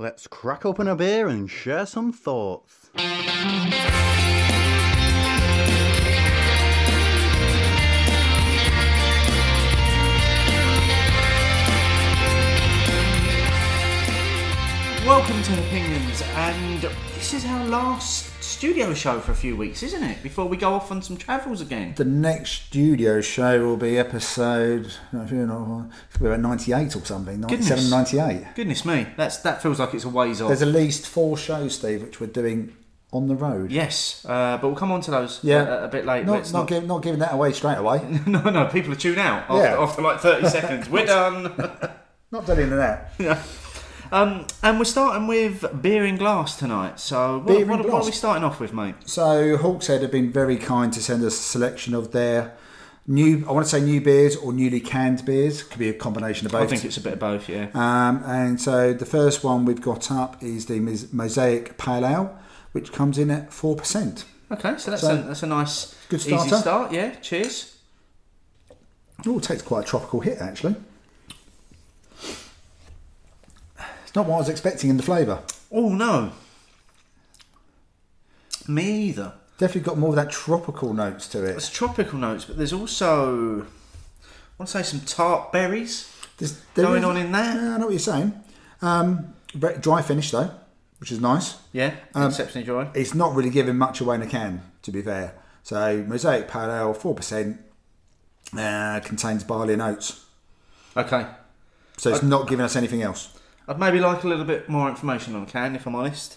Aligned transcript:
Let's 0.00 0.26
crack 0.26 0.64
open 0.64 0.88
a 0.88 0.96
beer 0.96 1.28
and 1.28 1.50
share 1.50 1.84
some 1.84 2.10
thoughts. 2.10 2.88
Welcome 15.06 15.42
to 15.44 15.58
Opinions, 15.60 16.22
and 16.34 16.82
this 17.14 17.32
is 17.32 17.44
our 17.46 17.64
last 17.66 18.26
studio 18.42 18.92
show 18.92 19.18
for 19.18 19.32
a 19.32 19.34
few 19.34 19.56
weeks, 19.56 19.82
isn't 19.82 20.02
it? 20.02 20.22
Before 20.22 20.44
we 20.46 20.56
go 20.58 20.74
off 20.74 20.92
on 20.92 21.00
some 21.02 21.16
travels 21.16 21.60
again. 21.62 21.94
The 21.96 22.04
next 22.04 22.50
studio 22.66 23.20
show 23.22 23.60
will 23.64 23.76
be 23.78 23.98
episode, 23.98 24.92
don't 25.12 25.30
know, 25.48 25.88
it's 26.08 26.16
gonna 26.18 26.30
be 26.30 26.34
about 26.34 26.40
98 26.40 26.96
or 26.96 27.04
something, 27.04 27.40
97, 27.40 27.48
Goodness. 27.84 27.90
98. 27.90 28.54
Goodness 28.54 28.84
me, 28.84 29.06
that's 29.16 29.38
that 29.38 29.62
feels 29.62 29.80
like 29.80 29.94
it's 29.94 30.04
a 30.04 30.08
ways 30.08 30.40
off. 30.42 30.48
There's 30.48 30.62
at 30.62 30.68
least 30.68 31.06
four 31.08 31.36
shows, 31.36 31.76
Steve, 31.76 32.02
which 32.02 32.20
we're 32.20 32.26
doing 32.26 32.76
on 33.12 33.26
the 33.26 33.34
road. 33.34 33.72
yes, 33.72 34.24
uh, 34.28 34.58
but 34.58 34.68
we'll 34.68 34.76
come 34.76 34.92
on 34.92 35.00
to 35.00 35.10
those 35.10 35.40
Yeah. 35.42 35.62
a, 35.62 35.84
a 35.84 35.88
bit 35.88 36.04
later. 36.04 36.26
Not, 36.26 36.38
It's 36.40 36.52
not, 36.52 36.68
give, 36.68 36.86
not 36.86 37.02
giving 37.02 37.20
that 37.20 37.32
away 37.32 37.52
straight 37.52 37.78
away. 37.78 38.00
no, 38.26 38.42
no, 38.42 38.66
people 38.66 38.92
are 38.92 38.96
tune 38.96 39.18
out 39.18 39.44
after, 39.48 39.54
Yeah. 39.64 39.80
after 39.82 40.02
like 40.02 40.20
30 40.20 40.48
seconds. 40.48 40.88
We're 40.90 41.06
done. 41.06 41.42
not 42.30 42.46
telling 42.46 42.68
you 42.70 42.76
that. 42.76 43.12
Um, 44.12 44.46
and 44.62 44.78
we're 44.78 44.84
starting 44.86 45.26
with 45.26 45.64
beer 45.82 46.04
in 46.04 46.16
glass 46.16 46.56
tonight. 46.58 46.98
So, 46.98 47.38
what, 47.38 47.46
Beer 47.46 47.66
what, 47.66 47.84
what 47.88 48.02
are 48.02 48.04
we 48.04 48.12
starting 48.12 48.42
off 48.44 48.58
with, 48.58 48.72
mate? 48.72 48.96
So 49.06 49.56
Hawkshead 49.56 50.02
have 50.02 50.10
been 50.10 50.32
very 50.32 50.56
kind 50.56 50.92
to 50.92 51.00
send 51.02 51.22
us 51.24 51.38
a 51.38 51.42
selection 51.42 51.94
of 51.94 52.10
their 52.10 52.54
new, 53.06 53.44
I 53.48 53.52
want 53.52 53.66
to 53.66 53.70
say 53.70 53.80
new 53.80 54.00
beers 54.00 54.34
or 54.36 54.52
newly 54.52 54.80
canned 54.80 55.24
beers. 55.24 55.62
Could 55.62 55.78
be 55.78 55.88
a 55.88 55.94
combination 55.94 56.46
of 56.46 56.52
both. 56.52 56.62
I 56.62 56.66
think 56.66 56.84
it's 56.84 56.96
a 56.96 57.00
bit 57.00 57.12
of 57.14 57.18
both, 57.20 57.48
yeah. 57.48 57.68
Um, 57.74 58.22
and 58.26 58.60
so 58.60 58.92
the 58.92 59.06
first 59.06 59.44
one 59.44 59.64
we've 59.64 59.80
got 59.80 60.10
up 60.10 60.42
is 60.42 60.66
the 60.66 60.80
Mosaic 61.12 61.78
Pale 61.78 62.04
Ale, 62.04 62.38
which 62.72 62.92
comes 62.92 63.16
in 63.16 63.30
at 63.30 63.50
4%. 63.50 64.24
Okay, 64.52 64.74
so 64.78 64.90
that's, 64.90 65.02
So, 65.02 65.14
a, 65.14 65.22
that's 65.22 65.42
a 65.44 65.46
nice, 65.46 65.94
good 66.08 66.18
easy 66.20 66.30
starter. 66.36 66.56
start. 66.56 66.92
Yeah, 66.92 67.14
cheers. 67.16 67.76
Oh, 69.24 69.38
it 69.38 69.44
takes 69.44 69.62
quite 69.62 69.84
a 69.84 69.86
tropical 69.86 70.20
hit 70.20 70.38
actually. 70.38 70.74
It's 74.10 74.16
not 74.16 74.26
what 74.26 74.34
I 74.34 74.38
was 74.38 74.48
expecting 74.48 74.90
in 74.90 74.96
the 74.96 75.04
flavour. 75.04 75.40
Oh 75.70 75.88
no, 75.88 76.32
me 78.66 79.02
either. 79.02 79.34
Definitely 79.56 79.82
got 79.82 79.98
more 79.98 80.08
of 80.10 80.16
that 80.16 80.30
tropical 80.30 80.92
notes 80.92 81.28
to 81.28 81.44
it. 81.44 81.52
There's 81.52 81.70
tropical 81.70 82.18
notes, 82.18 82.44
but 82.44 82.56
there's 82.56 82.72
also, 82.72 83.60
I 83.60 83.64
want 84.58 84.66
to 84.66 84.66
say, 84.66 84.82
some 84.82 84.98
tart 85.02 85.52
berries. 85.52 86.12
There's, 86.38 86.60
there 86.74 86.86
Going 86.86 87.02
is- 87.02 87.08
on 87.08 87.16
in 87.18 87.30
there? 87.30 87.54
Yeah, 87.54 87.74
I 87.74 87.78
know 87.78 87.84
what 87.86 87.90
you're 87.92 88.00
saying. 88.00 88.32
Um, 88.82 89.32
dry 89.80 90.02
finish 90.02 90.32
though, 90.32 90.50
which 90.98 91.12
is 91.12 91.20
nice. 91.20 91.58
Yeah, 91.72 91.94
Um, 92.12 92.30
exceptionally 92.30 92.64
dry. 92.64 92.90
It's 92.94 93.14
not 93.14 93.32
really 93.36 93.50
giving 93.50 93.78
much 93.78 94.00
away 94.00 94.16
in 94.16 94.22
a 94.22 94.26
can, 94.26 94.62
to 94.82 94.90
be 94.90 95.02
fair. 95.02 95.34
So 95.62 96.02
Mosaic 96.08 96.48
Pale 96.48 96.72
Ale, 96.72 96.94
four 96.94 97.14
percent, 97.14 97.60
uh, 98.58 98.98
contains 99.04 99.44
barley 99.44 99.74
and 99.74 99.82
oats. 99.82 100.24
Okay, 100.96 101.28
So 101.96 102.10
it's 102.12 102.24
not 102.24 102.48
giving 102.48 102.64
us 102.64 102.74
anything 102.74 103.02
else. 103.02 103.36
I'd 103.68 103.78
maybe 103.78 104.00
like 104.00 104.24
a 104.24 104.28
little 104.28 104.44
bit 104.44 104.68
more 104.68 104.88
information 104.88 105.34
on 105.34 105.44
the 105.44 105.50
can, 105.50 105.76
if 105.76 105.86
I'm 105.86 105.94
honest. 105.94 106.36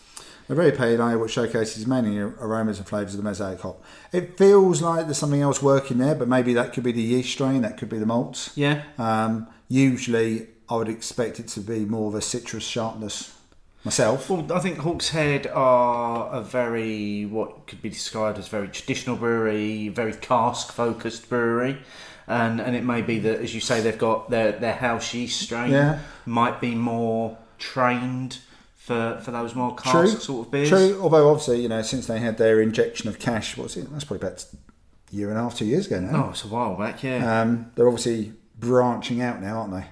A 0.49 0.55
very 0.55 0.71
pale 0.71 1.01
ale 1.01 1.19
which 1.19 1.31
showcases 1.31 1.87
many 1.87 2.19
aromas 2.19 2.77
and 2.77 2.87
flavours 2.87 3.13
of 3.13 3.17
the 3.17 3.23
mosaic 3.23 3.61
hop. 3.61 3.81
It 4.11 4.37
feels 4.37 4.81
like 4.81 5.05
there's 5.05 5.17
something 5.17 5.41
else 5.41 5.61
working 5.61 5.99
there, 5.99 6.15
but 6.15 6.27
maybe 6.27 6.53
that 6.53 6.73
could 6.73 6.83
be 6.83 6.91
the 6.91 7.01
yeast 7.01 7.31
strain, 7.31 7.61
that 7.61 7.77
could 7.77 7.89
be 7.89 7.97
the 7.97 8.05
malts. 8.05 8.51
Yeah, 8.55 8.83
Um, 8.97 9.47
usually, 9.69 10.47
I 10.69 10.75
would 10.75 10.89
expect 10.89 11.39
it 11.39 11.47
to 11.49 11.61
be 11.61 11.85
more 11.85 12.09
of 12.09 12.15
a 12.15 12.21
citrus 12.21 12.63
sharpness 12.65 13.33
myself. 13.85 14.29
well, 14.29 14.51
I 14.53 14.59
think 14.59 14.79
Hawkshead 14.79 15.49
are 15.55 16.29
a 16.33 16.41
very 16.41 17.25
what 17.25 17.65
could 17.67 17.81
be 17.81 17.89
described 17.89 18.37
as 18.37 18.47
very 18.49 18.67
traditional 18.67 19.15
brewery, 19.15 19.87
very 19.89 20.13
cask 20.13 20.71
focused 20.73 21.29
brewery. 21.29 21.79
And, 22.27 22.61
and 22.61 22.75
it 22.75 22.83
may 22.83 23.01
be 23.01 23.19
that, 23.19 23.41
as 23.41 23.53
you 23.53 23.59
say, 23.61 23.81
they've 23.81 23.97
got 23.97 24.29
their, 24.29 24.53
their 24.53 24.73
house 24.73 25.13
yeast 25.13 25.41
strain 25.41 25.71
Yeah. 25.71 25.99
might 26.25 26.61
be 26.61 26.73
more 26.75 27.37
trained 27.59 28.39
for, 28.77 29.19
for 29.23 29.31
those 29.31 29.55
more 29.55 29.75
cask 29.75 29.91
True, 29.91 30.07
sort 30.07 30.45
of 30.47 30.51
beers. 30.51 30.69
True. 30.69 30.99
Although 31.01 31.29
obviously, 31.29 31.61
you 31.61 31.69
know, 31.69 31.81
since 31.81 32.07
they 32.07 32.19
had 32.19 32.37
their 32.37 32.61
injection 32.61 33.09
of 33.09 33.19
cash, 33.19 33.57
what's 33.57 33.75
it? 33.77 33.91
That's 33.91 34.03
probably 34.05 34.27
about 34.27 34.45
a 35.11 35.15
year 35.15 35.29
and 35.29 35.37
a 35.37 35.41
half, 35.41 35.55
two 35.57 35.65
years 35.65 35.87
ago 35.87 35.99
now. 35.99 36.25
Oh, 36.25 36.29
it's 36.31 36.43
a 36.43 36.47
while 36.47 36.75
back, 36.75 37.03
yeah. 37.03 37.41
Um, 37.41 37.71
they're 37.75 37.87
obviously 37.87 38.33
branching 38.59 39.21
out 39.21 39.41
now, 39.41 39.59
aren't 39.59 39.73
they? 39.73 39.85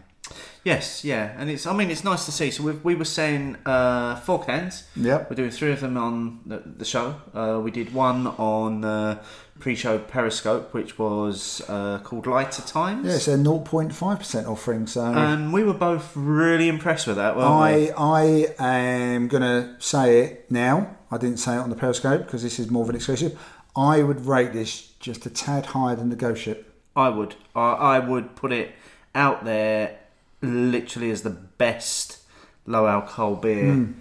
Yes, 0.63 1.03
yeah, 1.03 1.33
and 1.39 1.49
it's. 1.49 1.65
I 1.65 1.73
mean, 1.73 1.89
it's 1.89 2.03
nice 2.03 2.25
to 2.25 2.31
see. 2.31 2.51
So 2.51 2.61
we 2.61 2.73
we 2.73 2.93
were 2.93 3.03
saying 3.03 3.57
uh, 3.65 4.17
four 4.17 4.43
cans. 4.43 4.83
Yep. 4.95 5.29
We're 5.31 5.35
doing 5.35 5.49
three 5.49 5.71
of 5.71 5.79
them 5.79 5.97
on 5.97 6.41
the, 6.45 6.59
the 6.59 6.85
show. 6.85 7.15
Uh, 7.33 7.59
we 7.63 7.71
did 7.71 7.95
one 7.95 8.27
on 8.27 8.85
uh, 8.85 9.23
pre-show 9.61 9.99
Periscope, 9.99 10.73
which 10.73 10.97
was 10.99 11.61
uh, 11.69 11.99
called 12.03 12.27
Lighter 12.27 12.61
Times. 12.63 13.05
Yeah, 13.07 13.13
it's 13.15 13.27
a 13.27 13.37
0.5% 13.37 14.47
offering. 14.47 14.87
So 14.87 15.05
And 15.05 15.53
we 15.53 15.63
were 15.63 15.73
both 15.73 16.11
really 16.15 16.67
impressed 16.67 17.07
with 17.07 17.15
that, 17.17 17.37
weren't 17.37 17.49
we? 17.87 17.91
I 17.91 18.53
I 18.59 18.75
am 18.75 19.27
gonna 19.29 19.75
say 19.79 20.19
it 20.25 20.51
now. 20.51 20.97
I 21.09 21.17
didn't 21.17 21.37
say 21.37 21.55
it 21.55 21.59
on 21.59 21.69
the 21.69 21.75
Periscope 21.75 22.25
because 22.25 22.43
this 22.43 22.59
is 22.59 22.69
more 22.69 22.83
of 22.83 22.89
an 22.89 22.95
exclusive. 22.95 23.39
I 23.75 24.01
would 24.03 24.25
rate 24.25 24.51
this 24.53 24.81
just 24.99 25.25
a 25.25 25.29
tad 25.29 25.67
higher 25.67 25.95
than 25.95 26.09
the 26.09 26.15
Ghost 26.17 26.41
Ship. 26.41 26.67
I 26.95 27.07
would. 27.09 27.35
I, 27.55 27.71
I 27.95 27.99
would 27.99 28.35
put 28.35 28.51
it 28.51 28.73
out 29.15 29.45
there, 29.45 29.97
literally 30.41 31.11
as 31.11 31.21
the 31.21 31.29
best 31.29 32.19
low 32.65 32.87
alcohol 32.87 33.35
beer 33.35 33.73
Hmm. 33.73 33.91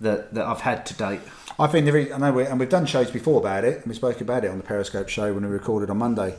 that 0.00 0.34
that 0.34 0.44
I've 0.46 0.60
had 0.62 0.84
to 0.86 0.94
date. 0.94 1.20
I 1.58 1.66
think 1.66 1.86
there 1.86 1.96
is. 1.96 2.12
I 2.12 2.18
know, 2.18 2.32
we, 2.32 2.44
and 2.46 2.58
we've 2.58 2.68
done 2.68 2.86
shows 2.86 3.10
before 3.10 3.40
about 3.40 3.64
it, 3.64 3.78
and 3.78 3.86
we 3.86 3.94
spoke 3.94 4.20
about 4.20 4.44
it 4.44 4.50
on 4.50 4.58
the 4.58 4.64
Periscope 4.64 5.08
show 5.08 5.32
when 5.32 5.44
we 5.44 5.50
recorded 5.50 5.90
on 5.90 5.98
Monday. 5.98 6.34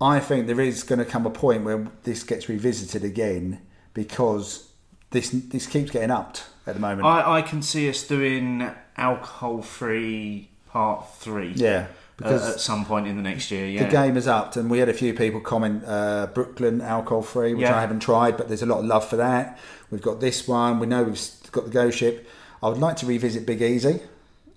I 0.00 0.20
think 0.20 0.46
there 0.46 0.60
is 0.60 0.82
going 0.82 0.98
to 0.98 1.04
come 1.04 1.24
a 1.24 1.30
point 1.30 1.64
where 1.64 1.86
this 2.02 2.22
gets 2.22 2.48
revisited 2.48 3.04
again 3.04 3.60
because 3.94 4.70
this 5.10 5.30
this 5.30 5.66
keeps 5.66 5.90
getting 5.90 6.10
upped 6.10 6.44
at 6.66 6.74
the 6.74 6.80
moment. 6.80 7.06
I, 7.06 7.38
I 7.38 7.42
can 7.42 7.62
see 7.62 7.88
us 7.88 8.06
doing 8.06 8.70
alcohol 8.96 9.62
free 9.62 10.50
part 10.68 11.08
three. 11.14 11.52
yeah, 11.54 11.86
Because 12.16 12.42
because 12.42 12.54
at 12.54 12.60
some 12.60 12.84
point 12.84 13.06
in 13.06 13.16
the 13.16 13.22
next 13.22 13.50
year, 13.50 13.66
yeah. 13.66 13.84
the 13.84 13.90
game 13.90 14.16
is 14.16 14.26
upped, 14.26 14.56
and 14.56 14.68
we 14.68 14.78
had 14.78 14.88
a 14.88 14.94
few 14.94 15.14
people 15.14 15.40
comment 15.40 15.84
uh, 15.86 16.26
Brooklyn 16.34 16.80
alcohol 16.80 17.22
free, 17.22 17.54
which 17.54 17.62
Yeah. 17.62 17.76
I 17.76 17.80
haven't 17.80 18.00
tried, 18.00 18.36
but 18.36 18.48
there's 18.48 18.62
a 18.62 18.66
lot 18.66 18.80
of 18.80 18.84
love 18.86 19.08
for 19.08 19.16
that. 19.16 19.58
We've 19.90 20.02
got 20.02 20.20
this 20.20 20.48
one. 20.48 20.80
We 20.80 20.86
know 20.86 21.04
we've 21.04 21.20
got 21.52 21.64
the 21.64 21.70
Ghost 21.70 21.98
Ship. 21.98 22.28
I 22.64 22.68
would 22.68 22.78
like 22.78 22.96
to 22.96 23.06
revisit 23.06 23.44
Big 23.44 23.60
Easy. 23.60 24.00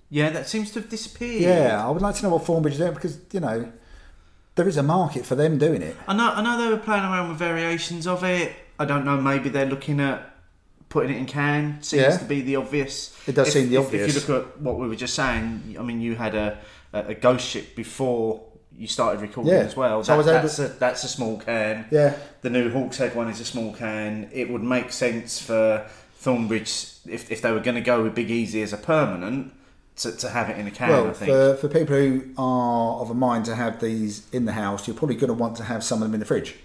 yeah, 0.08 0.30
that 0.30 0.48
seems 0.48 0.70
to 0.72 0.80
have 0.80 0.88
disappeared. 0.88 1.42
Yeah, 1.42 1.86
I 1.86 1.90
would 1.90 2.00
like 2.00 2.14
to 2.16 2.22
know 2.22 2.30
what 2.30 2.42
Thornbridge 2.44 2.72
is 2.72 2.78
doing 2.78 2.94
because 2.94 3.18
you 3.32 3.40
know 3.40 3.70
there 4.54 4.66
is 4.66 4.78
a 4.78 4.82
market 4.82 5.26
for 5.26 5.34
them 5.34 5.58
doing 5.58 5.82
it. 5.82 5.94
I 6.08 6.14
know. 6.14 6.30
I 6.32 6.40
know 6.42 6.56
they 6.64 6.70
were 6.70 6.78
playing 6.82 7.04
around 7.04 7.28
with 7.28 7.38
variations 7.38 8.06
of 8.06 8.24
it. 8.24 8.52
I 8.78 8.86
don't 8.86 9.04
know. 9.04 9.20
Maybe 9.20 9.50
they're 9.50 9.66
looking 9.66 10.00
at 10.00 10.34
putting 10.88 11.10
it 11.14 11.18
in 11.18 11.26
can. 11.26 11.82
Seems 11.82 12.02
Yeah. 12.02 12.16
to 12.16 12.24
be 12.24 12.40
the 12.40 12.56
obvious. 12.56 13.14
It 13.26 13.34
does 13.34 13.48
if, 13.48 13.52
seem 13.52 13.68
the 13.68 13.76
if- 13.76 13.84
obvious. 13.86 14.16
If 14.16 14.26
you 14.28 14.34
look 14.34 14.46
at 14.46 14.60
what 14.62 14.78
we 14.78 14.88
were 14.88 14.96
just 14.96 15.14
saying, 15.14 15.76
I 15.78 15.82
mean, 15.82 16.00
you 16.00 16.14
had 16.14 16.34
a 16.34 16.58
a, 16.94 17.12
ghost 17.14 17.46
ship 17.46 17.76
before 17.76 18.40
you 18.74 18.86
started 18.86 19.20
recording 19.20 19.52
Yeah. 19.52 19.58
as 19.60 19.76
well. 19.76 20.02
So 20.02 20.14
I 20.14 20.16
That- 20.16 20.18
was 20.18 20.26
able- 20.28 20.40
that's 20.40 20.58
a 20.58 20.78
that's 20.78 21.04
a 21.04 21.08
small 21.08 21.36
can. 21.38 21.84
Yeah, 21.90 22.14
The 22.40 22.48
new 22.48 22.70
Hawkshead 22.72 23.14
one 23.14 23.28
is 23.28 23.40
a 23.40 23.44
small 23.44 23.74
can. 23.74 24.30
It 24.32 24.50
would 24.50 24.62
make 24.62 24.90
sense 24.92 25.38
for 25.38 25.84
Thornbridge 26.24 26.94
if, 27.10 27.30
if 27.30 27.42
they 27.42 27.52
were 27.52 27.60
going 27.60 27.74
to 27.74 27.80
go 27.80 28.02
with 28.02 28.14
Big 28.14 28.30
Easy 28.30 28.62
as 28.62 28.72
a 28.72 28.76
permanent 28.76 29.52
to, 29.96 30.12
to 30.12 30.28
have 30.30 30.48
it 30.50 30.58
in 30.58 30.66
a 30.66 30.70
can. 30.70 30.90
I 30.90 31.00
well, 31.00 31.12
think. 31.12 31.30
for, 31.30 31.56
for 31.56 31.68
people 31.68 31.96
who 31.96 32.22
are 32.38 33.00
of 33.00 33.10
a 33.10 33.14
mind 33.14 33.44
to 33.46 33.54
have 33.54 33.80
these 33.80 34.28
in 34.32 34.44
the 34.44 34.52
house, 34.52 34.86
you're 34.86 34.96
probably 34.96 35.16
going 35.16 35.28
to 35.28 35.34
want 35.34 35.56
to 35.56 35.64
have 35.64 35.82
some 35.82 36.02
of 36.02 36.08
them 36.08 36.14
in 36.14 36.20
the 36.20 36.26
fridge 36.26 36.56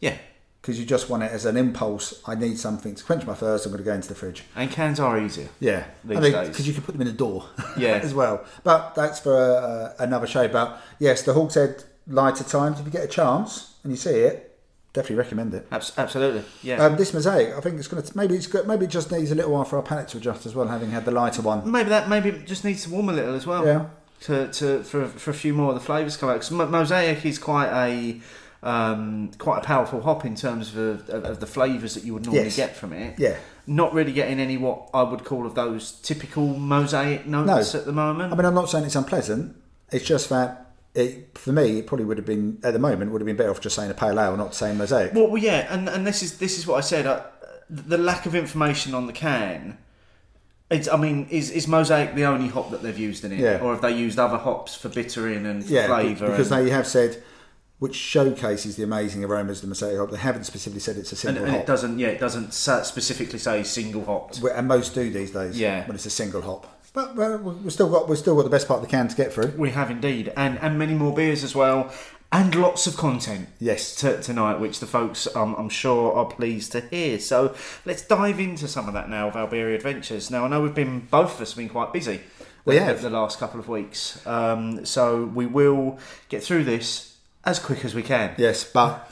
yeah, 0.00 0.16
because 0.60 0.78
you 0.78 0.86
just 0.86 1.10
want 1.10 1.22
it 1.22 1.32
as 1.32 1.44
an 1.44 1.56
impulse. 1.56 2.22
I 2.26 2.34
need 2.34 2.58
something 2.58 2.94
to 2.94 3.04
quench 3.04 3.26
my 3.26 3.34
thirst. 3.34 3.66
I'm 3.66 3.72
going 3.72 3.82
to 3.82 3.84
go 3.84 3.94
into 3.94 4.08
the 4.08 4.14
fridge. 4.14 4.44
and 4.54 4.70
cans 4.70 5.00
are 5.00 5.18
easier. 5.18 5.48
Yeah, 5.60 5.84
These 6.04 6.18
I 6.18 6.20
mean, 6.20 6.32
days. 6.32 6.48
because 6.48 6.68
you 6.68 6.74
can 6.74 6.82
put 6.82 6.92
them 6.92 7.00
in 7.00 7.08
the 7.08 7.12
door. 7.12 7.44
Yeah. 7.76 8.00
as 8.02 8.12
well. 8.14 8.44
But 8.64 8.94
that's 8.96 9.20
for 9.20 9.36
uh, 9.36 9.94
another 10.02 10.26
show. 10.26 10.48
But 10.48 10.80
yes, 10.98 11.22
the 11.22 11.32
Hawkshead 11.32 11.84
lighter 12.08 12.44
times. 12.44 12.80
If 12.80 12.86
you 12.86 12.92
get 12.92 13.04
a 13.04 13.08
chance 13.08 13.74
and 13.84 13.92
you 13.92 13.96
see 13.96 14.10
it, 14.10 14.47
definitely 14.98 15.16
recommend 15.16 15.54
it. 15.54 15.66
Abs- 15.70 15.92
absolutely. 15.96 16.42
Yeah. 16.62 16.84
Um, 16.84 16.96
this 16.96 17.12
mosaic, 17.14 17.54
I 17.56 17.60
think 17.60 17.78
it's 17.78 17.88
going 17.88 18.02
to 18.02 18.16
maybe 18.16 18.34
it's 18.36 18.46
got, 18.46 18.66
maybe 18.66 18.84
it 18.84 18.90
just 18.90 19.10
needs 19.12 19.30
a 19.30 19.34
little 19.34 19.52
while 19.52 19.64
for 19.64 19.76
our 19.76 19.82
palate 19.82 20.08
to 20.08 20.18
adjust 20.18 20.46
as 20.46 20.54
well, 20.54 20.66
having 20.68 20.90
had 20.90 21.04
the 21.04 21.10
lighter 21.10 21.42
one. 21.42 21.70
maybe 21.70 21.88
that 21.90 22.08
maybe 22.08 22.28
it 22.30 22.46
just 22.46 22.64
needs 22.64 22.82
to 22.84 22.90
warm 22.90 23.08
a 23.08 23.12
little 23.12 23.34
as 23.34 23.46
well. 23.46 23.64
Yeah. 23.66 23.86
To, 24.22 24.48
to 24.58 24.82
for, 24.82 25.06
for 25.06 25.30
a 25.30 25.34
few 25.34 25.54
more 25.54 25.68
of 25.68 25.74
the 25.74 25.80
flavours 25.80 26.16
come 26.16 26.28
out. 26.28 26.36
'Cause 26.40 26.50
Mo- 26.50 26.66
Mosaic 26.66 27.24
is 27.24 27.38
quite 27.38 27.70
a 27.86 28.20
um, 28.62 29.30
quite 29.38 29.58
a 29.58 29.64
powerful 29.64 30.00
hop 30.02 30.24
in 30.24 30.34
terms 30.34 30.74
of, 30.74 31.08
of, 31.08 31.24
of 31.24 31.40
the 31.40 31.46
flavours 31.46 31.94
that 31.94 32.02
you 32.04 32.14
would 32.14 32.24
normally 32.24 32.44
Yes. 32.46 32.56
get 32.56 32.74
from 32.76 32.92
it. 32.92 33.16
Yeah. 33.18 33.36
Not 33.68 33.94
really 33.94 34.12
getting 34.12 34.40
any 34.40 34.56
what 34.56 34.88
I 34.92 35.02
would 35.02 35.24
call 35.24 35.46
of 35.46 35.54
those 35.54 35.92
typical 35.92 36.44
mosaic 36.58 37.26
notes 37.26 37.74
No. 37.74 37.80
at 37.80 37.86
the 37.86 37.92
moment. 37.92 38.32
I 38.32 38.36
mean, 38.36 38.44
I'm 38.46 38.54
not 38.54 38.68
saying 38.68 38.84
it's 38.84 38.96
unpleasant. 38.96 39.54
It's 39.92 40.04
just 40.04 40.28
that 40.30 40.67
it, 40.94 41.36
for 41.38 41.52
me, 41.52 41.78
it 41.78 41.86
probably 41.86 42.04
would 42.06 42.16
have 42.16 42.26
been 42.26 42.58
at 42.64 42.72
the 42.72 42.78
moment 42.78 43.12
would 43.12 43.20
have 43.20 43.26
been 43.26 43.36
better 43.36 43.50
off 43.50 43.60
just 43.60 43.76
saying 43.76 43.90
a 43.90 43.94
pale 43.94 44.18
ale, 44.18 44.36
not 44.36 44.54
saying 44.54 44.78
mosaic. 44.78 45.14
Well, 45.14 45.28
well, 45.28 45.42
yeah, 45.42 45.72
and, 45.72 45.88
and 45.88 46.06
this 46.06 46.22
is 46.22 46.38
this 46.38 46.58
is 46.58 46.66
what 46.66 46.76
I 46.76 46.80
said. 46.80 47.06
Uh, 47.06 47.22
the 47.70 47.98
lack 47.98 48.26
of 48.26 48.34
information 48.34 48.94
on 48.94 49.06
the 49.06 49.12
can 49.12 49.76
It's, 50.70 50.88
I 50.88 50.96
mean, 50.96 51.26
is, 51.30 51.50
is 51.50 51.68
Mosaic 51.68 52.14
the 52.14 52.24
only 52.24 52.48
hop 52.48 52.70
that 52.70 52.82
they've 52.82 52.98
used 52.98 53.24
in 53.24 53.32
it? 53.32 53.40
Yeah. 53.40 53.60
Or 53.60 53.72
have 53.72 53.82
they 53.82 53.94
used 53.94 54.18
other 54.18 54.38
hops 54.38 54.74
for 54.74 54.88
bittering 54.88 55.46
and 55.46 55.62
Yeah, 55.64 55.86
flavour? 55.86 56.30
because 56.30 56.50
and, 56.50 56.66
they 56.66 56.70
have 56.70 56.86
said, 56.86 57.22
which 57.78 57.94
showcases 57.94 58.76
the 58.76 58.82
amazing 58.82 59.24
aromas 59.24 59.58
of 59.58 59.62
the 59.62 59.68
Mosaic 59.68 59.98
hop. 59.98 60.10
They 60.10 60.16
haven't 60.16 60.44
specifically 60.44 60.80
said 60.80 60.96
it's 60.96 61.12
a 61.12 61.16
single 61.16 61.44
and 61.44 61.52
hop. 61.52 61.60
it 61.60 61.66
doesn't, 61.66 61.98
yeah, 61.98 62.08
it 62.08 62.20
doesn't 62.20 62.52
specifically 62.52 63.38
say 63.38 63.62
single 63.62 64.04
hop. 64.04 64.34
and 64.42 64.66
most 64.66 64.94
do 64.94 65.10
these 65.10 65.30
days. 65.30 65.58
Yeah. 65.58 65.86
when 65.86 65.94
it's 65.94 66.06
a 66.06 66.10
single 66.10 66.42
hop. 66.42 66.77
But 66.98 67.14
well, 67.14 67.38
we've 67.38 67.72
still 67.72 67.88
got 67.88 68.08
we've 68.08 68.18
still 68.18 68.34
got 68.34 68.42
the 68.42 68.50
best 68.50 68.66
part 68.66 68.82
of 68.82 68.84
the 68.84 68.90
can 68.90 69.06
to 69.06 69.14
get 69.14 69.32
through. 69.32 69.54
We 69.56 69.70
have 69.70 69.88
indeed, 69.88 70.32
and 70.36 70.58
and 70.58 70.76
many 70.76 70.94
more 70.94 71.14
beers 71.14 71.44
as 71.44 71.54
well, 71.54 71.92
and 72.32 72.52
lots 72.56 72.88
of 72.88 72.96
content. 72.96 73.50
Yes. 73.60 73.94
t- 73.94 74.20
tonight, 74.20 74.58
which 74.58 74.80
the 74.80 74.86
folks 74.86 75.28
um, 75.36 75.54
I'm 75.56 75.68
sure 75.68 76.12
are 76.12 76.24
pleased 76.24 76.72
to 76.72 76.80
hear. 76.80 77.20
So 77.20 77.54
let's 77.84 78.02
dive 78.02 78.40
into 78.40 78.66
some 78.66 78.88
of 78.88 78.94
that 78.94 79.08
now 79.08 79.28
of 79.28 79.36
our 79.36 79.46
beery 79.46 79.76
adventures. 79.76 80.28
Now 80.28 80.44
I 80.44 80.48
know 80.48 80.60
we've 80.60 80.74
been 80.74 81.06
both 81.08 81.36
of 81.36 81.40
us 81.40 81.52
have 81.52 81.58
been 81.58 81.68
quite 81.68 81.92
busy. 81.92 82.18
We 82.64 82.74
the, 82.74 82.84
have. 82.84 83.00
the 83.00 83.10
last 83.10 83.38
couple 83.38 83.60
of 83.60 83.68
weeks, 83.68 84.26
um, 84.26 84.84
so 84.84 85.24
we 85.24 85.46
will 85.46 86.00
get 86.28 86.42
through 86.42 86.64
this 86.64 87.16
as 87.44 87.60
quick 87.60 87.84
as 87.84 87.94
we 87.94 88.02
can. 88.02 88.34
Yes, 88.38 88.64
but 88.64 89.07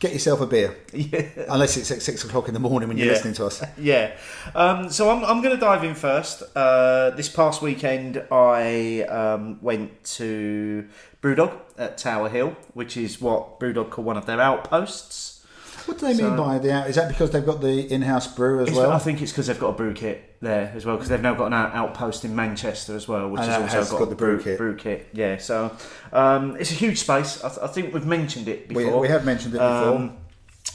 get 0.00 0.12
yourself 0.12 0.40
a 0.40 0.46
beer, 0.46 0.74
Yeah. 0.92 1.26
unless 1.48 1.76
it's 1.76 1.90
at 1.92 2.02
six 2.02 2.24
o'clock 2.24 2.48
in 2.48 2.54
the 2.54 2.60
morning 2.60 2.88
when 2.88 2.98
you're 2.98 3.06
Yeah. 3.06 3.12
listening 3.12 3.34
to 3.34 3.46
us. 3.46 3.62
Yeah. 3.78 4.10
Um, 4.54 4.90
so 4.90 5.10
I'm, 5.10 5.24
I'm 5.24 5.40
going 5.42 5.54
to 5.54 5.60
dive 5.60 5.84
in 5.84 5.94
first. 5.94 6.42
Uh, 6.56 7.10
this 7.10 7.28
past 7.28 7.62
weekend, 7.62 8.20
I 8.32 9.02
um, 9.02 9.58
went 9.62 10.02
to 10.16 10.88
Brewdog 11.22 11.52
at 11.78 11.98
Tower 11.98 12.28
Hill, 12.28 12.56
which 12.74 12.96
is 12.96 13.20
what 13.20 13.60
Brewdog 13.60 13.90
call 13.90 14.04
one 14.04 14.16
of 14.16 14.26
their 14.26 14.40
outposts. 14.40 15.44
What 15.86 15.98
do 15.98 16.06
they 16.06 16.14
So- 16.14 16.28
mean 16.28 16.36
by 16.36 16.58
the 16.58 16.72
out? 16.72 16.88
Is 16.88 16.96
that 16.96 17.08
because 17.08 17.30
they've 17.30 17.44
got 17.44 17.60
the 17.60 17.92
in-house 17.92 18.26
brew 18.34 18.62
as 18.62 18.70
well? 18.72 18.90
I 18.92 18.98
think 18.98 19.20
it's 19.22 19.32
because 19.32 19.46
they've 19.46 19.58
got 19.60 19.68
a 19.70 19.72
brew 19.76 19.92
kit 19.94 20.24
there 20.40 20.72
as 20.74 20.86
well, 20.86 20.96
because 20.96 21.08
they've 21.08 21.20
now 21.20 21.34
got 21.34 21.46
an 21.46 21.52
outpost 21.52 22.24
in 22.24 22.34
Manchester 22.34 22.96
as 22.96 23.06
well, 23.06 23.28
which 23.28 23.42
And 23.42 23.50
has 23.50 23.74
also 23.74 23.92
got, 23.92 23.98
got 24.04 24.10
the 24.10 24.16
brew 24.16 24.42
kit. 24.42 24.58
Brew 24.58 24.76
kit, 24.76 25.08
yeah. 25.12 25.36
So 25.36 25.76
um, 26.12 26.56
it's 26.56 26.70
a 26.70 26.74
huge 26.74 26.98
space. 26.98 27.42
I, 27.44 27.48
th- 27.48 27.60
I 27.62 27.66
think 27.66 27.92
we've 27.92 28.06
mentioned 28.06 28.48
it 28.48 28.68
before. 28.68 29.00
we 29.00 29.08
have 29.08 29.24
mentioned 29.24 29.54
it 29.54 29.58
before. 29.58 29.96
Um, 29.96 30.16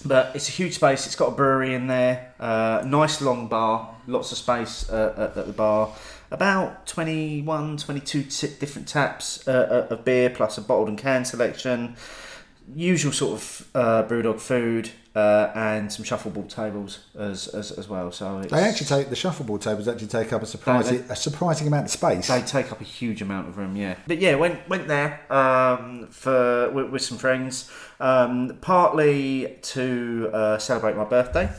but 0.06 0.36
it's 0.36 0.50
a 0.50 0.52
huge 0.52 0.76
space. 0.76 1.06
It's 1.08 1.16
got 1.16 1.30
a 1.30 1.36
brewery 1.36 1.74
in 1.74 1.88
there. 1.88 2.34
Uh, 2.40 2.84
nice 2.86 3.22
long 3.22 3.48
bar. 3.48 3.96
Lots 4.08 4.32
of 4.32 4.38
space 4.38 4.90
uh, 4.90 5.14
at, 5.18 5.38
at 5.38 5.48
the 5.48 5.54
bar. 5.54 5.94
About 6.32 6.86
21, 6.86 7.78
22 7.78 8.24
t- 8.24 8.48
different 8.60 8.88
taps 8.88 9.48
uh, 9.48 9.86
uh, 9.90 9.94
of 9.94 10.06
beer 10.06 10.30
plus 10.30 10.58
a 10.58 10.62
bottled 10.62 10.90
and 10.90 10.98
canned 10.98 11.28
selection. 11.28 11.96
Usual 12.74 13.12
sort 13.12 13.34
of 13.34 13.70
uh, 13.76 14.04
brewdog 14.04 14.40
food 14.40 14.90
uh, 15.16 15.52
and 15.56 15.92
some 15.92 16.04
shuffleboard 16.04 16.50
tables 16.50 17.00
as, 17.18 17.48
as, 17.48 17.72
as 17.72 17.88
well. 17.88 18.12
So 18.12 18.40
it's, 18.40 18.52
they 18.52 18.64
actually 18.64 18.88
take 18.88 19.10
the 19.10 19.16
shuffleboard 19.16 19.62
tables 19.62 19.88
actually 19.88 20.08
take 20.08 20.34
up 20.34 20.42
a 20.42 20.46
surprising 20.46 21.06
a 21.10 21.16
surprising 21.16 21.68
amount 21.68 21.86
of 21.86 21.92
space. 21.92 22.28
they 22.28 22.42
take 22.42 22.72
up 22.72 22.82
a 22.82 22.84
huge 22.84 23.22
amount 23.22 23.48
of 23.48 23.58
room, 23.58 23.76
yeah. 23.76 23.96
But 24.08 24.20
yeah, 24.20 24.36
went 24.36 24.68
went 24.68 24.88
there 24.88 25.32
um, 25.32 26.08
for 26.08 26.70
with, 26.72 26.90
with 26.90 27.02
some 27.02 27.18
friends, 27.18 27.72
um, 28.00 28.58
partly 28.62 29.58
to 29.62 30.30
uh, 30.34 30.58
celebrate 30.58 30.98
my 30.98 31.06
birthday, 31.06 31.50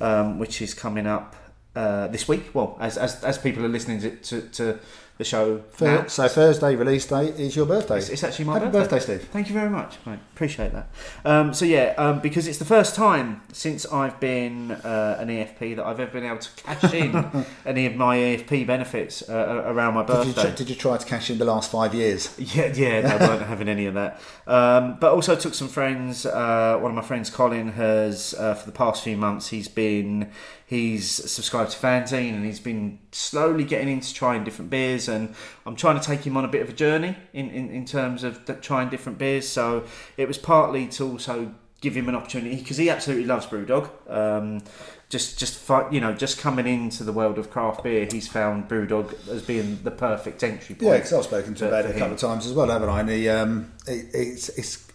um, 0.00 0.38
which 0.38 0.62
is 0.62 0.72
coming 0.72 1.06
up 1.06 1.36
uh, 1.76 2.06
this 2.08 2.26
week. 2.26 2.54
Well, 2.54 2.78
as, 2.80 2.96
as 2.96 3.22
as 3.24 3.36
people 3.36 3.64
are 3.64 3.68
listening 3.68 4.00
to 4.00 4.10
to, 4.16 4.40
to 4.40 4.78
the 5.22 5.28
show, 5.28 5.58
Thur- 5.72 6.08
so 6.08 6.26
Thursday 6.28 6.74
release 6.74 7.06
date 7.06 7.34
is 7.38 7.54
your 7.54 7.66
birthday. 7.66 7.98
it's, 7.98 8.08
it's 8.08 8.24
actually 8.24 8.46
my 8.46 8.54
Happy 8.54 8.66
birthday. 8.72 8.96
birthday, 8.96 9.18
Steve. 9.18 9.28
Thank 9.30 9.48
you 9.48 9.54
very 9.54 9.70
much. 9.70 9.96
I 10.04 10.14
appreciate 10.34 10.72
that. 10.72 10.88
Um, 11.24 11.54
so 11.54 11.64
yeah, 11.64 11.94
um, 11.96 12.20
because 12.20 12.48
it's 12.48 12.58
the 12.58 12.64
first 12.64 12.94
time 12.96 13.42
since 13.52 13.86
I've 13.86 14.18
been 14.18 14.72
uh, 14.72 15.16
an 15.20 15.28
EFP 15.28 15.76
that 15.76 15.86
I've 15.86 16.00
ever 16.00 16.10
been 16.10 16.24
able 16.24 16.38
to 16.38 16.50
cash 16.62 16.92
in 16.92 17.44
any 17.66 17.86
of 17.86 17.94
my 17.96 18.16
EFP 18.16 18.66
benefits 18.66 19.28
uh, 19.28 19.62
around 19.66 19.94
my 19.94 20.02
Did 20.04 20.26
you, 20.26 20.32
birthday. 20.32 20.50
tr- 20.50 20.56
did 20.56 20.70
you 20.70 20.76
try 20.76 20.96
to 20.96 21.06
cash 21.06 21.30
in 21.30 21.38
the 21.38 21.44
last 21.44 21.70
five 21.70 21.94
years? 21.94 22.36
Yeah, 22.52 22.72
yeah, 22.74 23.00
they 23.00 23.26
weren't 23.26 23.42
having 23.42 23.68
any 23.68 23.86
of 23.86 23.94
that. 23.94 24.20
Um, 24.46 24.98
but 25.00 25.12
also 25.12 25.36
took 25.36 25.54
some 25.54 25.68
friends. 25.68 26.26
Uh, 26.26 26.76
one 26.80 26.90
of 26.90 26.96
my 26.96 27.02
friends, 27.02 27.30
Colin, 27.30 27.68
has 27.72 28.34
uh, 28.34 28.54
for 28.54 28.66
the 28.66 28.72
past 28.72 29.02
few 29.04 29.16
months 29.16 29.48
he's 29.48 29.68
been 29.68 30.30
he's 30.72 31.10
subscribed 31.10 31.70
to 31.70 31.78
Fanzine 31.78 32.34
and 32.34 32.46
he's 32.46 32.60
been 32.60 32.98
slowly 33.12 33.62
getting 33.62 33.88
into 33.88 34.14
trying 34.14 34.42
different 34.42 34.70
beers. 34.70 35.06
And 35.06 35.34
I'm 35.66 35.76
trying 35.76 36.00
to 36.00 36.04
take 36.04 36.26
him 36.26 36.36
on 36.36 36.44
a 36.46 36.48
bit 36.48 36.62
of 36.62 36.70
a 36.70 36.72
journey 36.72 37.14
in 37.32 37.50
in, 37.50 37.70
in 37.70 37.84
terms 37.84 38.24
of 38.24 38.44
th- 38.46 38.60
trying 38.62 38.88
different 38.88 39.18
beers. 39.18 39.46
So 39.46 39.84
it 40.16 40.26
was 40.26 40.38
partly 40.38 40.86
to 40.88 41.04
also 41.04 41.54
give 41.82 41.94
him 41.94 42.08
an 42.08 42.14
opportunity 42.14 42.56
because 42.56 42.78
he 42.78 42.88
absolutely 42.88 43.26
loves 43.26 43.44
BrewDog. 43.46 43.90
Um, 44.08 44.62
just, 45.10 45.38
just 45.38 45.68
you 45.90 46.00
know, 46.00 46.14
just 46.14 46.38
coming 46.38 46.66
into 46.66 47.04
the 47.04 47.12
world 47.12 47.38
of 47.38 47.50
craft 47.50 47.82
beer, 47.84 48.08
he's 48.10 48.28
found 48.28 48.66
BrewDog 48.66 49.28
as 49.28 49.42
being 49.42 49.78
the 49.82 49.90
perfect 49.90 50.42
entry 50.42 50.74
point. 50.74 50.86
Yeah, 50.86 50.96
because 50.96 51.12
I've 51.12 51.24
spoken 51.24 51.54
to 51.56 51.64
him 51.64 51.68
about 51.68 51.84
it 51.84 51.96
a 51.96 51.98
couple 51.98 52.14
of 52.14 52.20
times 52.20 52.46
as 52.46 52.54
well, 52.54 52.70
haven't 52.70 52.88
I? 52.88 53.00
And 53.00 53.10
he, 53.10 53.28
um, 53.28 53.72
it, 53.86 54.06
it's 54.14 54.48
it's 54.50 54.88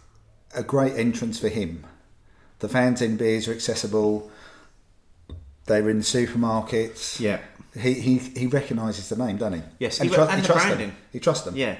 a 0.56 0.64
great 0.64 0.94
entrance 0.96 1.38
for 1.38 1.50
him. 1.50 1.86
The 2.60 2.68
Fanzine 2.68 3.16
beers 3.16 3.48
are 3.48 3.54
accessible. 3.54 4.32
They're 5.68 5.90
in 5.90 6.00
supermarkets. 6.00 7.20
Yeah. 7.20 7.40
He 7.80 7.94
he, 7.94 8.18
he 8.18 8.48
recognises 8.48 9.10
the 9.10 9.16
name, 9.18 9.38
doesn't 9.38 9.60
he? 9.60 9.66
Yes, 9.80 10.00
and, 10.00 10.10
he- 10.10 10.16
tru- 10.16 10.24
and 10.24 10.36
he 10.36 10.42
the 10.42 10.48
trusts 10.48 10.66
branding. 10.66 10.88
them. 10.90 10.98
He 11.14 11.20
trusts 11.20 11.46
them. 11.46 11.56
Yeah, 11.56 11.76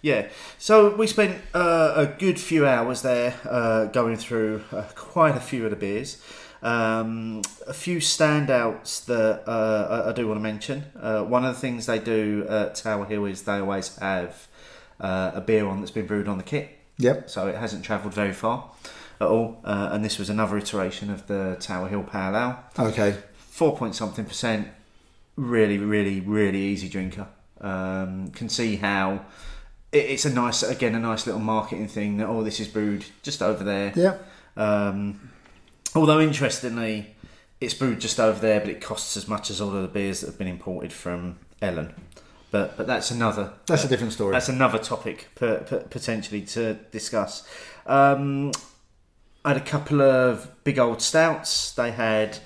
yeah. 0.00 0.28
So 0.58 0.96
we 0.96 1.06
spent 1.06 1.36
uh, 1.52 1.92
a 1.96 2.06
good 2.06 2.40
few 2.40 2.66
hours 2.66 3.02
there 3.02 3.34
uh, 3.44 3.86
going 3.86 4.16
through 4.16 4.62
uh, 4.72 4.84
quite 4.94 5.36
a 5.36 5.40
few 5.40 5.64
of 5.64 5.70
the 5.70 5.76
beers. 5.76 6.22
Um, 6.62 7.42
a 7.66 7.74
few 7.74 7.98
standouts 7.98 9.04
that 9.06 9.42
uh, 9.46 10.04
I, 10.06 10.10
I 10.10 10.12
do 10.12 10.26
want 10.26 10.38
to 10.38 10.42
mention. 10.42 10.84
Uh, 10.98 11.22
one 11.22 11.44
of 11.44 11.54
the 11.54 11.60
things 11.60 11.84
they 11.86 11.98
do 11.98 12.46
at 12.48 12.76
Tower 12.76 13.04
Hill 13.04 13.26
is 13.26 13.42
they 13.42 13.58
always 13.58 13.94
have 13.98 14.48
uh, 15.00 15.32
a 15.34 15.40
beer 15.42 15.66
on 15.66 15.80
that's 15.80 15.90
been 15.90 16.06
brewed 16.06 16.28
on 16.28 16.38
the 16.38 16.44
kit. 16.44 16.70
Yep. 16.98 17.28
So 17.28 17.46
it 17.48 17.56
hasn't 17.56 17.84
travelled 17.84 18.14
very 18.14 18.32
far 18.32 18.70
at 19.20 19.26
all. 19.26 19.60
Uh, 19.64 19.90
and 19.92 20.04
this 20.04 20.18
was 20.18 20.30
another 20.30 20.56
iteration 20.58 21.10
of 21.10 21.26
the 21.26 21.56
Tower 21.60 21.88
Hill 21.88 22.02
Pale 22.02 22.36
Ale 22.36 22.86
Okay. 22.88 23.16
four 23.36 23.76
point 23.76 23.94
something 23.94 24.24
percent. 24.24 24.68
Really, 25.36 25.78
really, 25.78 26.20
really 26.20 26.60
easy 26.60 26.88
drinker. 26.88 27.26
Um, 27.60 28.30
can 28.30 28.48
see 28.48 28.76
how 28.76 29.24
it, 29.92 29.98
it's 29.98 30.24
a 30.24 30.32
nice, 30.32 30.62
again, 30.62 30.94
a 30.94 30.98
nice 30.98 31.26
little 31.26 31.40
marketing 31.40 31.88
thing. 31.88 32.16
That 32.18 32.26
oh, 32.28 32.42
this 32.42 32.60
is 32.60 32.68
brewed 32.68 33.04
just 33.22 33.42
over 33.42 33.62
there. 33.64 33.92
Yep. 33.94 34.28
Um, 34.56 35.30
although 35.94 36.20
interestingly, 36.20 37.14
it's 37.60 37.74
brewed 37.74 38.00
just 38.00 38.18
over 38.20 38.38
there, 38.38 38.60
but 38.60 38.68
it 38.70 38.80
costs 38.80 39.16
as 39.16 39.28
much 39.28 39.50
as 39.50 39.60
all 39.60 39.74
of 39.74 39.82
the 39.82 39.88
beers 39.88 40.20
that 40.20 40.28
have 40.28 40.38
been 40.38 40.48
imported 40.48 40.92
from 40.92 41.38
Ellon. 41.60 41.92
But 42.50 42.76
but 42.76 42.86
that's 42.86 43.10
another 43.10 43.52
That's 43.66 43.84
a 43.84 43.88
different 43.88 44.12
story. 44.12 44.32
that's 44.32 44.48
another 44.48 44.78
topic 44.78 45.28
per, 45.34 45.58
per, 45.60 45.80
potentially 45.80 46.42
to 46.42 46.74
discuss. 46.92 47.46
Um, 47.86 48.52
I 49.46 49.50
had 49.50 49.62
a 49.62 49.64
couple 49.64 50.02
of 50.02 50.50
big 50.64 50.80
old 50.80 51.00
stouts. 51.00 51.70
They 51.70 51.92
had 51.92 52.38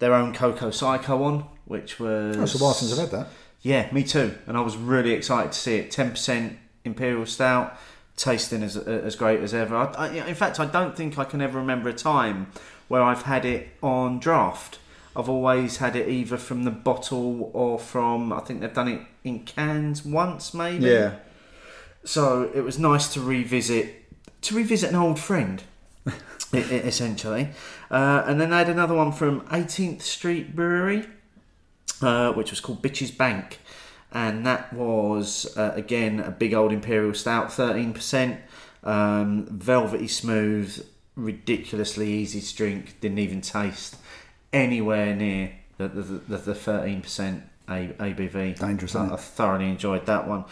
their 0.00 0.12
own 0.12 0.34
Cocoa 0.34 0.72
Psycho 0.72 1.22
on, 1.22 1.44
which 1.64 2.00
was. 2.00 2.36
Oh, 2.36 2.42
it's 2.42 2.60
a 2.60 2.62
while 2.62 2.74
since 2.74 2.92
I've 2.92 2.98
had 2.98 3.10
that. 3.10 3.28
Yeah, 3.62 3.88
me 3.92 4.02
too. 4.02 4.34
And 4.48 4.56
I 4.56 4.60
was 4.60 4.76
really 4.76 5.12
excited 5.12 5.52
to 5.52 5.58
see 5.58 5.76
it. 5.76 5.92
Ten 5.92 6.10
percent 6.10 6.58
imperial 6.84 7.24
stout, 7.24 7.78
tasting 8.16 8.64
as 8.64 8.76
as 8.76 9.14
great 9.14 9.38
as 9.40 9.54
ever. 9.54 9.76
I, 9.76 9.84
I, 9.92 10.08
in 10.26 10.34
fact, 10.34 10.58
I 10.58 10.66
don't 10.66 10.96
think 10.96 11.18
I 11.18 11.24
can 11.24 11.40
ever 11.40 11.56
remember 11.56 11.88
a 11.88 11.94
time 11.94 12.48
where 12.88 13.02
I've 13.02 13.22
had 13.22 13.44
it 13.44 13.68
on 13.80 14.18
draft. 14.18 14.80
I've 15.14 15.28
always 15.28 15.76
had 15.76 15.94
it 15.94 16.08
either 16.08 16.36
from 16.36 16.64
the 16.64 16.72
bottle 16.72 17.52
or 17.54 17.78
from. 17.78 18.32
I 18.32 18.40
think 18.40 18.60
they've 18.60 18.74
done 18.74 18.88
it 18.88 19.02
in 19.22 19.44
cans 19.44 20.04
once, 20.04 20.52
maybe. 20.52 20.86
Yeah. 20.86 21.14
So 22.04 22.50
it 22.52 22.62
was 22.62 22.76
nice 22.76 23.12
to 23.14 23.20
revisit 23.20 23.94
to 24.42 24.56
revisit 24.56 24.90
an 24.90 24.96
old 24.96 25.20
friend, 25.20 25.62
essentially. 26.52 27.50
Uh, 27.90 28.24
and 28.26 28.40
then 28.40 28.52
I 28.52 28.58
had 28.58 28.68
another 28.68 28.94
one 28.94 29.12
from 29.12 29.42
18th 29.42 30.02
Street 30.02 30.54
Brewery, 30.54 31.06
uh, 32.02 32.32
which 32.32 32.50
was 32.50 32.60
called 32.60 32.82
Bitches 32.82 33.16
Bank, 33.16 33.58
and 34.12 34.44
that 34.46 34.72
was 34.72 35.56
uh, 35.56 35.72
again 35.74 36.20
a 36.20 36.30
big 36.30 36.54
old 36.54 36.72
imperial 36.72 37.14
stout, 37.14 37.48
13%, 37.48 38.38
um, 38.82 39.46
velvety 39.46 40.08
smooth, 40.08 40.84
ridiculously 41.16 42.10
easy 42.12 42.40
to 42.40 42.56
drink. 42.56 43.00
Didn't 43.00 43.18
even 43.18 43.40
taste 43.40 43.96
anywhere 44.52 45.14
near 45.14 45.52
the 45.78 45.88
the, 45.88 46.02
the, 46.02 46.36
the 46.36 46.52
13% 46.52 47.36
A- 47.36 47.49
ABV. 47.70 48.58
Dangerous, 48.58 48.94
I. 48.94 49.12
I 49.12 49.16
thoroughly 49.16 49.68
enjoyed 49.68 50.06
that 50.06 50.26
one. 50.26 50.44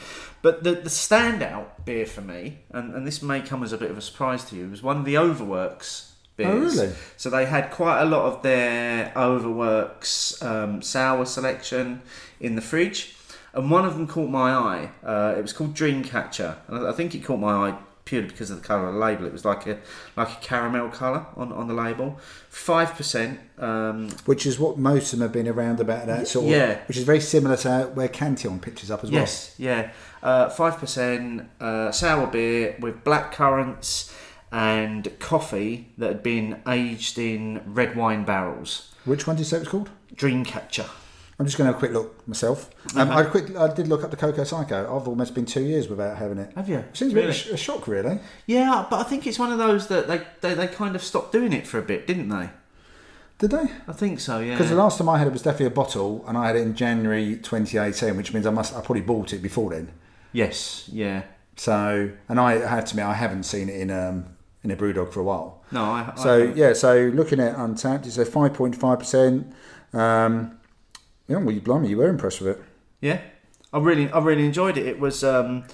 But 0.42 0.64
the, 0.64 0.72
the 0.72 0.90
standout 0.90 1.84
beer 1.84 2.06
for 2.06 2.20
me, 2.20 2.58
and, 2.70 2.94
and 2.94 3.06
this 3.06 3.22
may 3.22 3.40
come 3.40 3.62
as 3.62 3.72
a 3.72 3.78
bit 3.78 3.90
of 3.90 3.98
a 3.98 4.00
surprise 4.00 4.44
to 4.46 4.56
you, 4.56 4.68
was 4.68 4.82
one 4.82 4.98
of 4.98 5.04
the 5.04 5.16
Overworks 5.16 6.14
beers. 6.36 6.78
Oh, 6.78 6.82
really? 6.82 6.94
So 7.16 7.30
they 7.30 7.46
had 7.46 7.70
quite 7.70 8.00
a 8.00 8.04
lot 8.04 8.24
of 8.24 8.42
their 8.42 9.12
Overworks 9.16 10.42
um, 10.42 10.80
sour 10.82 11.24
selection 11.24 12.02
in 12.40 12.54
the 12.54 12.62
fridge, 12.62 13.16
and 13.52 13.70
one 13.70 13.84
of 13.84 13.96
them 13.96 14.06
caught 14.06 14.30
my 14.30 14.52
eye. 14.52 14.90
Uh, 15.02 15.34
it 15.36 15.42
was 15.42 15.52
called 15.52 15.74
Dreamcatcher, 15.74 16.56
and 16.68 16.86
I, 16.86 16.90
I 16.90 16.92
think 16.92 17.14
it 17.14 17.24
caught 17.24 17.40
my 17.40 17.70
eye 17.70 17.78
purely 18.08 18.28
because 18.28 18.50
of 18.50 18.60
the 18.62 18.66
colour 18.66 18.88
of 18.88 18.94
the 18.94 19.00
label. 19.00 19.26
It 19.26 19.32
was 19.32 19.44
like 19.44 19.66
a 19.66 19.78
like 20.16 20.30
a 20.32 20.40
caramel 20.40 20.88
colour 20.88 21.26
on, 21.36 21.52
on 21.52 21.68
the 21.68 21.74
label. 21.74 22.18
Five 22.48 22.94
percent. 22.94 23.38
Um, 23.58 24.08
Which 24.24 24.46
is 24.46 24.58
what 24.58 24.78
most 24.78 25.12
of 25.12 25.18
them 25.18 25.26
have 25.28 25.32
been 25.32 25.46
around 25.48 25.78
about 25.80 26.06
that 26.06 26.26
sort 26.26 26.46
of. 26.46 26.50
yeah. 26.52 26.78
Which 26.88 26.96
is 26.96 27.04
very 27.04 27.20
similar 27.20 27.56
to 27.58 27.90
where 27.94 28.08
Cantillon 28.08 28.60
pitches 28.60 28.90
up 28.90 29.04
as 29.04 29.10
well. 29.10 29.20
yes, 29.20 29.54
yeah. 29.58 29.90
Uh, 30.22 30.48
Five 30.48 30.78
percent 30.78 31.48
uh, 31.60 31.92
sour 31.92 32.26
beer 32.26 32.76
with 32.80 33.04
black 33.04 33.32
currants 33.32 34.14
and 34.50 35.16
coffee 35.18 35.88
that 35.98 36.08
had 36.08 36.22
been 36.22 36.62
aged 36.66 37.18
in 37.18 37.60
red 37.66 37.94
wine 37.94 38.24
barrels. 38.24 38.90
Which 39.04 39.26
one 39.26 39.36
did 39.36 39.40
you 39.42 39.44
say 39.46 39.56
it 39.58 39.60
was 39.60 39.68
called? 39.68 39.90
Dreamcatcher. 40.14 40.88
I'm 41.38 41.46
just 41.46 41.56
going 41.56 41.66
to 41.66 41.72
have 41.72 41.76
a 41.76 41.78
quick 41.78 41.92
look 41.92 42.26
myself. 42.26 42.68
Um, 42.96 43.10
I, 43.10 43.22
quick, 43.22 43.54
I 43.56 43.72
did 43.72 43.86
look 43.86 44.02
up 44.02 44.10
the 44.10 44.16
Cocoa 44.16 44.42
Psycho. 44.42 44.84
I've 44.96 45.06
almost 45.06 45.34
been 45.34 45.46
two 45.46 45.62
years 45.62 45.88
without 45.88 46.16
having 46.18 46.38
it. 46.38 46.52
Have 46.56 46.68
you? 46.68 46.84
Seems 46.92 47.12
a 47.12 47.14
bit 47.14 47.24
of 47.46 47.54
a 47.54 47.56
shock, 47.56 47.86
really. 47.86 48.18
Yeah, 48.46 48.86
but 48.90 48.98
I 48.98 49.02
think 49.04 49.24
it's 49.26 49.38
one 49.38 49.52
of 49.52 49.58
those 49.58 49.86
that 49.86 50.08
they, 50.08 50.22
they, 50.40 50.54
they 50.54 50.66
kind 50.66 50.96
of 50.96 51.02
stopped 51.02 51.30
doing 51.30 51.52
it 51.52 51.64
for 51.66 51.78
a 51.78 51.82
bit, 51.82 52.06
didn't 52.08 52.28
they? 52.28 52.50
Did 53.38 53.52
they? 53.52 53.66
I 53.86 53.92
think 53.92 54.18
so, 54.18 54.40
yeah. 54.40 54.54
Because 54.54 54.70
the 54.70 54.74
last 54.76 54.98
time 54.98 55.08
I 55.08 55.16
had 55.18 55.28
it 55.28 55.32
was 55.32 55.42
definitely 55.42 55.66
a 55.66 55.70
bottle, 55.70 56.24
and 56.26 56.36
I 56.36 56.48
had 56.48 56.56
it 56.56 56.62
in 56.62 56.74
January 56.74 57.36
2018, 57.36 58.16
which 58.16 58.34
means 58.34 58.44
I 58.44 58.50
must 58.50 58.74
I 58.74 58.80
probably 58.80 59.02
bought 59.02 59.32
it 59.32 59.40
before 59.40 59.70
then. 59.70 59.92
yes, 60.32 60.88
yeah. 60.92 61.22
So, 61.54 62.10
and 62.28 62.38
I 62.40 62.54
have 62.54 62.84
to 62.86 62.90
admit 62.92 63.04
I 63.06 63.14
haven't 63.14 63.44
seen 63.44 63.68
it 63.68 63.80
in 63.80 63.90
um 63.92 64.26
in 64.64 64.72
a 64.72 64.76
brewdog 64.76 65.12
for 65.12 65.20
a 65.20 65.24
while. 65.24 65.62
No, 65.70 65.84
I. 65.84 66.12
I 66.16 66.20
So 66.20 66.40
haven't. 66.40 66.56
yeah, 66.56 66.72
so 66.72 67.12
looking 67.14 67.38
at 67.38 67.56
Untappd, 67.56 68.06
it's 68.06 68.18
a 68.18 68.24
5.5 68.24 68.98
percent. 68.98 69.52
Um, 69.92 70.57
yeah, 71.28 71.36
well, 71.36 71.54
you 71.54 71.60
blimey, 71.60 71.90
you 71.90 71.98
were 71.98 72.08
impressed 72.08 72.40
with 72.40 72.56
it. 72.56 72.64
Yeah, 73.00 73.20
I 73.72 73.78
really, 73.78 74.10
I 74.10 74.18
really 74.18 74.44
enjoyed 74.44 74.76
it. 74.76 74.86
It 74.86 74.98
was 74.98 75.22
um, 75.22 75.64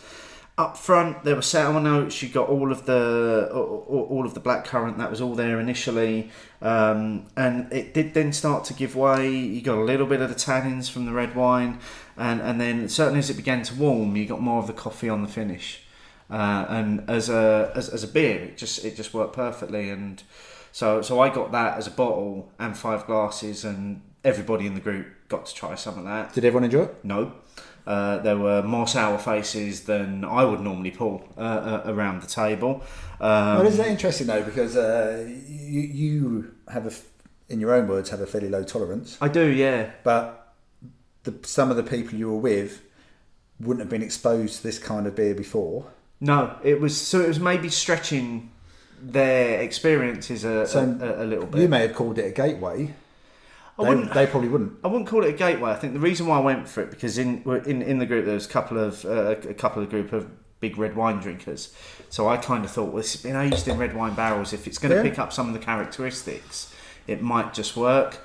up 0.58 0.76
front. 0.76 1.24
There 1.24 1.36
were 1.36 1.42
sour 1.42 1.80
notes. 1.80 2.22
You 2.22 2.28
got 2.28 2.48
all 2.48 2.70
of 2.70 2.86
the 2.86 3.50
all, 3.52 4.24
of 4.26 4.34
the 4.34 4.40
black 4.40 4.64
currant. 4.64 4.98
That 4.98 5.10
was 5.10 5.20
all 5.20 5.34
there 5.34 5.58
initially, 5.60 6.30
um, 6.60 7.26
and 7.36 7.72
it 7.72 7.94
did 7.94 8.14
then 8.14 8.32
start 8.32 8.64
to 8.64 8.74
give 8.74 8.94
way. 8.96 9.30
You 9.30 9.62
got 9.62 9.78
a 9.78 9.84
little 9.84 10.06
bit 10.06 10.20
of 10.20 10.28
the 10.28 10.34
tannins 10.34 10.90
from 10.90 11.06
the 11.06 11.12
red 11.12 11.34
wine, 11.34 11.78
and 12.16 12.40
and 12.40 12.60
then 12.60 12.88
certainly 12.88 13.20
as 13.20 13.30
it 13.30 13.36
began 13.36 13.62
to 13.62 13.74
warm, 13.74 14.16
you 14.16 14.26
got 14.26 14.40
more 14.40 14.58
of 14.58 14.66
the 14.66 14.72
coffee 14.72 15.08
on 15.08 15.22
the 15.22 15.28
finish. 15.28 15.80
Uh, 16.30 16.66
and 16.68 17.08
as 17.08 17.28
a 17.28 17.72
as, 17.74 17.88
as 17.88 18.02
a 18.02 18.08
beer, 18.08 18.40
it 18.40 18.56
just 18.56 18.84
it 18.84 18.96
just 18.96 19.14
worked 19.14 19.34
perfectly. 19.34 19.90
And 19.90 20.22
so 20.72 21.02
so 21.02 21.20
I 21.20 21.28
got 21.28 21.52
that 21.52 21.78
as 21.78 21.86
a 21.86 21.92
bottle 21.92 22.50
and 22.58 22.76
five 22.76 23.06
glasses, 23.06 23.64
and 23.64 24.02
everybody 24.24 24.66
in 24.66 24.74
the 24.74 24.80
group 24.80 25.06
got 25.28 25.46
to 25.46 25.54
try 25.54 25.74
some 25.74 25.98
of 25.98 26.04
that. 26.04 26.32
Did 26.32 26.44
everyone 26.44 26.64
enjoy 26.64 26.84
it? 26.84 27.04
No. 27.04 27.32
Uh, 27.86 28.18
there 28.18 28.38
were 28.38 28.62
more 28.62 28.86
sour 28.86 29.18
faces 29.18 29.82
than 29.82 30.24
I 30.24 30.44
would 30.44 30.60
normally 30.60 30.90
pull 30.90 31.22
uh, 31.36 31.40
uh, 31.40 31.82
around 31.84 32.22
the 32.22 32.26
table. 32.26 32.82
Um, 33.20 33.58
well, 33.58 33.66
isn't 33.66 33.78
that 33.78 33.90
interesting 33.90 34.26
though? 34.26 34.42
Because 34.42 34.76
uh, 34.76 35.28
you 35.28 35.80
you 35.80 36.54
have 36.68 36.86
a, 36.86 36.92
in 37.52 37.60
your 37.60 37.74
own 37.74 37.86
words, 37.86 38.08
have 38.10 38.22
a 38.22 38.26
fairly 38.26 38.48
low 38.48 38.62
tolerance, 38.62 39.18
I 39.20 39.28
do, 39.28 39.46
yeah. 39.46 39.90
but 40.02 40.54
the, 41.24 41.34
some 41.42 41.70
of 41.70 41.76
the 41.76 41.82
people 41.82 42.18
you 42.18 42.30
were 42.32 42.38
with 42.38 42.82
wouldn't 43.60 43.80
have 43.80 43.90
been 43.90 44.02
exposed 44.02 44.56
to 44.56 44.62
this 44.62 44.78
kind 44.78 45.06
of 45.06 45.14
beer 45.14 45.34
before. 45.34 45.86
No, 46.20 46.56
it 46.62 46.80
was 46.80 46.98
so 46.98 47.20
it 47.20 47.28
was 47.28 47.40
maybe 47.40 47.68
stretching 47.68 48.50
their 49.02 49.60
experiences 49.60 50.44
a, 50.44 50.66
So 50.66 50.80
a, 50.80 51.24
a 51.24 51.26
little 51.26 51.46
bit. 51.46 51.60
You 51.60 51.68
may 51.68 51.82
have 51.82 51.94
called 51.94 52.18
it 52.18 52.24
a 52.24 52.30
gateway. 52.30 52.94
I 53.78 53.82
They, 53.82 53.88
wouldn't. 53.88 54.14
they 54.14 54.26
probably 54.26 54.48
wouldn't. 54.48 54.72
I 54.84 54.88
wouldn't 54.88 55.08
call 55.08 55.24
it 55.24 55.30
a 55.30 55.36
gateway. 55.36 55.70
I 55.70 55.74
think 55.76 55.92
the 55.94 55.98
reason 56.00 56.26
why 56.26 56.36
I 56.38 56.40
went 56.40 56.68
for 56.68 56.82
it 56.82 56.90
because 56.90 57.18
in 57.18 57.42
in, 57.66 57.82
in 57.82 57.98
the 57.98 58.06
group 58.06 58.24
there 58.24 58.34
was 58.34 58.46
a 58.46 58.48
couple 58.50 58.78
of 58.78 59.04
uh, 59.04 59.36
a 59.48 59.54
couple 59.54 59.82
of 59.82 59.90
group 59.90 60.12
of 60.12 60.28
big 60.60 60.78
red 60.78 60.94
wine 60.96 61.18
drinkers. 61.18 61.74
So 62.08 62.28
I 62.28 62.36
kind 62.36 62.64
of 62.64 62.70
thought, 62.70 62.90
well, 62.90 62.98
it's 63.00 63.16
been 63.16 63.36
aged 63.36 63.66
in 63.68 63.76
red 63.76 63.94
wine 63.94 64.14
barrels. 64.14 64.52
If 64.52 64.66
it's 64.66 64.78
going 64.78 64.90
to 64.90 64.96
Yeah. 64.96 65.02
pick 65.10 65.18
up 65.18 65.32
some 65.32 65.48
of 65.48 65.52
the 65.52 65.58
characteristics, 65.60 66.72
it 67.06 67.20
might 67.22 67.52
just 67.52 67.76
work. 67.76 68.18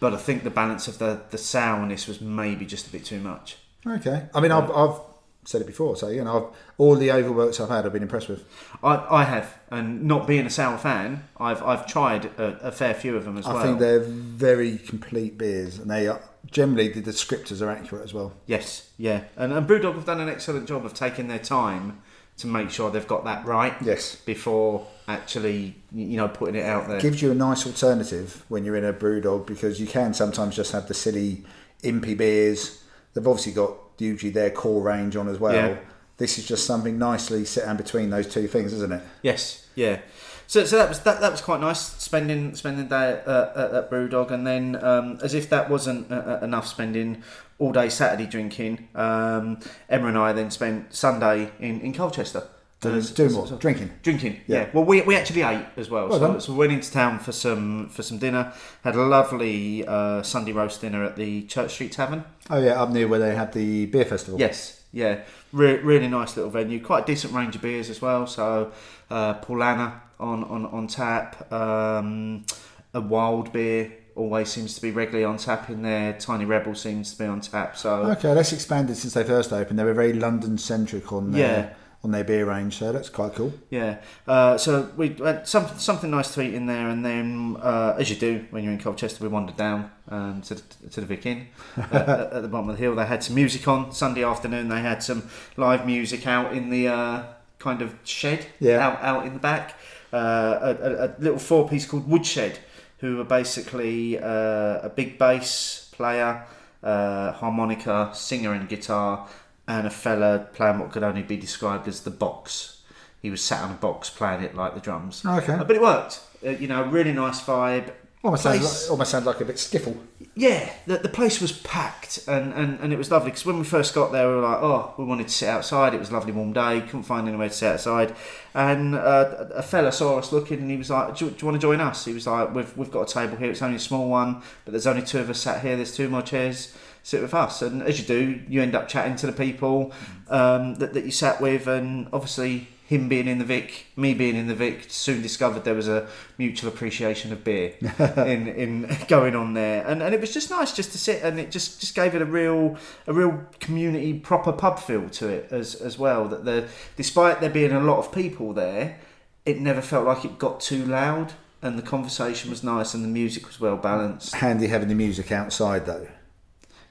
But 0.00 0.12
I 0.12 0.18
think 0.18 0.42
the 0.44 0.50
balance 0.50 0.88
of 0.88 0.98
the 0.98 1.22
the 1.30 1.38
sourness 1.38 2.06
was 2.08 2.20
maybe 2.20 2.66
just 2.66 2.86
a 2.88 2.90
bit 2.90 3.04
too 3.04 3.20
much. 3.20 3.56
Okay. 3.86 4.26
I 4.34 4.40
mean, 4.40 4.50
I've, 4.50 4.70
I've 4.70 4.98
said 5.46 5.60
it 5.60 5.66
before, 5.66 5.96
so 5.96 6.08
you 6.08 6.22
know, 6.24 6.48
I've, 6.48 6.56
all 6.76 6.96
the 6.96 7.10
overworks 7.12 7.60
I've 7.60 7.68
had, 7.68 7.86
I've 7.86 7.92
been 7.92 8.02
impressed 8.02 8.28
with. 8.28 8.44
I, 8.82 9.06
I 9.08 9.24
have, 9.24 9.58
and 9.70 10.02
not 10.02 10.26
being 10.26 10.44
a 10.44 10.50
sour 10.50 10.76
fan, 10.76 11.24
I've 11.38 11.62
I've 11.62 11.86
tried 11.86 12.26
a, 12.38 12.68
a 12.68 12.72
fair 12.72 12.94
few 12.94 13.16
of 13.16 13.24
them 13.24 13.38
as 13.38 13.46
I 13.46 13.54
well. 13.54 13.62
I 13.62 13.66
think 13.66 13.78
they're 13.78 14.00
very 14.00 14.76
complete 14.78 15.38
beers, 15.38 15.78
and 15.78 15.90
they 15.90 16.08
are 16.08 16.20
generally 16.50 16.88
the 16.88 17.00
descriptors 17.02 17.62
are 17.62 17.70
accurate 17.70 18.04
as 18.04 18.12
well. 18.12 18.34
Yes, 18.46 18.90
yeah, 18.98 19.24
and, 19.36 19.52
and 19.52 19.66
Brewdog 19.66 19.94
have 19.94 20.04
done 20.04 20.20
an 20.20 20.28
excellent 20.28 20.68
job 20.68 20.84
of 20.84 20.94
taking 20.94 21.28
their 21.28 21.38
time 21.38 22.02
to 22.38 22.46
make 22.46 22.70
sure 22.70 22.90
they've 22.90 23.06
got 23.08 23.24
that 23.24 23.46
right 23.46 23.74
Yes. 23.80 24.16
before 24.16 24.86
actually, 25.08 25.74
you 25.92 26.16
know, 26.18 26.28
putting 26.28 26.54
it 26.54 26.64
out 26.64 26.86
there. 26.86 27.00
gives 27.00 27.22
you 27.22 27.30
a 27.30 27.34
nice 27.34 27.66
alternative 27.66 28.44
when 28.48 28.64
you're 28.64 28.76
in 28.76 28.84
a 28.84 28.92
Brewdog 28.92 29.46
because 29.46 29.80
you 29.80 29.86
can 29.86 30.12
sometimes 30.12 30.54
just 30.54 30.72
have 30.72 30.86
the 30.86 30.94
silly 30.94 31.44
impy 31.82 32.16
beers. 32.16 32.82
They've 33.14 33.26
obviously 33.26 33.52
got 33.52 33.76
usually 33.98 34.32
their 34.32 34.50
core 34.50 34.82
range 34.82 35.16
on 35.16 35.28
as 35.28 35.38
well. 35.38 35.54
Yeah. 35.54 35.76
This 36.18 36.38
is 36.38 36.46
just 36.46 36.66
something 36.66 36.98
nicely 36.98 37.44
set 37.44 37.68
in 37.68 37.76
between 37.76 38.10
those 38.10 38.26
two 38.26 38.46
things, 38.48 38.72
isn't 38.72 38.92
it? 38.92 39.02
Yes, 39.22 39.66
yeah. 39.74 40.00
So, 40.46 40.64
so 40.64 40.76
that 40.76 40.88
was 40.88 41.00
that, 41.00 41.20
that 41.20 41.30
was 41.32 41.40
quite 41.40 41.60
nice 41.60 41.80
spending 41.80 42.54
spending 42.54 42.86
day 42.86 43.12
at, 43.12 43.28
uh, 43.28 43.50
at, 43.56 43.74
at 43.74 43.90
Brewdog, 43.90 44.30
and 44.30 44.46
then 44.46 44.82
um, 44.82 45.18
as 45.22 45.34
if 45.34 45.50
that 45.50 45.68
wasn't 45.68 46.10
uh, 46.10 46.14
uh, 46.14 46.40
enough, 46.42 46.66
spending 46.66 47.22
all 47.58 47.72
day 47.72 47.88
Saturday 47.88 48.26
drinking. 48.26 48.88
Um, 48.94 49.58
Emma 49.88 50.08
and 50.08 50.18
I 50.18 50.32
then 50.32 50.50
spent 50.50 50.94
Sunday 50.94 51.50
in, 51.58 51.80
in 51.80 51.92
Colchester. 51.92 52.44
Doing, 52.82 52.96
As- 52.96 53.10
doing 53.10 53.34
what? 53.34 53.50
as- 53.50 53.58
Drinking. 53.58 53.90
Drinking, 54.02 54.40
yeah. 54.46 54.58
Yeah. 54.64 54.68
Well, 54.74 54.84
we, 54.84 55.00
we 55.02 55.16
actually 55.16 55.42
ate 55.42 55.64
as 55.78 55.88
well. 55.88 56.08
Well 56.08 56.18
so, 56.18 56.38
so 56.38 56.52
we 56.52 56.58
went 56.58 56.72
into 56.72 56.92
town 56.92 57.18
for 57.18 57.32
some 57.32 57.88
for 57.88 58.02
some 58.02 58.18
dinner. 58.18 58.52
Had 58.84 58.94
a 58.96 59.02
lovely 59.02 59.86
uh, 59.86 60.22
Sunday 60.22 60.52
roast 60.52 60.82
dinner 60.82 61.02
at 61.02 61.16
the 61.16 61.44
Church 61.46 61.72
Street 61.72 61.92
Tavern. 61.92 62.24
Oh 62.50 62.58
yeah, 62.62 62.80
up 62.82 62.90
near 62.90 63.08
where 63.08 63.18
they 63.18 63.34
had 63.34 63.52
the 63.54 63.86
beer 63.86 64.04
festival. 64.04 64.38
Yes, 64.38 64.82
yeah, 64.92 65.20
Re- 65.52 65.78
really 65.78 66.06
nice 66.08 66.36
little 66.36 66.50
venue. 66.50 66.82
Quite 66.82 67.04
a 67.04 67.06
decent 67.06 67.32
range 67.32 67.56
of 67.56 67.62
beers 67.62 67.88
as 67.88 68.02
well. 68.02 68.26
So, 68.26 68.72
uh, 69.10 69.34
Paulaner 69.40 69.94
on 70.20 70.44
on 70.44 70.66
on 70.66 70.86
tap. 70.86 71.50
Um, 71.50 72.44
a 72.92 73.00
wild 73.00 73.52
beer 73.54 73.90
always 74.14 74.48
seems 74.50 74.74
to 74.74 74.82
be 74.82 74.90
regularly 74.90 75.24
on 75.24 75.38
tap 75.38 75.70
in 75.70 75.80
there. 75.82 76.12
Tiny 76.14 76.44
Rebel 76.44 76.74
seems 76.74 77.12
to 77.12 77.18
be 77.18 77.24
on 77.26 77.40
tap. 77.40 77.76
So 77.76 78.02
Okay, 78.12 78.34
that's 78.34 78.52
expanded 78.52 78.96
since 78.98 79.14
they 79.14 79.24
first 79.24 79.52
opened. 79.52 79.78
They 79.78 79.84
were 79.84 79.92
very 79.94 80.12
London 80.12 80.56
centric 80.58 81.12
on 81.12 81.32
their 81.32 81.40
Yeah. 81.40 81.74
On 82.04 82.10
their 82.12 82.24
beer 82.24 82.44
range, 82.46 82.78
so 82.78 82.92
that's 82.92 83.08
quite 83.08 83.34
cool. 83.34 83.52
yeah, 83.70 83.98
uh, 84.28 84.56
so 84.56 84.90
we 84.96 85.08
had 85.14 85.48
something 85.48 85.78
something 85.78 86.10
nice 86.10 86.32
to 86.34 86.40
eat 86.42 86.54
in 86.54 86.66
there, 86.66 86.88
and 86.88 87.04
then 87.04 87.56
uh, 87.60 87.96
as 87.98 88.08
you 88.10 88.16
do 88.16 88.44
when 88.50 88.62
you're 88.62 88.72
in 88.72 88.78
Colchester, 88.78 89.22
we 89.24 89.28
wandered 89.28 89.56
down 89.56 89.90
um, 90.08 90.40
to, 90.42 90.54
the, 90.54 90.62
to 90.90 91.00
the 91.00 91.06
Vic 91.06 91.26
Inn 91.26 91.48
uh, 91.76 91.82
at, 91.92 92.08
at 92.34 92.42
the 92.42 92.48
bottom 92.48 92.68
of 92.70 92.76
the 92.76 92.82
hill. 92.82 92.94
They 92.94 93.06
had 93.06 93.24
some 93.24 93.34
music 93.34 93.66
on 93.66 93.90
Sunday 93.92 94.22
afternoon. 94.22 94.68
They 94.68 94.80
had 94.82 95.02
some 95.02 95.28
live 95.56 95.84
music 95.86 96.26
out 96.26 96.52
in 96.52 96.70
the 96.70 96.88
uh, 96.88 97.24
kind 97.58 97.82
of 97.82 97.94
shed 98.04 98.46
Yeah. 98.60 98.86
out 98.86 99.02
out 99.02 99.26
in 99.26 99.32
the 99.34 99.40
back. 99.40 99.74
Uh, 100.12 100.76
a, 100.80 101.04
a, 101.06 101.08
little 101.18 101.38
four 101.38 101.68
piece 101.68 101.84
called 101.86 102.08
Woodshed, 102.08 102.60
who 102.98 103.20
are 103.20 103.24
basically 103.24 104.18
uh, 104.18 104.78
a 104.82 104.92
big 104.94 105.18
bass 105.18 105.90
player, 105.92 106.44
uh, 106.82 107.32
harmonica, 107.32 108.10
singer, 108.14 108.52
and 108.52 108.68
guitar, 108.68 109.28
and 109.68 109.86
a 109.86 109.90
fella 109.90 110.48
playing 110.52 110.78
what 110.78 110.92
could 110.92 111.02
only 111.02 111.22
be 111.22 111.36
described 111.36 111.88
as 111.88 112.00
the 112.02 112.10
box. 112.10 112.82
He 113.20 113.30
was 113.30 113.42
sat 113.42 113.62
on 113.62 113.72
a 113.72 113.74
box 113.74 114.10
playing 114.10 114.42
it 114.42 114.54
like 114.54 114.74
the 114.74 114.80
drums. 114.80 115.24
Okay. 115.24 115.54
Uh, 115.54 115.64
but 115.64 115.74
it 115.74 115.82
worked. 115.82 116.20
Uh, 116.44 116.50
you 116.50 116.68
know, 116.68 116.84
really 116.84 117.12
nice 117.12 117.40
vibe. 117.42 117.92
Almost 118.22 118.42
sounds, 118.42 118.82
like, 118.82 118.90
almost 118.90 119.10
sounds 119.10 119.26
like 119.26 119.40
a 119.40 119.44
bit 119.44 119.56
skiffle. 119.56 119.96
Yeah, 120.34 120.72
the, 120.86 120.98
the 120.98 121.08
place 121.08 121.40
was 121.40 121.52
packed 121.52 122.26
and, 122.26 122.52
and, 122.54 122.80
and 122.80 122.92
it 122.92 122.96
was 122.96 123.10
lovely 123.10 123.30
because 123.30 123.46
when 123.46 123.58
we 123.58 123.64
first 123.64 123.94
got 123.94 124.10
there, 124.10 124.28
we 124.28 124.34
were 124.34 124.40
like, 124.40 124.58
oh, 124.60 124.94
we 124.98 125.04
wanted 125.04 125.28
to 125.28 125.32
sit 125.32 125.48
outside. 125.48 125.94
It 125.94 126.00
was 126.00 126.10
a 126.10 126.12
lovely 126.12 126.32
warm 126.32 126.52
day, 126.52 126.80
couldn't 126.80 127.04
find 127.04 127.28
anywhere 127.28 127.48
to 127.48 127.54
sit 127.54 127.72
outside. 127.72 128.16
And 128.52 128.96
uh, 128.96 129.46
a 129.54 129.62
fella 129.62 129.92
saw 129.92 130.18
us 130.18 130.32
looking 130.32 130.58
and 130.58 130.70
he 130.70 130.76
was 130.76 130.90
like, 130.90 131.16
do 131.16 131.26
you, 131.26 131.30
do 131.30 131.36
you 131.38 131.46
want 131.46 131.60
to 131.60 131.64
join 131.64 131.80
us? 131.80 132.04
He 132.04 132.12
was 132.12 132.26
like, 132.26 132.52
we've, 132.52 132.76
we've 132.76 132.90
got 132.90 133.08
a 133.08 133.12
table 133.12 133.36
here, 133.36 133.50
it's 133.50 133.62
only 133.62 133.76
a 133.76 133.80
small 133.80 134.08
one, 134.08 134.42
but 134.64 134.72
there's 134.72 134.86
only 134.88 135.02
two 135.02 135.20
of 135.20 135.30
us 135.30 135.40
sat 135.40 135.62
here, 135.62 135.76
there's 135.76 135.94
two 135.94 136.08
more 136.08 136.22
chairs. 136.22 136.76
Sit 137.06 137.22
with 137.22 137.34
us, 137.34 137.62
and 137.62 137.82
as 137.82 138.00
you 138.00 138.04
do, 138.04 138.40
you 138.48 138.60
end 138.60 138.74
up 138.74 138.88
chatting 138.88 139.14
to 139.14 139.26
the 139.26 139.32
people 139.32 139.92
um, 140.28 140.74
that, 140.74 140.92
that 140.92 141.04
you 141.04 141.12
sat 141.12 141.40
with, 141.40 141.68
and 141.68 142.08
obviously 142.12 142.66
him 142.84 143.08
being 143.08 143.28
in 143.28 143.38
the 143.38 143.44
Vic, 143.44 143.86
me 143.94 144.12
being 144.12 144.34
in 144.34 144.48
the 144.48 144.56
Vic, 144.56 144.86
soon 144.88 145.22
discovered 145.22 145.62
there 145.62 145.72
was 145.72 145.86
a 145.86 146.08
mutual 146.36 146.68
appreciation 146.68 147.32
of 147.32 147.44
beer 147.44 147.74
in 148.16 148.48
in 148.48 148.96
going 149.06 149.36
on 149.36 149.54
there, 149.54 149.86
and 149.86 150.02
and 150.02 150.16
it 150.16 150.20
was 150.20 150.34
just 150.34 150.50
nice 150.50 150.72
just 150.72 150.90
to 150.90 150.98
sit, 150.98 151.22
and 151.22 151.38
it 151.38 151.52
just 151.52 151.78
just 151.78 151.94
gave 151.94 152.16
it 152.16 152.22
a 152.22 152.24
real 152.24 152.76
a 153.06 153.12
real 153.12 153.40
community 153.60 154.12
proper 154.18 154.50
pub 154.50 154.80
feel 154.80 155.08
to 155.10 155.28
it 155.28 155.52
as 155.52 155.76
as 155.76 155.96
well. 155.96 156.26
That 156.26 156.44
the 156.44 156.66
despite 156.96 157.40
there 157.40 157.50
being 157.50 157.70
a 157.70 157.78
lot 157.78 157.98
of 157.98 158.10
people 158.10 158.52
there, 158.52 158.98
it 159.44 159.60
never 159.60 159.80
felt 159.80 160.06
like 160.06 160.24
it 160.24 160.40
got 160.40 160.58
too 160.58 160.84
loud, 160.84 161.34
and 161.62 161.78
the 161.78 161.82
conversation 161.82 162.50
was 162.50 162.64
nice, 162.64 162.94
and 162.94 163.04
the 163.04 163.08
music 163.08 163.46
was 163.46 163.60
well 163.60 163.76
balanced. 163.76 164.34
Handy 164.34 164.66
having 164.66 164.88
the 164.88 164.96
music 164.96 165.30
outside 165.30 165.86
though. 165.86 166.08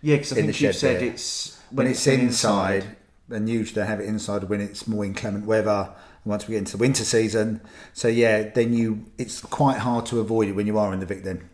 Yeah, 0.02 0.16
because 0.18 0.34
I 0.34 0.38
In 0.38 0.46
think 0.48 0.62
you 0.62 0.74
said 0.74 1.02
there. 1.02 1.10
it's 1.10 1.60
when, 1.72 1.88
it's 1.88 2.06
inside, 2.08 2.86
and 3.30 3.50
usually 3.50 3.82
they 3.82 3.88
have 3.88 4.00
it 4.00 4.06
inside 4.06 4.44
when 4.46 4.62
it's 4.62 4.88
more 4.88 5.04
inclement 5.06 5.46
weather. 5.46 5.90
once 6.26 6.48
we 6.48 6.54
get 6.54 6.60
into 6.60 6.72
the 6.78 6.82
winter 6.82 7.04
season. 7.04 7.62
So 7.94 8.08
yeah, 8.08 8.50
then 8.50 8.74
you 8.74 9.06
it's 9.18 9.42
quite 9.42 9.78
hard 9.80 10.06
to 10.08 10.20
avoid 10.20 10.48
it 10.50 10.54
when 10.54 10.68
you 10.68 10.78
are 10.78 10.94
in 10.94 11.00
the 11.00 11.06
Vic. 11.06 11.24
Then 11.24 11.50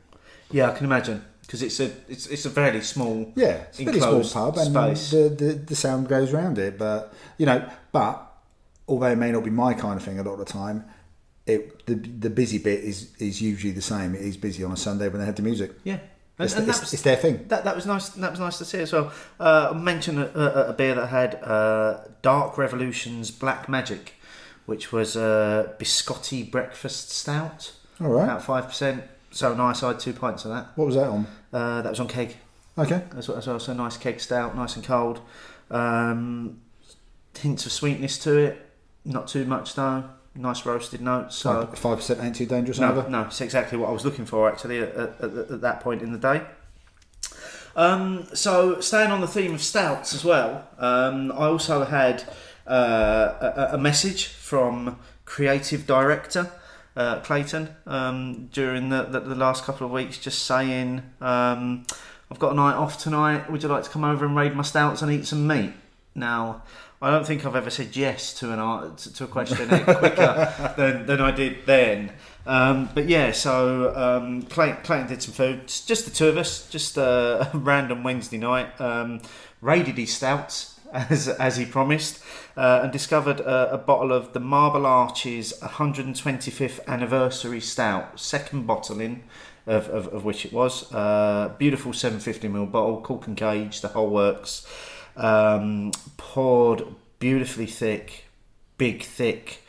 Yeah, 0.50 0.70
I 0.72 0.74
can 0.74 0.86
imagine 0.86 1.24
because 1.42 1.62
it's 1.62 1.80
a 1.80 1.92
it's, 2.08 2.28
it's 2.28 2.46
a 2.46 2.50
fairly 2.50 2.82
small 2.82 3.32
yeah, 3.36 3.64
it's 3.70 3.80
a 3.80 3.84
pretty 3.84 4.00
small 4.00 4.16
enclosed 4.16 4.34
pub, 4.34 4.58
and 4.58 4.68
space. 4.98 5.12
the, 5.12 5.30
the 5.30 5.54
the 5.54 5.76
sound 5.76 6.08
goes 6.08 6.34
around 6.34 6.58
it. 6.58 6.78
But 6.78 7.14
you 7.38 7.46
know, 7.46 7.68
but 7.92 8.32
although 8.88 9.08
it 9.12 9.18
may 9.18 9.32
not 9.32 9.44
be 9.44 9.50
my 9.50 9.74
kind 9.74 9.96
of 9.98 10.04
thing 10.04 10.20
a 10.20 10.24
lot 10.24 10.34
of 10.34 10.40
the 10.40 10.46
time. 10.46 10.86
It, 11.48 11.86
the 11.88 11.96
the 11.96 12.30
busy 12.30 12.60
bit 12.60 12.84
is 12.84 13.14
is 13.18 13.42
usually 13.42 13.74
the 13.74 13.82
same. 13.82 14.14
It 14.16 14.22
is 14.22 14.38
busy 14.38 14.64
on 14.64 14.72
a 14.72 14.78
Sunday 14.78 15.10
when 15.10 15.20
they 15.20 15.26
have 15.26 15.36
the 15.36 15.42
music. 15.42 15.72
Yeah, 15.84 15.98
It's, 16.44 16.56
and 16.56 16.68
it's, 16.68 16.78
that 16.80 16.84
was- 16.84 16.94
it's 16.94 17.02
their 17.04 17.16
thing. 17.16 17.46
That, 17.48 17.64
that 17.66 17.76
was 17.76 17.86
nice. 17.86 18.10
That 18.10 18.32
was 18.32 18.40
nice 18.40 18.58
to 18.60 18.66
see 18.66 18.80
as 18.80 18.92
well. 18.94 19.12
Uh, 19.40 19.70
I 19.74 19.78
mentioned 19.78 20.20
a, 20.20 20.68
a, 20.68 20.70
a 20.70 20.74
beer 20.74 20.96
that 20.96 21.08
had 21.08 21.36
uh, 21.44 22.00
Dark 22.22 22.58
Revolution's 22.58 23.32
Black 23.32 23.68
Magic, 23.70 24.14
which 24.66 24.92
was 24.92 25.16
a 25.16 25.76
biscotti 25.80 26.50
breakfast 26.50 27.10
stout. 27.12 27.74
All 28.00 28.08
right. 28.08 28.24
About 28.24 28.44
five 28.44 28.66
percent. 28.68 29.04
So 29.32 29.54
nice. 29.54 29.82
I 29.84 29.90
had 29.90 30.00
two 30.00 30.14
pints 30.14 30.44
of 30.46 30.52
that. 30.52 30.68
What 30.76 30.86
was 30.88 30.96
that 30.96 31.08
on? 31.08 31.28
Uh, 31.54 31.82
that 31.82 31.90
was 31.90 32.00
on 32.00 32.08
keg 32.08 32.36
Okay. 32.78 33.04
as 33.18 33.28
well. 33.28 33.38
As 33.38 33.48
well. 33.48 33.60
So 33.60 33.74
nice 33.74 33.98
keg 33.98 34.20
stout, 34.20 34.56
nice 34.56 34.76
and 34.76 34.84
cold. 34.86 35.22
Um, 35.70 36.60
hints 37.38 37.66
of 37.66 37.72
sweetness 37.72 38.18
to 38.20 38.38
it. 38.38 38.70
Not 39.06 39.28
too 39.28 39.46
much 39.46 39.74
though. 39.76 40.04
Nice 40.34 40.66
roasted 40.66 41.02
notes. 41.02 41.36
So 41.36 41.68
Five 41.76 41.98
percent 41.98 42.22
ain't 42.22 42.36
too 42.36 42.46
dangerous 42.46 42.80
no, 42.80 42.90
either. 42.92 43.10
no, 43.10 43.24
it's 43.24 43.42
exactly 43.42 43.78
what 43.78 43.90
I 43.90 43.92
was 43.92 44.06
looking 44.06 44.26
for 44.26 44.50
actually 44.50 44.80
at, 44.80 44.96
at, 44.96 45.22
at, 45.22 45.52
at 45.52 45.62
that 45.62 45.82
point 45.82 46.02
in 46.02 46.14
the 46.14 46.18
day. 46.18 46.42
Um, 47.76 48.28
so, 48.34 48.82
staying 48.82 49.12
on 49.12 49.22
the 49.22 49.28
theme 49.28 49.54
of 49.54 49.62
stouts 49.62 50.14
as 50.14 50.26
well, 50.26 50.68
um, 50.78 51.32
I 51.32 51.46
also 51.46 51.86
had 51.86 52.24
uh, 52.68 53.70
a, 53.72 53.76
a 53.76 53.78
message 53.78 54.28
from 54.28 55.00
creative 55.24 55.88
director 55.88 56.52
uh, 56.96 57.20
Clayton 57.22 57.70
um, 57.86 58.50
during 58.52 58.90
the, 58.90 59.04
the, 59.04 59.22
the 59.22 59.36
last 59.36 59.64
couple 59.64 59.86
of 59.88 59.94
weeks, 59.94 60.18
just 60.18 60.44
saying, 60.44 61.02
um, 61.22 61.86
I've 62.30 62.40
got 62.40 62.52
a 62.52 62.56
night 62.56 62.76
off 62.76 62.98
tonight. 62.98 63.50
Would 63.50 63.64
you 63.64 63.70
like 63.70 63.84
to 63.84 63.90
come 63.90 64.04
over 64.04 64.26
and 64.26 64.36
raid 64.36 64.54
my 64.54 64.64
stouts 64.64 65.02
and 65.02 65.12
eat 65.12 65.26
some 65.26 65.48
meat? 65.48 65.74
Now, 66.14 66.64
I 67.04 67.10
don't 67.10 67.26
think 67.26 67.46
I've 67.46 67.56
ever 67.56 67.72
said 67.72 67.96
yes 67.96 68.32
to 68.36 68.54
an 68.54 68.60
an- 68.60 68.96
to 68.96 69.24
a 69.24 69.28
question 69.28 69.68
quicker 69.68 70.74
than, 70.78 71.08
than 71.08 71.20
I 71.20 71.32
did 71.32 71.66
then. 71.66 72.12
Um, 72.46 72.90
but 72.94 73.08
yeah, 73.08 73.32
so 73.32 73.96
um, 73.96 74.44
Clayton, 74.44 74.84
Clayton 74.84 75.08
did 75.08 75.24
some 75.24 75.34
food. 75.34 75.68
Just, 75.68 75.88
just 75.88 76.06
the 76.06 76.12
two 76.12 76.28
of 76.28 76.38
us, 76.38 76.70
just 76.70 76.98
a 76.98 77.50
random 77.54 78.04
Wednesday 78.04 78.38
night. 78.38 78.80
Um, 78.80 79.22
raided 79.62 79.98
his 79.98 80.14
stouts 80.14 80.80
as 80.94 81.28
as 81.28 81.58
he 81.58 81.66
promised, 81.66 82.22
uh, 82.56 82.82
and 82.84 82.92
discovered 82.92 83.40
a, 83.40 83.74
a 83.74 83.78
bottle 83.80 84.12
of 84.12 84.34
the 84.34 84.40
Marble 84.40 84.86
Arches 84.86 85.54
125th 85.62 86.86
anniversary 86.88 87.62
stout, 87.62 88.20
second 88.20 88.68
bottling. 88.68 89.24
Of, 89.68 89.90
of, 89.90 90.08
of 90.08 90.26
which 90.26 90.44
it 90.44 90.52
was 90.52 90.92
uh, 90.92 91.54
beautiful 91.60 91.92
750ml 91.92 92.72
bottle, 92.72 93.00
cork 93.00 93.28
and 93.28 93.38
cage, 93.38 93.82
the 93.82 93.90
whole 93.90 94.10
works. 94.10 94.66
Um, 95.18 95.92
poured 96.18 96.84
beautifully 97.20 97.66
thick, 97.66 98.26
big 98.78 99.04
thick, 99.04 99.64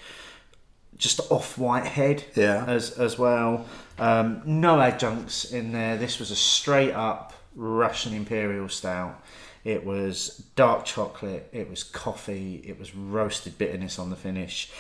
just 0.97 1.21
off 1.31 1.59
white 1.59 1.85
head 1.87 2.25
Yeah. 2.35 2.65
as 2.67 2.99
as 2.99 3.19
well. 3.19 3.67
Um, 3.99 4.43
no 4.45 4.81
adjuncts 4.81 5.45
in 5.53 5.73
there. 5.73 5.97
This 5.97 6.19
was 6.19 6.31
a 6.31 6.37
straight 6.37 6.93
up 6.93 7.33
Russian 7.55 8.15
imperial 8.15 8.69
stout. 8.69 9.21
It 9.65 9.85
was 9.85 10.43
dark 10.57 10.85
chocolate. 10.85 11.49
It 11.53 11.69
was 11.71 11.85
coffee. 11.85 12.63
It 12.65 12.79
was 12.79 12.95
roasted 12.97 13.59
bitterness 13.59 13.99
on 13.99 14.11
the 14.11 14.17
finish. 14.17 14.71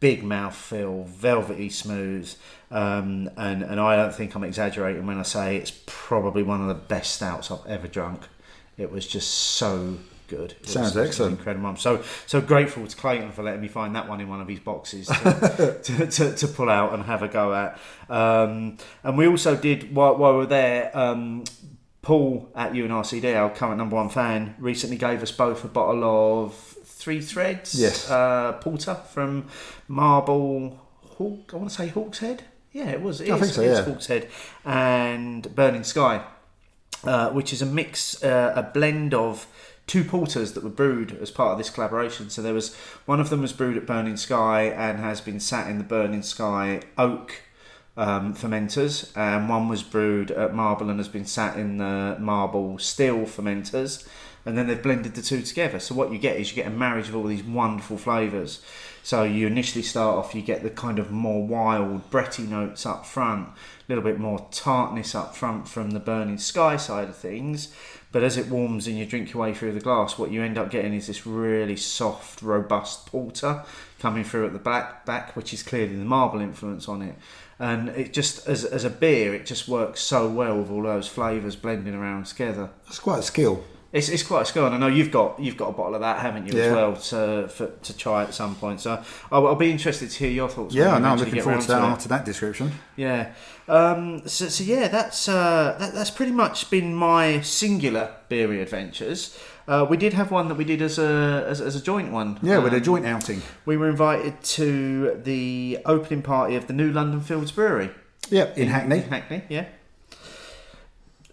Big 0.00 0.24
mouth 0.24 0.56
feel, 0.56 1.04
velvety 1.04 1.68
smooth, 1.70 2.34
um, 2.72 3.30
and 3.36 3.62
and 3.62 3.78
I 3.80 3.94
don't 3.94 4.12
think 4.12 4.34
I'm 4.34 4.42
exaggerating 4.42 5.06
when 5.06 5.16
I 5.18 5.22
say 5.22 5.56
it's 5.56 5.72
probably 5.86 6.42
one 6.42 6.60
of 6.60 6.66
the 6.66 6.74
best 6.74 7.14
stouts 7.14 7.50
I've 7.52 7.64
ever 7.68 7.86
drunk. 7.86 8.22
It 8.78 8.90
was 8.90 9.06
just 9.06 9.30
so 9.30 9.98
good. 10.28 10.54
It 10.62 10.68
Sounds 10.68 10.94
was- 10.94 11.06
excellent. 11.08 11.38
incredible. 11.38 11.68
I'm 11.68 11.76
so 11.76 12.02
so 12.26 12.40
grateful 12.40 12.86
to 12.86 12.96
Clayton 12.96 13.32
for 13.32 13.42
letting 13.42 13.60
me 13.60 13.68
find 13.68 13.94
that 13.96 14.08
one 14.08 14.20
in 14.20 14.28
one 14.28 14.40
of 14.40 14.48
his 14.48 14.60
boxes 14.60 15.06
to, 15.08 15.78
to, 15.82 16.06
to, 16.06 16.34
to 16.36 16.48
pull 16.48 16.70
out 16.70 16.94
and 16.94 17.04
have 17.04 17.22
a 17.22 17.28
go 17.28 17.52
at. 17.54 17.78
Um, 18.08 18.78
and 19.04 19.18
we 19.18 19.26
also 19.26 19.56
did 19.56 19.94
while, 19.94 20.16
while 20.16 20.32
we 20.32 20.38
were 20.38 20.46
there. 20.46 20.90
Um, 20.96 21.44
Paul 22.00 22.48
at 22.56 22.72
UNRCD, 22.72 23.36
our 23.36 23.48
current 23.50 23.78
number 23.78 23.94
one 23.94 24.08
fan, 24.08 24.56
recently 24.58 24.96
gave 24.96 25.22
us 25.22 25.30
both 25.30 25.62
a 25.64 25.68
bottle 25.68 26.02
of 26.02 26.52
Three 26.54 27.20
Threads 27.20 27.76
Yes. 27.80 28.10
uh, 28.10 28.54
porter 28.60 28.94
from 28.96 29.46
Marble 29.86 30.80
Hawk. 31.10 31.50
I 31.52 31.56
want 31.58 31.68
to 31.70 31.76
say 31.76 31.88
Hawkshead. 31.90 32.40
Yeah, 32.72 32.88
it 32.88 33.02
was. 33.02 33.20
It 33.20 33.30
I 33.30 33.34
is- 33.36 33.40
think 33.40 33.52
so, 33.52 33.62
yeah. 33.62 33.84
Hawkshead 33.84 34.28
and 34.64 35.54
Burning 35.54 35.84
Sky 35.84 36.24
uh, 37.04 37.30
which 37.30 37.52
is 37.52 37.62
a 37.62 37.66
mix, 37.66 38.22
uh, 38.22 38.52
a 38.54 38.62
blend 38.62 39.14
of 39.14 39.46
two 39.86 40.04
porters 40.04 40.52
that 40.52 40.62
were 40.62 40.70
brewed 40.70 41.18
as 41.20 41.30
part 41.30 41.52
of 41.52 41.58
this 41.58 41.70
collaboration. 41.70 42.30
So 42.30 42.42
there 42.42 42.54
was 42.54 42.74
one 43.04 43.20
of 43.20 43.30
them 43.30 43.42
was 43.42 43.52
brewed 43.52 43.76
at 43.76 43.86
Burning 43.86 44.16
Sky 44.16 44.62
and 44.62 44.98
has 44.98 45.20
been 45.20 45.40
sat 45.40 45.68
in 45.68 45.78
the 45.78 45.84
Burning 45.84 46.22
Sky 46.22 46.82
oak 46.96 47.42
um, 47.96 48.34
fermenters, 48.34 49.14
and 49.16 49.48
one 49.48 49.68
was 49.68 49.82
brewed 49.82 50.30
at 50.30 50.54
Marble 50.54 50.88
and 50.88 50.98
has 50.98 51.08
been 51.08 51.26
sat 51.26 51.56
in 51.58 51.78
the 51.78 52.16
Marble 52.18 52.78
steel 52.78 53.26
fermenters. 53.26 54.06
And 54.44 54.58
then 54.58 54.66
they've 54.66 54.82
blended 54.82 55.14
the 55.14 55.22
two 55.22 55.42
together. 55.42 55.78
So 55.78 55.94
what 55.94 56.10
you 56.10 56.18
get 56.18 56.36
is 56.36 56.50
you 56.50 56.56
get 56.56 56.66
a 56.66 56.74
marriage 56.74 57.08
of 57.08 57.14
all 57.14 57.22
these 57.22 57.44
wonderful 57.44 57.96
flavours. 57.96 58.60
So 59.04 59.24
you 59.24 59.48
initially 59.48 59.82
start 59.82 60.16
off, 60.16 60.34
you 60.34 60.42
get 60.42 60.62
the 60.62 60.70
kind 60.70 61.00
of 61.00 61.10
more 61.10 61.44
wild, 61.44 62.08
bretty 62.10 62.44
notes 62.44 62.86
up 62.86 63.04
front, 63.04 63.48
a 63.48 63.52
little 63.88 64.04
bit 64.04 64.18
more 64.18 64.46
tartness 64.52 65.14
up 65.14 65.34
front 65.34 65.66
from 65.66 65.90
the 65.90 65.98
burning 65.98 66.38
sky 66.38 66.76
side 66.76 67.08
of 67.08 67.16
things. 67.16 67.74
But 68.12 68.22
as 68.22 68.36
it 68.36 68.46
warms 68.46 68.86
and 68.86 68.96
you 68.96 69.04
drink 69.04 69.32
your 69.32 69.42
way 69.42 69.54
through 69.54 69.72
the 69.72 69.80
glass, 69.80 70.18
what 70.18 70.30
you 70.30 70.42
end 70.42 70.56
up 70.56 70.70
getting 70.70 70.94
is 70.94 71.08
this 71.08 71.26
really 71.26 71.76
soft, 71.76 72.42
robust 72.42 73.06
porter 73.06 73.64
coming 73.98 74.22
through 74.22 74.46
at 74.46 74.52
the 74.52 74.58
back, 74.58 75.04
back 75.04 75.34
which 75.34 75.52
is 75.52 75.62
clearly 75.62 75.96
the 75.96 76.04
marble 76.04 76.40
influence 76.40 76.88
on 76.88 77.02
it. 77.02 77.16
And 77.58 77.88
it 77.90 78.12
just, 78.12 78.46
as, 78.46 78.64
as 78.64 78.84
a 78.84 78.90
beer, 78.90 79.34
it 79.34 79.46
just 79.46 79.66
works 79.66 80.00
so 80.00 80.28
well 80.28 80.58
with 80.58 80.70
all 80.70 80.82
those 80.82 81.08
flavours 81.08 81.56
blending 81.56 81.94
around 81.94 82.26
together. 82.26 82.70
That's 82.84 82.98
quite 82.98 83.20
a 83.20 83.22
skill. 83.22 83.64
It's, 83.92 84.08
it's 84.08 84.22
quite 84.22 84.42
a 84.42 84.44
skill, 84.46 84.64
and 84.64 84.74
I 84.74 84.78
know 84.78 84.86
you've 84.86 85.10
got 85.10 85.38
you've 85.38 85.58
got 85.58 85.68
a 85.68 85.72
bottle 85.72 85.94
of 85.94 86.00
that, 86.00 86.20
haven't 86.20 86.46
you, 86.46 86.58
yeah. 86.58 86.64
as 86.64 86.72
well, 86.72 86.96
to 86.96 87.48
for, 87.48 87.66
to 87.66 87.96
try 87.96 88.22
at 88.22 88.32
some 88.32 88.54
point. 88.54 88.80
So 88.80 89.02
I'll, 89.30 89.46
I'll 89.48 89.54
be 89.54 89.70
interested 89.70 90.10
to 90.10 90.18
hear 90.18 90.30
your 90.30 90.48
thoughts. 90.48 90.74
Yeah, 90.74 90.96
no, 90.98 91.08
I'm 91.08 91.18
looking 91.18 91.42
forward 91.42 91.60
to 91.60 91.68
that 91.68 91.82
after 91.82 92.08
that 92.08 92.24
description. 92.24 92.72
Yeah. 92.96 93.34
Um, 93.68 94.26
so, 94.26 94.48
so 94.48 94.64
yeah, 94.64 94.88
that's 94.88 95.28
uh, 95.28 95.76
that, 95.78 95.92
that's 95.92 96.10
pretty 96.10 96.32
much 96.32 96.70
been 96.70 96.94
my 96.94 97.42
singular 97.42 98.14
beery 98.28 98.62
adventures. 98.62 99.38
Uh, 99.68 99.86
we 99.88 99.96
did 99.96 100.14
have 100.14 100.30
one 100.30 100.48
that 100.48 100.56
we 100.56 100.64
did 100.64 100.80
as 100.80 100.98
a 100.98 101.44
as, 101.46 101.60
as 101.60 101.76
a 101.76 101.82
joint 101.82 102.10
one. 102.12 102.38
Yeah, 102.42 102.58
with 102.58 102.72
a 102.72 102.78
Um, 102.78 102.82
joint 102.82 103.06
outing. 103.06 103.42
We 103.66 103.76
were 103.76 103.90
invited 103.90 104.42
to 104.42 105.20
the 105.22 105.78
opening 105.84 106.22
party 106.22 106.56
of 106.56 106.66
the 106.66 106.72
new 106.72 106.90
London 106.90 107.20
Fields 107.20 107.52
Brewery 107.52 107.90
Yep, 108.30 108.56
in 108.56 108.68
Hackney. 108.68 108.96
In 108.96 109.08
Hackney, 109.10 109.42
yeah. 109.50 109.66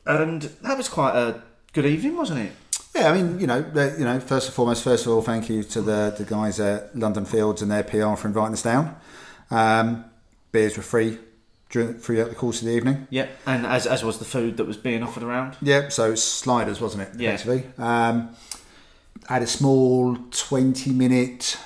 And 0.05 0.41
that 0.41 0.75
was 0.77 0.89
quite 0.89 1.15
a 1.15 1.41
good 1.73 1.85
evening, 1.85 2.15
wasn't 2.15 2.39
it? 2.39 2.51
Yeah, 2.95 3.11
I 3.11 3.13
mean, 3.21 3.39
you 3.39 3.47
know, 3.47 3.57
you 3.97 4.03
know, 4.03 4.19
first 4.19 4.47
and 4.47 4.55
foremost, 4.55 4.83
first 4.83 5.05
of 5.05 5.11
all, 5.11 5.21
thank 5.21 5.49
you 5.49 5.63
to 5.63 5.81
the 5.81 6.13
the 6.17 6.25
guys 6.25 6.59
at 6.59 6.97
London 6.97 7.25
Fields 7.25 7.61
and 7.61 7.71
their 7.71 7.83
PR 7.83 8.15
for 8.15 8.27
inviting 8.27 8.53
us 8.53 8.63
down. 8.63 8.95
Um, 9.51 10.05
beers 10.51 10.75
were 10.75 10.83
free 10.83 11.19
during 11.69 11.93
throughout 11.95 12.29
the 12.29 12.35
course 12.35 12.61
of 12.61 12.67
the 12.67 12.73
evening. 12.73 13.07
Yeah, 13.09 13.27
and 13.45 13.65
as 13.65 13.85
as 13.85 14.03
was 14.03 14.17
the 14.17 14.25
food 14.25 14.57
that 14.57 14.65
was 14.65 14.77
being 14.77 15.03
offered 15.03 15.23
around. 15.23 15.57
Yeah, 15.61 15.89
so 15.89 16.15
sliders, 16.15 16.81
wasn't 16.81 17.03
it? 17.03 17.19
Yeah. 17.19 17.33
Effectively. 17.33 17.71
Um, 17.77 18.35
had 19.27 19.43
a 19.43 19.47
small 19.47 20.17
twenty 20.31 20.91
minute 20.91 21.57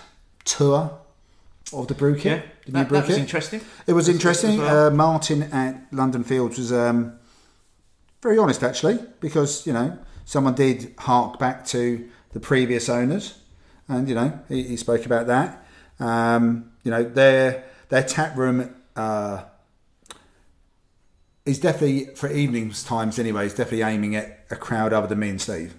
tour 0.44 1.00
of 1.72 1.88
the 1.88 1.94
brew 1.94 2.16
kit. 2.16 2.26
Yeah, 2.26 2.52
the 2.66 2.72
new 2.72 2.78
that, 2.80 2.90
brew 2.90 2.98
that 3.00 3.08
was 3.08 3.18
interesting. 3.18 3.62
It 3.88 3.94
was 3.94 4.10
interesting. 4.10 4.58
well. 4.58 4.88
Uh, 4.88 4.92
Martin 4.92 5.44
at 5.44 5.88
London 5.92 6.24
Fields 6.24 6.58
was 6.58 6.74
um, 6.74 7.18
very 8.24 8.38
honest, 8.38 8.64
actually, 8.64 8.98
because 9.20 9.68
you 9.68 9.74
know 9.74 9.98
someone 10.26 10.56
did 10.56 10.94
hark 10.98 11.38
back 11.38 11.66
to 11.68 12.10
the 12.32 12.40
previous 12.40 12.90
owners, 12.90 13.38
and 13.88 14.10
you 14.10 14.16
know 14.16 14.40
he, 14.50 14.64
he 14.64 14.78
spoke 14.78 15.06
about 15.06 15.28
that. 15.28 15.66
Um, 16.00 16.72
you 16.84 16.92
know 16.92 17.04
their 17.04 17.66
their 17.90 18.04
tap 18.04 18.36
room 18.36 18.74
uh, 18.96 19.44
is 21.46 21.60
definitely 21.60 22.06
for 22.16 22.30
evenings 22.32 22.84
times 22.84 23.20
anyway. 23.20 23.46
Is 23.46 23.54
definitely 23.54 23.84
aiming 23.84 24.16
at 24.16 24.46
a 24.50 24.56
crowd 24.56 24.94
other 24.94 25.08
than 25.08 25.20
me 25.20 25.30
and 25.30 25.42
Steve. 25.42 25.76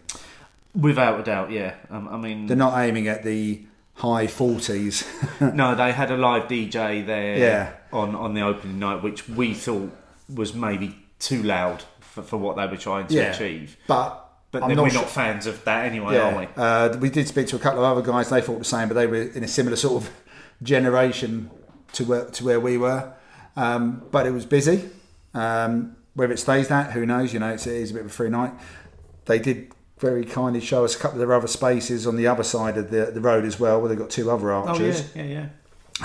Without 0.75 1.21
a 1.21 1.23
doubt, 1.23 1.51
yeah. 1.53 1.75
Um, 1.91 2.09
I 2.09 2.17
mean, 2.17 2.47
They're 2.47 2.57
not 2.57 2.77
aiming 2.79 3.07
at 3.09 3.23
the 3.23 3.65
high 3.95 4.27
forties. 4.27 5.07
no, 5.41 5.75
they 5.75 5.93
had 5.93 6.11
a 6.11 6.17
live 6.17 6.45
DJ 6.49 7.07
there 7.07 7.39
Yeah. 7.39 7.73
on, 7.93 8.15
on 8.17 8.35
the 8.35 8.41
opening 8.43 8.81
night, 8.81 9.03
which 9.03 9.29
we 9.29 9.55
thought 9.55 9.91
was 10.35 10.53
maybe 10.53 10.97
too 11.21 11.43
loud 11.45 11.85
for, 12.15 12.23
for 12.23 12.37
what 12.37 12.57
they 12.57 12.67
were 12.67 12.77
trying 12.77 13.07
to 13.09 13.15
Yeah. 13.15 13.33
achieve. 13.35 13.77
but 13.87 14.21
But 14.53 14.63
I'm 14.63 14.69
then 14.69 14.77
not 14.77 14.83
we're 14.85 14.91
sure- 14.91 15.01
not 15.03 15.11
fans 15.11 15.47
of 15.47 15.65
that 15.65 15.85
anyway, 15.87 16.17
are 16.17 16.39
we? 16.39 16.47
Uh, 16.57 16.97
we 16.99 17.11
did 17.11 17.27
speak 17.27 17.49
to 17.49 17.57
a 17.57 17.59
couple 17.59 17.85
of 17.85 17.97
other 17.99 18.03
guys. 18.13 18.31
They 18.31 18.41
thought 18.41 18.59
the 18.61 18.65
same, 18.65 18.87
but 18.89 18.95
they 18.95 19.07
were 19.09 19.23
in 19.23 19.43
a 19.43 19.49
similar 19.49 19.77
sort 19.77 20.03
of 20.05 20.11
generation 20.63 21.51
to 21.95 22.05
where 22.05 22.25
to 22.27 22.45
where 22.45 22.61
we 22.61 22.77
were, 22.79 23.13
um, 23.57 24.03
but 24.11 24.27
it 24.27 24.31
was 24.33 24.47
busy. 24.47 24.89
Um, 25.35 25.97
whether 26.15 26.33
it 26.33 26.39
stays 26.39 26.69
that, 26.69 26.93
who 26.93 27.05
knows? 27.05 27.33
You 27.35 27.41
know, 27.41 27.51
it's, 27.53 27.67
it 27.67 27.75
is 27.75 27.91
a 27.91 27.95
bit 27.95 28.01
of 28.01 28.07
a 28.07 28.11
free 28.11 28.29
night. 28.31 28.53
They 29.27 29.39
did 29.41 29.73
very 29.99 30.25
kindly 30.25 30.61
show 30.61 30.85
us 30.85 30.95
a 30.95 30.99
couple 30.99 31.21
of 31.21 31.27
their 31.27 31.37
other 31.37 31.49
spaces 31.49 32.07
on 32.07 32.15
the 32.17 32.27
other 32.29 32.45
side 32.45 32.77
of 32.77 32.91
the, 32.91 33.07
the 33.13 33.21
road 33.21 33.45
as 33.45 33.59
well, 33.59 33.81
where 33.81 33.89
they've 33.89 33.99
got 33.99 34.11
two 34.11 34.31
other 34.31 34.53
arches. 34.53 35.01
Oh 35.01 35.19
yeah, 35.19 35.23
yeah, 35.25 35.33
yeah. 35.33 35.47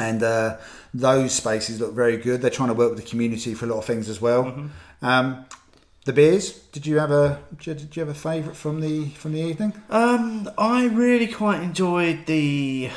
and 0.07 0.23
uh, 0.23 0.57
those 0.93 1.33
spaces 1.33 1.79
look 1.79 1.93
very 1.93 2.17
good. 2.17 2.41
They're 2.41 2.49
trying 2.49 2.69
to 2.69 2.73
work 2.75 2.91
with 2.95 3.03
the 3.03 3.07
community 3.09 3.53
for 3.53 3.65
a 3.65 3.69
lot 3.69 3.77
of 3.79 3.85
things 3.85 4.09
as 4.09 4.19
well. 4.19 4.45
Mm-hmm. 4.45 5.05
Um, 5.05 5.45
the 6.09 6.13
beers. 6.13 6.53
Did 6.71 6.87
you 6.87 6.97
have 6.97 7.11
a 7.11 7.39
did 7.59 7.95
you, 7.95 7.99
have 8.01 8.09
a 8.09 8.13
favourite 8.15 8.57
from 8.57 8.81
the 8.81 9.09
from 9.09 9.33
the 9.33 9.41
evening? 9.41 9.73
Um, 9.89 10.49
I 10.57 10.87
really 10.87 11.27
quite 11.27 11.61
enjoyed 11.61 12.25
the 12.25 12.89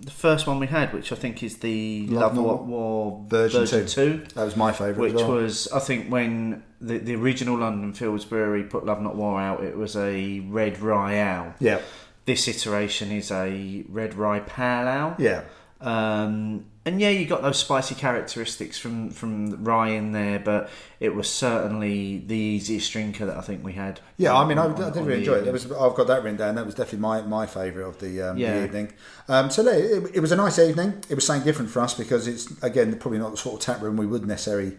the 0.00 0.10
first 0.10 0.46
one 0.46 0.58
we 0.60 0.68
had, 0.68 0.92
which 0.92 1.10
I 1.12 1.16
think 1.16 1.42
is 1.42 1.58
the 1.58 2.06
Love 2.06 2.36
Love, 2.36 2.46
Not 2.46 2.64
War 2.66 3.24
Version 3.28 3.60
version, 3.60 3.86
two. 3.86 4.18
two. 4.18 4.34
That 4.34 4.44
was 4.44 4.56
my 4.56 4.72
favourite. 4.72 4.98
which 4.98 5.14
as 5.14 5.22
well. 5.22 5.30
was 5.42 5.68
I 5.72 5.80
think 5.80 6.08
when 6.08 6.62
the, 6.80 6.98
the 6.98 7.14
original 7.16 7.56
London 7.58 7.92
Fields 7.94 8.24
Brewery 8.24 8.62
put 8.64 8.84
Love 8.86 9.00
Not 9.02 9.16
War 9.16 9.40
out, 9.40 9.62
it 9.64 9.76
was 9.76 9.96
a 9.96 10.40
red 10.40 10.78
rye 10.80 11.14
ale. 11.14 11.54
yeah 11.60 11.80
This 12.26 12.46
iteration 12.46 13.10
is 13.10 13.30
a 13.32 13.84
red 13.88 14.14
rye 14.14 14.40
pale 14.40 14.88
ale. 14.88 15.16
yeah 15.18 15.42
Um, 15.80 16.66
and 16.84 17.00
yeah, 17.00 17.10
you 17.10 17.26
got 17.26 17.42
those 17.42 17.58
spicy 17.58 17.94
characteristics 17.94 18.78
from 18.78 19.10
from 19.10 19.62
rye 19.64 19.90
in 19.90 20.12
there, 20.12 20.38
but 20.38 20.68
it 21.00 21.14
was 21.14 21.28
certainly 21.28 22.18
the 22.26 22.34
easiest 22.36 22.92
drinker 22.92 23.26
that 23.26 23.36
I 23.36 23.40
think 23.40 23.64
we 23.64 23.72
had. 23.74 24.00
yeah. 24.16 24.34
I 24.36 24.44
mean, 24.46 24.58
I, 24.58 24.64
on- 24.66 24.82
I 24.82 24.90
did 24.90 25.04
really 25.04 25.20
enjoy 25.20 25.34
evening. 25.36 25.48
it 25.48 25.52
was, 25.52 25.64
I've 25.72 25.94
got 25.94 26.06
that 26.08 26.22
written 26.22 26.36
down. 26.38 26.54
That 26.56 26.66
was 26.66 26.74
definitely 26.74 27.00
my, 27.00 27.22
my 27.22 27.46
favourite 27.46 27.86
of 27.88 27.98
the, 28.00 28.22
um, 28.22 28.36
Yeah. 28.36 28.58
the 28.58 28.64
evening. 28.64 28.92
Um, 29.28 29.50
so 29.50 29.66
it, 29.66 30.10
it 30.14 30.20
was 30.20 30.32
a 30.32 30.36
nice 30.36 30.58
evening. 30.58 31.02
It 31.08 31.14
was 31.14 31.24
something 31.26 31.44
different 31.44 31.70
for 31.70 31.80
us 31.80 31.94
because 31.94 32.26
it's 32.26 32.50
again 32.62 32.96
probably 32.98 33.18
not 33.20 33.30
the 33.32 33.36
sort 33.36 33.54
of 33.60 33.60
tap 33.66 33.80
room 33.82 33.96
we 33.96 34.06
would 34.06 34.26
necessarily 34.26 34.76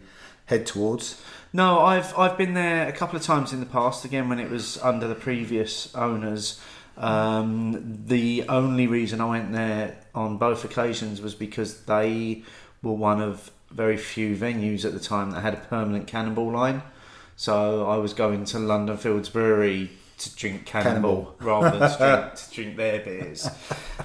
head 0.47 0.65
towards. 0.65 1.21
No, 1.53 1.79
I've 1.81 2.17
I've 2.17 2.37
been 2.37 2.53
there 2.53 2.87
a 2.87 2.91
couple 2.91 3.15
of 3.15 3.21
times 3.23 3.53
in 3.53 3.59
the 3.59 3.65
past. 3.65 4.03
Again, 4.05 4.27
when 4.27 4.39
it 4.39 4.49
was 4.49 4.77
under 4.81 5.07
the 5.07 5.15
previous 5.15 5.93
owners. 5.95 6.59
Um, 6.95 8.03
the 8.05 8.45
only 8.49 8.85
reason 8.85 9.19
I 9.19 9.25
went 9.25 9.51
there 9.51 9.97
on 10.15 10.37
both 10.37 10.63
occasions 10.63 11.21
was 11.21 11.35
because 11.35 11.81
they 11.85 12.43
were 12.81 12.93
one 12.93 13.21
of 13.21 13.51
very 13.71 13.97
few 13.97 14.35
venues 14.35 14.85
at 14.85 14.93
the 14.93 14.99
time 14.99 15.31
that 15.31 15.41
had 15.41 15.53
a 15.53 15.57
permanent 15.57 16.05
cannonball 16.07 16.51
line. 16.51 16.83
So 17.35 17.87
I 17.89 17.97
was 17.97 18.13
going 18.13 18.45
to 18.45 18.59
London 18.59 18.97
Fields 18.97 19.29
Brewery 19.29 19.89
to 20.19 20.35
drink 20.35 20.65
cannonball, 20.65 21.35
rather 21.39 21.77
than 21.77 21.89
to 21.89 21.97
drink, 21.97 22.35
to 22.35 22.53
drink 22.53 22.77
their 22.77 22.99
beers. 23.03 23.49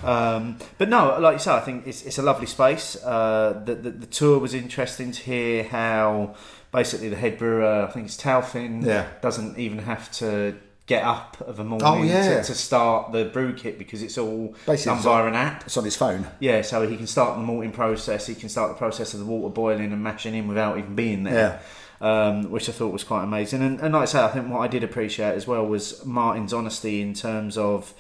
Um, 0.03 0.57
but 0.79 0.89
no, 0.89 1.19
like 1.21 1.35
you 1.35 1.39
say, 1.39 1.53
I 1.53 1.61
think 1.61 1.87
it's, 1.87 2.03
it's 2.05 2.17
a 2.19 2.23
lovely 2.23 2.47
space. 2.47 2.97
Uh, 3.05 3.61
the, 3.65 3.75
the, 3.75 3.91
the 3.91 4.07
tour 4.07 4.39
was 4.39 4.55
interesting 4.55 5.13
to 5.13 5.23
hear 5.23 5.65
how 5.65 6.35
basically 6.73 7.11
the 7.11 7.17
head 7.17 7.37
brewer, 7.39 7.87
I 7.89 7.91
think 7.93 8.07
it's 8.07 8.17
Taufin, 8.17 8.85
Yeah. 8.85 9.07
doesn't 9.21 9.59
even 9.59 9.81
have 9.81 10.11
to 10.13 10.57
get 10.89 11.05
up 11.05 11.41
of 11.43 11.61
a 11.61 11.65
morning 11.65 11.87
Oh, 11.87 12.03
yeah. 12.03 12.41
to, 12.41 12.45
to 12.45 12.55
start 12.55 13.13
the 13.13 13.27
brew 13.27 13.53
kit 13.55 13.79
because 13.79 14.03
it's 14.03 14.19
all 14.19 14.55
Basically, 14.67 14.95
done 14.95 15.03
via 15.03 15.27
an 15.27 15.35
app. 15.35 15.65
It's 15.67 15.77
on 15.77 15.85
his 15.85 15.95
phone. 15.95 16.27
Yeah, 16.41 16.63
so 16.63 16.89
he 16.89 16.97
can 16.97 17.07
start 17.07 17.37
the 17.37 17.43
malting 17.45 17.71
process, 17.73 18.27
he 18.27 18.35
can 18.35 18.49
start 18.49 18.71
the 18.73 18.79
process 18.79 19.13
of 19.15 19.21
the 19.21 19.27
water 19.27 19.53
boiling 19.55 19.93
and 19.93 20.03
mashing 20.03 20.35
in 20.35 20.49
without 20.49 20.79
even 20.79 20.97
being 20.97 21.23
there. 21.23 21.61
Um, 22.01 22.51
which 22.53 22.69
I 22.69 22.73
thought 22.73 22.93
was 22.93 23.03
quite 23.03 23.25
amazing. 23.25 23.61
And, 23.61 23.81
and 23.81 23.93
like 23.93 24.03
I 24.03 24.07
say, 24.07 24.23
I 24.23 24.29
think 24.29 24.49
what 24.49 24.61
I 24.61 24.69
did 24.69 24.85
appreciate 24.85 25.35
as 25.35 25.49
well 25.49 25.67
was 25.67 26.05
Martin's 26.07 26.53
honesty 26.53 27.03
in 27.03 27.13
terms 27.13 27.59
of 27.59 27.93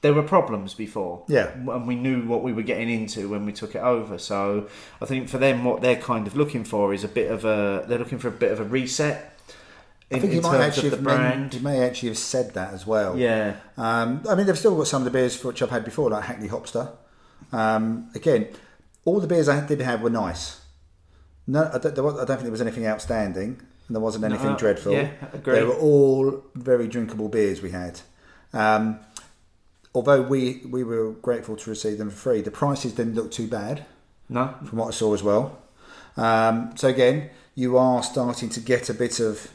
there 0.00 0.12
were 0.12 0.24
problems 0.24 0.74
before. 0.74 1.22
Yeah. 1.28 1.52
And 1.54 1.86
we 1.86 1.94
knew 1.94 2.26
what 2.26 2.42
we 2.42 2.52
were 2.52 2.64
getting 2.64 2.90
into 2.90 3.28
when 3.28 3.46
we 3.46 3.52
took 3.52 3.76
it 3.76 3.78
over. 3.78 4.18
So 4.18 4.68
I 5.00 5.06
think 5.06 5.28
for 5.28 5.38
them, 5.38 5.62
what 5.62 5.82
they're 5.82 5.94
kind 6.02 6.26
of 6.26 6.36
looking 6.36 6.64
for 6.64 6.92
is 6.92 7.04
a 7.04 7.08
bit 7.08 7.30
of 7.30 7.44
a, 7.44 7.84
they're 7.86 8.00
looking 8.00 8.18
for 8.18 8.26
a 8.26 8.32
bit 8.32 8.50
of 8.50 8.58
a 8.58 8.64
reset. 8.64 9.33
I 10.14 10.16
In, 10.16 10.20
think 10.22 10.32
he 10.34 10.40
might 10.40 10.60
actually 10.60 10.90
have 10.90 11.02
brand. 11.02 11.54
he 11.54 11.60
may 11.60 11.80
actually 11.80 12.08
have 12.10 12.18
said 12.18 12.54
that 12.54 12.72
as 12.72 12.86
well. 12.86 13.18
Yeah. 13.18 13.56
Um, 13.76 14.22
I 14.28 14.34
mean, 14.34 14.46
they've 14.46 14.58
still 14.58 14.76
got 14.76 14.86
some 14.86 15.02
of 15.02 15.04
the 15.04 15.10
beers 15.10 15.36
for 15.36 15.48
which 15.48 15.60
I've 15.62 15.70
had 15.70 15.84
before, 15.84 16.10
like 16.10 16.24
Hackney 16.24 16.48
Hopster. 16.48 16.90
Um, 17.52 18.10
again, 18.14 18.48
all 19.04 19.20
the 19.20 19.26
beers 19.26 19.48
I 19.48 19.66
did 19.66 19.80
have 19.80 20.00
were 20.02 20.10
nice. 20.10 20.60
No, 21.46 21.70
I 21.72 21.78
don't, 21.78 21.94
there 21.94 22.04
was, 22.04 22.14
I 22.14 22.18
don't 22.18 22.28
think 22.28 22.42
there 22.42 22.50
was 22.50 22.60
anything 22.62 22.86
outstanding, 22.86 23.60
and 23.86 23.94
there 23.94 24.00
wasn't 24.00 24.24
anything 24.24 24.52
No, 24.52 24.56
dreadful. 24.56 24.92
yeah, 24.92 25.10
agree. 25.32 25.54
They 25.56 25.64
were 25.64 25.74
all 25.76 26.42
very 26.54 26.88
drinkable 26.88 27.28
beers 27.28 27.60
we 27.60 27.70
had. 27.70 28.00
Um, 28.54 29.00
although 29.94 30.22
we 30.22 30.62
we 30.70 30.82
were 30.84 31.10
grateful 31.12 31.56
to 31.56 31.70
receive 31.70 31.98
them 31.98 32.08
for 32.10 32.16
free, 32.16 32.40
the 32.40 32.50
prices 32.50 32.92
didn't 32.94 33.14
look 33.14 33.30
too 33.30 33.46
bad 33.46 33.84
No? 34.28 34.54
from 34.64 34.78
what 34.78 34.88
I 34.88 34.90
saw 34.92 35.12
as 35.12 35.22
well. 35.22 35.58
Um, 36.16 36.72
so 36.76 36.88
again, 36.88 37.30
you 37.54 37.76
are 37.76 38.02
starting 38.02 38.48
to 38.50 38.60
get 38.60 38.88
a 38.88 38.94
bit 38.94 39.20
of 39.20 39.50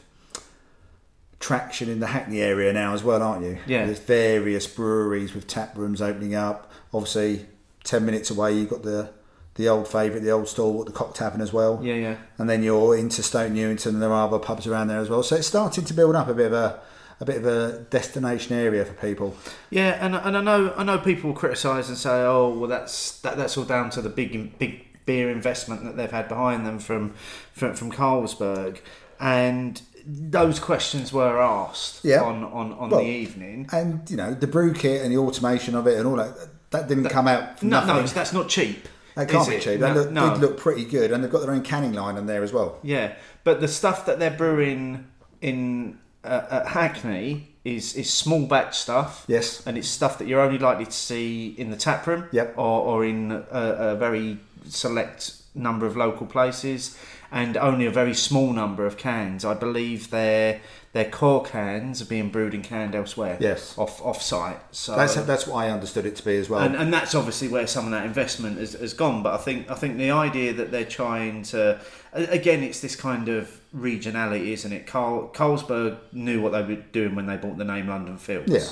traction 1.40 1.88
in 1.88 1.98
the 1.98 2.06
Hackney 2.06 2.40
area 2.40 2.72
now 2.72 2.94
as 2.94 3.02
well, 3.02 3.22
aren't 3.22 3.44
you? 3.44 3.58
Yeah. 3.66 3.86
There's 3.86 3.98
various 3.98 4.66
breweries 4.66 5.34
with 5.34 5.46
tap 5.46 5.76
rooms 5.76 6.00
opening 6.00 6.34
up. 6.34 6.70
Obviously, 6.94 7.46
ten 7.82 8.06
minutes 8.06 8.30
away, 8.30 8.52
you've 8.52 8.70
got 8.70 8.82
the 8.82 9.10
the 9.54 9.68
old 9.68 9.88
favourite, 9.88 10.22
the 10.22 10.30
old 10.30 10.48
stalwart, 10.48 10.86
the 10.86 10.92
Cock 10.92 11.14
Tavern 11.14 11.40
as 11.40 11.52
well. 11.52 11.80
Yeah, 11.82 11.94
yeah. 11.94 12.16
And 12.38 12.48
then 12.48 12.62
you're 12.62 12.96
into 12.96 13.22
Stoke 13.22 13.50
Newington, 13.50 13.94
and 13.94 14.02
there 14.02 14.12
are 14.12 14.28
other 14.28 14.38
pubs 14.38 14.66
around 14.66 14.88
there 14.88 15.00
as 15.00 15.10
well. 15.10 15.22
So 15.22 15.36
it's 15.36 15.48
starting 15.48 15.84
to 15.84 15.94
build 15.94 16.14
up 16.14 16.28
a 16.28 16.34
bit 16.34 16.46
of 16.46 16.52
a 16.52 16.80
a 17.20 17.24
bit 17.24 17.36
of 17.36 17.46
a 17.46 17.80
destination 17.90 18.56
area 18.56 18.84
for 18.84 18.94
people. 18.94 19.36
Yeah, 19.68 19.98
and 20.04 20.14
and 20.14 20.36
I 20.36 20.40
know 20.40 20.72
I 20.76 20.84
know 20.84 20.98
people 20.98 21.30
will 21.30 21.36
criticise 21.36 21.88
and 21.88 21.98
say, 21.98 22.22
oh, 22.22 22.50
well, 22.50 22.68
that's 22.68 23.20
that, 23.20 23.36
that's 23.36 23.56
all 23.56 23.64
down 23.64 23.90
to 23.90 24.02
the 24.02 24.08
big 24.08 24.58
big 24.58 24.86
beer 25.06 25.30
investment 25.30 25.84
that 25.84 25.96
they've 25.96 26.10
had 26.10 26.28
behind 26.28 26.66
them 26.66 26.78
from 26.78 27.14
from, 27.52 27.74
from 27.74 27.90
Carlsberg, 27.90 28.78
and 29.18 29.82
those 30.12 30.58
questions 30.58 31.12
were 31.12 31.40
asked 31.40 32.04
Yeah. 32.04 32.22
on 32.22 32.42
on, 32.44 32.72
on 32.72 32.90
Well, 32.90 33.00
the 33.00 33.06
evening. 33.06 33.68
And 33.72 34.08
you 34.10 34.16
know 34.16 34.34
the 34.34 34.46
brew 34.46 34.72
kit 34.74 35.02
and 35.02 35.12
the 35.12 35.18
automation 35.18 35.74
of 35.74 35.86
it 35.86 35.98
and 35.98 36.06
all 36.06 36.16
that 36.16 36.34
that 36.70 36.88
didn't 36.88 37.08
come 37.08 37.28
out 37.28 37.62
No, 37.62 37.80
nothing. 37.80 37.96
no, 37.96 38.02
that's 38.02 38.32
not 38.32 38.48
cheap. 38.48 38.88
That 39.16 39.28
can't 39.28 39.48
be 39.48 39.56
it? 39.56 39.62
cheap. 39.62 39.80
No, 39.80 39.88
They 39.92 40.00
look, 40.00 40.10
no. 40.12 40.30
did 40.30 40.40
look 40.40 40.56
pretty 40.56 40.84
good, 40.84 41.10
and 41.10 41.22
they've 41.22 41.30
got 41.30 41.42
their 41.42 41.50
own 41.50 41.62
canning 41.62 41.92
line 41.94 42.16
in 42.16 42.26
there 42.26 42.42
as 42.44 42.52
well. 42.52 42.78
Yeah, 42.82 43.14
but 43.44 43.60
the 43.60 43.66
stuff 43.68 44.06
that 44.06 44.18
they're 44.20 44.30
brewing 44.30 45.06
in 45.40 45.98
uh, 46.24 46.42
at 46.50 46.66
Hackney 46.68 47.48
is 47.64 47.94
is 47.96 48.08
small 48.10 48.46
batch 48.46 48.78
stuff. 48.78 49.24
Yes. 49.26 49.66
and 49.66 49.76
it's 49.76 49.88
stuff 49.88 50.18
that 50.18 50.28
you're 50.28 50.40
only 50.40 50.58
likely 50.58 50.84
to 50.86 50.92
see 50.92 51.54
in 51.58 51.70
the 51.70 51.76
tap 51.76 52.06
room. 52.06 52.24
Yep. 52.32 52.54
or, 52.56 52.80
or 52.82 53.04
in 53.04 53.32
a, 53.32 53.44
a 53.92 53.96
very 53.96 54.38
select 54.68 55.32
number 55.54 55.86
of 55.86 55.96
local 55.96 56.26
places, 56.26 56.96
and 57.32 57.56
only 57.56 57.86
a 57.86 57.90
very 57.90 58.14
small 58.14 58.52
number 58.52 58.86
of 58.86 58.96
cans. 58.96 59.44
I 59.44 59.54
believe 59.54 60.10
their 60.10 60.60
their 60.92 61.08
core 61.08 61.44
cans 61.44 62.02
are 62.02 62.06
being 62.06 62.30
brewed 62.30 62.52
and 62.52 62.64
canned 62.64 62.96
elsewhere. 62.96 63.38
Yes. 63.40 63.78
off 63.78 64.04
off 64.04 64.20
site. 64.20 64.58
So 64.72 64.96
That's 64.96 65.14
that's 65.14 65.46
what 65.46 65.64
I 65.64 65.70
understood 65.70 66.06
it 66.06 66.16
to 66.16 66.24
be 66.24 66.36
as 66.36 66.50
well. 66.50 66.60
and, 66.60 66.74
and 66.74 66.92
that's 66.92 67.14
obviously 67.14 67.48
where 67.48 67.66
some 67.66 67.84
of 67.84 67.90
that 67.92 68.04
investment 68.04 68.58
has, 68.58 68.72
has 68.72 68.92
gone. 68.94 69.22
But 69.22 69.34
I 69.34 69.38
think 69.38 69.70
I 69.70 69.74
think 69.74 69.98
the 69.98 70.10
idea 70.10 70.52
that 70.54 70.70
they're 70.70 70.84
trying 70.84 71.42
to 71.44 71.80
again, 72.12 72.62
it's 72.62 72.80
this 72.80 72.96
kind 72.96 73.28
of 73.28 73.60
regionality, 73.74 74.48
isn't 74.48 74.72
it? 74.72 74.86
Carl, 74.86 75.30
Carlsberg 75.32 75.98
knew 76.12 76.40
what 76.42 76.52
they 76.52 76.62
were 76.62 76.82
doing 76.92 77.14
when 77.14 77.26
they 77.26 77.36
bought 77.36 77.56
the 77.56 77.64
name 77.64 77.88
London 77.88 78.18
Fields. 78.18 78.50
Yeah. 78.50 78.68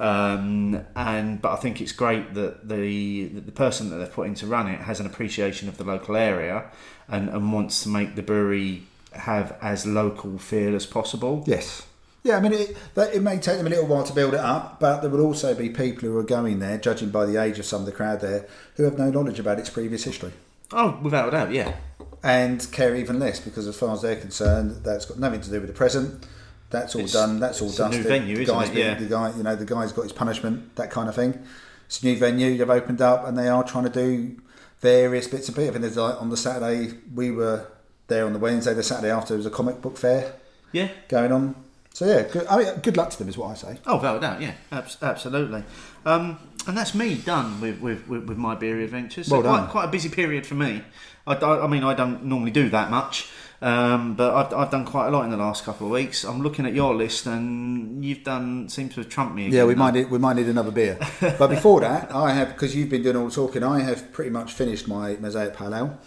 Um, 0.00 0.84
and 0.96 1.40
but 1.40 1.52
I 1.52 1.56
think 1.56 1.80
it's 1.80 1.92
great 1.92 2.34
that 2.34 2.68
the 2.68 3.26
that 3.28 3.46
the 3.46 3.52
person 3.52 3.90
that 3.90 3.96
they've 3.96 4.12
put 4.12 4.26
in 4.26 4.34
to 4.36 4.46
run 4.46 4.66
it 4.66 4.80
has 4.80 4.98
an 4.98 5.06
appreciation 5.06 5.68
of 5.68 5.76
the 5.76 5.84
local 5.84 6.16
area 6.16 6.64
and, 7.08 7.28
and 7.28 7.52
wants 7.52 7.82
to 7.82 7.88
make 7.88 8.14
the 8.16 8.22
brewery 8.22 8.82
have 9.12 9.56
as 9.62 9.86
local 9.86 10.38
feel 10.38 10.74
as 10.74 10.86
possible. 10.86 11.44
yes. 11.46 11.86
Yeah, 12.26 12.38
I 12.38 12.40
mean, 12.40 12.54
it, 12.54 12.74
that, 12.94 13.14
it 13.14 13.20
may 13.20 13.36
take 13.38 13.58
them 13.58 13.66
a 13.66 13.70
little 13.70 13.84
while 13.86 14.02
to 14.02 14.12
build 14.14 14.32
it 14.32 14.40
up, 14.40 14.80
but 14.80 15.02
there 15.02 15.10
will 15.10 15.20
also 15.20 15.54
be 15.54 15.68
people 15.68 16.08
who 16.08 16.16
are 16.16 16.22
going 16.22 16.58
there, 16.58 16.78
judging 16.78 17.10
by 17.10 17.26
the 17.26 17.36
age 17.36 17.58
of 17.58 17.66
some 17.66 17.80
of 17.80 17.86
the 17.86 17.92
crowd 17.92 18.22
there, 18.22 18.46
who 18.76 18.84
have 18.84 18.96
no 18.96 19.10
knowledge 19.10 19.38
about 19.38 19.58
its 19.58 19.68
previous 19.68 20.04
history. 20.04 20.32
Oh, 20.72 20.98
without 21.02 21.28
a 21.28 21.30
doubt, 21.32 21.52
yeah. 21.52 21.74
and 22.22 22.66
care 22.72 22.96
even 22.96 23.18
less 23.18 23.38
because 23.40 23.66
as 23.68 23.76
far 23.76 23.92
as 23.92 24.00
they're 24.00 24.16
concerned 24.16 24.82
that's 24.82 25.04
got 25.04 25.18
nothing 25.18 25.42
to 25.42 25.50
do 25.50 25.58
with 25.60 25.66
the 25.68 25.74
present 25.74 26.26
that's 26.70 26.94
all 26.94 27.02
It's- 27.02 27.12
done 27.12 27.38
that's 27.38 27.60
all 27.60 27.68
it's 27.68 27.78
a 27.78 27.82
dusted 27.82 28.02
new 28.04 28.08
venue, 28.08 28.36
the 28.36 28.42
isn't 28.44 28.54
guy's 28.54 28.68
it? 28.70 28.74
been- 28.74 28.86
Yeah. 28.86 28.94
the 28.98 29.06
guy 29.06 29.36
you 29.36 29.42
know 29.42 29.54
the 29.56 29.66
guy's 29.66 29.92
got 29.92 30.02
his 30.04 30.12
punishment 30.12 30.74
that 30.76 30.90
kind 30.90 31.10
of 31.10 31.14
thing 31.14 31.38
it's 31.86 32.02
a 32.02 32.06
new 32.06 32.16
venue 32.16 32.56
they've 32.56 32.70
opened 32.70 33.02
up 33.02 33.26
and 33.28 33.36
they 33.36 33.48
are 33.48 33.62
trying 33.62 33.84
to 33.84 33.90
do 33.90 34.36
various 34.84 35.26
bits 35.26 35.48
and 35.48 35.56
pieces 35.56 35.70
think 35.72 35.82
there's 35.82 35.96
like 35.96 36.20
on 36.20 36.28
the 36.30 36.36
Saturday 36.36 36.92
we 37.14 37.30
were 37.30 37.66
there 38.08 38.26
on 38.26 38.32
the 38.34 38.38
Wednesday 38.38 38.74
the 38.74 38.82
Saturday 38.82 39.10
after 39.10 39.28
there 39.32 39.38
was 39.38 39.46
a 39.46 39.50
comic 39.60 39.80
book 39.82 39.96
fair 39.96 40.34
Yeah. 40.72 40.88
going 41.08 41.32
on 41.32 41.54
so 41.94 42.04
yeah 42.06 42.22
good, 42.32 42.46
I 42.48 42.58
mean 42.58 42.68
good 42.82 42.96
luck 42.96 43.08
to 43.10 43.18
them 43.18 43.28
is 43.28 43.36
what 43.38 43.48
I 43.50 43.54
say 43.54 43.78
Oh, 43.86 43.96
without 43.96 44.18
a 44.18 44.20
doubt, 44.20 44.40
yeah, 44.42 44.52
Abs- 44.70 44.98
absolutely. 45.02 45.62
Um, 46.04 46.38
and 46.66 46.76
that's 46.76 46.94
me 46.94 47.14
done 47.16 47.60
with, 47.62 47.80
with, 47.80 48.06
with, 48.08 48.24
with 48.28 48.38
my 48.38 48.54
beer 48.54 48.80
adventures. 48.80 49.26
So 49.28 49.34
Well 49.34 49.42
done. 49.42 49.64
quite, 49.64 49.70
quite 49.72 49.84
a 49.84 49.92
busy 49.92 50.08
period 50.08 50.46
for 50.46 50.54
me. 50.54 50.82
I, 51.26 51.34
I, 51.34 51.64
I 51.64 51.66
mean, 51.66 51.84
I 51.84 51.92
don't 51.94 52.24
normally 52.24 52.50
do 52.50 52.68
that 52.70 52.90
much, 52.90 53.28
Um, 53.64 54.14
but 54.14 54.34
I've, 54.34 54.52
I've 54.52 54.70
done 54.70 54.84
quite 54.84 55.06
a 55.06 55.10
lot 55.10 55.24
in 55.24 55.30
the 55.30 55.38
last 55.38 55.64
couple 55.64 55.86
of 55.86 55.92
weeks. 55.94 56.22
I'm 56.22 56.42
looking 56.42 56.66
at 56.66 56.74
your 56.74 56.94
list, 56.94 57.24
and 57.24 58.04
you've 58.04 58.22
done 58.22 58.68
seems 58.68 58.92
to 58.92 59.00
have 59.00 59.08
trumped 59.08 59.34
me. 59.34 59.46
Again, 59.46 59.56
Yeah, 59.56 59.64
we 59.64 59.74
might 59.74 59.94
need, 59.94 60.10
we 60.10 60.18
might 60.18 60.36
need 60.36 60.48
another 60.48 60.70
beer. 60.70 60.98
but 61.20 61.48
before 61.48 61.80
that, 61.80 62.14
I 62.14 62.34
have 62.34 62.48
because 62.48 62.76
you've 62.76 62.90
been 62.90 63.02
doing 63.02 63.16
all 63.16 63.24
the 63.24 63.34
talking. 63.34 63.62
I 63.62 63.80
have 63.80 64.12
pretty 64.12 64.28
much 64.28 64.52
finished 64.52 64.86
my 64.86 65.16
mosaic 65.16 65.56
pale 65.56 65.74
ale. 65.74 65.98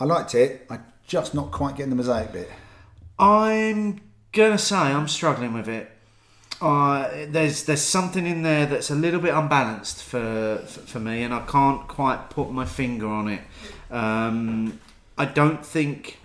I 0.00 0.06
liked 0.06 0.34
it. 0.34 0.66
I 0.68 0.80
just 1.06 1.36
not 1.36 1.52
quite 1.52 1.76
getting 1.76 1.90
the 1.90 1.96
mosaic 1.96 2.32
bit. 2.32 2.50
I'm 3.16 4.00
gonna 4.32 4.58
say 4.58 4.74
I'm 4.74 5.06
struggling 5.06 5.52
with 5.52 5.68
it. 5.68 5.88
Uh, 6.60 7.08
there's 7.28 7.62
there's 7.62 7.80
something 7.80 8.26
in 8.26 8.42
there 8.42 8.66
that's 8.66 8.90
a 8.90 8.96
little 8.96 9.20
bit 9.20 9.34
unbalanced 9.34 10.02
for 10.02 10.64
for, 10.66 10.80
for 10.80 10.98
me, 10.98 11.22
and 11.22 11.32
I 11.32 11.46
can't 11.46 11.86
quite 11.86 12.28
put 12.30 12.50
my 12.50 12.64
finger 12.64 13.06
on 13.06 13.28
it. 13.28 13.42
Um, 13.88 14.80
I 15.16 15.24
don't 15.24 15.64
think 15.64 16.18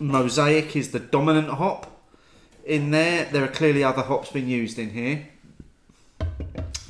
mosaic 0.00 0.74
is 0.74 0.90
the 0.90 0.98
dominant 0.98 1.50
hop 1.50 1.86
in 2.64 2.90
there. 2.90 3.26
There 3.26 3.44
are 3.44 3.48
clearly 3.48 3.84
other 3.84 4.02
hops 4.02 4.32
being 4.32 4.48
used 4.48 4.78
in 4.78 4.90
here. 4.90 5.28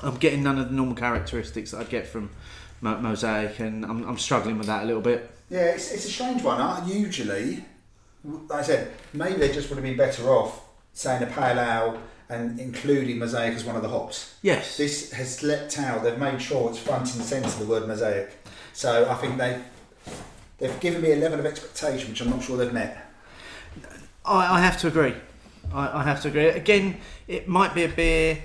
I'm 0.02 0.16
getting 0.16 0.42
none 0.42 0.58
of 0.58 0.68
the 0.70 0.74
normal 0.74 0.94
characteristics 0.94 1.72
that 1.72 1.80
I'd 1.80 1.90
get 1.90 2.06
from 2.06 2.30
mo- 2.80 2.98
mosaic, 2.98 3.58
and 3.58 3.84
I'm, 3.84 4.08
I'm 4.08 4.16
struggling 4.18 4.56
with 4.56 4.66
that 4.68 4.84
a 4.84 4.86
little 4.86 5.02
bit. 5.02 5.30
Yeah, 5.50 5.66
it's, 5.66 5.92
it's 5.92 6.06
a 6.06 6.10
strange 6.10 6.42
one. 6.42 6.60
I 6.60 6.86
usually, 6.86 7.64
like 8.24 8.60
I 8.60 8.62
said, 8.62 8.92
maybe 9.12 9.38
they 9.38 9.52
just 9.52 9.68
would 9.68 9.76
have 9.76 9.84
been 9.84 9.96
better 9.96 10.30
off 10.30 10.62
saying 10.94 11.22
a 11.22 11.26
pale 11.26 11.58
ale 11.58 12.02
and 12.28 12.60
including 12.60 13.18
mosaic 13.18 13.54
as 13.54 13.64
one 13.64 13.76
of 13.76 13.82
the 13.82 13.88
hops. 13.88 14.36
Yes. 14.40 14.76
This 14.76 15.12
has 15.12 15.42
leapt 15.42 15.78
out. 15.78 16.02
They've 16.02 16.16
made 16.16 16.40
sure 16.40 16.70
it's 16.70 16.78
front 16.78 17.14
and 17.14 17.24
centre 17.24 17.50
the 17.58 17.64
word 17.64 17.88
mosaic. 17.88 18.38
So 18.72 19.10
I 19.10 19.14
think 19.16 19.36
they 19.36 19.60
they've 20.60 20.80
given 20.80 21.02
me 21.02 21.12
a 21.12 21.16
level 21.16 21.38
of 21.40 21.46
expectation 21.46 22.10
which 22.10 22.20
I'm 22.20 22.30
not 22.30 22.42
sure 22.42 22.56
they've 22.56 22.72
met. 22.72 23.06
I, 24.24 24.56
I 24.56 24.60
have 24.60 24.78
to 24.80 24.88
agree. 24.88 25.14
I, 25.72 26.00
I 26.00 26.02
have 26.04 26.20
to 26.22 26.28
agree. 26.28 26.46
Again, 26.48 26.98
it 27.26 27.48
might 27.48 27.74
be 27.74 27.84
a 27.84 27.88
beer 27.88 28.44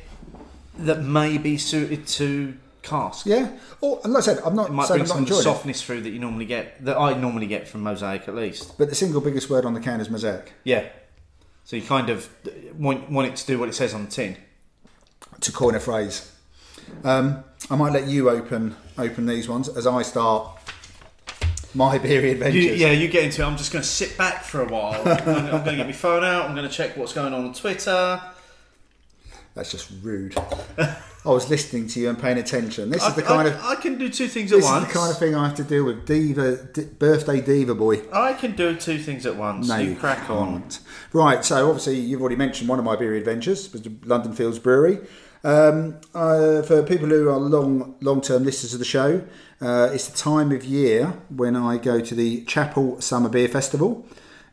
that 0.80 1.02
may 1.02 1.38
be 1.38 1.58
suited 1.58 2.08
to 2.08 2.56
cask. 2.82 3.26
Yeah. 3.26 3.58
Or 3.82 4.00
and 4.04 4.14
like 4.14 4.24
I 4.24 4.26
said, 4.26 4.40
I'm 4.46 4.56
not 4.56 4.70
It 4.70 4.74
might 4.74 4.88
saying 4.88 5.00
bring 5.00 5.02
I'm 5.02 5.08
not 5.08 5.08
some 5.08 5.24
of 5.24 5.28
the 5.30 5.34
enjoying 5.36 5.40
it. 5.40 5.44
softness 5.44 5.82
through 5.82 6.02
that 6.02 6.10
you 6.12 6.20
normally 6.20 6.46
get, 6.46 6.84
that 6.86 6.98
I 6.98 7.14
normally 7.14 7.48
get 7.48 7.68
from 7.68 7.82
Mosaic 7.82 8.28
at 8.28 8.36
least. 8.36 8.78
But 8.78 8.90
the 8.90 8.96
single 8.96 9.22
biggest 9.22 9.50
word 9.50 9.66
on 9.66 9.74
the 9.74 9.80
can 9.80 10.00
is 10.00 10.10
mosaic. 10.10 10.54
Yeah. 10.64 10.86
So 11.64 11.76
you 11.76 11.82
kind 11.82 12.10
of 12.10 12.30
want, 12.78 13.10
want 13.10 13.28
it 13.28 13.36
to 13.38 13.46
do 13.48 13.58
what 13.58 13.70
it 13.70 13.74
says 13.74 13.94
on 13.94 14.06
the 14.06 14.12
tin. 14.12 14.38
To 15.42 15.52
coin 15.52 15.76
a 15.76 15.80
phrase. 15.80 16.32
Um, 17.04 17.44
I 17.70 17.76
might 17.76 17.92
let 17.92 18.08
you 18.08 18.30
open 18.30 18.76
open 18.98 19.26
these 19.26 19.50
ones 19.50 19.68
as 19.68 19.86
I 19.88 20.02
start 20.04 20.55
my 21.76 21.98
beery 21.98 22.32
adventures. 22.32 22.64
You, 22.64 22.72
yeah, 22.74 22.92
you 22.92 23.08
get 23.08 23.24
into 23.26 23.42
it. 23.42 23.46
I'm 23.46 23.58
just 23.58 23.72
going 23.72 23.84
to 23.84 23.88
sit 23.88 24.18
back 24.18 24.44
for 24.44 24.62
a 24.62 24.66
while. 24.66 25.02
I'm, 25.06 25.26
going 25.26 25.66
to 25.66 25.76
get 25.76 25.86
my 25.86 25.92
phone 25.92 26.24
out. 26.24 26.46
I'm 26.46 26.56
going 26.56 26.68
to 26.68 26.74
check 26.74 26.98
what's 26.98 27.14
going 27.14 27.34
on 27.34 27.46
on 27.46 27.54
Twitter. 27.54 28.22
That's 29.54 29.72
just 29.72 29.90
rude. 30.02 30.36
I 30.78 31.30
was 31.30 31.50
listening 31.50 31.88
to 31.88 32.00
you 32.00 32.10
and 32.10 32.20
paying 32.20 32.38
attention. 32.38 32.90
This 32.90 33.04
is 33.04 33.16
the 33.16 33.24
kind 33.24 33.48
I, 33.48 33.52
of 33.52 33.64
I 33.64 33.76
can 33.76 33.98
do 33.98 34.10
two 34.10 34.28
things 34.28 34.52
at 34.52 34.58
this 34.58 34.66
once. 34.66 34.86
is 34.86 34.94
the 34.94 35.00
kind 35.00 35.12
of 35.12 35.18
thing 35.18 35.34
I 35.34 35.48
have 35.48 35.56
to 35.56 35.64
deal 35.64 35.86
with. 35.86 36.06
Diva, 36.06 36.58
d- 36.66 36.84
birthday 36.84 37.42
diva 37.42 37.74
boy. 37.74 38.04
I 38.14 38.34
can 38.34 38.56
do 38.56 38.76
two 38.76 39.00
things 39.00 39.26
at 39.26 39.36
once. 39.36 39.68
No, 39.68 39.78
you 39.78 39.96
crack 39.96 40.30
on. 40.30 40.62
can't. 40.62 40.80
Right, 41.14 41.44
so 41.44 41.68
obviously 41.68 42.00
you've 42.00 42.22
already 42.22 42.36
mentioned 42.36 42.70
one 42.70 42.80
of 42.80 42.86
my 42.86 42.96
beery 42.96 43.18
adventures 43.18 43.72
was 43.72 43.82
the 43.82 43.94
London 44.04 44.34
Fields 44.34 44.60
Brewery. 44.60 45.00
Um, 45.46 45.98
uh, 46.16 46.64
for 46.64 46.82
people 46.82 47.08
who 47.08 47.30
are 47.30 47.38
long 47.38 47.96
long 48.02 48.20
term 48.20 48.44
listeners 48.44 48.74
of 48.74 48.80
the 48.80 48.86
show, 48.86 49.22
uh, 49.62 49.90
it's 49.94 50.08
the 50.08 50.18
time 50.18 50.52
of 50.52 50.66
year 50.66 51.14
when 51.30 51.56
I 51.56 51.78
go 51.78 52.02
to 52.02 52.16
the 52.16 52.44
Chappel 52.46 53.02
Summer 53.02 53.30
Beer 53.30 53.48
Festival 53.48 54.08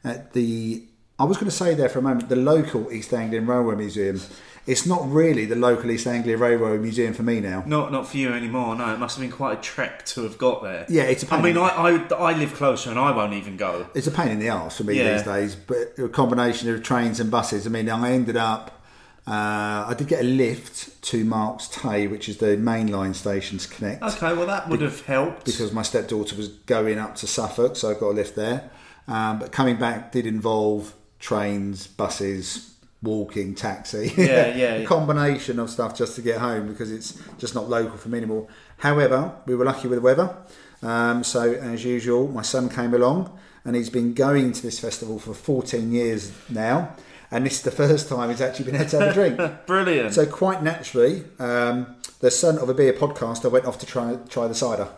at 0.04 0.34
the. 0.34 0.84
I 1.18 1.24
was 1.24 1.36
going 1.38 1.48
to 1.48 1.56
say 1.56 1.74
there 1.74 1.88
for 1.88 2.00
a 2.00 2.02
moment 2.02 2.28
the 2.28 2.36
local 2.36 2.92
East 2.92 3.12
Anglian 3.14 3.46
Railway 3.46 3.76
Museum. 3.76 4.20
It's 4.66 4.86
not 4.86 5.10
really 5.10 5.44
the 5.46 5.56
local 5.56 5.90
East 5.90 6.06
Anglia 6.06 6.36
Railway 6.36 6.78
Museum 6.78 7.14
for 7.14 7.22
me 7.22 7.40
now. 7.40 7.64
Not 7.66 7.90
not 7.90 8.06
for 8.06 8.18
you 8.18 8.32
anymore. 8.34 8.76
No, 8.76 8.92
it 8.92 8.98
must 8.98 9.16
have 9.16 9.22
been 9.22 9.34
quite 9.34 9.58
a 9.58 9.60
trek 9.62 10.04
to 10.06 10.22
have 10.24 10.36
got 10.36 10.62
there. 10.62 10.84
Yeah, 10.90 11.04
it's 11.04 11.22
a 11.22 11.26
pain. 11.26 11.38
I 11.38 11.42
mean, 11.42 11.56
I, 11.56 11.68
I 11.68 12.14
I 12.14 12.32
live 12.38 12.52
closer 12.54 12.90
and 12.90 12.98
I 12.98 13.10
won't 13.12 13.32
even 13.32 13.56
go. 13.56 13.86
It's 13.94 14.06
a 14.06 14.10
pain 14.12 14.28
in 14.28 14.38
the 14.40 14.50
arse 14.50 14.76
for 14.76 14.84
me 14.84 14.98
Yeah. 14.98 15.14
these 15.14 15.22
days, 15.22 15.54
but 15.56 15.94
a 15.98 16.08
combination 16.08 16.68
of 16.68 16.82
trains 16.82 17.18
and 17.18 17.30
buses. 17.30 17.66
I 17.66 17.70
mean, 17.70 17.88
I 17.88 18.12
ended 18.12 18.36
up. 18.36 18.81
Uh, 19.26 19.86
I 19.88 19.94
did 19.96 20.08
get 20.08 20.20
a 20.20 20.24
lift 20.26 21.00
to 21.02 21.24
Marks 21.24 21.68
Tey, 21.68 22.08
which 22.08 22.28
is 22.28 22.38
the 22.38 22.56
mainline 22.56 23.14
station 23.14 23.58
to 23.58 23.68
connect, 23.68 24.02
Okay, 24.02 24.32
well 24.34 24.46
that 24.46 24.68
would 24.68 24.80
have 24.80 25.00
helped. 25.06 25.44
because 25.44 25.72
my 25.72 25.82
stepdaughter 25.82 26.34
was 26.34 26.48
going 26.48 26.98
up 26.98 27.14
to 27.16 27.26
Suffolk, 27.28 27.76
so 27.76 27.90
I 27.90 27.94
got 27.94 28.08
a 28.08 28.14
lift 28.14 28.34
there. 28.34 28.68
Um, 29.06 29.38
but 29.38 29.52
coming 29.52 29.76
back 29.76 30.10
did 30.10 30.26
involve 30.26 30.92
trains, 31.20 31.86
buses, 31.86 32.74
walking, 33.00 33.54
taxi. 33.54 34.12
Yeah, 34.16 34.54
yeah. 34.56 34.74
a 34.74 34.86
combination 34.86 35.60
of 35.60 35.70
stuff 35.70 35.96
just 35.96 36.16
to 36.16 36.22
get 36.22 36.38
home 36.40 36.66
because 36.66 36.90
it's 36.90 37.16
just 37.38 37.54
not 37.54 37.68
local 37.68 37.96
for 37.98 38.08
me 38.08 38.18
anymore. 38.18 38.48
However, 38.78 39.36
we 39.46 39.54
were 39.54 39.64
lucky 39.64 39.86
with 39.86 39.98
the 39.98 40.02
weather. 40.02 40.36
Um, 40.82 41.22
so, 41.22 41.52
as 41.52 41.84
usual, 41.84 42.26
my 42.26 42.42
son 42.42 42.68
came 42.68 42.92
along 42.92 43.38
and 43.64 43.76
he's 43.76 43.90
been 43.90 44.14
going 44.14 44.50
to 44.52 44.62
this 44.62 44.80
festival 44.80 45.20
for 45.20 45.32
14 45.32 45.92
years 45.92 46.32
now. 46.48 46.96
And 47.32 47.46
this 47.46 47.54
is 47.54 47.62
the 47.62 47.70
first 47.70 48.10
time 48.10 48.28
he's 48.28 48.42
actually 48.42 48.66
been 48.66 48.76
able 48.76 48.90
to 48.90 49.00
have 49.00 49.08
a 49.08 49.14
drink. 49.14 49.40
Brilliant. 49.66 50.12
So 50.12 50.26
quite 50.26 50.62
naturally, 50.62 51.24
um, 51.38 51.96
the 52.20 52.30
son 52.30 52.58
of 52.58 52.68
a 52.68 52.74
beer 52.74 52.92
podcaster 52.92 53.50
went 53.50 53.64
off 53.64 53.78
to 53.78 53.86
try 53.86 54.16
try 54.28 54.46
the 54.46 54.54
cider. 54.54 54.88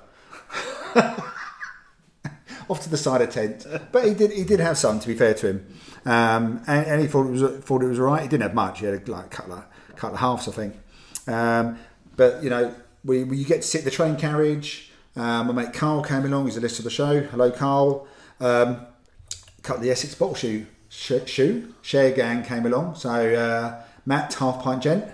off 2.69 2.83
to 2.83 2.91
the 2.91 2.97
cider 2.97 3.27
tent, 3.27 3.67
but 3.93 4.05
he 4.05 4.15
did 4.15 4.33
he 4.33 4.43
did 4.43 4.59
have 4.59 4.77
some. 4.77 4.99
To 4.99 5.07
be 5.07 5.15
fair 5.15 5.35
to 5.35 5.47
him, 5.47 5.67
um, 6.05 6.61
and, 6.67 6.87
and 6.87 7.01
he 7.01 7.07
thought 7.07 7.27
it 7.27 7.31
was 7.31 7.43
thought 7.65 7.83
it 7.83 7.87
was 7.87 8.01
right. 8.01 8.23
He 8.23 8.29
didn't 8.29 8.43
have 8.43 8.55
much. 8.55 8.81
He 8.81 8.87
had 8.87 9.09
like 9.09 9.27
a 9.27 9.29
couple 9.29 9.53
of, 9.53 9.65
couple 9.95 10.15
of 10.15 10.21
halves, 10.21 10.49
I 10.49 10.53
think. 10.53 10.75
Um, 11.29 11.79
but 12.17 12.43
you 12.43 12.51
know, 12.51 12.75
we, 13.05 13.23
we 13.23 13.37
you 13.37 13.45
get 13.45 13.63
to 13.63 13.69
sit 13.69 13.85
the 13.85 13.93
train 13.93 14.17
carriage. 14.17 14.91
Um, 15.15 15.47
my 15.47 15.53
mate 15.53 15.73
Carl 15.73 16.03
came 16.03 16.25
along. 16.25 16.47
He's 16.47 16.57
a 16.57 16.61
list 16.61 16.81
of 16.81 16.85
the 16.85 16.91
show. 16.91 17.21
Hello, 17.21 17.53
Carl. 17.53 18.09
Um, 18.41 18.87
of 19.69 19.81
the 19.81 19.91
Essex 19.91 20.15
bottle 20.15 20.35
shoe 20.35 20.67
sh- 20.67 20.74
shoe 20.95 21.75
share 21.83 22.11
gang 22.13 22.43
came 22.43 22.67
along. 22.67 22.95
So 22.97 23.11
uh, 23.11 23.83
Matt 24.07 24.35
half 24.35 24.63
pint 24.63 24.83
gent 24.83 25.05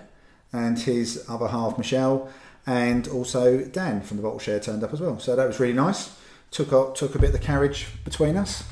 and 0.53 0.77
his 0.77 1.25
other 1.27 1.47
half 1.47 1.77
Michelle 1.77 2.29
and 2.67 3.07
also 3.07 3.63
Dan 3.65 4.01
from 4.01 4.17
the 4.17 4.23
bottle 4.23 4.39
share 4.39 4.59
turned 4.59 4.83
up 4.83 4.93
as 4.93 5.01
well. 5.01 5.19
So 5.19 5.35
that 5.35 5.47
was 5.47 5.59
really 5.59 5.73
nice. 5.73 6.15
Took 6.51 6.71
a, 6.71 6.91
took 6.93 7.15
a 7.15 7.19
bit 7.19 7.27
of 7.27 7.33
the 7.33 7.39
carriage 7.39 7.87
between 8.03 8.37
us. 8.37 8.63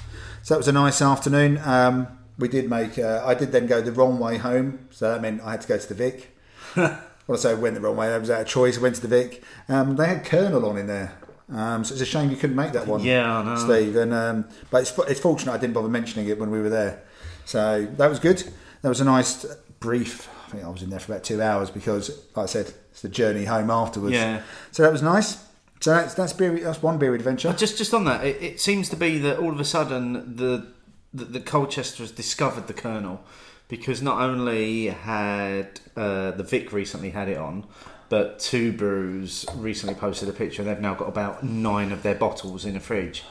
So 0.43 0.53
that 0.53 0.59
was 0.59 0.67
a 0.67 0.73
nice 0.73 1.01
afternoon. 1.01 1.59
Um, 1.63 2.07
we 2.37 2.47
did 2.47 2.69
make. 2.69 2.97
Uh, 2.97 3.21
I 3.25 3.33
did 3.33 3.51
then 3.51 3.67
go 3.67 3.81
the 3.81 3.91
wrong 3.91 4.19
way 4.19 4.37
home, 4.37 4.87
so 4.91 5.11
that 5.11 5.21
meant 5.21 5.41
I 5.41 5.51
had 5.51 5.61
to 5.61 5.67
go 5.67 5.77
to 5.77 5.87
the 5.87 5.93
Vic. 5.93 6.37
well, 6.75 7.01
I 7.29 7.35
say 7.35 7.53
went 7.55 7.75
the 7.75 7.81
wrong 7.81 7.97
way. 7.97 8.07
That 8.07 8.19
was 8.19 8.29
out 8.29 8.41
of 8.41 8.47
choice. 8.47 8.77
I 8.77 8.81
went 8.81 8.95
to 8.95 9.01
the 9.01 9.07
Vic. 9.07 9.43
Um, 9.67 9.95
they 9.97 10.07
had 10.07 10.25
Kernel 10.25 10.65
on 10.65 10.77
in 10.77 10.87
there, 10.87 11.17
um, 11.51 11.83
so 11.83 11.93
it's 11.93 12.01
a 12.01 12.05
shame 12.05 12.29
you 12.29 12.37
couldn't 12.37 12.55
make 12.55 12.73
that 12.73 12.87
one. 12.87 13.01
Yeah, 13.01 13.39
I 13.39 13.43
know. 13.43 13.55
Steve. 13.55 13.95
And 13.95 14.13
um, 14.13 14.47
but 14.69 14.81
it's, 14.81 14.97
it's 15.09 15.19
fortunate 15.19 15.53
I 15.53 15.57
didn't 15.57 15.73
bother 15.73 15.89
mentioning 15.89 16.27
it 16.27 16.39
when 16.39 16.51
we 16.51 16.59
were 16.59 16.69
there. 16.69 17.03
So 17.45 17.87
that 17.97 18.09
was 18.09 18.19
good. 18.19 18.43
That 18.81 18.89
was 18.89 19.01
a 19.01 19.05
nice 19.05 19.45
brief. 19.79 20.29
I 20.47 20.51
think 20.51 20.63
I 20.63 20.69
was 20.69 20.83
in 20.83 20.89
there 20.89 20.99
for 20.99 21.11
about 21.11 21.23
two 21.23 21.41
hours 21.41 21.69
because, 21.69 22.09
like 22.35 22.43
I 22.43 22.47
said, 22.47 22.73
it's 22.91 23.01
the 23.01 23.09
journey 23.09 23.45
home 23.45 23.69
afterwards. 23.69 24.13
Yeah. 24.13 24.41
So 24.71 24.83
that 24.83 24.91
was 24.91 25.01
nice. 25.01 25.43
So 25.79 25.91
that's 25.91 26.13
that's 26.13 26.33
beer, 26.33 26.59
that's 26.59 26.83
one 26.83 26.97
beer 26.97 27.15
adventure. 27.15 27.53
Just 27.53 27.77
just 27.77 27.93
on 27.93 28.05
that, 28.05 28.25
it, 28.25 28.41
it 28.41 28.61
seems 28.61 28.89
to 28.89 28.95
be 28.95 29.17
that 29.19 29.39
all 29.39 29.51
of 29.51 29.59
a 29.59 29.65
sudden 29.65 30.35
the 30.35 30.67
the, 31.13 31.25
the 31.25 31.39
Colchester 31.39 32.03
has 32.03 32.11
discovered 32.11 32.67
the 32.67 32.73
Kernel 32.73 33.21
because 33.67 34.01
not 34.01 34.21
only 34.21 34.87
had 34.87 35.79
uh, 35.95 36.31
the 36.31 36.43
Vic 36.43 36.73
recently 36.73 37.11
had 37.11 37.29
it 37.29 37.37
on, 37.37 37.65
but 38.09 38.39
Two 38.39 38.71
Brews 38.73 39.45
recently 39.55 39.95
posted 39.95 40.27
a 40.29 40.33
picture. 40.33 40.61
And 40.61 40.69
they've 40.69 40.81
now 40.81 40.95
got 40.95 41.07
about 41.07 41.43
nine 41.43 41.91
of 41.91 42.03
their 42.03 42.15
bottles 42.15 42.65
in 42.65 42.75
a 42.75 42.79
fridge. 42.79 43.23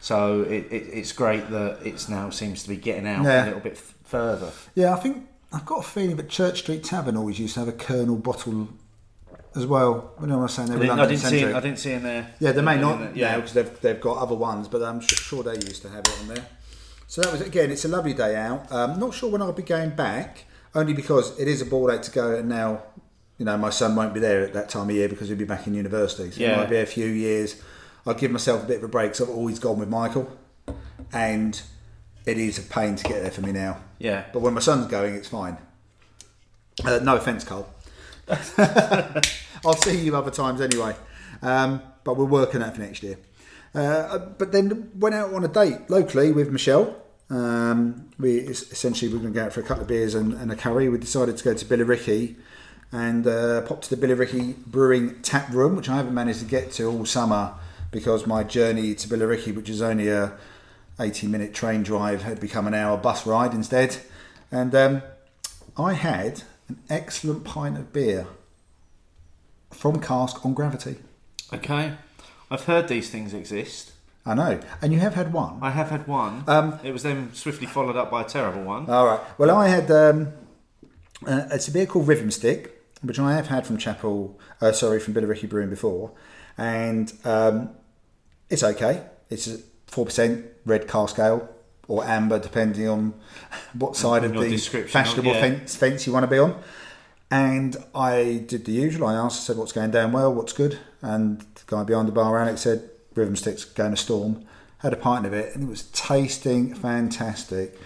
So 0.00 0.42
it, 0.42 0.66
it, 0.70 0.88
it's 0.92 1.12
great 1.12 1.50
that 1.50 1.78
it's 1.84 2.08
now 2.08 2.30
seems 2.30 2.62
to 2.62 2.68
be 2.68 2.76
getting 2.76 3.06
out 3.06 3.24
Yeah. 3.24 3.44
a 3.44 3.46
little 3.46 3.60
bit 3.60 3.72
f- 3.72 3.94
further. 4.04 4.50
Yeah, 4.74 4.92
I 4.94 4.96
think 5.00 5.26
I've 5.52 5.64
got 5.66 5.78
a 5.80 5.88
feeling 5.88 6.16
that 6.16 6.28
Church 6.28 6.58
Street 6.60 6.84
Tavern 6.84 7.16
always 7.16 7.38
used 7.40 7.54
to 7.54 7.60
have 7.60 7.68
a 7.68 7.72
Kernel 7.72 8.16
bottle 8.16 8.68
as 9.54 9.64
well. 9.66 10.12
When 10.18 10.30
I 10.30 10.36
was 10.36 10.52
saying 10.52 10.68
they 10.68 10.74
I 10.74 10.76
were 10.76 10.84
didn't, 10.84 11.00
I 11.00 11.06
didn't 11.06 11.20
see. 11.22 11.44
I 11.44 11.60
didn't 11.60 11.78
see 11.78 11.92
in 11.92 12.02
there. 12.02 12.34
Yeah, 12.40 12.52
they 12.52 12.60
may 12.62 12.78
not 12.78 13.16
yeah, 13.16 13.30
Yeah, 13.30 13.36
because 13.36 13.54
they've, 13.54 13.80
they've 13.80 14.00
got 14.00 14.18
other 14.18 14.34
ones, 14.34 14.68
but 14.68 14.82
I'm 14.82 15.00
sure 15.00 15.42
they 15.42 15.54
used 15.54 15.80
to 15.82 15.88
have 15.88 16.00
it 16.00 16.18
on 16.20 16.28
there. 16.28 16.46
So 17.08 17.22
that 17.22 17.32
was 17.32 17.40
again, 17.40 17.70
it's 17.70 17.84
a 17.84 17.88
lovely 17.88 18.12
day 18.12 18.36
out. 18.36 18.70
Um, 18.70 19.00
not 19.00 19.14
sure 19.14 19.30
when 19.30 19.40
I'll 19.40 19.52
be 19.52 19.62
going 19.62 19.90
back, 19.90 20.44
only 20.74 20.92
because 20.92 21.38
it 21.38 21.48
is 21.48 21.62
a 21.62 21.64
ball 21.66 21.90
out 21.90 22.02
to 22.02 22.10
go, 22.10 22.34
and 22.36 22.48
now 22.48 22.82
you 23.38 23.44
know 23.44 23.56
my 23.56 23.70
son 23.70 23.94
won't 23.96 24.14
be 24.14 24.20
there 24.20 24.42
at 24.42 24.52
that 24.54 24.68
time 24.68 24.88
of 24.88 24.94
year 24.94 25.08
because 25.08 25.28
he'll 25.28 25.36
be 25.36 25.44
back 25.44 25.66
in 25.66 25.74
university. 25.74 26.30
So 26.30 26.40
it 26.42 26.56
might 26.56 26.70
be 26.70 26.76
a 26.78 26.86
few 26.86 27.06
years. 27.06 27.60
I'll 28.06 28.14
give 28.14 28.30
myself 28.30 28.62
a 28.64 28.66
bit 28.66 28.78
of 28.78 28.84
a 28.84 28.88
break. 28.88 29.14
So 29.14 29.24
I've 29.24 29.30
always 29.30 29.58
gone 29.58 29.78
with 29.78 29.88
Michael, 29.88 30.30
and 31.12 31.60
it 32.24 32.38
is 32.38 32.58
a 32.58 32.62
pain 32.62 32.96
to 32.96 33.04
get 33.04 33.22
there 33.22 33.30
for 33.30 33.40
me 33.42 33.52
now. 33.52 33.78
yeah. 33.98 34.24
But 34.32 34.40
when 34.40 34.54
my 34.54 34.60
son's 34.60 34.86
going, 34.86 35.14
it's 35.14 35.28
fine. 35.28 35.58
Uh, 36.84 37.00
no 37.02 37.16
offence, 37.16 37.44
Cole. 37.44 37.68
I'll 39.64 39.76
see 39.76 39.98
you 40.00 40.16
other 40.16 40.30
times 40.30 40.60
anyway. 40.60 40.94
Um, 41.42 41.82
but 42.04 42.16
we're 42.16 42.24
working 42.24 42.60
that 42.60 42.74
for 42.74 42.80
next 42.80 43.02
year. 43.02 43.18
Uh, 43.74 44.18
but 44.18 44.52
then 44.52 44.90
went 44.98 45.14
out 45.14 45.32
on 45.34 45.44
a 45.44 45.48
date 45.48 45.88
locally 45.90 46.32
with 46.32 46.50
Michelle. 46.50 46.96
Um, 47.28 48.08
we 48.18 48.38
essentially 48.38 49.10
we 49.10 49.18
were 49.18 49.22
going 49.22 49.34
to 49.34 49.40
go 49.40 49.46
out 49.46 49.52
for 49.52 49.60
a 49.60 49.64
couple 49.64 49.82
of 49.82 49.88
beers 49.88 50.14
and, 50.14 50.32
and 50.34 50.50
a 50.50 50.56
curry. 50.56 50.88
We 50.88 50.98
decided 50.98 51.36
to 51.36 51.44
go 51.44 51.54
to 51.54 51.64
Billericay 51.64 52.36
and 52.92 53.26
uh, 53.26 53.62
pop 53.62 53.82
to 53.82 53.94
the 53.94 54.06
Billericay 54.06 54.56
Brewing 54.66 55.20
Tap 55.22 55.50
Room, 55.50 55.76
which 55.76 55.88
I 55.88 55.96
haven't 55.96 56.14
managed 56.14 56.40
to 56.40 56.44
get 56.44 56.72
to 56.72 56.84
all 56.84 57.04
summer 57.04 57.54
because 57.90 58.26
my 58.26 58.42
journey 58.42 58.94
to 58.94 59.08
Billericay, 59.08 59.54
which 59.54 59.68
is 59.68 59.82
only 59.82 60.08
a 60.08 60.32
80 60.98 61.26
minute 61.26 61.54
train 61.54 61.82
drive, 61.82 62.22
had 62.22 62.40
become 62.40 62.66
an 62.66 62.74
hour 62.74 62.96
bus 62.96 63.26
ride 63.26 63.54
instead. 63.54 63.98
And 64.50 64.74
um, 64.74 65.02
I 65.76 65.94
had 65.94 66.42
an 66.68 66.78
excellent 66.88 67.44
pint 67.44 67.76
of 67.76 67.92
beer 67.92 68.26
from 69.70 70.00
Cask 70.00 70.44
on 70.44 70.54
Gravity. 70.54 70.96
Okay. 71.52 71.94
I've 72.50 72.64
heard 72.64 72.88
these 72.88 73.10
things 73.10 73.34
exist. 73.34 73.92
I 74.24 74.34
know, 74.34 74.60
and 74.82 74.92
you 74.92 74.98
have 74.98 75.14
had 75.14 75.32
one. 75.32 75.58
I 75.62 75.70
have 75.70 75.90
had 75.90 76.08
one. 76.08 76.42
Um, 76.48 76.80
it 76.82 76.92
was 76.92 77.04
then 77.04 77.32
swiftly 77.32 77.66
followed 77.68 77.94
up 77.94 78.10
by 78.10 78.22
a 78.22 78.24
terrible 78.24 78.64
one. 78.64 78.90
All 78.90 79.06
right. 79.06 79.20
Well, 79.38 79.52
I 79.56 79.68
had 79.68 79.88
um, 79.88 80.32
uh, 81.24 81.46
it's 81.52 81.68
a 81.68 81.70
beer 81.70 81.86
called 81.86 82.08
Rhythm 82.08 82.32
Stick, 82.32 82.75
which 83.02 83.18
I 83.18 83.34
have 83.34 83.48
had 83.48 83.66
from 83.66 83.78
Chappel, 83.78 84.34
uh, 84.60 84.72
sorry, 84.72 85.00
from 85.00 85.14
Billericay 85.14 85.48
Brewing 85.48 85.70
before, 85.70 86.12
and 86.56 87.12
um, 87.24 87.70
it's 88.50 88.62
okay. 88.62 89.02
It's 89.30 89.48
four 89.86 90.06
percent 90.06 90.46
red 90.64 90.88
cask 90.88 91.18
ale 91.18 91.48
or 91.88 92.04
amber, 92.04 92.38
depending 92.38 92.88
on 92.88 93.14
what 93.74 93.96
side 93.96 94.24
of 94.24 94.32
the 94.32 94.56
fashionable 94.88 95.32
yeah. 95.32 95.40
fence, 95.40 95.76
fence 95.76 96.06
you 96.06 96.12
want 96.12 96.24
to 96.24 96.28
be 96.28 96.38
on. 96.38 96.60
And 97.30 97.76
I 97.94 98.44
did 98.46 98.64
the 98.66 98.72
usual. 98.72 99.08
I 99.08 99.14
asked, 99.14 99.42
I 99.42 99.44
said, 99.44 99.56
"What's 99.56 99.72
going 99.72 99.90
down 99.90 100.12
well? 100.12 100.32
What's 100.32 100.52
good?" 100.52 100.78
And 101.02 101.40
the 101.40 101.62
guy 101.66 101.82
behind 101.82 102.08
the 102.08 102.12
bar, 102.12 102.38
Alex, 102.38 102.62
said, 102.62 102.88
"Rhythm 103.14 103.36
Stick's 103.36 103.64
going 103.64 103.92
to 103.92 103.96
storm." 103.96 104.44
Had 104.80 104.92
a 104.92 104.96
pint 104.96 105.26
of 105.26 105.32
it, 105.32 105.54
and 105.54 105.64
it 105.64 105.68
was 105.68 105.84
tasting 105.84 106.74
fantastic, 106.74 107.80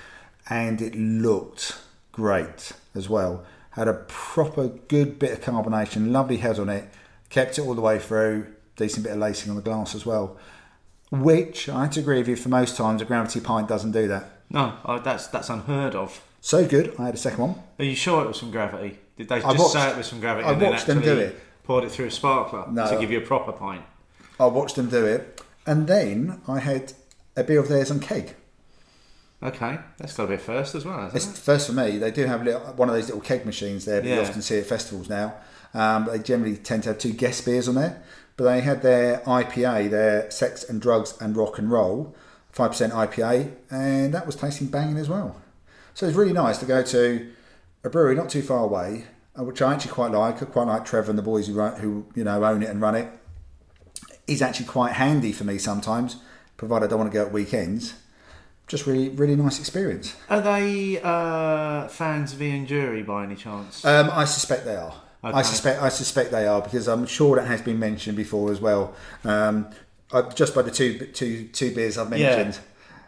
and 0.50 0.82
it 0.82 0.94
looked 0.94 1.78
great 2.12 2.72
as 2.94 3.08
well. 3.08 3.46
Had 3.70 3.88
a 3.88 3.94
proper 4.08 4.68
good 4.68 5.18
bit 5.18 5.32
of 5.32 5.40
carbonation, 5.40 6.10
lovely 6.10 6.38
head 6.38 6.58
on 6.58 6.68
it. 6.68 6.88
Kept 7.28 7.58
it 7.58 7.62
all 7.62 7.74
the 7.74 7.80
way 7.80 7.98
through. 7.98 8.46
Decent 8.76 9.04
bit 9.04 9.12
of 9.12 9.18
lacing 9.18 9.50
on 9.50 9.56
the 9.56 9.62
glass 9.62 9.94
as 9.94 10.04
well. 10.04 10.36
Which 11.10 11.68
I 11.68 11.82
had 11.82 11.92
to 11.92 12.00
agree 12.00 12.18
with 12.18 12.28
you. 12.28 12.36
For 12.36 12.48
most 12.48 12.76
times, 12.76 13.02
a 13.02 13.04
gravity 13.04 13.40
pint 13.40 13.68
doesn't 13.68 13.92
do 13.92 14.08
that. 14.08 14.30
No, 14.48 14.74
oh, 14.84 14.98
that's 14.98 15.26
that's 15.28 15.48
unheard 15.50 15.94
of. 15.94 16.22
So 16.40 16.66
good. 16.66 16.94
I 16.98 17.06
had 17.06 17.14
a 17.14 17.18
second 17.18 17.38
one. 17.40 17.54
Are 17.78 17.84
you 17.84 17.94
sure 17.94 18.24
it 18.24 18.28
was 18.28 18.38
from 18.38 18.50
Gravity? 18.50 18.98
Did 19.16 19.28
they 19.28 19.36
I 19.36 19.40
just 19.40 19.58
watched- 19.58 19.72
say 19.72 19.90
it 19.90 19.96
was 19.96 20.08
from 20.08 20.20
Gravity 20.20 20.46
I 20.48 20.52
and 20.52 20.62
then 20.62 20.70
watched 20.72 20.86
them 20.86 20.98
actually 20.98 21.14
do 21.14 21.20
it. 21.20 21.40
poured 21.64 21.84
it 21.84 21.90
through 21.92 22.06
a 22.06 22.10
sparkler 22.10 22.64
No. 22.70 22.88
to 22.90 22.98
give 22.98 23.10
you 23.10 23.18
a 23.18 23.20
proper 23.20 23.52
pint? 23.52 23.82
I 24.40 24.46
watched 24.46 24.76
them 24.76 24.88
do 24.88 25.04
it, 25.04 25.42
and 25.66 25.86
then 25.86 26.40
I 26.48 26.60
had 26.60 26.94
a 27.36 27.44
beer 27.44 27.60
of 27.60 27.68
theirs 27.68 27.90
on 27.90 28.00
keg. 28.00 28.34
Okay, 29.42 29.78
that's 29.96 30.14
got 30.14 30.24
to 30.24 30.28
be 30.28 30.34
a 30.34 30.38
first 30.38 30.74
as 30.74 30.84
well, 30.84 31.10
It's 31.14 31.26
it? 31.26 31.36
first 31.36 31.66
for 31.66 31.72
me. 31.72 31.96
They 31.96 32.10
do 32.10 32.26
have 32.26 32.44
little, 32.44 32.60
one 32.60 32.90
of 32.90 32.94
those 32.94 33.06
little 33.06 33.22
keg 33.22 33.46
machines 33.46 33.86
there. 33.86 34.00
that 34.02 34.08
You 34.08 34.20
often 34.20 34.42
see 34.42 34.58
at 34.58 34.66
festivals 34.66 35.08
now. 35.08 35.34
Um, 35.72 36.04
they 36.10 36.18
generally 36.18 36.56
tend 36.56 36.82
to 36.82 36.90
have 36.90 36.98
two 36.98 37.12
guest 37.12 37.46
beers 37.46 37.66
on 37.66 37.74
there. 37.76 38.02
But 38.36 38.44
they 38.44 38.60
had 38.60 38.82
their 38.82 39.18
IPA, 39.20 39.90
their 39.90 40.30
Sex 40.30 40.64
and 40.64 40.80
Drugs 40.80 41.14
and 41.20 41.36
Rock 41.36 41.58
and 41.58 41.70
Roll, 41.70 42.14
five 42.50 42.70
percent 42.72 42.92
IPA, 42.92 43.52
and 43.70 44.14
that 44.14 44.26
was 44.26 44.34
tasting 44.36 44.68
banging 44.68 44.96
as 44.98 45.08
well. 45.08 45.40
So 45.94 46.06
it's 46.06 46.16
really 46.16 46.32
nice 46.32 46.58
to 46.58 46.66
go 46.66 46.82
to 46.82 47.30
a 47.84 47.90
brewery 47.90 48.14
not 48.14 48.28
too 48.30 48.42
far 48.42 48.64
away, 48.64 49.04
uh, 49.38 49.44
which 49.44 49.60
I 49.60 49.72
actually 49.74 49.92
quite 49.92 50.12
like. 50.12 50.42
I 50.42 50.46
quite 50.46 50.66
like 50.68 50.84
Trevor 50.84 51.10
and 51.10 51.18
the 51.18 51.22
boys 51.22 51.48
who 51.48 51.54
run, 51.54 51.80
who 51.80 52.06
you 52.14 52.24
know 52.24 52.42
own 52.44 52.62
it 52.62 52.68
and 52.70 52.80
run 52.80 52.94
it. 52.94 53.08
Is 54.26 54.40
actually 54.42 54.66
quite 54.66 54.92
handy 54.92 55.32
for 55.32 55.44
me 55.44 55.58
sometimes, 55.58 56.16
provided 56.56 56.86
I 56.86 56.88
don't 56.90 56.98
want 57.00 57.10
to 57.12 57.18
go 57.18 57.26
at 57.26 57.32
weekends. 57.32 57.94
Just 58.70 58.86
really, 58.86 59.08
really 59.08 59.34
nice 59.34 59.58
experience. 59.58 60.14
Are 60.28 60.40
they 60.40 61.00
uh, 61.02 61.88
fans 61.88 62.32
of 62.32 62.40
Ian 62.40 62.68
Dury 62.68 63.04
by 63.04 63.24
any 63.24 63.34
chance? 63.34 63.84
Um, 63.84 64.08
I 64.12 64.24
suspect 64.24 64.64
they 64.64 64.76
are. 64.76 64.94
I 65.24 65.42
suspect 65.42 65.82
I 65.82 65.88
suspect 65.88 66.30
they 66.30 66.46
are 66.46 66.62
because 66.62 66.86
I'm 66.86 67.04
sure 67.04 67.34
that 67.34 67.48
has 67.48 67.60
been 67.60 67.80
mentioned 67.80 68.16
before 68.16 68.52
as 68.52 68.60
well. 68.60 68.94
Um, 69.24 69.68
I, 70.12 70.22
just 70.22 70.54
by 70.54 70.62
the 70.62 70.70
two 70.70 71.06
two 71.06 71.48
two 71.48 71.74
beers 71.74 71.98
I've 71.98 72.10
mentioned. 72.10 72.60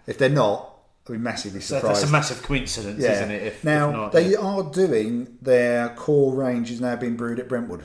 If 0.08 0.18
they're 0.18 0.28
not, 0.28 0.78
I'll 1.08 1.12
be 1.14 1.18
massively 1.18 1.60
surprised. 1.60 2.00
that's 2.00 2.08
a 2.08 2.12
massive 2.12 2.42
coincidence, 2.42 3.00
yeah. 3.00 3.12
isn't 3.12 3.30
it? 3.30 3.42
If, 3.44 3.62
now 3.62 3.88
if 3.88 3.94
not, 3.94 4.12
they 4.12 4.32
yeah. 4.32 4.38
are 4.38 4.64
doing 4.64 5.38
their 5.40 5.90
core 5.90 6.34
range 6.34 6.72
is 6.72 6.80
now 6.80 6.96
being 6.96 7.14
brewed 7.14 7.38
at 7.38 7.48
Brentwood 7.48 7.84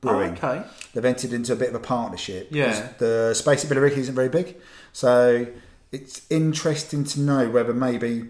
Brewing. 0.00 0.38
Oh, 0.42 0.48
okay. 0.48 0.66
They've 0.94 1.04
entered 1.04 1.34
into 1.34 1.52
a 1.52 1.56
bit 1.56 1.68
of 1.68 1.74
a 1.74 1.80
partnership. 1.80 2.48
Yeah. 2.50 2.88
The 2.96 3.34
space 3.34 3.66
at 3.66 3.70
Billericay 3.70 3.98
isn't 3.98 4.14
very 4.14 4.30
big, 4.30 4.56
so 4.94 5.46
it's 5.92 6.26
interesting 6.30 7.04
to 7.04 7.20
know 7.20 7.48
whether 7.50 7.72
maybe 7.72 8.28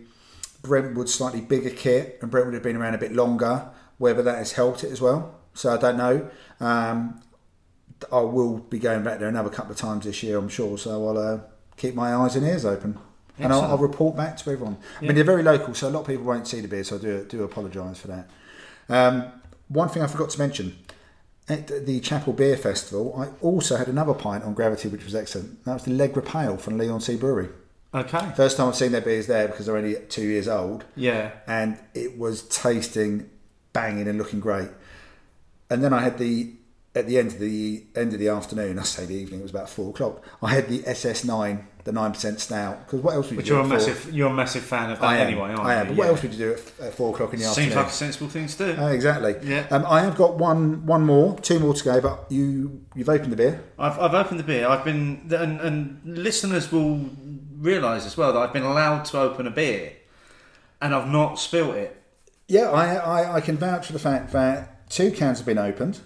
Brentwood's 0.62 1.14
slightly 1.14 1.40
bigger 1.40 1.70
kit 1.70 2.18
and 2.20 2.30
Brentwood 2.30 2.54
have 2.54 2.62
been 2.62 2.76
around 2.76 2.94
a 2.94 2.98
bit 2.98 3.12
longer, 3.12 3.68
whether 3.98 4.22
that 4.22 4.38
has 4.38 4.52
helped 4.52 4.84
it 4.84 4.92
as 4.92 5.00
well. 5.00 5.34
So 5.54 5.72
I 5.72 5.76
don't 5.76 5.96
know. 5.96 6.30
Um, 6.60 7.20
I 8.12 8.20
will 8.20 8.58
be 8.58 8.78
going 8.78 9.02
back 9.02 9.18
there 9.18 9.28
another 9.28 9.50
couple 9.50 9.72
of 9.72 9.78
times 9.78 10.04
this 10.04 10.22
year, 10.22 10.38
I'm 10.38 10.48
sure. 10.48 10.78
So 10.78 11.08
I'll 11.08 11.18
uh, 11.18 11.40
keep 11.76 11.94
my 11.94 12.14
eyes 12.14 12.36
and 12.36 12.46
ears 12.46 12.64
open. 12.64 12.98
And 13.40 13.52
I'll, 13.52 13.62
I'll 13.62 13.78
report 13.78 14.16
back 14.16 14.36
to 14.38 14.50
everyone. 14.50 14.78
I 14.98 15.02
mean, 15.02 15.14
they're 15.14 15.22
very 15.22 15.44
local, 15.44 15.72
so 15.72 15.88
a 15.88 15.90
lot 15.90 16.00
of 16.00 16.06
people 16.08 16.24
won't 16.24 16.48
see 16.48 16.60
the 16.60 16.66
beer, 16.66 16.82
so 16.82 16.96
I 16.96 16.98
do, 16.98 17.24
do 17.24 17.44
apologise 17.44 18.00
for 18.00 18.08
that. 18.08 18.28
Um, 18.88 19.32
one 19.68 19.88
thing 19.88 20.02
I 20.02 20.08
forgot 20.08 20.30
to 20.30 20.38
mention 20.40 20.76
at 21.48 21.86
the 21.86 22.00
Chappel 22.00 22.36
Beer 22.36 22.56
Festival, 22.56 23.14
I 23.18 23.28
also 23.44 23.76
had 23.76 23.88
another 23.88 24.14
pint 24.14 24.44
on 24.44 24.54
Gravity, 24.54 24.88
which 24.88 25.04
was 25.04 25.14
excellent. 25.14 25.64
That 25.64 25.74
was 25.74 25.84
the 25.84 25.92
Legra 25.92 26.24
Pale 26.24 26.58
from 26.58 26.76
Leigh-on-Sea 26.78 27.16
Brewery. 27.16 27.48
Okay. 27.94 28.32
First 28.36 28.56
time 28.58 28.68
I've 28.68 28.76
seen 28.76 28.92
their 28.92 29.00
beers 29.00 29.26
there 29.28 29.48
because 29.48 29.66
they're 29.66 29.76
only 29.76 29.96
two 30.10 30.26
years 30.26 30.46
old, 30.46 30.84
Yeah. 30.94 31.30
and 31.46 31.78
it 31.94 32.18
was 32.18 32.42
tasting 32.42 33.30
banging 33.72 34.08
and 34.08 34.18
looking 34.18 34.40
great. 34.40 34.68
And 35.70 35.82
then 35.82 35.92
I 35.92 36.00
had 36.00 36.18
the 36.18 36.52
at 36.94 37.06
the 37.06 37.18
end 37.18 37.28
of 37.32 37.38
the 37.38 37.84
end 37.94 38.12
of 38.12 38.18
the 38.18 38.28
afternoon, 38.28 38.78
I 38.78 38.82
say 38.82 39.06
the 39.06 39.14
evening, 39.14 39.40
it 39.40 39.42
was 39.44 39.52
about 39.52 39.68
four 39.70 39.90
o'clock. 39.90 40.24
I 40.42 40.48
had 40.52 40.68
the 40.68 40.80
SS9, 40.80 41.64
the 41.88 41.92
nine 41.92 42.12
percent 42.12 42.38
stout. 42.38 42.84
Because 42.84 43.00
what 43.00 43.14
else 43.14 43.26
would 43.26 43.32
you 43.32 43.36
But 43.38 43.44
do? 43.46 43.50
you're 43.52 43.60
a 43.60 43.64
four- 43.64 43.72
massive, 43.72 44.14
you're 44.14 44.28
a 44.30 44.34
massive 44.34 44.62
fan 44.62 44.90
of 44.90 45.00
that 45.00 45.06
I 45.06 45.16
am, 45.16 45.26
anyway, 45.28 45.48
aren't 45.48 45.58
you? 45.58 45.64
I 45.64 45.74
am. 45.74 45.86
you? 45.86 45.92
But 45.92 45.98
what 45.98 46.04
Yeah. 46.04 46.10
else 46.10 46.22
would 46.22 46.32
you 46.34 46.38
do 46.38 46.52
at, 46.52 46.86
at 46.88 46.94
four 46.94 47.14
o'clock 47.14 47.32
in 47.32 47.38
the 47.38 47.44
Seems 47.46 47.58
afternoon? 47.58 47.76
like 47.78 47.86
a 47.86 47.90
sensible 47.90 48.28
thing 48.28 48.46
to 48.46 48.58
do. 48.58 48.82
Uh, 48.82 48.88
exactly. 48.88 49.36
Yeah. 49.42 49.66
Um, 49.70 49.86
I 49.88 50.02
have 50.02 50.14
got 50.16 50.36
one, 50.36 50.84
one 50.84 51.04
more, 51.06 51.38
two 51.40 51.58
more 51.58 51.72
to 51.74 51.84
go. 51.84 52.00
But 52.00 52.26
you, 52.30 52.82
you've 52.94 53.08
opened 53.08 53.32
the 53.32 53.36
beer. 53.36 53.62
I've, 53.78 53.98
I've 53.98 54.14
opened 54.14 54.38
the 54.38 54.44
beer. 54.44 54.68
I've 54.68 54.84
been, 54.84 55.22
and, 55.30 55.60
and 55.60 56.00
listeners 56.04 56.70
will 56.70 57.08
realise 57.58 58.04
as 58.06 58.16
well 58.16 58.32
that 58.34 58.38
I've 58.40 58.52
been 58.52 58.62
allowed 58.64 59.04
to 59.06 59.18
open 59.20 59.46
a 59.46 59.50
beer, 59.50 59.92
and 60.82 60.94
I've 60.94 61.08
not 61.08 61.38
spilt 61.40 61.74
it. 61.74 61.94
Yeah, 62.48 62.70
I, 62.70 62.94
I, 62.96 63.34
I 63.36 63.40
can 63.40 63.56
vouch 63.56 63.86
for 63.86 63.92
the 63.94 63.98
fact 63.98 64.32
that 64.32 64.88
two 64.90 65.10
cans 65.10 65.38
have 65.38 65.46
been 65.46 65.58
opened. 65.58 66.00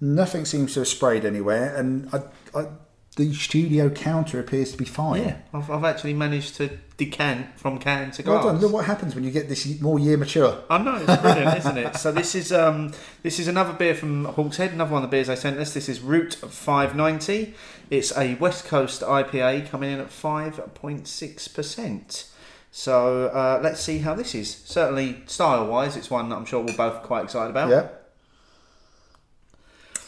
Nothing 0.00 0.44
seems 0.44 0.74
to 0.74 0.80
have 0.80 0.88
sprayed 0.88 1.24
anywhere, 1.24 1.74
and 1.76 2.08
I, 2.12 2.22
I, 2.58 2.66
the 3.16 3.32
studio 3.34 3.90
counter 3.90 4.40
appears 4.40 4.72
to 4.72 4.78
be 4.78 4.86
fine. 4.86 5.42
I've, 5.52 5.70
I've 5.70 5.84
actually 5.84 6.14
managed 6.14 6.56
to 6.56 6.78
decant 6.96 7.58
from 7.58 7.78
can 7.78 8.10
to 8.12 8.22
glass. 8.22 8.44
Well 8.44 8.54
done. 8.54 8.62
Look 8.62 8.72
what 8.72 8.86
happens 8.86 9.14
when 9.14 9.22
you 9.24 9.30
get 9.30 9.50
this 9.50 9.80
more 9.82 9.98
year 9.98 10.16
mature. 10.16 10.62
I 10.70 10.78
know 10.78 10.96
it's 10.96 11.20
brilliant, 11.20 11.58
isn't 11.58 11.76
it? 11.76 11.96
So 11.96 12.10
this 12.10 12.34
is 12.34 12.52
um, 12.52 12.92
this 13.22 13.38
is 13.38 13.48
another 13.48 13.74
beer 13.74 13.94
from 13.94 14.26
Hawkshead. 14.26 14.72
Another 14.72 14.92
one 14.92 15.04
of 15.04 15.10
the 15.10 15.14
beers 15.14 15.26
they 15.26 15.36
sent 15.36 15.58
us. 15.58 15.74
This 15.74 15.90
is 15.90 16.00
Route 16.00 16.34
590. 16.34 17.54
It's 17.90 18.16
a 18.16 18.34
West 18.36 18.64
Coast 18.64 19.02
IPA 19.02 19.68
coming 19.68 19.90
in 19.90 20.00
at 20.00 20.08
5.6 20.08 21.54
percent. 21.54 22.28
So 22.70 23.26
uh, 23.26 23.60
let's 23.62 23.80
see 23.80 23.98
how 23.98 24.14
this 24.14 24.34
is. 24.34 24.50
Certainly 24.64 25.24
style 25.26 25.66
wise, 25.66 25.94
it's 25.98 26.08
one 26.10 26.30
that 26.30 26.36
I'm 26.36 26.46
sure 26.46 26.60
we're 26.64 26.74
both 26.74 27.02
quite 27.02 27.24
excited 27.24 27.50
about. 27.50 27.68
Yeah. 27.68 27.88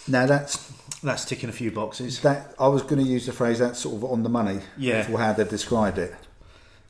Now 0.08 0.26
that's 0.26 0.72
That's 1.02 1.24
ticking 1.24 1.48
a 1.48 1.52
few 1.52 1.70
boxes. 1.70 2.20
that. 2.20 2.54
I 2.58 2.68
was 2.68 2.82
going 2.82 3.02
to 3.04 3.08
use 3.10 3.26
the 3.26 3.32
phrase 3.32 3.58
that's 3.58 3.78
sort 3.80 3.96
of 3.96 4.04
on 4.04 4.22
the 4.22 4.28
money. 4.28 4.60
Yeah. 4.76 5.02
For 5.04 5.18
how 5.18 5.32
they've 5.32 5.48
described 5.48 5.98
it. 5.98 6.14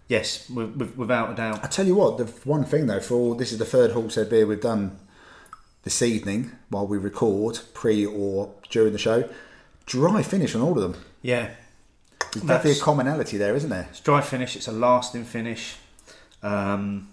Yes, 0.09 0.49
with, 0.51 0.77
with, 0.77 0.97
without 0.97 1.33
a 1.33 1.35
doubt. 1.35 1.65
I 1.65 1.69
tell 1.69 1.87
you 1.87 1.95
what, 1.95 2.19
the 2.19 2.25
one 2.49 2.65
thing 2.65 2.87
though, 2.87 3.01
for 3.01 3.15
all 3.15 3.35
this 3.35 3.53
is 3.53 3.59
the 3.59 3.65
third 3.65 3.93
Hawkshead 3.93 4.29
beer 4.29 4.47
we've 4.47 4.61
done 4.61 4.99
this 5.83 6.03
evening 6.03 6.53
while 6.69 6.87
we 6.87 6.99
record, 6.99 7.61
pre 7.73 8.05
or 8.05 8.53
during 8.71 8.93
the 8.93 8.99
show. 8.99 9.29
Dry 9.87 10.23
finish 10.23 10.55
on 10.55 10.61
all 10.63 10.73
of 10.73 10.83
them. 10.83 11.03
Yeah, 11.23 11.51
There's 12.33 12.45
definitely 12.45 12.81
a 12.81 12.83
commonality 12.83 13.39
there, 13.39 13.55
isn't 13.57 13.71
there? 13.71 13.87
it's 13.91 14.01
dry 14.01 14.21
finish. 14.21 14.57
It's 14.57 14.69
a 14.69 14.73
lasting 14.73 15.25
finish. 15.25 15.77
Um, 16.43 17.09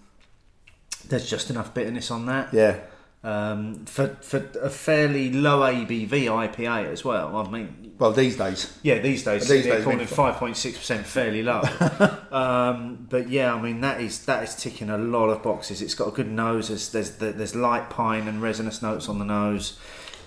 there's 1.08 1.30
just 1.30 1.50
enough 1.50 1.74
bitterness 1.74 2.12
on 2.12 2.26
that. 2.28 2.54
Yeah. 2.54 2.78
Um, 3.24 3.86
for 3.86 4.08
for 4.22 4.38
a 4.62 4.70
fairly 4.70 5.32
low 5.32 5.60
ABV 5.62 6.10
IPA 6.10 6.92
as 6.92 7.06
well. 7.06 7.36
I 7.38 7.50
mean, 7.50 7.94
Well, 8.00 8.12
these 8.12 8.36
days. 8.36 8.76
yeah, 8.82 8.98
these 9.00 9.24
days 9.24 9.48
These 9.48 9.66
they're 9.66 9.76
days, 9.76 9.84
calling 9.84 10.08
five 10.08 10.36
point 10.36 10.58
six 10.58 10.78
percent 10.80 11.06
fairly 11.06 11.44
low. 11.44 11.62
um, 12.32 13.06
but 13.10 13.30
yeah, 13.30 13.54
I 13.54 13.62
mean 13.62 13.82
that 13.82 14.02
is 14.02 14.26
that 14.26 14.44
is 14.44 14.56
ticking 14.56 14.90
a 14.90 14.98
lot 14.98 15.30
of 15.30 15.44
boxes. 15.44 15.82
It's 15.82 15.94
got 15.94 16.08
a 16.08 16.12
good 16.12 16.32
nose. 16.32 16.68
There's 16.70 16.90
there's, 16.90 17.12
there's 17.18 17.56
light 17.56 17.90
pine 17.90 18.28
and 18.28 18.42
resinous 18.42 18.82
notes 18.82 19.08
on 19.08 19.20
the 19.20 19.26
nose. 19.26 19.78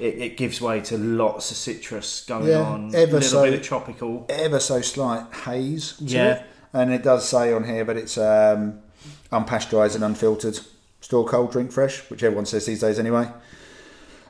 It, 0.01 0.19
it 0.19 0.37
gives 0.37 0.61
way 0.61 0.81
to 0.83 0.99
lots 0.99 1.51
of 1.53 1.57
citrus 1.57 2.25
going 2.25 2.49
Yeah, 2.49 2.63
on. 2.63 2.93
A 2.95 2.99
ever 2.99 3.13
little 3.15 3.29
so- 3.29 3.45
bit 3.45 3.55
of 3.55 3.63
tropical. 3.63 4.27
Ever 4.29 4.59
so 4.61 4.81
slight 4.81 5.33
haze. 5.45 5.95
Yeah. 6.01 6.35
it. 6.35 6.43
and 6.73 6.93
it 6.93 7.03
does 7.05 7.29
say 7.29 7.53
on 7.53 7.63
here, 7.65 7.85
but 7.85 7.97
it's 7.97 8.19
um, 8.19 8.81
unpasteurised 9.33 9.95
and 9.95 10.03
unfiltered, 10.05 10.59
store 11.05 11.25
cold, 11.27 11.53
drink 11.53 11.71
fresh, 11.71 12.01
which 12.11 12.23
everyone 12.23 12.47
says 12.47 12.65
these 12.67 12.81
days 12.81 12.99
anyway. 12.99 13.29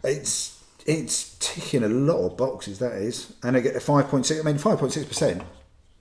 It's 0.03 0.63
it's 0.87 1.37
ticking 1.39 1.83
a 1.85 1.89
lot 1.89 2.27
of 2.27 2.37
boxes. 2.37 2.79
That 2.81 2.93
is, 2.95 3.33
and 3.43 3.57
I 3.57 3.61
get 3.61 3.77
a 3.77 3.81
five 3.81 4.09
point 4.09 4.27
six. 4.27 4.41
I 4.41 4.43
mean, 4.43 4.59
five 4.59 4.79
point 4.79 4.93
six 4.93 5.07
percent. 5.07 5.43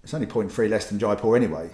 It's 0.04 0.14
only 0.14 0.28
0.3 0.28 0.70
less 0.70 0.90
than 0.90 1.00
Jaipur 1.00 1.34
anyway. 1.38 1.70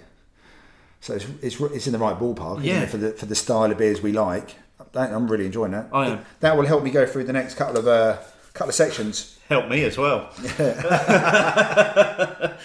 So 1.01 1.15
it's, 1.15 1.25
it's, 1.41 1.59
it's 1.59 1.87
in 1.87 1.93
the 1.93 1.97
right 1.97 2.15
ballpark 2.15 2.57
isn't 2.59 2.65
Yeah. 2.65 2.81
it, 2.83 2.89
for 2.89 2.97
the 2.97 3.11
for 3.13 3.25
the 3.25 3.33
style 3.33 3.71
of 3.71 3.77
beers 3.79 4.03
we 4.03 4.11
like. 4.11 4.53
I'm 4.93 5.27
really 5.31 5.47
enjoying 5.47 5.71
that. 5.71 5.87
I 5.91 6.07
am. 6.09 6.25
That 6.41 6.55
will 6.55 6.65
help 6.67 6.83
me 6.83 6.91
go 6.91 7.07
through 7.07 7.23
the 7.23 7.33
next 7.33 7.55
couple 7.55 7.77
of 7.77 7.87
uh, 7.87 8.17
couple 8.53 8.69
of 8.69 8.75
sections. 8.75 9.39
Help 9.49 9.67
me 9.69 9.83
as 9.85 9.97
well. 9.97 10.29
Yeah. 10.59 12.53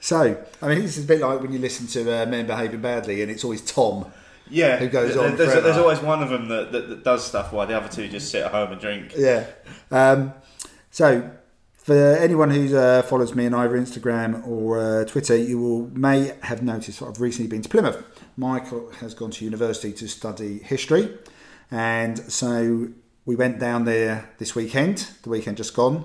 So, 0.00 0.36
I 0.60 0.68
mean, 0.68 0.80
this 0.82 0.98
is 0.98 1.04
a 1.04 1.06
bit 1.08 1.20
like 1.20 1.40
when 1.40 1.50
you 1.50 1.58
listen 1.58 1.86
to 1.86 2.00
uh, 2.22 2.26
Men 2.26 2.46
Behaving 2.46 2.82
Badly, 2.82 3.22
and 3.22 3.30
it's 3.30 3.42
always 3.42 3.62
Tom. 3.62 4.12
Yeah, 4.50 4.76
Who 4.76 4.88
goes 4.88 5.16
on 5.16 5.36
There's, 5.36 5.54
there's 5.62 5.76
always 5.76 6.00
one 6.00 6.22
of 6.22 6.28
them 6.28 6.48
that, 6.48 6.70
that, 6.72 6.88
that 6.88 7.04
does 7.04 7.26
stuff 7.26 7.52
while 7.52 7.66
the 7.66 7.76
other 7.76 7.88
two 7.88 8.08
just 8.08 8.30
sit 8.30 8.44
at 8.44 8.52
home 8.52 8.72
and 8.72 8.80
drink. 8.80 9.12
Yeah. 9.16 9.46
Um, 9.90 10.34
so, 10.90 11.30
for 11.74 12.16
anyone 12.16 12.50
who 12.50 12.76
uh, 12.76 13.02
follows 13.02 13.34
me 13.34 13.46
on 13.46 13.54
either 13.54 13.76
Instagram 13.76 14.46
or 14.46 14.78
uh, 14.78 15.04
Twitter, 15.04 15.36
you 15.36 15.58
will 15.58 15.90
may 15.90 16.34
have 16.42 16.62
noticed 16.62 17.02
I've 17.02 17.20
recently 17.20 17.48
been 17.48 17.62
to 17.62 17.68
Plymouth. 17.68 18.02
Michael 18.36 18.90
has 19.00 19.14
gone 19.14 19.30
to 19.32 19.44
university 19.44 19.92
to 19.94 20.08
study 20.08 20.58
history, 20.58 21.16
and 21.70 22.18
so 22.18 22.88
we 23.26 23.36
went 23.36 23.58
down 23.58 23.84
there 23.84 24.30
this 24.38 24.54
weekend. 24.54 25.08
The 25.22 25.30
weekend 25.30 25.56
just 25.56 25.74
gone. 25.74 26.04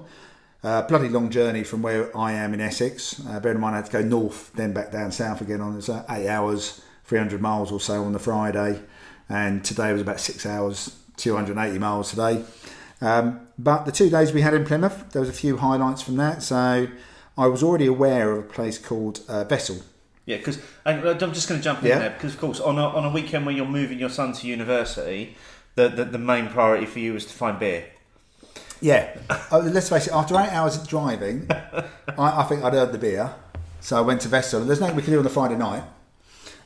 Uh, 0.62 0.82
bloody 0.82 1.08
long 1.08 1.30
journey 1.30 1.64
from 1.64 1.82
where 1.82 2.16
I 2.18 2.34
am 2.34 2.54
in 2.54 2.60
Essex. 2.60 3.22
Uh, 3.26 3.40
bear 3.40 3.54
in 3.54 3.62
mind, 3.62 3.76
I 3.76 3.78
had 3.78 3.86
to 3.86 3.92
go 3.92 4.02
north, 4.02 4.52
then 4.54 4.74
back 4.74 4.92
down 4.92 5.12
south 5.14 5.40
again 5.40 5.62
on 5.62 5.78
it's, 5.78 5.88
uh, 5.88 6.04
eight 6.10 6.28
hours, 6.28 6.82
300 7.10 7.42
miles 7.42 7.72
or 7.72 7.80
so 7.80 8.04
on 8.04 8.14
the 8.14 8.20
Friday. 8.20 8.80
And 9.28 9.66
today 9.66 9.92
was 9.92 10.02
about 10.02 10.20
six 10.20 10.46
hours, 10.46 10.96
280 11.18 11.80
miles 11.80 12.12
today. 12.12 12.44
Um, 13.02 13.48
but 13.58 13.86
the 13.86 13.92
two 13.92 14.10
days 14.10 14.32
we 14.32 14.42
had 14.42 14.54
in 14.54 14.64
Plymouth, 14.64 15.12
there 15.12 15.20
was 15.22 15.30
a 15.30 15.34
few 15.34 15.58
highlights 15.58 16.02
from 16.04 16.18
that. 16.18 16.44
So 16.44 16.88
I 17.38 17.48
was 17.48 17.64
already 17.64 17.88
aware 17.88 18.32
of 18.32 18.40
a 18.40 18.48
place 18.48 18.78
called 18.78 19.22
uh, 19.28 19.44
Vessel. 19.44 19.78
Yeah, 20.26 20.38
because 20.38 20.60
I'm 20.86 21.18
just 21.34 21.50
going 21.50 21.60
to 21.60 21.64
jump 21.64 21.82
in 21.82 21.88
Yeah. 21.88 22.00
there 22.00 22.10
because, 22.12 22.36
of 22.36 22.40
course, 22.40 22.60
on 22.60 22.78
a, 22.78 22.88
on 22.88 23.04
a 23.06 23.10
weekend 23.10 23.48
where 23.48 23.56
you're 23.56 23.66
moving 23.66 23.98
your 23.98 24.10
son 24.10 24.32
to 24.34 24.48
university, 24.48 25.36
the, 25.74 25.90
the, 25.90 26.06
the 26.06 26.20
main 26.20 26.48
priority 26.50 26.86
for 26.86 27.00
you 27.00 27.16
is 27.16 27.26
to 27.26 27.34
find 27.34 27.58
beer. 27.58 27.86
Yeah, 28.82 29.18
uh, 29.52 29.58
let's 29.64 29.90
face 29.90 30.06
it. 30.06 30.14
After 30.14 30.36
eight 30.36 30.52
hours 30.54 30.78
of 30.78 30.88
driving, 30.88 31.48
I, 31.52 31.84
I 32.18 32.44
think 32.44 32.64
I'd 32.64 32.76
earned 32.76 32.94
the 32.94 33.00
beer, 33.00 33.34
so 33.82 33.98
I 33.98 34.02
went 34.02 34.22
to 34.22 34.28
Vessel. 34.28 34.64
There's 34.64 34.80
nothing 34.80 34.96
we 34.96 35.02
can 35.02 35.14
do 35.14 35.20
on 35.20 35.26
a 35.26 35.30
Friday 35.30 35.56
night, 35.58 35.84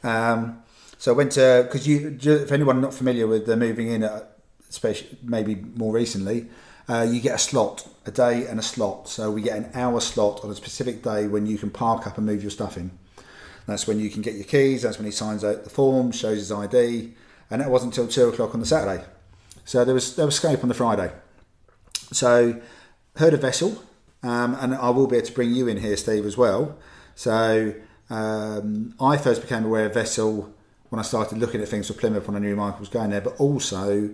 um, 0.04 0.62
so 0.98 1.14
I 1.14 1.16
went 1.16 1.34
to 1.34 1.64
because 1.64 1.88
you. 1.88 2.18
For 2.20 2.54
anyone 2.54 2.82
not 2.82 2.94
familiar 2.94 3.28
with 3.28 3.46
the 3.46 3.58
moving 3.58 3.88
in, 3.88 4.04
uh, 4.04 4.24
especially 4.70 5.18
maybe 5.24 5.56
more 5.56 5.94
recently, 5.94 6.48
uh, 6.88 7.08
you 7.10 7.20
get 7.20 7.36
a 7.36 7.40
slot, 7.40 7.88
a 8.06 8.12
day 8.12 8.46
and 8.46 8.60
a 8.60 8.64
slot. 8.64 9.10
So 9.10 9.32
we 9.32 9.42
get 9.42 9.58
an 9.58 9.70
hour 9.74 10.00
slot 10.00 10.44
on 10.44 10.52
a 10.52 10.56
specific 10.56 11.04
day 11.04 11.28
when 11.28 11.46
you 11.46 11.58
can 11.58 11.72
park 11.72 12.08
up 12.08 12.18
and 12.18 12.26
move 12.26 12.42
your 12.42 12.52
stuff 12.52 12.78
in. 12.78 12.92
That's 13.66 13.88
when 13.88 14.00
you 14.00 14.10
can 14.10 14.22
get 14.22 14.36
your 14.36 14.44
keys. 14.44 14.82
That's 14.82 14.98
when 14.98 15.06
he 15.06 15.12
signs 15.12 15.44
out 15.44 15.64
the 15.64 15.70
form, 15.70 16.12
shows 16.12 16.38
his 16.38 16.52
ID, 16.52 17.14
and 17.50 17.62
that 17.62 17.70
wasn't 17.70 17.98
until 17.98 18.12
two 18.12 18.30
o'clock 18.30 18.54
on 18.54 18.60
the 18.60 18.66
Saturday. 18.66 19.04
So 19.66 19.86
there 19.86 19.94
was 19.94 20.16
there 20.16 20.26
was 20.26 20.36
scope 20.36 20.62
on 20.64 20.70
the 20.70 20.76
Friday. 20.76 21.12
So, 22.14 22.62
heard 23.16 23.34
of 23.34 23.42
Vessel, 23.42 23.84
um, 24.22 24.56
and 24.60 24.76
I 24.76 24.90
will 24.92 25.08
be 25.08 25.18
able 25.18 25.28
to 25.28 25.34
bring 25.34 25.54
you 25.54 25.68
in 25.68 25.78
here, 25.78 25.98
Steve, 25.98 26.26
as 26.26 26.38
well. 26.38 26.78
So, 27.16 27.74
um, 28.14 28.94
I 29.02 29.18
first 29.18 29.42
became 29.42 29.66
aware 29.66 29.86
of 29.88 29.94
Vessel 29.94 30.54
when 30.90 31.00
I 31.00 31.04
started 31.04 31.40
looking 31.40 31.62
at 31.62 31.68
things 31.68 31.88
for 31.88 31.94
Plymouth 31.94 32.28
when 32.28 32.36
I 32.36 32.40
knew 32.40 32.56
Michael 32.56 32.80
was 32.82 32.90
going 32.90 33.10
there, 33.10 33.22
but 33.22 33.40
also 33.40 34.12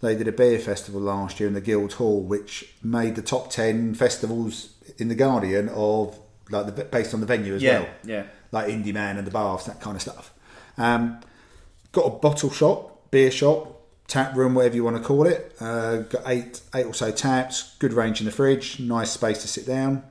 they 0.00 0.16
did 0.16 0.26
a 0.28 0.32
beer 0.32 0.58
festival 0.58 1.00
last 1.00 1.38
year 1.38 1.46
in 1.46 1.54
the 1.54 1.60
Guild 1.60 1.94
Hall, 1.94 2.20
which 2.20 2.74
made 2.82 3.14
the 3.14 3.22
top 3.22 3.50
10 3.50 3.94
festivals 3.94 4.74
in 4.98 5.08
The 5.08 5.14
Guardian 5.14 5.68
of 5.68 6.18
like 6.50 6.74
the, 6.74 6.84
based 6.84 7.14
on 7.14 7.20
the 7.20 7.26
venue 7.26 7.54
as 7.54 7.62
Yeah, 7.62 7.80
well. 7.80 7.88
yeah. 8.04 8.22
Like 8.52 8.68
Indy 8.68 8.92
Man 8.92 9.16
and 9.16 9.26
the 9.26 9.30
Baths, 9.30 9.64
that 9.66 9.80
kind 9.80 9.96
of 9.96 10.02
stuff. 10.02 10.32
Um, 10.78 11.20
got 11.92 12.02
a 12.06 12.10
bottle 12.10 12.50
shop, 12.50 13.10
beer 13.10 13.30
shop, 13.30 13.80
tap 14.08 14.34
room, 14.36 14.54
whatever 14.54 14.74
you 14.74 14.84
want 14.84 14.96
to 14.96 15.02
call 15.02 15.26
it. 15.26 15.54
Uh, 15.60 15.98
got 15.98 16.22
eight, 16.26 16.60
eight 16.74 16.86
or 16.86 16.94
so 16.94 17.10
taps, 17.12 17.74
good 17.78 17.92
range 17.92 18.20
in 18.20 18.26
the 18.26 18.32
fridge, 18.32 18.78
nice 18.80 19.10
space 19.12 19.42
to 19.42 19.48
sit 19.48 19.66
down. 19.66 20.02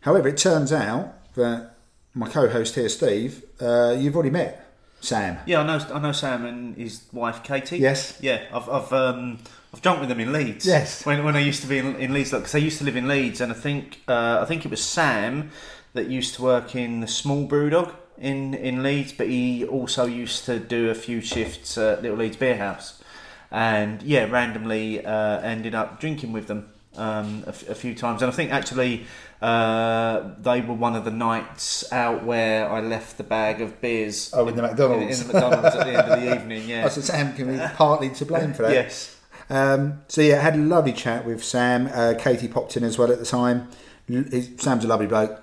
However, 0.00 0.28
it 0.28 0.36
turns 0.36 0.72
out 0.72 1.14
that 1.34 1.75
my 2.16 2.28
co-host 2.28 2.74
here, 2.74 2.88
Steve, 2.88 3.44
uh, 3.60 3.94
you've 3.96 4.16
already 4.16 4.30
met 4.30 4.66
Sam. 5.00 5.38
Yeah, 5.46 5.60
I 5.60 5.66
know. 5.66 5.86
I 5.94 5.98
know 6.00 6.12
Sam 6.12 6.46
and 6.46 6.74
his 6.76 7.02
wife 7.12 7.42
Katie. 7.44 7.78
Yes. 7.78 8.18
Yeah, 8.20 8.42
I've 8.52 8.68
I've 8.68 8.92
um, 8.92 9.38
I've 9.72 9.82
jumped 9.82 10.00
with 10.00 10.08
them 10.08 10.18
in 10.18 10.32
Leeds. 10.32 10.66
Yes. 10.66 11.04
When, 11.04 11.22
when 11.24 11.36
I 11.36 11.40
used 11.40 11.60
to 11.62 11.68
be 11.68 11.78
in, 11.78 11.94
in 11.96 12.14
Leeds, 12.14 12.30
because 12.30 12.54
I 12.54 12.58
used 12.58 12.78
to 12.78 12.84
live 12.84 12.96
in 12.96 13.06
Leeds, 13.06 13.40
and 13.40 13.52
I 13.52 13.54
think 13.54 14.00
uh, 14.08 14.38
I 14.40 14.46
think 14.46 14.64
it 14.64 14.70
was 14.70 14.82
Sam 14.82 15.50
that 15.92 16.08
used 16.08 16.34
to 16.36 16.42
work 16.42 16.74
in 16.74 17.00
the 17.00 17.06
small 17.06 17.46
brewdog 17.46 17.94
in 18.18 18.54
in 18.54 18.82
Leeds, 18.82 19.12
but 19.12 19.28
he 19.28 19.64
also 19.66 20.06
used 20.06 20.46
to 20.46 20.58
do 20.58 20.88
a 20.88 20.94
few 20.94 21.20
shifts 21.20 21.76
at 21.76 22.02
Little 22.02 22.16
Leeds 22.16 22.38
Beer 22.38 22.56
House, 22.56 23.02
and 23.50 24.02
yeah, 24.02 24.24
randomly 24.24 25.04
uh, 25.04 25.40
ended 25.40 25.74
up 25.74 26.00
drinking 26.00 26.32
with 26.32 26.46
them. 26.46 26.70
Um, 26.98 27.44
a, 27.44 27.50
f- 27.50 27.68
a 27.68 27.74
few 27.74 27.94
times, 27.94 28.22
and 28.22 28.32
I 28.32 28.34
think 28.34 28.52
actually 28.52 29.04
uh, 29.42 30.30
they 30.40 30.60
were 30.60 30.74
one 30.74 30.96
of 30.96 31.04
the 31.04 31.10
nights 31.10 31.90
out 31.92 32.24
where 32.24 32.70
I 32.70 32.80
left 32.80 33.18
the 33.18 33.24
bag 33.24 33.60
of 33.60 33.80
beers 33.80 34.30
Oh, 34.34 34.48
in 34.48 34.56
the 34.56 34.62
McDonald's. 34.62 35.20
in, 35.20 35.26
in 35.26 35.28
the 35.28 35.32
McDonald's 35.40 35.76
at 35.76 35.86
the 35.86 35.92
end 35.98 36.10
of 36.12 36.20
the 36.20 36.34
evening. 36.34 36.62
Yeah. 36.68 36.84
Oh, 36.86 36.88
so 36.88 37.00
Sam 37.02 37.34
can 37.34 37.52
be 37.56 37.62
partly 37.74 38.10
to 38.10 38.24
blame 38.24 38.54
for 38.54 38.62
that. 38.62 38.72
Yes. 38.72 39.16
Um, 39.50 40.00
so 40.08 40.22
yeah, 40.22 40.36
I 40.36 40.40
had 40.40 40.54
a 40.54 40.58
lovely 40.58 40.92
chat 40.92 41.24
with 41.26 41.44
Sam. 41.44 41.88
Uh, 41.92 42.14
Katie 42.18 42.48
popped 42.48 42.76
in 42.76 42.82
as 42.84 42.98
well 42.98 43.12
at 43.12 43.18
the 43.18 43.26
time. 43.26 43.68
He's- 44.08 44.48
Sam's 44.58 44.84
a 44.84 44.88
lovely 44.88 45.06
bloke. 45.06 45.40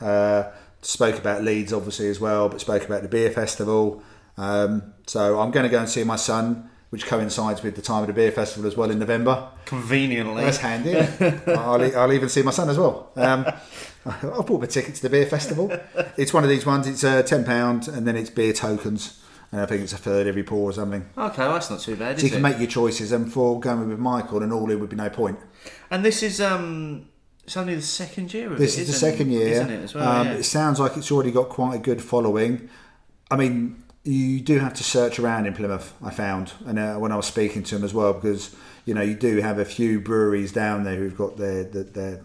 Uh, 0.00 0.44
spoke 0.82 1.16
about 1.18 1.42
Leeds 1.44 1.72
obviously 1.72 2.08
as 2.08 2.20
well, 2.20 2.48
but 2.48 2.60
spoke 2.60 2.84
about 2.84 3.02
the 3.02 3.08
beer 3.08 3.30
festival. 3.30 4.02
Um, 4.36 4.94
so 5.06 5.40
I'm 5.40 5.50
going 5.50 5.64
to 5.64 5.70
go 5.70 5.78
and 5.80 5.88
see 5.88 6.04
my 6.04 6.16
son, 6.16 6.68
which 6.90 7.04
coincides 7.06 7.62
with 7.62 7.76
the 7.76 7.82
time 7.82 8.00
of 8.02 8.06
the 8.06 8.12
beer 8.14 8.32
festival 8.32 8.66
as 8.66 8.76
well 8.76 8.90
in 8.90 8.98
November. 8.98 9.48
Conveniently. 9.66 10.42
That's 10.44 10.56
handy. 10.58 10.96
I'll, 11.46 11.98
I'll 11.98 12.12
even 12.12 12.28
see 12.28 12.42
my 12.42 12.50
son 12.50 12.70
as 12.70 12.78
well. 12.78 13.10
Um, 13.16 13.44
I 14.06 14.20
bought 14.42 14.60
my 14.60 14.66
ticket 14.66 14.94
to 14.94 15.02
the 15.02 15.10
beer 15.10 15.26
festival. 15.26 15.70
It's 16.16 16.32
one 16.32 16.44
of 16.44 16.48
these 16.50 16.64
ones. 16.64 16.86
It's 16.86 17.04
uh, 17.04 17.22
ten 17.22 17.44
pound, 17.44 17.88
and 17.88 18.06
then 18.06 18.16
it's 18.16 18.30
beer 18.30 18.54
tokens, 18.54 19.22
and 19.52 19.60
I 19.60 19.66
think 19.66 19.82
it's 19.82 19.92
a 19.92 19.98
third 19.98 20.26
every 20.26 20.42
pour 20.44 20.70
or 20.70 20.72
something. 20.72 21.06
Okay, 21.18 21.42
well, 21.42 21.52
that's 21.54 21.68
not 21.68 21.80
too 21.80 21.94
bad, 21.96 22.18
So 22.18 22.24
you 22.26 22.30
it? 22.30 22.32
can 22.32 22.42
make 22.42 22.58
your 22.58 22.68
choices, 22.68 23.12
and 23.12 23.30
for 23.30 23.60
going 23.60 23.86
with 23.88 23.98
Michael 23.98 24.42
and 24.42 24.50
all 24.52 24.70
in 24.70 24.80
would 24.80 24.88
be 24.88 24.96
no 24.96 25.10
point. 25.10 25.38
and 25.90 26.02
this 26.02 26.22
is 26.22 26.40
um, 26.40 27.06
it's 27.44 27.56
only 27.58 27.74
the 27.74 27.82
second 27.82 28.32
year 28.32 28.50
of 28.52 28.58
This 28.58 28.78
it, 28.78 28.82
is 28.82 28.86
the 28.86 28.94
second 28.94 29.30
year. 29.30 29.48
isn't 29.48 29.70
it? 29.70 29.82
As 29.84 29.94
well, 29.94 30.08
um, 30.08 30.26
yeah. 30.28 30.32
It 30.34 30.44
sounds 30.44 30.80
like 30.80 30.96
it's 30.96 31.12
already 31.12 31.32
got 31.32 31.50
quite 31.50 31.74
a 31.74 31.78
good 31.78 32.00
following. 32.00 32.70
I 33.30 33.36
mean, 33.36 33.82
you 34.08 34.40
do 34.40 34.58
have 34.58 34.74
to 34.74 34.84
search 34.84 35.18
around 35.18 35.46
in 35.46 35.54
Plymouth. 35.54 35.92
I 36.02 36.10
found, 36.10 36.52
and 36.66 36.78
uh, 36.78 36.94
when 36.96 37.12
I 37.12 37.16
was 37.16 37.26
speaking 37.26 37.62
to 37.64 37.74
them 37.74 37.84
as 37.84 37.92
well, 37.92 38.12
because 38.12 38.54
you 38.84 38.94
know 38.94 39.02
you 39.02 39.14
do 39.14 39.38
have 39.38 39.58
a 39.58 39.64
few 39.64 40.00
breweries 40.00 40.52
down 40.52 40.84
there 40.84 40.96
who've 40.96 41.16
got 41.16 41.36
their 41.36 41.64
their, 41.64 41.82
their 41.84 42.20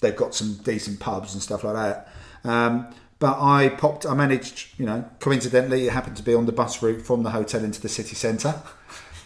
they've 0.00 0.16
got 0.16 0.34
some 0.34 0.54
decent 0.64 1.00
pubs 1.00 1.34
and 1.34 1.42
stuff 1.42 1.64
like 1.64 1.74
that. 1.74 2.08
Um, 2.44 2.92
but 3.20 3.38
I 3.40 3.68
popped. 3.70 4.06
I 4.06 4.14
managed, 4.14 4.78
you 4.78 4.86
know, 4.86 5.04
coincidentally, 5.20 5.86
it 5.86 5.92
happened 5.92 6.16
to 6.16 6.22
be 6.22 6.34
on 6.34 6.46
the 6.46 6.52
bus 6.52 6.82
route 6.82 7.02
from 7.02 7.22
the 7.22 7.30
hotel 7.30 7.64
into 7.64 7.80
the 7.80 7.88
city 7.88 8.14
centre. 8.14 8.54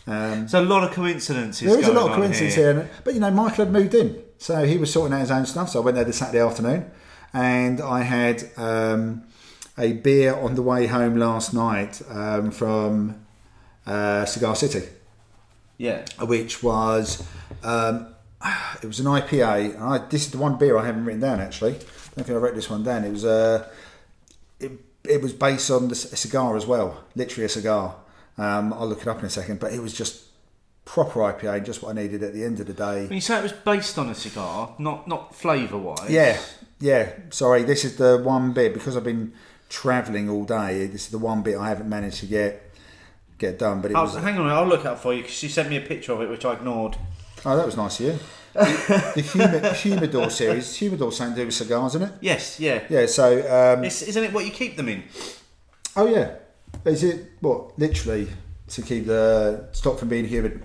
Um, 0.06 0.40
There's 0.40 0.54
a 0.54 0.62
lot 0.62 0.82
of 0.82 0.90
coincidences. 0.92 1.68
there 1.68 1.78
is 1.78 1.86
a 1.86 1.92
lot 1.92 2.10
of 2.10 2.16
coincidence 2.16 2.54
here. 2.54 2.90
but 3.04 3.14
you 3.14 3.20
know, 3.20 3.30
Michael 3.30 3.66
had 3.66 3.72
moved 3.72 3.94
in, 3.94 4.22
so 4.36 4.64
he 4.64 4.76
was 4.76 4.92
sorting 4.92 5.14
out 5.14 5.20
his 5.20 5.30
own 5.30 5.46
stuff. 5.46 5.70
So 5.70 5.80
I 5.80 5.84
went 5.84 5.94
there 5.94 6.04
this 6.04 6.18
Saturday 6.18 6.40
afternoon, 6.40 6.90
and 7.32 7.80
I 7.80 8.02
had 8.02 8.50
um, 8.56 9.24
a 9.78 9.92
beer 9.94 10.34
on 10.34 10.54
the 10.54 10.62
way 10.62 10.86
home 10.86 11.16
last 11.16 11.54
night 11.54 12.00
um, 12.10 12.50
from 12.50 13.24
uh, 13.86 14.24
Cigar 14.26 14.54
City, 14.54 14.86
Yeah. 15.78 16.04
which 16.20 16.62
was 16.62 17.26
um, 17.64 18.08
it 18.82 18.86
was 18.86 19.00
an 19.00 19.06
IPA. 19.06 19.74
And 19.74 19.82
I, 19.82 19.98
this 19.98 20.26
is 20.26 20.30
the 20.30 20.38
one 20.38 20.58
beer 20.58 20.76
I 20.76 20.84
haven't 20.86 21.04
written 21.04 21.20
down 21.20 21.40
actually. 21.40 21.72
I 21.72 22.14
don't 22.16 22.24
think 22.26 22.30
I 22.30 22.34
wrote 22.34 22.54
this 22.54 22.68
one 22.70 22.82
down. 22.84 23.04
It 23.04 23.10
was 23.12 23.24
uh, 23.24 23.68
it, 24.60 24.72
it 25.04 25.22
was 25.22 25.32
based 25.32 25.70
on 25.70 25.88
the, 25.88 25.94
a 25.94 26.16
cigar 26.16 26.56
as 26.56 26.66
well, 26.66 27.02
literally 27.14 27.46
a 27.46 27.48
cigar. 27.48 27.96
Um, 28.38 28.72
I'll 28.72 28.86
look 28.88 29.02
it 29.02 29.08
up 29.08 29.18
in 29.20 29.24
a 29.26 29.30
second, 29.30 29.60
but 29.60 29.72
it 29.72 29.80
was 29.80 29.92
just 29.92 30.24
proper 30.84 31.20
IPA, 31.20 31.64
just 31.64 31.82
what 31.82 31.90
I 31.96 32.00
needed 32.02 32.22
at 32.22 32.32
the 32.34 32.44
end 32.44 32.60
of 32.60 32.66
the 32.66 32.72
day. 32.72 33.04
When 33.06 33.12
you 33.14 33.20
say 33.20 33.38
it 33.38 33.42
was 33.42 33.52
based 33.52 33.98
on 33.98 34.08
a 34.10 34.14
cigar, 34.14 34.74
not 34.78 35.08
not 35.08 35.34
flavour 35.34 35.78
wise. 35.78 36.10
Yeah, 36.10 36.38
yeah. 36.80 37.12
Sorry, 37.30 37.62
this 37.62 37.84
is 37.84 37.96
the 37.96 38.20
one 38.22 38.52
beer 38.52 38.70
because 38.70 38.96
I've 38.96 39.04
been 39.04 39.32
travelling 39.72 40.28
all 40.28 40.44
day. 40.44 40.86
This 40.86 41.06
is 41.06 41.08
the 41.08 41.18
one 41.18 41.42
bit 41.42 41.56
I 41.56 41.68
haven't 41.68 41.88
managed 41.88 42.18
to 42.20 42.26
get 42.26 42.62
get 43.38 43.58
done. 43.58 43.80
But 43.80 43.90
it 43.92 43.96
Oh, 43.96 44.02
was 44.02 44.14
hang 44.14 44.36
on, 44.38 44.46
I'll 44.48 44.66
look 44.66 44.84
up 44.84 44.98
for 44.98 45.14
you 45.14 45.22
because 45.22 45.34
she 45.34 45.48
sent 45.48 45.70
me 45.70 45.76
a 45.78 45.80
picture 45.80 46.12
of 46.12 46.20
it, 46.20 46.28
which 46.28 46.44
I 46.44 46.52
ignored. 46.52 46.96
Oh, 47.44 47.56
that 47.56 47.64
was 47.66 47.76
nice 47.76 47.98
of 48.00 48.06
you. 48.06 48.18
the, 48.52 49.12
the 49.14 49.22
humid, 49.22 49.64
Humidor 49.76 50.28
series. 50.30 50.76
Humidor 50.76 51.10
something 51.10 51.34
to 51.36 51.40
do 51.40 51.46
with 51.46 51.54
cigars, 51.54 51.94
isn't 51.94 52.08
it? 52.08 52.14
Yes, 52.20 52.60
yeah. 52.60 52.82
Yeah. 52.90 53.06
So, 53.06 53.38
um, 53.78 53.82
It's, 53.82 54.02
isn't 54.02 54.22
it 54.22 54.32
what 54.34 54.44
you 54.44 54.50
keep 54.52 54.76
them 54.76 54.88
in? 54.90 55.04
oh 55.96 56.06
yeah, 56.06 56.34
is 56.84 57.02
it 57.02 57.32
what 57.40 57.78
literally 57.78 58.28
to 58.68 58.82
keep 58.82 59.06
the 59.06 59.68
stop 59.72 59.98
from 59.98 60.08
being 60.08 60.26
humid? 60.26 60.62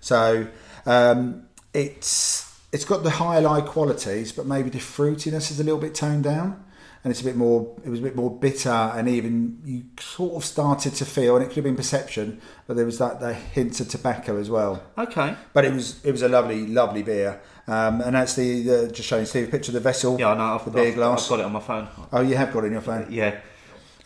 So, 0.00 0.46
um, 0.84 1.46
it's 1.72 2.50
it's 2.72 2.84
got 2.84 3.02
the 3.04 3.10
highlight 3.10 3.64
qualities, 3.66 4.30
but 4.32 4.44
maybe 4.46 4.68
the 4.70 4.78
fruitiness 4.78 5.50
is 5.50 5.58
a 5.60 5.64
little 5.64 5.80
bit 5.80 5.94
toned 5.94 6.24
down. 6.24 6.62
And 7.04 7.10
it's 7.10 7.20
a 7.20 7.24
bit 7.24 7.36
more. 7.36 7.74
It 7.84 7.88
was 7.90 7.98
a 7.98 8.02
bit 8.02 8.14
more 8.14 8.30
bitter, 8.30 8.70
and 8.70 9.08
even 9.08 9.60
you 9.64 9.84
sort 9.98 10.34
of 10.34 10.44
started 10.44 10.94
to 10.94 11.04
feel, 11.04 11.34
and 11.34 11.44
it 11.44 11.48
could 11.48 11.56
have 11.56 11.64
been 11.64 11.74
perception, 11.74 12.40
but 12.68 12.76
there 12.76 12.86
was 12.86 12.98
that 12.98 13.18
the 13.18 13.34
hints 13.34 13.80
of 13.80 13.88
tobacco 13.88 14.38
as 14.38 14.48
well. 14.48 14.82
Okay. 14.96 15.34
But 15.52 15.64
it 15.64 15.72
was 15.72 16.04
it 16.04 16.12
was 16.12 16.22
a 16.22 16.28
lovely, 16.28 16.64
lovely 16.66 17.02
beer. 17.02 17.40
Um, 17.66 18.00
and 18.00 18.14
that's 18.14 18.34
the, 18.36 18.62
the 18.62 18.88
just 18.92 19.08
showing 19.08 19.24
Steve 19.26 19.48
a 19.48 19.50
picture 19.50 19.70
of 19.70 19.74
the 19.74 19.80
vessel. 19.80 20.18
Yeah, 20.18 20.30
I 20.30 20.36
know. 20.36 20.54
I've, 20.54 20.64
the 20.64 20.70
beer 20.70 20.88
I've, 20.88 20.94
glass. 20.94 21.24
I've 21.24 21.30
got 21.30 21.40
it 21.40 21.46
on 21.46 21.52
my 21.52 21.60
phone. 21.60 21.88
Oh, 22.12 22.20
you 22.20 22.36
have 22.36 22.52
got 22.52 22.64
it 22.64 22.66
on 22.66 22.72
your 22.72 22.80
phone, 22.80 23.06
Yeah. 23.10 23.40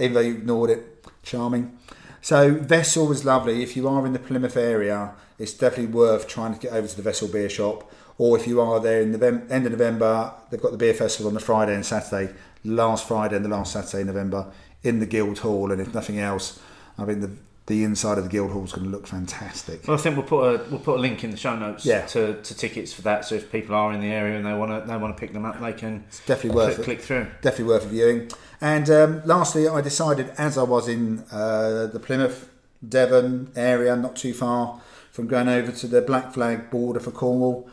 even 0.01 0.14
though 0.14 0.20
you 0.20 0.34
ignored 0.36 0.70
it. 0.70 1.07
Charming. 1.22 1.76
So 2.22 2.55
vessel 2.55 3.07
was 3.07 3.24
lovely. 3.24 3.62
If 3.62 3.76
you 3.76 3.88
are 3.88 4.07
in 4.07 4.12
the 4.12 4.18
Plymouth 4.18 4.57
area, 4.57 5.14
it's 5.38 5.53
definitely 5.53 5.92
worth 5.92 6.28
trying 6.28 6.55
to 6.55 6.61
get 6.61 6.72
over 6.72 6.86
to 6.86 6.97
the 6.97 7.03
Vessel 7.03 7.28
Beer 7.28 7.49
Shop. 7.49 7.90
Or 8.18 8.38
if 8.38 8.47
you 8.47 8.61
are 8.61 8.80
there 8.80 9.01
in 9.03 9.12
the 9.12 9.26
end 9.51 9.66
of 9.66 9.72
November, 9.72 10.32
they've 10.51 10.61
got 10.61 10.70
the 10.72 10.78
beer 10.78 10.94
festival 10.94 11.28
on 11.28 11.34
the 11.34 11.40
Friday 11.40 11.74
and 11.74 11.84
Saturday. 11.84 12.32
Last 12.67 13.07
Friday 13.09 13.37
and 13.37 13.45
the 13.45 13.49
last 13.49 13.73
Saturday 13.73 14.01
in 14.03 14.07
November 14.09 14.51
in 14.83 14.99
the 14.99 15.07
Guild 15.07 15.39
Hall. 15.41 15.73
And 15.73 15.81
if 15.81 15.95
nothing 15.95 16.19
else, 16.19 16.61
I 16.99 17.05
think 17.05 17.21
the 17.21 17.31
the 17.67 17.83
inside 17.83 18.17
of 18.17 18.23
the 18.23 18.31
Guild 18.31 18.53
Hall 18.53 18.62
is 18.62 18.73
going 18.73 18.85
to 18.85 18.91
look 18.93 19.09
fantastic. 19.09 19.89
Well, 19.89 19.97
I 19.99 20.01
think 20.01 20.17
we'll 20.17 20.25
put 20.27 20.43
a 20.55 20.64
we'll 20.71 20.79
put 20.79 20.99
a 20.99 21.01
link 21.01 21.25
in 21.25 21.33
the 21.33 21.37
show 21.37 21.57
notes 21.57 21.85
Yeah. 21.85 22.07
to, 22.07 22.41
to 22.41 22.55
tickets 22.57 22.93
for 22.93 23.03
that. 23.03 23.25
So 23.25 23.35
if 23.35 23.51
people 23.51 23.75
are 23.75 23.93
in 23.93 24.01
the 24.01 24.07
area 24.07 24.37
and 24.37 24.47
they 24.47 24.53
want 24.55 24.71
to 24.71 24.89
they 24.89 24.97
want 24.97 25.17
to 25.17 25.21
pick 25.21 25.33
them 25.33 25.45
up, 25.45 25.61
they 25.61 25.73
can 25.73 26.05
Definitely 26.27 26.51
worth 26.57 26.75
click, 26.77 26.79
it. 26.79 26.85
click 26.85 27.01
through. 27.01 27.27
definitely 27.43 27.64
worth 27.75 27.87
viewing. 27.87 28.31
And 28.61 28.89
um, 28.89 29.23
lastly, 29.25 29.67
I 29.69 29.81
decided 29.81 30.31
as 30.39 30.57
I 30.57 30.62
was 30.62 30.87
in 30.89 31.25
uh, 31.33 31.87
the 31.87 31.99
Plymouth, 32.01 32.49
Devon 32.89 33.51
area, 33.57 33.97
not 33.97 34.14
too 34.17 34.33
far 34.33 34.81
from 35.11 35.27
going 35.27 35.49
over 35.49 35.73
to 35.73 35.87
the 35.89 36.01
Black 36.03 36.33
Flag 36.35 36.71
border 36.71 37.01
for 37.01 37.11
Cornwall, 37.11 37.69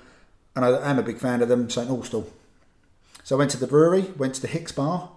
and 0.55 0.65
I 0.65 0.89
am 0.89 0.97
a 0.97 1.03
big 1.03 1.19
fan 1.19 1.41
of 1.43 1.49
them, 1.49 1.69
St 1.69 1.89
Austell. 1.89 2.25
So 3.23 3.35
I 3.35 3.39
went 3.39 3.51
to 3.51 3.57
the 3.57 3.67
brewery, 3.67 4.11
went 4.17 4.35
to 4.35 4.41
the 4.41 4.47
Hicks 4.47 4.71
Bar. 4.71 5.09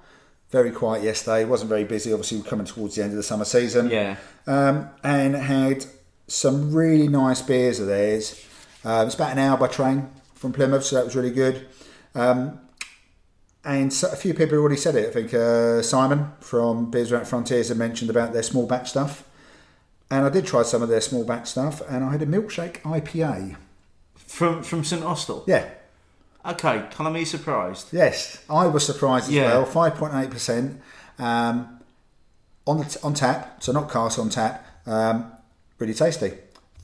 Very 0.50 0.70
quiet 0.70 1.02
yesterday, 1.02 1.44
wasn't 1.44 1.68
very 1.68 1.84
busy. 1.84 2.12
Obviously, 2.12 2.38
we're 2.38 2.44
coming 2.44 2.66
towards 2.66 2.94
the 2.94 3.02
end 3.02 3.10
of 3.10 3.16
the 3.16 3.22
summer 3.22 3.44
season 3.44 3.90
Yeah. 3.90 4.16
um, 4.46 4.88
and 5.02 5.34
had 5.34 5.86
some 6.28 6.72
really 6.72 7.08
nice 7.08 7.42
beers 7.42 7.80
of 7.80 7.88
theirs. 7.88 8.40
Uh, 8.84 9.02
it's 9.06 9.16
about 9.16 9.32
an 9.32 9.38
hour 9.40 9.56
by 9.56 9.66
train 9.66 10.08
from 10.34 10.52
Plymouth, 10.52 10.84
so 10.84 10.94
that 10.96 11.04
was 11.04 11.16
really 11.16 11.32
good. 11.32 11.66
Um, 12.14 12.60
and 13.64 13.92
so, 13.92 14.08
a 14.12 14.16
few 14.16 14.32
people 14.32 14.50
have 14.54 14.60
already 14.60 14.76
said 14.76 14.94
it. 14.94 15.08
I 15.08 15.12
think 15.12 15.34
uh, 15.34 15.82
Simon 15.82 16.30
from 16.40 16.90
Beers 16.92 17.10
Without 17.10 17.26
Frontiers 17.26 17.68
had 17.68 17.76
mentioned 17.76 18.10
about 18.10 18.32
their 18.32 18.44
small 18.44 18.66
batch 18.66 18.90
stuff. 18.90 19.24
And 20.08 20.24
I 20.24 20.28
did 20.28 20.46
try 20.46 20.62
some 20.62 20.82
of 20.82 20.88
their 20.88 21.00
small 21.00 21.24
batch 21.24 21.48
stuff, 21.48 21.82
and 21.88 22.04
I 22.04 22.12
had 22.12 22.22
a 22.22 22.26
milkshake 22.26 22.80
IPA. 22.82 23.56
From 24.14 24.62
from 24.62 24.84
St 24.84 25.02
Austell. 25.02 25.42
Yeah, 25.48 25.68
Okay. 26.46 26.84
Can 26.90 27.06
I 27.06 27.12
be 27.12 27.24
surprised? 27.24 27.88
yes, 27.92 28.42
I 28.48 28.66
was 28.66 28.84
surprised 28.86 29.26
as 29.28 29.34
Yeah. 29.34 29.46
well. 29.48 29.64
Five 29.64 29.94
point 29.96 30.14
eight 30.14 30.30
percent 30.30 30.80
um, 31.18 31.80
on 32.66 32.78
the 32.78 32.84
t- 32.84 33.00
on 33.02 33.14
tap, 33.14 33.62
so 33.62 33.72
not 33.72 33.90
cast 33.90 34.18
on 34.18 34.28
tap. 34.30 34.64
Um, 34.86 35.32
really 35.78 35.94
tasty. 35.94 36.32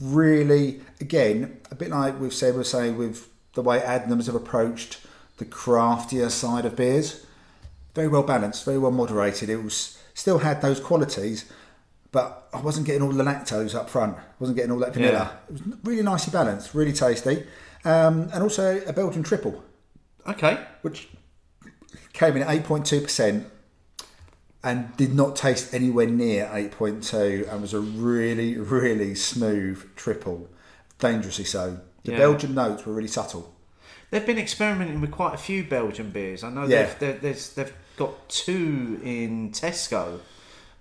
Really, 0.00 0.80
again, 1.00 1.60
a 1.70 1.74
bit 1.76 1.90
like 1.90 2.18
we've 2.20 2.34
said, 2.34 2.56
we're 2.56 2.64
saying 2.64 2.98
with 2.98 3.28
the 3.54 3.62
way 3.62 3.78
Adnams 3.80 4.26
have 4.26 4.34
approached 4.34 4.98
the 5.36 5.44
craftier 5.44 6.28
side 6.30 6.64
of 6.64 6.74
beers. 6.76 7.24
Very 7.94 8.08
well 8.08 8.22
balanced, 8.22 8.64
very 8.64 8.78
well 8.78 8.90
moderated. 8.90 9.48
It 9.48 9.62
was 9.62 9.98
still 10.14 10.38
had 10.38 10.60
those 10.62 10.80
qualities, 10.80 11.44
but 12.10 12.48
I 12.52 12.60
wasn't 12.60 12.86
getting 12.86 13.02
all 13.02 13.12
the 13.12 13.22
lactose 13.22 13.74
up 13.74 13.88
front. 13.90 14.16
I 14.16 14.22
wasn't 14.40 14.56
getting 14.56 14.72
all 14.72 14.78
that 14.80 14.94
vanilla. 14.94 15.38
It 15.48 15.52
was 15.52 15.62
really 15.84 16.02
nicely 16.02 16.32
balanced, 16.32 16.74
really 16.74 16.92
tasty, 16.92 17.44
um, 17.85 18.28
and 18.33 18.43
also 18.43 18.80
a 18.87 18.93
Belgian 18.93 19.22
triple 19.22 19.62
Okay. 20.26 20.59
which 20.83 21.09
came 22.12 22.37
in 22.37 22.43
at 22.43 22.49
8.2% 22.49 23.45
and 24.64 24.97
did 24.97 25.14
not 25.14 25.35
taste 25.35 25.74
anywhere 25.74 26.07
near 26.07 26.47
8.2 26.47 27.51
and 27.51 27.61
was 27.61 27.74
a 27.74 27.80
really, 27.80 28.57
really 28.57 29.14
smooth 29.14 29.85
triple. 29.97 30.49
Dangerously 31.01 31.45
so. 31.45 31.80
The 32.05 32.12
Yeah. 32.12 32.18
Belgian 32.18 32.55
notes 32.55 32.87
were 32.87 32.93
really 32.93 33.09
subtle. 33.09 33.53
They've 34.11 34.24
been 34.24 34.39
experimenting 34.39 35.01
with 35.01 35.11
quite 35.11 35.35
a 35.35 35.39
few 35.39 35.64
Belgian 35.64 36.11
beers. 36.11 36.45
I 36.45 36.51
know 36.51 36.66
Yeah. 36.66 36.93
they've, 37.01 37.20
they've, 37.20 37.55
they've 37.57 37.72
got 37.97 38.28
two 38.28 39.01
in 39.03 39.51
Tesco. 39.51 40.20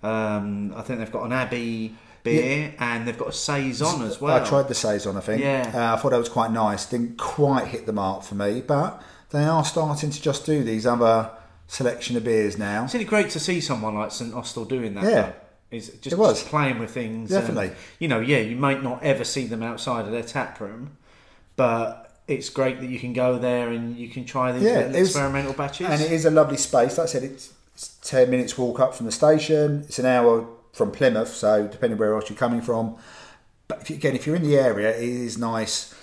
Um, 0.02 0.72
I 0.76 0.82
think 0.82 0.98
they've 1.00 1.10
got 1.10 1.24
an 1.24 1.32
Abbey 1.32 1.96
beer 2.22 2.74
and 2.78 3.06
they've 3.06 3.18
got 3.18 3.28
a 3.28 3.32
Saison 3.32 4.02
as 4.02 4.20
well. 4.20 4.36
I 4.42 4.46
tried 4.48 4.68
the 4.68 4.74
Saison, 4.74 5.16
I 5.16 5.20
think. 5.20 5.42
Yeah. 5.42 5.70
Uh, 5.74 5.94
I 5.94 6.00
thought 6.00 6.10
that 6.10 6.18
was 6.18 6.28
quite 6.28 6.50
nice. 6.52 6.86
Didn't 6.86 7.18
quite 7.18 7.68
hit 7.68 7.86
the 7.86 7.92
mark 7.92 8.22
for 8.22 8.34
me, 8.34 8.60
but 8.60 9.02
they 9.30 9.44
are 9.44 9.64
starting 9.64 10.10
to 10.10 10.22
just 10.22 10.46
do 10.46 10.62
these 10.62 10.86
other 10.86 11.30
selection 11.66 12.16
of 12.16 12.24
beers 12.24 12.58
now. 12.58 12.84
Isn't 12.84 13.00
it 13.00 13.04
great 13.06 13.30
to 13.30 13.40
see 13.40 13.60
someone 13.60 13.94
like 13.94 14.12
St 14.12 14.34
Austell 14.34 14.64
doing 14.64 14.94
that? 14.94 15.04
Yeah. 15.04 15.10
though? 15.22 15.32
Is 15.70 15.88
just, 15.88 16.12
It 16.12 16.18
was. 16.18 16.38
just 16.40 16.50
playing 16.50 16.78
with 16.78 16.90
things. 16.90 17.32
and, 17.32 17.40
Definitely. 17.40 17.72
you 17.98 18.06
know, 18.06 18.20
yeah, 18.20 18.38
you 18.38 18.56
might 18.56 18.82
not 18.82 19.02
ever 19.02 19.24
see 19.24 19.46
them 19.46 19.62
outside 19.62 20.04
of 20.04 20.12
their 20.12 20.22
tap 20.22 20.60
room, 20.60 20.98
but 21.56 22.20
it's 22.28 22.50
great 22.50 22.80
that 22.80 22.88
you 22.90 22.98
can 22.98 23.12
go 23.14 23.38
there 23.38 23.70
and 23.70 23.96
you 23.96 24.08
can 24.08 24.24
try 24.26 24.52
these 24.52 24.62
Yeah, 24.64 24.78
little 24.86 24.96
experimental 24.96 25.52
batches. 25.54 25.86
And 25.88 26.00
it 26.00 26.12
is 26.12 26.24
a 26.26 26.30
lovely 26.30 26.58
space. 26.58 26.98
Like 26.98 27.08
I 27.08 27.10
said, 27.10 27.24
it's, 27.24 27.54
it's 27.74 27.88
10 28.02 28.28
minutes 28.30 28.58
walk 28.58 28.80
up 28.80 28.94
from 28.94 29.06
the 29.06 29.12
station. 29.12 29.80
It's 29.88 29.98
an 29.98 30.04
hour 30.06 30.46
from 30.72 30.90
Plymouth, 30.90 31.28
so 31.28 31.66
depending 31.66 31.98
where 31.98 32.14
else 32.14 32.28
you're 32.28 32.38
coming 32.38 32.62
from. 32.62 32.96
But 33.68 33.82
if 33.82 33.90
you, 33.90 33.96
again, 33.96 34.14
if 34.14 34.26
you're 34.26 34.36
in 34.36 34.42
the 34.42 34.56
area, 34.56 34.90
it 34.90 35.02
is 35.02 35.38
nice. 35.38 35.94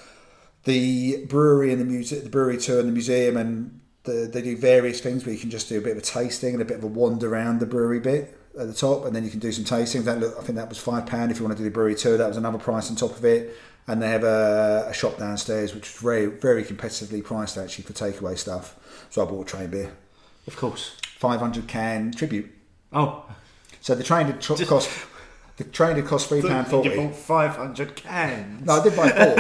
The 0.63 1.25
brewery 1.25 1.71
and 1.71 1.81
the 1.81 1.85
music, 1.85 2.23
the 2.23 2.29
brewery 2.29 2.57
tour 2.57 2.79
and 2.79 2.87
the 2.87 2.93
museum, 2.93 3.37
and 3.37 3.79
the, 4.03 4.29
they 4.31 4.41
do 4.41 4.57
various 4.57 5.01
things 5.01 5.25
where 5.25 5.33
you 5.33 5.39
can 5.39 5.49
just 5.49 5.69
do 5.69 5.77
a 5.77 5.81
bit 5.81 5.93
of 5.93 5.97
a 5.97 6.01
tasting 6.01 6.53
and 6.53 6.61
a 6.61 6.65
bit 6.65 6.77
of 6.77 6.83
a 6.83 6.87
wander 6.87 7.33
around 7.33 7.59
the 7.59 7.65
brewery 7.65 7.99
bit 7.99 8.37
at 8.57 8.67
the 8.67 8.73
top, 8.73 9.05
and 9.05 9.15
then 9.15 9.23
you 9.23 9.29
can 9.29 9.39
do 9.39 9.51
some 9.51 9.63
tastings. 9.63 10.03
That 10.03 10.19
look, 10.19 10.35
I 10.37 10.41
think 10.41 10.57
that 10.57 10.69
was 10.69 10.77
five 10.77 11.05
pound 11.05 11.31
if 11.31 11.39
you 11.39 11.45
want 11.45 11.57
to 11.57 11.63
do 11.63 11.67
the 11.67 11.73
brewery 11.73 11.95
tour. 11.95 12.17
That 12.17 12.27
was 12.27 12.37
another 12.37 12.59
price 12.59 12.89
on 12.89 12.95
top 12.95 13.11
of 13.11 13.25
it. 13.25 13.55
And 13.87 14.01
they 14.03 14.09
have 14.09 14.23
a, 14.23 14.85
a 14.87 14.93
shop 14.93 15.17
downstairs, 15.17 15.73
which 15.73 15.87
is 15.87 15.95
very, 15.97 16.27
very 16.27 16.63
competitively 16.63 17.23
priced 17.23 17.57
actually 17.57 17.85
for 17.85 17.93
takeaway 17.93 18.37
stuff. 18.37 18.75
So 19.09 19.25
I 19.25 19.29
bought 19.29 19.47
a 19.47 19.49
train 19.49 19.71
beer, 19.71 19.91
of 20.45 20.55
course. 20.55 20.95
500 21.17 21.67
can 21.67 22.11
tribute. 22.11 22.51
Oh, 22.93 23.25
So 23.81 23.95
the 23.95 24.03
train 24.03 24.27
did 24.27 24.41
tr- 24.41 24.55
cost 24.65 24.89
the 25.57 25.63
train 25.65 25.95
did 25.97 26.05
cost 26.05 26.29
three 26.29 26.41
pound 26.41 26.67
you 26.67 26.71
forty. 26.71 26.95
bought 26.95 27.15
500 27.15 27.95
cans. 27.95 28.65
No, 28.65 28.73
I 28.79 28.83
did 28.83 28.95
buy 28.95 29.09
four, 29.09 29.35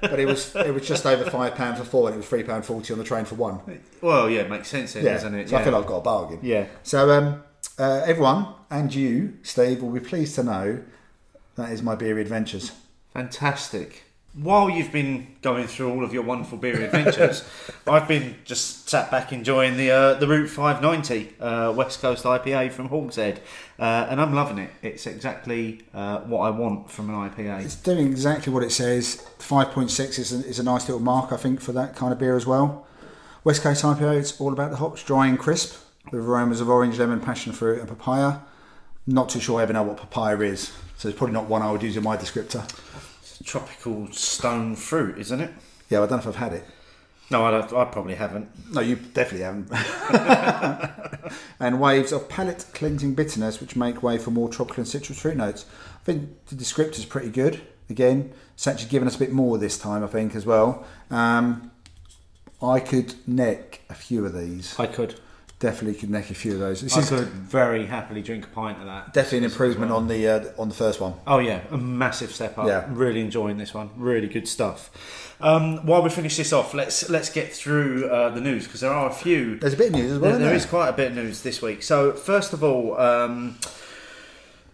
but 0.02 0.20
it 0.20 0.26
was 0.26 0.54
it 0.56 0.72
was 0.72 0.86
just 0.86 1.04
over 1.04 1.28
five 1.28 1.54
pound 1.56 1.78
for 1.78 1.84
four, 1.84 2.06
and 2.08 2.14
it 2.14 2.18
was 2.18 2.26
three 2.28 2.44
pound 2.44 2.64
forty 2.64 2.92
on 2.92 2.98
the 2.98 3.04
train 3.04 3.24
for 3.24 3.34
one. 3.34 3.60
Well, 4.00 4.30
yeah, 4.30 4.42
it 4.42 4.50
makes 4.50 4.68
sense 4.68 4.92
then, 4.92 5.04
Yeah, 5.04 5.14
doesn't 5.14 5.34
it? 5.34 5.48
so 5.48 5.56
I 5.56 5.64
feel 5.64 5.72
like 5.72 5.82
I've 5.82 5.88
got 5.88 5.96
a 5.96 6.00
bargain. 6.02 6.38
Yeah. 6.42 6.66
So 6.84 7.10
um, 7.10 7.42
uh, 7.78 8.02
everyone 8.06 8.46
and 8.70 8.94
you, 8.94 9.38
Steve, 9.42 9.82
will 9.82 9.90
be 9.90 10.00
pleased 10.00 10.34
to 10.36 10.42
know 10.44 10.80
that 11.56 11.70
is 11.70 11.82
my 11.82 11.94
beery 11.96 12.20
adventures. 12.22 12.72
Fantastic. 13.12 14.03
While 14.34 14.68
you've 14.68 14.90
been 14.90 15.28
going 15.42 15.68
through 15.68 15.92
all 15.92 16.02
of 16.02 16.12
your 16.12 16.24
wonderful 16.24 16.58
beer 16.58 16.82
adventures, 16.82 17.44
I've 17.86 18.08
been 18.08 18.34
just 18.44 18.88
sat 18.88 19.08
back 19.08 19.32
enjoying 19.32 19.76
the 19.76 19.92
uh, 19.92 20.14
the 20.14 20.26
Route 20.26 20.48
590 20.48 21.36
uh, 21.40 21.72
West 21.72 22.00
Coast 22.00 22.24
IPA 22.24 22.72
from 22.72 22.88
Hawkshead, 22.88 23.38
uh, 23.78 24.08
and 24.10 24.20
I'm 24.20 24.34
loving 24.34 24.58
it. 24.58 24.72
It's 24.82 25.06
exactly 25.06 25.84
uh, 25.94 26.22
what 26.22 26.40
I 26.40 26.50
want 26.50 26.90
from 26.90 27.10
an 27.10 27.30
IPA. 27.30 27.64
It's 27.64 27.76
doing 27.76 28.08
exactly 28.08 28.52
what 28.52 28.64
it 28.64 28.72
says. 28.72 29.24
Five 29.38 29.70
point 29.70 29.92
six 29.92 30.18
is 30.18 30.32
a, 30.32 30.44
is 30.44 30.58
a 30.58 30.64
nice 30.64 30.88
little 30.88 31.02
mark, 31.02 31.30
I 31.30 31.36
think, 31.36 31.60
for 31.60 31.70
that 31.70 31.94
kind 31.94 32.12
of 32.12 32.18
beer 32.18 32.34
as 32.34 32.44
well. 32.44 32.88
West 33.44 33.62
Coast 33.62 33.84
IPA, 33.84 34.18
it's 34.18 34.40
all 34.40 34.52
about 34.52 34.72
the 34.72 34.78
hops, 34.78 35.04
dry 35.04 35.28
and 35.28 35.38
crisp, 35.38 35.80
with 36.10 36.24
aromas 36.24 36.60
of 36.60 36.68
orange, 36.68 36.98
lemon, 36.98 37.20
passion 37.20 37.52
fruit, 37.52 37.78
and 37.78 37.88
papaya. 37.88 38.38
Not 39.06 39.28
too 39.28 39.38
sure 39.38 39.60
I 39.60 39.62
ever 39.62 39.74
know 39.74 39.84
what 39.84 39.98
papaya 39.98 40.40
is, 40.40 40.72
so 40.96 41.08
it's 41.08 41.16
probably 41.16 41.34
not 41.34 41.48
one 41.48 41.62
I 41.62 41.70
would 41.70 41.84
use 41.84 41.96
in 41.96 42.02
my 42.02 42.16
descriptor. 42.16 42.68
Tropical 43.44 44.10
stone 44.12 44.76
fruit, 44.76 45.18
isn't 45.18 45.40
it? 45.40 45.52
Yeah, 45.90 45.98
I 45.98 46.06
don't 46.06 46.12
know 46.12 46.18
if 46.18 46.26
I've 46.26 46.36
had 46.36 46.52
it. 46.54 46.64
No, 47.30 47.44
I, 47.44 47.50
don't, 47.50 47.72
I 47.72 47.84
probably 47.86 48.14
haven't. 48.14 48.48
No, 48.72 48.80
you 48.80 48.96
definitely 48.96 49.44
haven't. 49.44 49.70
and 51.60 51.80
waves 51.80 52.12
of 52.12 52.28
palate 52.28 52.66
cleansing 52.74 53.14
bitterness, 53.14 53.60
which 53.60 53.76
make 53.76 54.02
way 54.02 54.18
for 54.18 54.30
more 54.30 54.48
tropical 54.48 54.82
and 54.82 54.88
citrus 54.88 55.20
fruit 55.20 55.36
notes. 55.36 55.64
I 56.02 56.04
think 56.04 56.46
the 56.46 56.54
descriptor's 56.54 57.06
pretty 57.06 57.30
good. 57.30 57.62
Again, 57.88 58.32
it's 58.54 58.66
actually 58.66 58.90
given 58.90 59.08
us 59.08 59.16
a 59.16 59.18
bit 59.18 59.32
more 59.32 59.56
this 59.58 59.78
time, 59.78 60.04
I 60.04 60.06
think, 60.06 60.34
as 60.34 60.44
well. 60.44 60.86
Um, 61.10 61.70
I 62.62 62.80
could 62.80 63.14
neck 63.26 63.80
a 63.88 63.94
few 63.94 64.24
of 64.24 64.34
these. 64.34 64.78
I 64.78 64.86
could. 64.86 65.18
Definitely 65.64 65.98
could 65.98 66.10
neck 66.10 66.30
a 66.30 66.34
few 66.34 66.52
of 66.52 66.58
those. 66.58 66.82
This 66.82 66.94
I 66.94 67.00
is 67.00 67.08
could 67.08 67.28
very 67.28 67.86
happily 67.86 68.20
drink 68.20 68.44
a 68.44 68.48
pint 68.48 68.78
of 68.80 68.84
that. 68.84 69.14
definitely 69.14 69.38
an 69.38 69.44
improvement 69.44 69.92
on 69.92 70.08
the 70.08 70.28
uh, 70.28 70.44
on 70.58 70.68
the 70.68 70.74
first 70.74 71.00
one. 71.00 71.14
Oh 71.26 71.38
yeah, 71.38 71.60
a 71.70 71.78
massive 71.78 72.30
step 72.32 72.58
up. 72.58 72.66
Yeah. 72.66 72.84
really 72.90 73.20
enjoying 73.22 73.56
this 73.56 73.72
one. 73.72 73.88
Really 73.96 74.28
good 74.28 74.46
stuff. 74.46 74.90
Um, 75.40 75.84
while 75.86 76.02
we 76.02 76.10
finish 76.10 76.36
this 76.36 76.52
off, 76.52 76.74
let's 76.74 77.08
let's 77.08 77.30
get 77.30 77.50
through 77.52 78.08
uh, 78.10 78.28
the 78.30 78.42
news 78.42 78.64
because 78.64 78.80
there 78.82 78.92
are 78.92 79.08
a 79.08 79.12
few. 79.12 79.58
There's 79.58 79.72
a 79.72 79.76
bit 79.76 79.86
of 79.88 79.94
news 79.94 80.12
as 80.12 80.18
well. 80.18 80.20
There, 80.20 80.30
isn't 80.32 80.42
there 80.42 80.50
there? 80.50 80.56
is 80.56 80.66
quite 80.66 80.88
a 80.90 80.92
bit 80.92 81.12
of 81.12 81.16
news 81.16 81.42
this 81.42 81.62
week. 81.62 81.82
So 81.82 82.12
first 82.12 82.52
of 82.52 82.62
all, 82.62 83.00
um, 83.00 83.58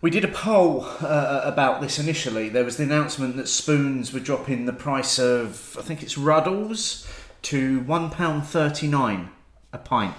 we 0.00 0.10
did 0.10 0.24
a 0.24 0.28
poll 0.28 0.84
uh, 0.84 1.42
about 1.44 1.80
this 1.80 2.00
initially. 2.00 2.48
There 2.48 2.64
was 2.64 2.78
the 2.78 2.84
announcement 2.84 3.36
that 3.36 3.46
spoons 3.46 4.12
were 4.12 4.20
dropping 4.20 4.66
the 4.66 4.72
price 4.72 5.20
of 5.20 5.76
I 5.78 5.82
think 5.82 6.02
it's 6.02 6.18
Ruddles 6.18 7.06
to 7.42 7.80
one 7.80 8.10
pound 8.10 8.44
thirty 8.44 8.88
nine 8.88 9.30
a 9.72 9.78
pint. 9.78 10.16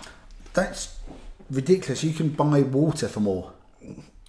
That's 0.54 0.98
ridiculous. 1.50 2.04
You 2.04 2.14
can 2.14 2.30
buy 2.30 2.62
water 2.62 3.08
for 3.08 3.20
more. 3.20 3.54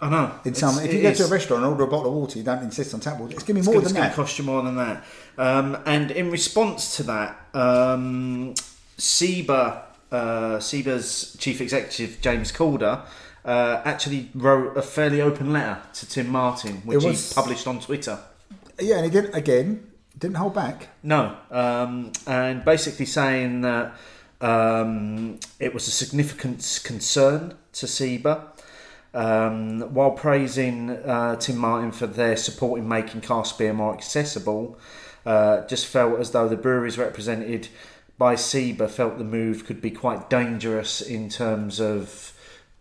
I 0.01 0.09
know. 0.11 0.33
In 0.45 0.55
some, 0.55 0.79
if 0.85 0.93
you 0.93 1.01
go 1.03 1.15
to 1.15 1.25
a 1.25 1.29
restaurant 1.29 1.63
and 1.63 1.73
order 1.73 1.85
a 1.85 1.87
bottle 1.87 2.09
of 2.09 2.15
water, 2.15 2.39
you 2.39 2.45
don't 2.45 2.63
insist 2.65 2.93
on 2.93 3.01
tap 3.01 3.19
water. 3.21 3.35
It's 3.35 3.45
going 3.45 3.49
to 3.49 3.55
be 3.55 3.59
It's 3.61 3.67
more 3.67 3.75
gonna- 3.75 3.85
than 3.85 3.91
it's 3.91 3.93
going 3.99 4.09
that. 4.09 4.17
to 4.17 4.21
cost 4.23 4.39
you 4.39 4.45
more 4.45 4.63
than 4.63 4.77
that. 4.77 5.05
Um, 5.39 5.79
and 5.87 6.11
in 6.11 6.31
response 6.31 6.97
to 6.97 7.03
that, 7.05 7.39
um, 7.55 8.55
SIBA, 8.99 9.83
uh, 10.11 10.59
SIBA's 10.59 11.37
chief 11.39 11.61
executive 11.61 12.21
James 12.21 12.51
Calder 12.51 13.03
uh, 13.45 13.81
actually 13.85 14.31
wrote 14.35 14.77
a 14.77 14.83
fairly 14.83 15.21
open 15.21 15.53
letter 15.53 15.79
to 15.95 16.09
Tim 16.09 16.29
Martin, 16.29 16.83
which 16.85 17.03
was- 17.05 17.29
he 17.31 17.35
published 17.35 17.67
on 17.67 17.79
Twitter. 17.81 18.19
Yeah, 18.81 18.97
and 18.97 19.05
he 19.05 19.11
didn't 19.11 19.35
again. 19.35 19.87
Didn't 20.19 20.37
hold 20.37 20.55
back. 20.55 20.89
No, 21.03 21.37
um, 21.51 22.13
and 22.27 22.65
basically 22.65 23.07
saying 23.07 23.63
that 23.63 23.95
um, 24.43 25.39
it 25.59 25.73
was 25.73 25.89
a 25.89 25.91
significant 25.91 26.81
concern 26.85 27.55
to 27.73 27.87
SIBA. 27.87 28.49
Um, 29.15 29.81
while 29.95 30.13
praising 30.13 30.91
uh, 30.91 31.37
Tim 31.37 31.59
Martin 31.59 31.93
for 31.93 32.07
their 32.07 32.37
support 32.37 32.81
in 32.81 32.89
making 32.89 33.21
cask 33.21 33.59
beer 33.59 33.73
more 33.73 33.95
accessible, 33.95 34.79
uh, 35.25 35.67
just 35.67 35.87
felt 35.87 36.19
as 36.19 36.33
though 36.33 36.49
the 36.49 36.57
breweries 36.57 36.99
represented 36.99 37.69
by 38.19 38.35
SIBA 38.35 38.91
felt 38.91 39.19
the 39.19 39.25
move 39.25 39.65
could 39.65 39.81
be 39.81 39.91
quite 39.91 40.29
dangerous 40.29 41.01
in 41.01 41.29
terms 41.29 41.81
of 41.81 42.33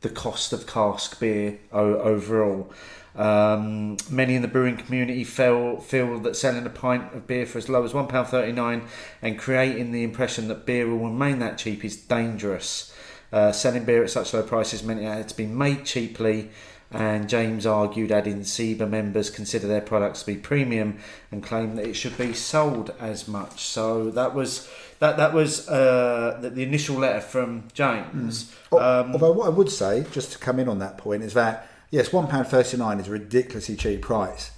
the 0.01 0.09
cost 0.09 0.53
of 0.53 0.65
cask 0.65 1.19
beer 1.19 1.59
o- 1.71 1.99
overall. 1.99 2.71
Um, 3.15 3.97
many 4.09 4.35
in 4.35 4.41
the 4.41 4.47
brewing 4.47 4.77
community 4.77 5.25
feel 5.25 5.79
feel 5.81 6.17
that 6.19 6.35
selling 6.37 6.65
a 6.65 6.69
pint 6.69 7.13
of 7.13 7.27
beer 7.27 7.45
for 7.45 7.57
as 7.57 7.67
low 7.67 7.83
as 7.83 7.93
one 7.93 8.07
pound 8.07 8.27
thirty 8.29 8.53
nine 8.53 8.83
and 9.21 9.37
creating 9.37 9.91
the 9.91 10.03
impression 10.03 10.47
that 10.47 10.65
beer 10.65 10.87
will 10.87 11.09
remain 11.09 11.39
that 11.39 11.57
cheap 11.57 11.83
is 11.83 11.97
dangerous. 11.97 12.95
Uh, 13.33 13.51
selling 13.51 13.83
beer 13.83 14.03
at 14.03 14.09
such 14.09 14.33
low 14.33 14.43
prices 14.43 14.81
meant 14.83 15.01
it 15.01 15.05
had 15.05 15.27
to 15.27 15.35
be 15.35 15.45
made 15.45 15.85
cheaply, 15.85 16.49
and 16.89 17.27
James 17.29 17.65
argued, 17.65 18.11
adding 18.11 18.41
SIBA 18.41 18.89
members 18.89 19.29
consider 19.29 19.67
their 19.67 19.81
products 19.81 20.21
to 20.21 20.25
be 20.27 20.35
premium 20.35 20.99
and 21.31 21.43
claim 21.43 21.75
that 21.75 21.85
it 21.85 21.93
should 21.95 22.17
be 22.17 22.33
sold 22.33 22.93
as 22.99 23.27
much. 23.27 23.63
So 23.63 24.09
that 24.11 24.33
was 24.33 24.69
that 24.99 25.17
that 25.17 25.33
was 25.33 25.67
uh, 25.67 26.39
the, 26.41 26.49
the 26.49 26.63
initial 26.63 26.95
letter 26.97 27.21
from 27.21 27.67
James. 27.73 28.53
Al- 28.71 28.79
Um, 28.79 29.11
Although 29.13 29.31
what 29.33 29.47
I 29.47 29.49
would 29.49 29.69
say, 29.69 30.05
just 30.11 30.31
to 30.33 30.37
come 30.37 30.59
in 30.59 30.69
on 30.69 30.79
that 30.79 30.97
point, 30.97 31.23
is 31.23 31.33
that 31.33 31.67
yes, 31.91 32.11
one 32.11 32.27
pound 32.27 32.47
thirty 32.47 32.77
nine 32.77 32.99
is 32.99 33.07
a 33.07 33.11
ridiculously 33.11 33.75
cheap 33.75 34.01
price, 34.01 34.51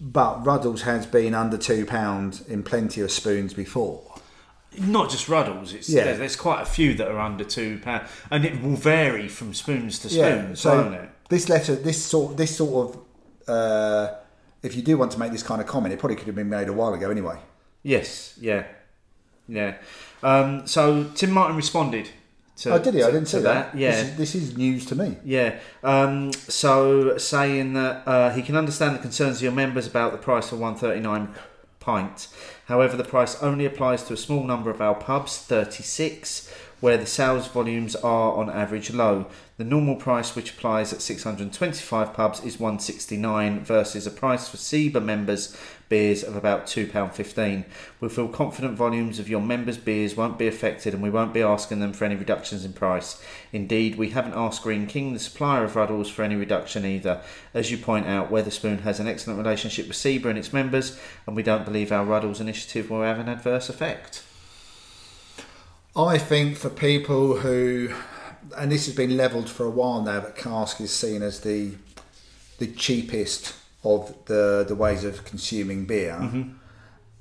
but 0.00 0.44
Ruddles 0.44 0.82
has 0.82 1.06
been 1.06 1.34
under 1.34 1.56
two 1.56 1.86
pound 1.86 2.42
in 2.48 2.62
plenty 2.62 3.00
of 3.00 3.10
spoons 3.10 3.54
before. 3.54 4.02
not 4.78 5.10
just 5.10 5.28
Ruddles. 5.28 5.72
It's 5.72 5.88
Yeah. 5.88 6.04
there's, 6.04 6.18
there's 6.18 6.36
quite 6.36 6.60
a 6.60 6.66
few 6.66 6.94
that 6.94 7.08
are 7.08 7.18
under 7.18 7.42
two 7.42 7.78
pound, 7.82 8.06
and 8.30 8.44
it 8.44 8.62
will 8.62 8.76
vary 8.76 9.26
from 9.26 9.54
spoons 9.54 9.98
to 10.00 10.08
Yeah, 10.08 10.42
spoons, 10.42 10.60
so 10.60 10.82
won't 10.82 10.94
it? 10.94 11.10
this 11.30 11.48
letter, 11.48 11.74
this 11.74 12.04
sort, 12.04 12.36
this 12.36 12.56
sort 12.56 12.94
of, 12.94 13.48
uh, 13.48 14.14
if 14.62 14.76
you 14.76 14.82
do 14.82 14.96
want 14.98 15.10
to 15.12 15.18
make 15.18 15.32
this 15.32 15.42
kind 15.42 15.60
of 15.60 15.66
comment, 15.66 15.94
it 15.94 15.98
probably 15.98 16.16
could 16.16 16.26
have 16.26 16.34
been 16.36 16.50
made 16.50 16.68
a 16.68 16.72
while 16.72 16.92
ago 16.94 17.10
anyway. 17.10 17.38
Yes, 17.82 18.34
yeah, 18.40 18.64
yeah. 19.48 19.78
Um, 20.22 20.66
so 20.66 21.04
Tim 21.14 21.30
Martin 21.32 21.56
responded. 21.56 22.10
To, 22.58 22.74
oh, 22.74 22.78
did 22.80 22.94
he? 22.94 23.02
I 23.04 23.06
didn't 23.06 23.26
to 23.26 23.36
see 23.36 23.42
that. 23.42 23.76
Yeah, 23.76 23.90
This 23.92 24.08
is, 24.08 24.16
this 24.16 24.34
is 24.34 24.56
news 24.56 24.84
to 24.86 24.96
me. 24.96 25.16
Yeah. 25.24 25.60
Um, 25.84 26.32
so 26.32 27.16
saying 27.16 27.74
that 27.74 28.02
uh, 28.06 28.30
he 28.30 28.42
can 28.42 28.56
understand 28.56 28.96
the 28.96 29.00
concerns 29.00 29.36
of 29.36 29.42
your 29.42 29.52
members 29.52 29.86
about 29.86 30.10
the 30.10 30.18
price 30.18 30.50
of 30.50 30.58
one 30.58 30.74
thirty 30.74 31.00
nine 31.00 31.34
pint. 31.78 32.26
However, 32.66 32.96
the 32.96 33.04
price 33.04 33.40
only 33.42 33.64
applies 33.64 34.02
to 34.04 34.14
a 34.14 34.16
small 34.16 34.42
number 34.42 34.70
of 34.70 34.80
our 34.80 34.96
pubs, 34.96 35.38
thirty 35.38 35.84
six, 35.84 36.52
where 36.80 36.96
the 36.96 37.06
sales 37.06 37.46
volumes 37.46 37.94
are 37.94 38.32
on 38.34 38.50
average 38.50 38.92
low. 38.92 39.26
The 39.56 39.64
normal 39.64 39.96
price, 39.96 40.34
which 40.34 40.52
applies 40.52 40.92
at 40.92 41.00
six 41.00 41.22
hundred 41.22 41.42
and 41.44 41.52
twenty 41.52 41.80
five 41.80 42.12
pubs, 42.12 42.42
is 42.44 42.58
one 42.58 42.80
sixty 42.80 43.16
nine 43.16 43.64
versus 43.64 44.04
a 44.04 44.10
price 44.10 44.48
for 44.48 44.56
SIBA 44.56 45.04
members 45.04 45.56
beers 45.88 46.22
of 46.22 46.36
about 46.36 46.66
£2.15. 46.66 47.64
We 48.00 48.08
feel 48.08 48.28
confident 48.28 48.76
volumes 48.76 49.18
of 49.18 49.28
your 49.28 49.40
members' 49.40 49.78
beers 49.78 50.16
won't 50.16 50.38
be 50.38 50.46
affected 50.46 50.94
and 50.94 51.02
we 51.02 51.10
won't 51.10 51.32
be 51.32 51.42
asking 51.42 51.80
them 51.80 51.92
for 51.92 52.04
any 52.04 52.16
reductions 52.16 52.64
in 52.64 52.72
price. 52.72 53.22
Indeed, 53.52 53.96
we 53.96 54.10
haven't 54.10 54.34
asked 54.34 54.62
Greene 54.62 54.86
King, 54.86 55.12
the 55.12 55.18
supplier 55.18 55.64
of 55.64 55.76
Ruddles, 55.76 56.10
for 56.10 56.22
any 56.22 56.36
reduction 56.36 56.84
either. 56.84 57.22
As 57.54 57.70
you 57.70 57.78
point 57.78 58.06
out, 58.06 58.30
Wetherspoon 58.30 58.80
has 58.80 59.00
an 59.00 59.08
excellent 59.08 59.38
relationship 59.38 59.88
with 59.88 59.96
SIBA 59.96 60.26
and 60.26 60.38
its 60.38 60.52
members, 60.52 60.98
and 61.26 61.34
we 61.34 61.42
don't 61.42 61.64
believe 61.64 61.90
our 61.90 62.04
Ruddles 62.04 62.40
initiative 62.40 62.90
will 62.90 63.02
have 63.02 63.18
an 63.18 63.28
adverse 63.28 63.68
effect. 63.68 64.22
I 65.96 66.18
think 66.18 66.56
for 66.56 66.70
people 66.70 67.38
who, 67.38 67.94
and 68.56 68.70
this 68.70 68.86
has 68.86 68.94
been 68.94 69.16
levelled 69.16 69.50
for 69.50 69.64
a 69.64 69.70
while 69.70 70.02
now, 70.02 70.20
that 70.20 70.36
cask 70.36 70.80
is 70.80 70.92
seen 70.92 71.22
as 71.22 71.40
the 71.40 71.72
the 72.58 72.66
cheapest 72.66 73.54
of 73.96 74.14
the 74.26 74.64
the 74.66 74.74
ways 74.74 75.04
of 75.04 75.24
consuming 75.24 75.84
beer. 75.86 76.18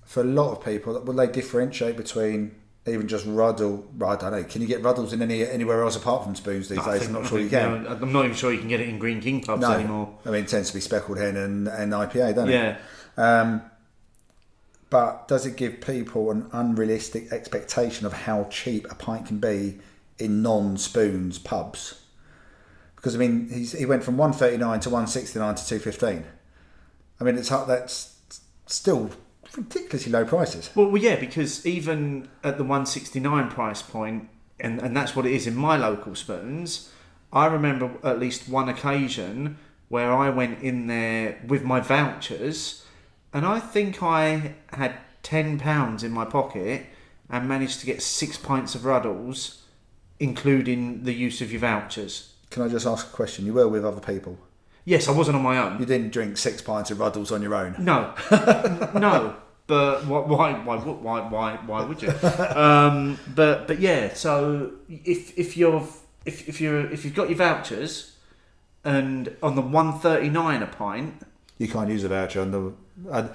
For 0.06 0.22
a 0.22 0.26
lot 0.26 0.52
of 0.54 0.64
people, 0.64 1.00
will 1.02 1.14
they 1.16 1.28
differentiate 1.28 1.98
between 1.98 2.56
even 2.86 3.08
just 3.10 3.26
Ruddle? 3.26 3.86
I 4.02 4.16
don't 4.16 4.32
know. 4.32 4.44
Can 4.44 4.62
you 4.62 4.68
get 4.68 4.82
Ruddles 4.82 5.12
in 5.12 5.22
any 5.22 5.46
anywhere 5.46 5.84
else 5.84 5.96
apart 5.98 6.24
from 6.24 6.36
spoons 6.36 6.70
these 6.70 6.80
I 6.80 6.92
days? 6.94 7.00
think- 7.02 7.10
I'm 7.10 7.22
not 7.22 7.26
I 7.26 7.30
sure 7.30 7.40
you 7.40 7.50
can. 7.50 7.84
no, 7.84 7.90
I'm 7.90 8.14
not 8.14 8.24
even 8.26 8.38
sure 8.38 8.52
you 8.54 8.60
can 8.60 8.70
get 8.70 8.80
it 8.80 8.88
in 8.88 9.00
Greene 9.00 9.20
King 9.22 9.42
pubs 9.44 9.62
No, 9.62 9.72
anymore. 9.74 10.18
I 10.26 10.30
mean, 10.32 10.44
it 10.46 10.48
tends 10.48 10.70
to 10.70 10.74
be 10.76 10.80
speckled 10.82 11.18
hen 11.18 11.36
and, 11.36 11.68
and 11.68 11.92
IPA, 11.92 12.36
don't 12.36 12.50
it? 12.50 12.54
Yeah. 12.54 12.78
Um, 13.18 13.62
but 14.90 15.28
does 15.28 15.46
it 15.46 15.58
give 15.58 15.82
people 15.82 16.32
an 16.32 16.48
unrealistic 16.54 17.32
expectation 17.34 18.06
of 18.06 18.14
how 18.14 18.46
cheap 18.50 18.90
a 18.90 18.96
pint 18.96 19.26
can 19.28 19.40
be 19.40 19.80
in 20.18 20.42
non-spoons 20.42 21.40
pubs? 21.40 22.02
Because 22.96 23.14
I 23.16 23.18
mean, 23.18 23.50
he's, 23.50 23.74
he 23.74 23.86
went 23.86 24.04
from 24.06 24.16
one 24.16 24.32
thirty 24.32 24.56
nine 24.58 24.80
to 24.82 24.90
one 24.90 25.08
sixty 25.08 25.38
nine 25.40 25.56
to 25.56 25.68
two 25.68 25.80
fifteen. 25.80 26.24
I 27.20 27.24
mean, 27.24 27.38
it's 27.38 27.50
that's 27.50 28.42
still 28.66 29.12
ridiculously 29.56 30.12
low 30.12 30.26
prices. 30.26 30.70
Well, 30.76 30.88
well, 30.88 31.02
yeah, 31.02 31.16
because 31.16 31.66
even 31.66 32.30
at 32.44 32.58
the 32.58 32.64
169 32.64 33.50
price 33.50 33.82
point, 33.82 34.30
and, 34.60 34.80
and 34.82 34.96
that's 34.96 35.16
what 35.16 35.26
it 35.26 35.32
is 35.32 35.48
in 35.48 35.56
my 35.56 35.78
local 35.78 36.16
spoons, 36.16 36.92
I 37.32 37.48
remember 37.48 37.92
at 38.04 38.20
least 38.20 38.50
one 38.50 38.70
occasion 38.70 39.58
where 39.90 40.14
I 40.14 40.30
went 40.30 40.62
in 40.62 40.88
there 40.88 41.42
with 41.48 41.64
my 41.64 41.80
vouchers, 41.80 42.86
and 43.34 43.46
I 43.46 43.60
think 43.60 44.04
I 44.04 44.56
had 44.74 44.98
£10 45.24 46.04
in 46.04 46.12
my 46.12 46.26
pocket 46.26 46.86
and 47.30 47.48
managed 47.48 47.80
to 47.82 47.86
get 47.86 48.02
six 48.02 48.38
pints 48.38 48.76
of 48.76 48.86
Ruddles, 48.86 49.64
including 50.20 51.04
the 51.04 51.14
use 51.14 51.42
of 51.42 51.52
your 51.52 51.62
vouchers. 51.62 52.34
Can 52.50 52.64
I 52.64 52.70
just 52.70 52.86
ask 52.86 53.08
a 53.08 53.12
question? 53.12 53.46
You 53.46 53.54
were 53.54 53.68
with 53.68 53.86
other 53.86 54.00
people. 54.02 54.38
Yes, 54.88 55.10
I 55.10 55.12
wasn't 55.12 55.36
on 55.36 55.44
my 55.44 55.58
own. 55.58 55.80
You 55.82 55.86
didn't 55.86 56.12
drink 56.14 56.38
six 56.38 56.62
pints 56.62 56.92
of 56.92 57.00
Ruddles 57.02 57.30
on 57.34 57.42
your 57.42 57.54
own. 57.56 57.76
No, 57.78 58.14
no. 58.96 59.36
But 59.68 60.06
why, 60.06 60.20
why, 60.22 60.54
why, 60.64 60.76
would- 60.78 61.02
why, 61.02 61.20
why, 61.28 61.56
why 61.66 61.84
would 61.84 62.02
you? 62.02 62.10
Um, 62.56 63.20
but, 63.36 63.68
but 63.68 63.82
yeah. 63.82 64.14
So 64.14 64.72
if 64.88 65.38
if 65.38 65.58
you're 65.58 65.86
if 66.24 66.48
if 66.48 66.62
you're 66.62 66.90
if 66.90 67.04
you've 67.04 67.16
got 67.16 67.28
your 67.28 67.38
vouchers, 67.38 68.16
and 68.86 69.36
on 69.44 69.56
the 69.56 69.62
one 69.62 70.00
thirty 70.00 70.30
nine 70.30 70.64
a 70.64 70.68
pint, 70.68 71.22
you 71.58 71.68
can't 71.68 71.90
use 71.90 72.06
a 72.06 72.08
voucher. 72.08 72.40
And 72.42 72.54
the, 72.54 72.74
uh, 73.12 73.28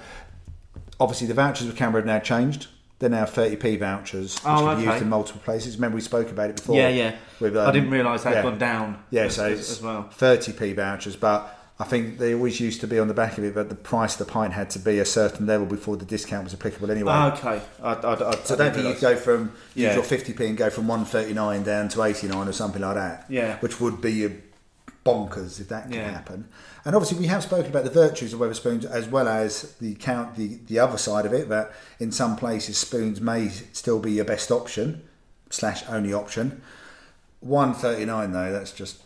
obviously, 0.99 1.27
the 1.27 1.35
vouchers 1.35 1.67
with 1.67 1.77
CAMRA 1.77 1.97
have 1.97 2.05
now 2.07 2.17
changed. 2.17 2.65
They're 3.03 3.09
now 3.09 3.25
30p 3.25 3.79
vouchers, 3.79 4.35
which 4.35 4.43
Oh, 4.45 4.59
can 4.59 4.77
be 4.77 4.83
okay. 4.83 4.91
used 4.91 5.01
in 5.03 5.09
multiple 5.09 5.41
places. 5.43 5.75
Remember, 5.75 5.95
we 5.95 6.01
spoke 6.01 6.31
about 6.31 6.51
it 6.51 6.55
before. 6.55 6.77
yeah, 6.77 6.87
yeah. 6.87 7.15
With, 7.41 7.57
I 7.57 7.65
um, 7.65 7.73
didn't 7.73 7.89
realise 7.89 8.23
that 8.23 8.35
yeah. 8.35 8.43
gone 8.43 8.57
down. 8.57 9.03
Yeah, 9.09 9.23
as, 9.23 9.35
so 9.35 9.51
as, 9.51 9.71
as 9.71 9.81
well. 9.81 10.09
30p 10.17 10.73
vouchers, 10.73 11.17
but 11.17 11.53
I 11.81 11.83
think 11.83 12.17
they 12.17 12.33
always 12.33 12.61
used 12.61 12.79
to 12.79 12.87
be 12.87 12.97
on 12.99 13.09
the 13.09 13.13
back 13.13 13.37
of 13.37 13.43
it 13.43 13.55
that 13.55 13.67
the 13.67 13.75
price 13.75 14.17
of 14.17 14.25
the 14.25 14.31
pint 14.31 14.53
had 14.53 14.69
to 14.69 14.79
be 14.79 14.99
a 14.99 15.05
certain 15.05 15.45
level 15.45 15.65
before 15.65 15.97
the 15.97 16.05
discount 16.05 16.45
was 16.45 16.53
applicable 16.53 16.89
anyway. 16.89 17.11
Okay, 17.11 17.61
I, 17.81 17.93
I, 17.93 18.13
I, 18.13 18.35
so 18.45 18.55
I 18.55 18.57
don't 18.57 18.73
think 18.73 18.87
you'd 18.87 19.01
go 19.01 19.17
from 19.17 19.51
Yeah. 19.75 19.97
usual 19.97 20.03
50p 20.17 20.39
and 20.47 20.55
go 20.55 20.69
from 20.69 20.87
139 20.87 21.63
down 21.63 21.89
to 21.89 22.03
89 22.03 22.47
or 22.47 22.53
something 22.53 22.81
like 22.81 22.95
that. 22.95 23.25
Yeah. 23.27 23.57
Which 23.59 23.81
would 23.81 23.99
be 23.99 24.29
bonkers 25.05 25.59
if 25.59 25.67
that 25.67 25.87
could 25.87 25.95
Yeah. 25.95 26.09
happen. 26.09 26.47
And 26.85 26.95
obviously, 26.95 27.17
we 27.19 27.27
have 27.27 27.43
spoken 27.43 27.67
about 27.71 27.85
the 27.85 27.89
virtues 27.89 28.33
of 28.33 28.39
Wetherspoons 28.41 28.83
as 28.83 29.07
well 29.07 29.27
as 29.27 29.73
the 29.79 29.95
count 29.95 30.35
the, 30.35 30.59
the 30.67 30.79
other 30.79 30.97
side 30.97 31.25
of 31.25 31.33
it 31.33 31.47
that 31.49 31.71
in 31.99 32.11
some 32.11 32.35
places 32.35 32.77
spoons 32.77 33.21
may 33.21 33.47
still 33.71 33.99
be 33.99 34.11
your 34.11 34.25
best 34.25 34.51
option 34.51 35.01
slash 35.49 35.83
only 35.87 36.13
option. 36.13 36.61
One 37.39 37.73
thirty 37.73 38.05
nine 38.05 38.31
though. 38.33 38.51
That's 38.51 38.71
just 38.73 39.01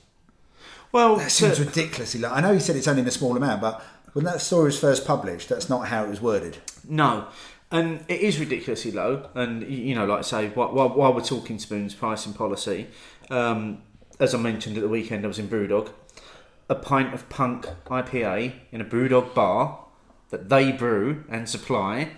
Well, 0.91 1.17
that 1.17 1.31
seems 1.31 1.57
to- 1.57 1.65
ridiculously 1.65 2.19
low. 2.21 2.31
I 2.31 2.41
know 2.41 2.53
he 2.53 2.59
said 2.59 2.75
it's 2.75 2.87
only 2.87 3.01
in 3.03 3.07
a 3.07 3.11
small 3.11 3.37
amount, 3.37 3.61
but 3.61 3.83
when 4.13 4.25
that 4.25 4.41
story 4.41 4.65
was 4.65 4.79
first 4.79 5.05
published, 5.05 5.49
that's 5.49 5.69
not 5.69 5.87
how 5.89 6.03
it 6.03 6.09
was 6.09 6.21
worded. 6.21 6.57
No, 6.87 7.27
and 7.71 8.03
it 8.07 8.21
is 8.21 8.39
ridiculously 8.39 8.91
low. 8.91 9.29
And 9.35 9.61
you 9.69 9.93
know, 9.93 10.05
like 10.05 10.19
I 10.19 10.21
say, 10.23 10.49
while, 10.49 10.71
while, 10.73 10.89
while 10.89 11.13
we're 11.13 11.21
talking 11.21 11.59
spoons 11.59 11.93
pricing 11.93 12.33
policy, 12.33 12.87
um, 13.29 13.83
as 14.19 14.33
I 14.33 14.39
mentioned 14.39 14.77
at 14.77 14.81
the 14.81 14.89
weekend, 14.89 15.25
I 15.25 15.27
was 15.27 15.37
in 15.37 15.47
Brewdog. 15.47 15.91
A 16.69 16.75
pint 16.75 17.13
of 17.13 17.29
Punk 17.29 17.65
IPA 17.85 18.53
in 18.71 18.81
a 18.81 18.85
Brewdog 18.85 19.33
bar 19.33 19.85
that 20.29 20.49
they 20.49 20.71
brew 20.71 21.23
and 21.29 21.47
supply 21.47 22.11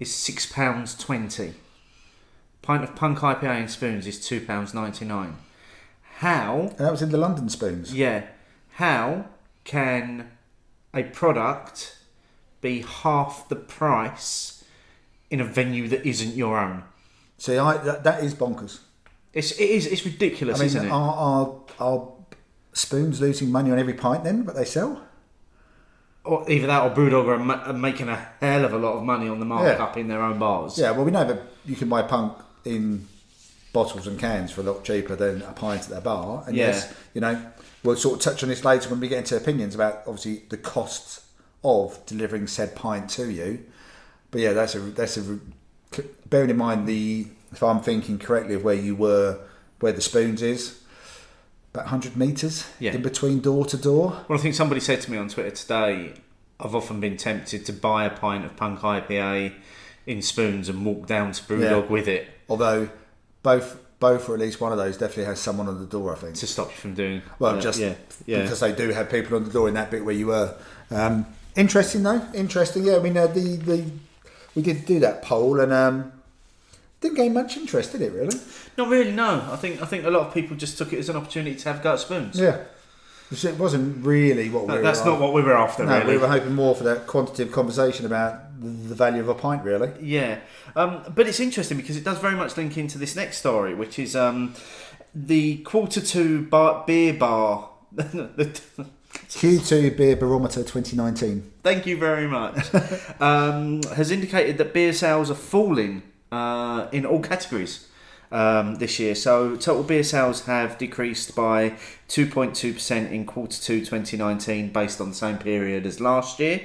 is 0.00 0.12
six 0.12 0.44
pounds 0.44 0.96
twenty. 0.96 1.54
Pint 2.62 2.82
of 2.82 2.96
Punk 2.96 3.20
IPA 3.20 3.62
in 3.62 3.68
spoons 3.68 4.06
is 4.06 4.24
two 4.24 4.40
pounds 4.44 4.74
ninety 4.74 5.04
nine. 5.04 5.36
How 6.18 6.60
And 6.60 6.78
that 6.78 6.90
was 6.90 7.02
in 7.02 7.10
the 7.10 7.18
London 7.18 7.48
spoons. 7.48 7.94
yeah. 7.94 8.24
How 8.72 9.26
can 9.64 10.30
a 10.92 11.04
product 11.04 11.96
be 12.60 12.82
half 12.82 13.48
the 13.48 13.56
price 13.56 14.64
in 15.30 15.40
a 15.40 15.44
venue 15.44 15.88
that 15.88 16.04
isn't 16.06 16.34
your 16.34 16.58
own? 16.58 16.82
See, 17.38 17.56
I 17.56 17.76
that, 17.78 18.04
that 18.04 18.24
is 18.24 18.34
bonkers. 18.34 18.80
It's 19.32 19.52
it 19.52 19.70
is 19.70 19.86
it's 19.86 20.04
ridiculous, 20.04 20.58
I 20.58 20.60
mean, 20.60 20.66
isn't 20.66 20.86
it? 20.86 20.90
are, 20.90 21.14
are 21.14 21.54
are 21.78 22.08
spoons 22.76 23.20
losing 23.20 23.50
money 23.50 23.70
on 23.70 23.78
every 23.78 23.94
pint 23.94 24.24
then? 24.24 24.42
But 24.42 24.54
they 24.54 24.64
sell. 24.64 25.02
or 26.24 26.48
either 26.50 26.66
that 26.66 26.82
or 26.82 26.90
Brewdog 26.94 27.26
are, 27.28 27.38
ma- 27.38 27.62
are 27.64 27.72
making 27.72 28.08
a 28.08 28.16
hell 28.40 28.64
of 28.64 28.72
a 28.72 28.78
lot 28.78 28.94
of 28.94 29.02
money 29.04 29.28
on 29.28 29.38
the 29.38 29.46
markup 29.46 29.96
in 29.96 30.08
their 30.08 30.20
own 30.22 30.38
bars. 30.38 30.76
Yeah, 30.76 30.90
well, 30.90 31.04
we 31.04 31.10
know 31.12 31.24
that 31.24 31.40
you 31.64 31.76
can 31.76 31.88
buy 31.88 32.02
punk 32.02 32.36
in 32.64 33.06
bottles 33.72 34.06
and 34.08 34.18
cans 34.18 34.50
for 34.50 34.62
a 34.62 34.64
lot 34.64 34.82
cheaper 34.84 35.14
than 35.14 35.42
a 35.42 35.52
pint 35.52 35.82
at 35.84 35.88
their 35.88 36.00
bar. 36.00 36.42
And 36.46 36.56
Yeah. 36.56 36.68
yes, 36.68 36.92
you 37.14 37.20
know, 37.20 37.40
we'll 37.84 37.94
sort 37.96 38.16
of 38.16 38.22
touch 38.22 38.42
on 38.42 38.48
this 38.48 38.64
later 38.64 38.88
when 38.90 38.98
we 39.00 39.06
get 39.08 39.18
into 39.18 39.36
opinions 39.36 39.74
about 39.76 40.02
obviously 40.06 40.42
the 40.48 40.56
costs 40.56 41.20
of 41.62 42.04
delivering 42.06 42.46
said 42.48 42.74
pint 42.74 43.08
to 43.10 43.30
you. 43.30 43.64
But 44.32 44.40
yeah, 44.40 44.52
that's 44.52 44.74
a 44.74 44.80
that's 44.80 45.16
a 45.16 45.38
bearing 46.28 46.50
in 46.50 46.56
mind 46.56 46.88
the 46.88 47.28
if 47.52 47.62
I'm 47.62 47.80
thinking 47.80 48.18
correctly 48.18 48.54
of 48.56 48.64
where 48.64 48.74
you 48.74 48.96
were, 48.96 49.38
where 49.80 49.92
the 49.92 50.00
spoons 50.02 50.42
is. 50.42 50.80
About 51.76 51.84
100 51.90 52.16
metres 52.16 52.64
Yeah. 52.78 52.94
in 52.94 53.02
between 53.02 53.40
door 53.40 53.66
to 53.66 53.76
door. 53.76 54.24
Well, 54.28 54.38
I 54.38 54.42
think 54.42 54.54
somebody 54.54 54.80
said 54.80 55.02
to 55.02 55.10
me 55.10 55.18
on 55.18 55.28
Twitter 55.28 55.50
today, 55.50 56.14
I've 56.58 56.74
often 56.74 57.00
been 57.00 57.18
tempted 57.18 57.66
to 57.66 57.72
buy 57.74 58.06
a 58.06 58.10
pint 58.10 58.46
of 58.46 58.56
Punk 58.56 58.80
IPA 58.80 59.52
in 60.06 60.22
spoons 60.22 60.70
and 60.70 60.86
walk 60.86 61.06
down 61.06 61.32
to 61.32 61.42
Brewdog 61.42 61.82
Yeah. 61.84 61.92
with 61.92 62.08
it 62.08 62.28
Although 62.48 62.88
both 63.42 63.76
both 63.98 64.28
or 64.28 64.34
at 64.34 64.40
least 64.40 64.60
one 64.60 64.72
of 64.72 64.78
those 64.78 64.96
definitely 64.96 65.24
has 65.24 65.38
someone 65.40 65.68
on 65.68 65.78
the 65.80 65.86
door, 65.86 66.12
I 66.12 66.16
think. 66.18 66.34
to 66.36 66.46
stop 66.46 66.68
you 66.70 66.76
from 66.76 66.94
doing. 66.94 67.22
Well, 67.38 67.56
uh, 67.56 67.60
just 67.60 67.78
yeah, 67.80 67.94
yeah. 68.26 68.42
because 68.42 68.60
they 68.60 68.72
do 68.72 68.90
have 68.90 69.10
people 69.10 69.36
on 69.36 69.44
the 69.44 69.50
door 69.50 69.68
in 69.68 69.74
that 69.74 69.90
bit 69.90 70.04
where 70.04 70.14
you 70.14 70.26
were. 70.28 70.54
Um, 70.90 71.26
interesting 71.56 72.02
though, 72.04 72.22
interesting. 72.34 72.84
Yeah, 72.84 72.96
I 72.96 72.98
mean 73.00 73.16
uh, 73.18 73.26
the 73.26 73.56
the 73.56 73.84
we 74.54 74.62
did 74.62 74.86
do 74.86 75.00
that 75.00 75.22
poll 75.22 75.60
and 75.60 75.72
um, 75.72 76.12
didn't 77.00 77.16
gain 77.16 77.34
much 77.34 77.56
interest, 77.56 77.92
did 77.92 78.02
it? 78.02 78.12
Really? 78.12 78.38
Not 78.78 78.88
really. 78.88 79.12
No, 79.12 79.48
I 79.50 79.56
think 79.56 79.82
I 79.82 79.86
think 79.86 80.04
a 80.04 80.10
lot 80.10 80.26
of 80.26 80.34
people 80.34 80.56
just 80.56 80.78
took 80.78 80.92
it 80.92 80.98
as 80.98 81.08
an 81.08 81.16
opportunity 81.16 81.56
to 81.56 81.72
have 81.72 81.82
go 81.82 81.92
at 81.94 82.00
spoons. 82.00 82.38
Yeah. 82.38 82.58
It 83.30 83.58
wasn't 83.58 84.06
really 84.06 84.48
what 84.50 84.68
we 84.68 84.74
were. 84.74 84.82
that's 84.82 85.04
not 85.04 85.18
what 85.20 85.32
we 85.32 85.42
were 85.42 85.56
after, 85.56 85.84
No, 85.84 85.98
really. 85.98 86.12
we 86.12 86.18
were 86.18 86.28
hoping 86.28 86.54
more 86.54 86.76
for 86.76 86.84
that 86.84 87.08
quantitative 87.08 87.52
conversation 87.52 88.06
about 88.06 88.40
the 88.60 88.94
value 88.94 89.20
of 89.20 89.28
a 89.28 89.34
pint, 89.34 89.64
really. 89.64 89.90
Yeah, 90.00 90.38
um, 90.76 91.02
but 91.12 91.26
it's 91.26 91.40
interesting 91.40 91.76
because 91.76 91.96
it 91.96 92.04
does 92.04 92.20
very 92.20 92.36
much 92.36 92.56
link 92.56 92.78
into 92.78 92.98
this 92.98 93.16
next 93.16 93.38
story, 93.38 93.74
which 93.74 93.98
is 93.98 94.14
um, 94.14 94.54
the 95.12 95.56
quarter 95.58 96.00
two 96.00 96.42
bar, 96.46 96.84
beer 96.86 97.14
bar. 97.14 97.70
Q2 99.16 99.96
Beer 99.96 100.14
Barometer 100.14 100.62
2019. 100.62 101.50
Thank 101.62 101.86
you 101.86 101.96
very 101.96 102.28
much. 102.28 102.72
um, 103.20 103.82
has 103.96 104.10
indicated 104.10 104.58
that 104.58 104.72
beer 104.72 104.92
sales 104.92 105.30
are 105.30 105.34
falling 105.34 106.02
uh, 106.36 106.88
in 106.92 107.06
all 107.06 107.20
categories 107.20 107.88
um, 108.30 108.76
this 108.76 108.98
year. 108.98 109.14
So 109.14 109.56
total 109.56 109.82
beer 109.82 110.02
sales 110.02 110.44
have 110.46 110.78
decreased 110.78 111.34
by 111.34 111.70
2.2% 112.08 113.10
in 113.10 113.24
quarter 113.24 113.60
two 113.60 113.80
2019, 113.80 114.70
based 114.72 115.00
on 115.00 115.10
the 115.10 115.14
same 115.14 115.38
period 115.38 115.86
as 115.86 116.00
last 116.00 116.38
year. 116.40 116.60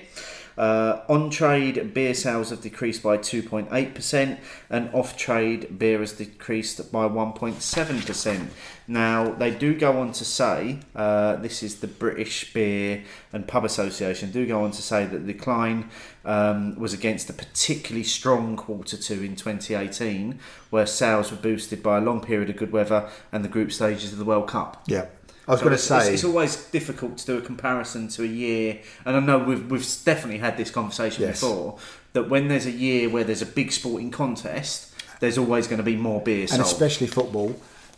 Uh, 0.58 1.02
on 1.08 1.30
trade 1.30 1.94
beer 1.94 2.14
sales 2.14 2.50
have 2.50 2.62
decreased 2.62 3.02
by 3.02 3.18
2.8%, 3.18 4.40
and 4.70 4.94
off 4.94 5.18
trade 5.18 5.80
beer 5.80 6.00
has 6.00 6.14
decreased 6.14 6.92
by 6.92 7.08
1.7%. 7.08 8.48
Now, 8.88 9.32
they 9.32 9.52
do 9.52 9.74
go 9.78 10.00
on 10.00 10.12
to 10.14 10.26
say, 10.26 10.80
uh, 10.96 11.38
this 11.38 11.64
is 11.64 11.80
the 11.80 11.88
British 11.88 12.54
Beer 12.54 13.04
and 13.32 13.48
Pub 13.48 13.64
Association, 13.64 14.32
do 14.32 14.46
go 14.46 14.64
on 14.64 14.72
to 14.72 14.82
say 14.82 15.06
that 15.06 15.20
the 15.20 15.34
decline 15.34 15.90
um, 16.26 16.78
was 16.78 16.94
against 16.94 17.30
a 17.30 17.34
particularly 17.34 18.04
strong 18.04 18.58
quarter 18.58 18.98
two 18.98 19.24
in 19.24 19.36
2018, 19.36 20.40
where 20.70 20.86
sales 20.86 21.32
were 21.32 21.38
boosted 21.38 21.82
by 21.82 21.98
a 21.98 22.02
long 22.02 22.22
period 22.22 22.50
of 22.50 22.58
good 22.58 22.72
weather 22.72 23.10
and 23.32 23.46
the 23.46 23.50
group 23.50 23.72
stages 23.72 24.12
of 24.12 24.20
the 24.20 24.26
World 24.26 24.48
Cup. 24.48 24.84
Yeah. 24.88 25.06
I 25.52 25.56
was 25.56 25.60
So 25.60 25.66
going 25.66 25.78
to 25.78 25.84
it's- 25.84 25.92
it's, 26.00 26.06
say. 26.08 26.14
it's 26.14 26.24
always 26.24 26.56
difficult 26.72 27.18
to 27.18 27.26
do 27.26 27.38
a 27.38 27.42
comparison 27.42 28.08
to 28.10 28.24
a 28.24 28.28
year, 28.28 28.80
and 29.06 29.18
I 29.18 29.20
know 29.20 29.38
we've 29.40 29.70
we've 29.70 29.86
definitely 30.06 30.38
had 30.40 30.56
this 30.56 30.72
conversation 30.72 31.24
Yes. 31.24 31.42
before. 31.42 31.78
That 32.14 32.30
when 32.30 32.48
there's 32.48 32.66
a 32.66 32.72
year 32.72 33.10
where 33.10 33.24
there's 33.26 33.42
a 33.42 33.46
big 33.46 33.72
sporting 33.74 34.12
contest, 34.12 34.94
there's 35.20 35.38
always 35.38 35.68
going 35.68 35.78
to 35.78 35.84
be 35.84 35.96
more 35.98 36.22
beer 36.22 36.48
sold. 36.48 36.60
and 36.62 36.66
especially 36.66 37.08
football. 37.08 37.56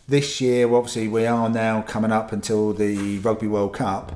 This 0.08 0.40
year, 0.40 0.72
obviously, 0.74 1.06
we 1.08 1.26
are 1.26 1.48
now 1.48 1.82
coming 1.82 2.10
up 2.12 2.32
until 2.32 2.72
the 2.72 3.18
Rugby 3.20 3.46
World 3.46 3.72
Cup, 3.74 4.12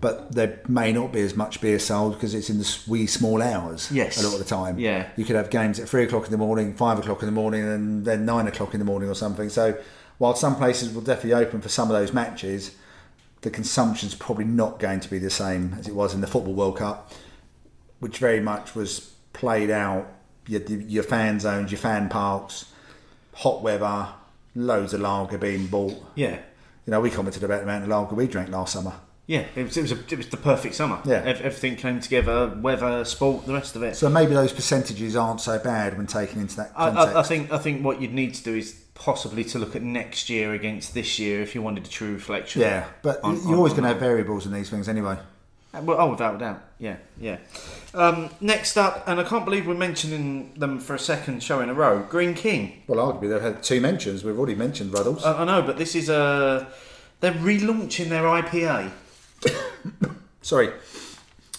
but 0.00 0.32
there 0.32 0.60
may 0.68 0.92
not 0.92 1.12
be 1.14 1.20
as 1.22 1.34
much 1.34 1.60
beer 1.62 1.78
sold 1.78 2.12
because 2.14 2.34
it's 2.34 2.50
in 2.50 2.58
the 2.58 2.78
wee 2.86 3.06
small 3.06 3.40
hours. 3.42 3.88
Yes. 3.90 4.22
a 4.22 4.26
lot 4.26 4.34
of 4.34 4.38
the 4.38 4.44
time. 4.44 4.78
Yeah. 4.78 5.06
you 5.16 5.24
could 5.24 5.36
have 5.36 5.48
games 5.50 5.80
at 5.80 5.88
three 5.88 6.04
o'clock 6.04 6.26
in 6.26 6.30
the 6.30 6.38
morning, 6.38 6.74
five 6.74 6.98
o'clock 6.98 7.22
in 7.22 7.26
the 7.26 7.32
morning, 7.32 7.62
and 7.62 8.04
then 8.04 8.24
nine 8.26 8.46
o'clock 8.46 8.74
in 8.74 8.80
the 8.80 8.86
morning 8.86 9.08
or 9.08 9.14
something. 9.14 9.48
So, 9.48 9.76
while 10.18 10.34
some 10.36 10.54
places 10.56 10.92
will 10.94 11.00
definitely 11.02 11.34
open 11.44 11.60
for 11.60 11.68
some 11.68 11.90
of 11.90 11.96
those 11.98 12.12
matches, 12.12 12.70
the 13.42 13.50
consumption's 13.50 14.14
probably 14.14 14.44
not 14.44 14.78
going 14.78 15.00
to 15.00 15.10
be 15.10 15.18
the 15.18 15.30
same 15.30 15.74
as 15.78 15.86
it 15.88 15.94
was 15.94 16.14
in 16.14 16.20
the 16.20 16.26
Football 16.26 16.54
World 16.54 16.78
Cup, 16.78 17.12
which 18.00 18.18
very 18.18 18.40
much 18.40 18.74
was 18.74 19.12
played 19.32 19.70
out. 19.70 20.08
Your, 20.48 20.60
your 20.62 21.02
fan 21.04 21.38
zones, 21.38 21.70
your 21.70 21.78
fan 21.78 22.08
parks, 22.08 22.66
hot 23.34 23.62
weather, 23.62 24.08
loads 24.56 24.92
of 24.92 25.00
lager 25.00 25.38
being 25.38 25.68
bought. 25.68 25.94
yeah, 26.16 26.38
You 26.84 26.90
know, 26.90 27.00
we 27.00 27.10
commented 27.10 27.44
about 27.44 27.58
the 27.58 27.62
amount 27.62 27.84
of 27.84 27.88
lager 27.90 28.16
we 28.16 28.26
drank 28.26 28.48
last 28.50 28.72
summer. 28.72 28.92
yeah, 29.28 29.44
it 29.54 29.62
was 29.62 29.76
it 29.76 29.82
was, 29.82 29.92
a, 29.92 29.98
it 30.10 30.16
was 30.16 30.28
the 30.28 30.36
perfect 30.36 30.74
summer. 30.74 31.00
Yeah. 31.04 31.22
Everything 31.24 31.76
came 31.76 32.00
together, 32.00 32.58
weather, 32.60 33.04
sport, 33.04 33.46
the 33.46 33.52
rest 33.54 33.76
of 33.76 33.84
it. 33.84 33.94
So 33.94 34.08
maybe 34.08 34.34
those 34.34 34.52
percentages 34.52 35.14
aren't 35.14 35.40
so 35.40 35.60
bad 35.60 35.96
when 35.96 36.08
taken 36.08 36.40
into 36.40 36.56
that 36.56 36.72
I, 36.76 36.90
context. 36.90 37.16
I, 37.16 37.20
I 37.20 37.22
think 37.22 37.52
I 37.52 37.58
think 37.58 37.84
what 37.84 38.02
you'd 38.02 38.12
need 38.14 38.34
to 38.34 38.42
do 38.42 38.56
is 38.56 38.81
possibly 39.06 39.42
to 39.42 39.58
look 39.58 39.74
at 39.74 39.82
next 39.82 40.30
year 40.30 40.54
against 40.54 40.94
this 40.94 41.18
year 41.18 41.42
if 41.42 41.54
you 41.56 41.62
wanted 41.62 41.84
a 41.84 41.88
true 41.88 42.12
reflection. 42.14 42.60
yeah, 42.62 42.84
but 43.02 43.20
on- 43.24 43.34
you're 43.42 43.48
on- 43.48 43.54
always 43.54 43.72
going 43.72 43.82
to 43.82 43.88
have 43.88 43.98
variables 43.98 44.46
in 44.46 44.52
these 44.52 44.70
things 44.70 44.88
anyway. 44.88 45.16
Uh, 45.74 45.80
Well, 45.82 45.96
oh, 46.00 46.10
without 46.10 46.36
a 46.36 46.38
doubt. 46.38 46.62
Yeah, 46.78 46.96
yeah. 47.20 47.38
Um, 47.94 48.30
next 48.40 48.76
up, 48.76 49.02
and 49.08 49.18
I 49.18 49.24
can't 49.24 49.44
believe 49.44 49.66
we're 49.66 49.74
mentioning 49.74 50.52
them 50.56 50.78
for 50.78 50.94
a 50.94 50.98
second 50.98 51.42
show 51.42 51.60
in 51.60 51.68
a 51.68 51.74
row. 51.74 52.04
Greene 52.08 52.34
King. 52.34 52.82
Well, 52.86 52.98
arguably 53.04 53.28
they've 53.30 53.42
had 53.42 53.62
two 53.62 53.80
mentions. 53.80 54.22
We've 54.22 54.38
already 54.38 54.54
mentioned 54.54 54.92
Ruddles. 54.92 55.24
I, 55.24 55.42
I 55.42 55.44
know, 55.44 55.62
but 55.62 55.78
this 55.78 55.94
is 55.96 56.08
a. 56.08 56.68
They're 57.20 57.32
relaunching 57.32 58.08
their 58.08 58.24
IPA. 58.24 58.90
sorry, 60.42 60.70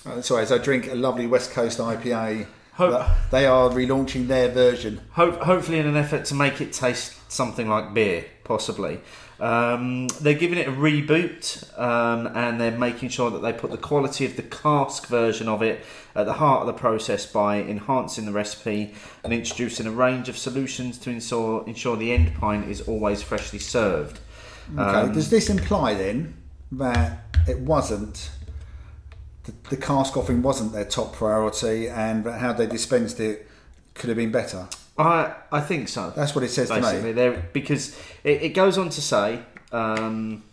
uh, 0.05 0.21
sorry. 0.21 0.43
As 0.43 0.51
I 0.51 0.57
drink 0.59 0.91
a 0.91 0.95
lovely 0.95 1.27
West 1.27 1.51
Coast 1.51 1.79
IPA, 1.79 2.45
Hope- 2.73 3.05
they 3.31 3.45
are 3.45 3.69
relaunching 3.69 4.27
their 4.27 4.49
version. 4.49 5.01
Ho- 5.11 5.31
hopefully, 5.43 5.79
in 5.79 5.87
an 5.87 5.95
effort 5.97 6.25
to 6.25 6.35
make 6.35 6.61
it 6.61 6.71
taste 6.73 7.13
something 7.33 7.67
like 7.69 7.93
beer, 7.93 8.25
possibly. 8.43 8.99
Um, 9.39 10.07
they're 10.21 10.35
giving 10.35 10.57
it 10.57 10.67
a 10.67 10.71
reboot 10.71 11.77
um, 11.77 12.27
and 12.27 12.61
they're 12.61 12.77
making 12.77 13.09
sure 13.09 13.29
that 13.31 13.39
they 13.39 13.51
put 13.51 13.71
the 13.71 13.77
quality 13.77 14.25
of 14.25 14.37
the 14.37 14.43
cask 14.43 15.07
version 15.07 15.49
of 15.49 15.61
it 15.61 15.83
at 16.15 16.25
the 16.25 16.33
heart 16.33 16.61
of 16.61 16.67
the 16.67 16.73
process 16.73 17.25
by 17.25 17.61
enhancing 17.61 18.25
the 18.25 18.31
recipe 18.31 18.93
and 19.23 19.33
introducing 19.33 19.85
a 19.85 19.91
range 19.91 20.29
of 20.29 20.37
solutions 20.37 20.97
to 20.99 21.09
ensure, 21.09 21.67
ensure 21.67 21.97
the 21.97 22.13
end 22.13 22.33
pint 22.35 22.69
is 22.69 22.81
always 22.81 23.21
freshly 23.21 23.59
served. 23.59 24.19
Okay. 24.77 24.81
Um, 24.81 25.11
Does 25.11 25.29
this 25.29 25.49
imply 25.49 25.93
then 25.95 26.35
that 26.71 27.19
it 27.47 27.59
wasn't 27.59 28.29
the, 29.43 29.53
the 29.69 29.77
cask 29.77 30.15
offering 30.15 30.41
wasn't 30.41 30.71
their 30.71 30.85
top 30.85 31.13
priority, 31.13 31.89
and 31.89 32.25
how 32.25 32.53
they 32.53 32.65
dispensed 32.65 33.19
it 33.19 33.47
could 33.93 34.07
have 34.07 34.17
been 34.17 34.31
better? 34.31 34.67
I 34.97 35.33
I 35.51 35.61
think 35.61 35.89
so. 35.89 36.11
That's 36.15 36.35
what 36.35 36.43
it 36.43 36.49
says 36.49 36.69
to 36.69 36.75
basically 36.75 37.09
me. 37.09 37.11
there 37.13 37.49
because 37.53 37.97
it, 38.23 38.43
it 38.43 38.49
goes 38.49 38.77
on 38.77 38.89
to 38.89 39.01
say 39.01 39.41
um, 39.71 40.43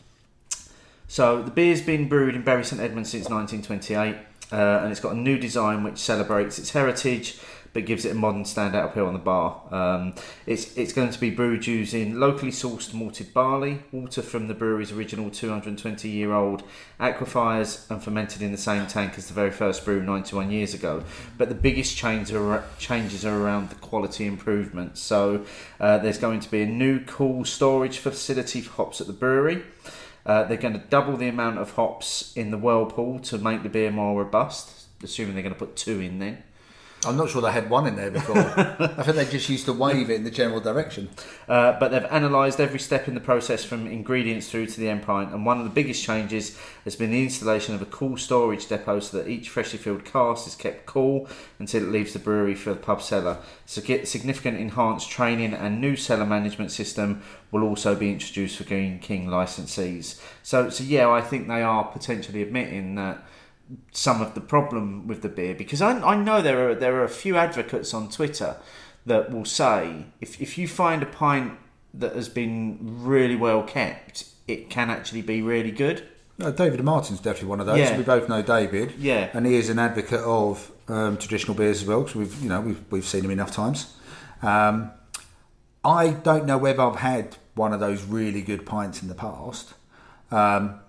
so 1.09 1.43
the 1.43 1.51
beer's 1.51 1.83
been 1.83 2.09
brewed 2.09 2.35
in 2.35 2.43
Bury 2.43 2.65
St 2.65 2.81
Edmunds 2.81 3.11
since 3.11 3.29
1928 3.29 4.17
uh, 4.53 4.83
and 4.83 4.91
it's 4.91 5.01
got 5.01 5.13
a 5.13 5.19
new 5.19 5.39
design 5.39 5.85
which 5.85 5.99
celebrates 5.99 6.59
its 6.59 6.71
heritage 6.71 7.39
but 7.73 7.87
gives 7.87 8.05
it 8.05 8.13
a 8.13 8.15
modern 8.15 8.45
standout 8.45 8.87
appeal 8.87 9.07
on 9.07 9.13
the 9.13 9.19
bar. 9.19 9.63
Um, 9.71 10.15
it's 10.47 10.77
it's 10.77 10.93
going 10.93 11.11
to 11.11 11.21
be 11.21 11.31
brewed 11.31 11.67
using 11.67 12.19
locally 12.19 12.51
sourced 12.51 12.93
malted 12.93 13.33
barley, 13.33 13.83
water 13.93 14.23
from 14.23 14.49
the 14.49 14.55
brewery's 14.55 14.93
original 14.93 15.31
220 15.31 16.09
year 16.09 16.33
old 16.33 16.63
aquifers, 16.99 17.89
and 17.91 18.03
fermented 18.03 18.43
in 18.43 18.53
the 18.53 18.59
same 18.59 18.87
tank 18.87 19.17
as 19.17 19.29
the 19.29 19.35
very 19.35 19.51
first 19.51 19.85
brew 19.85 20.03
91 20.03 20.51
years 20.51 20.75
ago. 20.75 21.05
But 21.39 21.49
the 21.49 21.55
biggest 21.55 21.97
change 21.97 22.33
are, 22.33 22.65
changes 22.79 23.25
are 23.25 23.41
around 23.41 23.71
the 23.71 23.77
quality 23.77 24.27
improvements. 24.27 25.01
So 25.01 25.45
uh, 25.79 25.99
there's 25.99 26.19
going 26.19 26.41
to 26.41 26.51
be 26.51 26.63
a 26.63 26.67
new 26.67 27.01
cool 27.01 27.45
storage 27.45 27.99
facility 27.99 28.61
for 28.61 28.73
hops 28.73 29.01
at 29.01 29.07
the 29.07 29.13
brewery. 29.13 29.63
Uh, 30.27 30.45
they're 30.45 30.57
going 30.57 30.75
to 30.75 30.87
double 30.91 31.17
the 31.17 31.29
amount 31.29 31.59
of 31.59 31.73
hops 31.73 32.37
in 32.37 32.51
the 32.51 32.59
whirlpool 32.59 33.19
to 33.21 33.39
make 33.39 33.63
the 33.63 33.69
beer 33.69 33.91
more 33.91 34.23
robust, 34.23 34.87
assuming 35.03 35.35
they're 35.35 35.43
going 35.43 35.55
to 35.55 35.59
put 35.59 35.77
two 35.77 36.01
in 36.01 36.19
then. 36.19 36.43
I'm 37.07 37.17
not 37.17 37.31
sure 37.31 37.41
they 37.41 37.51
had 37.51 37.71
one 37.71 37.87
in 37.87 37.97
there 37.97 38.11
before. 38.11 38.37
I 38.39 39.03
think 39.03 39.17
they 39.17 39.25
just 39.25 39.49
used 39.49 39.65
to 39.65 39.73
wave 39.73 40.11
it 40.11 40.17
in 40.17 40.25
the 40.25 40.31
general 40.31 40.61
direction. 40.61 41.09
Uh, 41.49 41.79
but 41.81 41.91
they've 41.91 42.07
analysed 42.11 42.61
every 42.61 42.79
step 42.79 43.09
in 43.09 43.15
the 43.15 43.21
process 43.21 43.65
from 43.65 43.87
ingredients 43.87 44.51
through 44.51 44.67
to 44.67 44.81
the 44.81 44.89
end 44.89 45.03
pint, 45.03 45.33
and 45.33 45.47
one 45.47 45.59
of 45.59 45.65
the 45.65 45.71
biggest 45.71 46.05
changes 46.05 46.59
has 46.85 46.97
been 46.97 47.11
the 47.11 47.23
installation 47.23 47.75
of 47.75 47.81
a 47.81 47.87
cool 47.87 48.19
storage 48.19 48.67
depot 48.67 49.01
so 49.01 49.17
that 49.17 49.29
each 49.29 49.49
freshly 49.49 49.79
filled 49.79 50.05
cask 50.05 50.47
is 50.47 50.55
kept 50.55 50.85
cool 50.85 51.27
until 51.59 51.83
it 51.83 51.91
leaves 51.91 52.13
the 52.13 52.19
brewery 52.19 52.55
for 52.55 52.71
the 52.71 52.81
pub 52.81 53.01
cellar. 53.01 53.39
So 53.65 53.81
get 53.81 54.07
significant 54.07 54.59
enhanced 54.59 55.11
training 55.11 55.55
and 55.55 55.81
new 55.81 55.97
cellar 55.97 56.27
management 56.27 56.71
system 56.71 57.23
will 57.51 57.63
also 57.63 57.95
be 57.95 58.13
introduced 58.13 58.59
for 58.59 58.65
Greene 58.65 58.99
King 58.99 59.29
licensees. 59.29 60.21
So, 60.43 60.69
so 60.69 60.85
yeah, 60.85 61.09
I 61.09 61.23
think 61.23 61.49
they 61.49 61.63
are 61.63 61.85
potentially 61.85 62.43
admitting 62.43 62.95
that 62.97 63.25
some 63.93 64.21
of 64.21 64.35
the 64.35 64.41
problem 64.41 65.07
with 65.07 65.23
the 65.23 65.29
beer 65.29 65.55
because 65.55 65.81
I, 65.83 65.99
I 66.01 66.17
know 66.17 66.43
there 66.43 66.71
are 66.71 66.75
there 66.75 66.97
are 66.97 67.05
a 67.05 67.09
few 67.09 67.37
advocates 67.37 67.95
on 67.95 68.09
Twitter 68.09 68.57
that 69.07 69.31
will 69.31 69.45
say 69.45 70.07
if, 70.21 70.41
if 70.41 70.59
you 70.59 70.69
find 70.69 71.03
a 71.03 71.07
pint 71.07 71.55
that 71.95 72.15
has 72.15 72.29
been 72.29 72.79
really 72.81 73.37
well 73.37 73.63
kept, 73.63 74.27
it 74.47 74.71
can 74.71 74.91
actually 74.91 75.23
be 75.23 75.43
really 75.43 75.71
good. 75.71 76.03
No, 76.39 76.51
David 76.51 76.83
Martin's 76.83 77.21
definitely 77.21 77.49
one 77.49 77.61
of 77.61 77.67
those. 77.67 77.79
Yeah. 77.79 77.97
We 77.97 78.03
both 78.03 78.29
know 78.29 78.43
David. 78.43 78.95
Yeah. 78.99 79.31
and 79.35 79.47
he 79.47 79.57
is 79.57 79.69
an 79.69 79.79
advocate 79.79 80.21
of 80.21 80.71
um, 80.89 81.17
traditional 81.19 81.55
beers 81.55 81.83
as 81.83 81.89
well 81.89 82.01
because 82.03 82.17
we've 82.17 82.43
you 82.43 82.49
know 82.49 82.61
we've 82.61 82.83
we've 82.91 83.07
seen 83.07 83.25
him 83.25 83.31
enough 83.31 83.53
times. 83.53 83.95
Um, 84.43 84.91
I 85.85 86.11
don't 86.11 86.47
know 86.47 86.59
whether 86.59 86.83
I've 86.83 86.97
had 86.97 87.37
one 87.55 87.73
of 87.73 87.81
those 87.81 88.05
really 88.05 88.43
good 88.43 88.67
pints 88.67 89.03
in 89.03 89.09
the 89.09 89.15
past. 89.15 89.75
Um, 90.31 90.81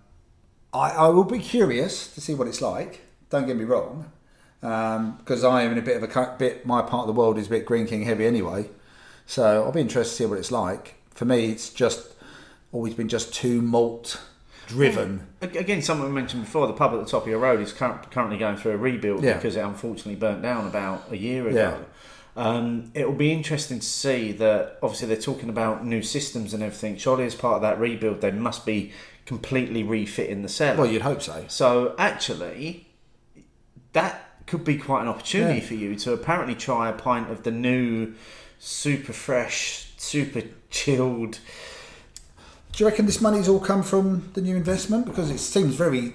I, 0.74 0.91
I 0.91 1.07
will 1.09 1.24
be 1.24 1.39
curious 1.39 2.13
to 2.13 2.22
see 2.22 2.34
what 2.34 2.47
it's 2.47 2.61
like. 2.61 3.01
Don't 3.30 3.47
get 3.47 3.55
me 3.57 3.63
wrong, 3.65 4.11
because 4.61 5.43
I 5.43 5.63
am 5.63 5.72
in 5.74 5.78
a 5.78 5.82
bit 5.82 6.01
of 6.01 6.03
a 6.03 6.36
bit. 6.38 6.65
My 6.65 6.82
part 6.82 7.01
of 7.01 7.07
the 7.07 7.19
world 7.19 7.38
is 7.38 7.47
a 7.47 7.49
bit 7.49 7.65
Greene 7.65 7.88
King 7.88 8.03
heavy 8.03 8.26
anyway, 8.26 8.69
so 9.26 9.63
I'll 9.63 9.72
be 9.72 9.82
interested 9.82 10.11
to 10.11 10.15
see 10.24 10.26
what 10.30 10.38
it's 10.39 10.51
like. 10.51 10.95
For 11.11 11.26
me, 11.26 11.45
it's 11.51 11.69
just 11.69 12.07
always 12.72 12.93
been 12.93 13.07
just 13.09 13.34
too 13.34 13.61
malt 13.61 14.22
driven. 14.67 15.28
Ag- 15.41 15.55
Again, 15.57 15.82
something 15.82 16.05
we 16.07 16.11
mentioned 16.13 16.43
before, 16.43 16.67
the 16.67 16.74
pub 16.74 16.93
at 16.93 16.99
the 16.99 17.05
top 17.05 17.24
of 17.24 17.28
your 17.30 17.39
road 17.39 17.59
is 17.61 17.74
currently 17.74 18.38
going 18.38 18.55
through 18.57 18.72
a 18.74 18.78
rebuild 18.78 19.24
Yeah. 19.24 19.34
because 19.34 19.55
it 19.57 19.61
unfortunately 19.61 20.15
burnt 20.15 20.41
down 20.41 20.67
about 20.67 21.03
a 21.11 21.17
year 21.17 21.47
ago. 21.47 21.84
Um, 22.38 22.91
it 22.93 23.05
will 23.05 23.15
be 23.17 23.34
interesting 23.34 23.80
to 23.80 23.86
see 23.86 24.32
that 24.34 24.78
obviously 24.82 25.09
they're 25.09 25.17
talking 25.22 25.49
about 25.49 25.86
new 25.86 26.01
systems 26.01 26.53
and 26.53 26.63
everything. 26.63 26.95
Surely, 26.95 27.26
as 27.26 27.36
part 27.36 27.55
of 27.57 27.61
that 27.63 27.78
rebuild, 27.78 28.22
they 28.22 28.32
must 28.32 28.65
be 28.65 28.93
completely 29.36 29.82
refitting 29.82 30.41
the 30.41 30.49
cellar. 30.49 30.77
Well, 30.79 30.88
you'd 30.91 31.03
hope 31.03 31.21
so. 31.21 31.45
So 31.47 31.95
actually, 31.97 32.88
that 33.93 34.27
could 34.45 34.65
be 34.65 34.77
quite 34.77 35.03
an 35.03 35.07
opportunity 35.07 35.59
Yeah. 35.61 35.65
for 35.65 35.73
you 35.75 35.95
to 35.95 36.11
apparently 36.11 36.53
try 36.53 36.89
a 36.89 36.93
pint 36.93 37.32
of 37.32 37.43
the 37.43 37.51
new, 37.51 38.13
super 38.59 39.13
fresh, 39.13 39.93
super 39.95 40.41
chilled. 40.69 41.39
Do 42.73 42.84
you 42.84 42.89
reckon 42.89 43.05
this 43.05 43.21
money's 43.21 43.47
all 43.47 43.61
come 43.61 43.84
from 43.84 44.29
the 44.34 44.41
new 44.41 44.57
investment? 44.57 45.05
Because 45.05 45.29
it 45.29 45.38
seems 45.39 45.75
very, 45.75 46.13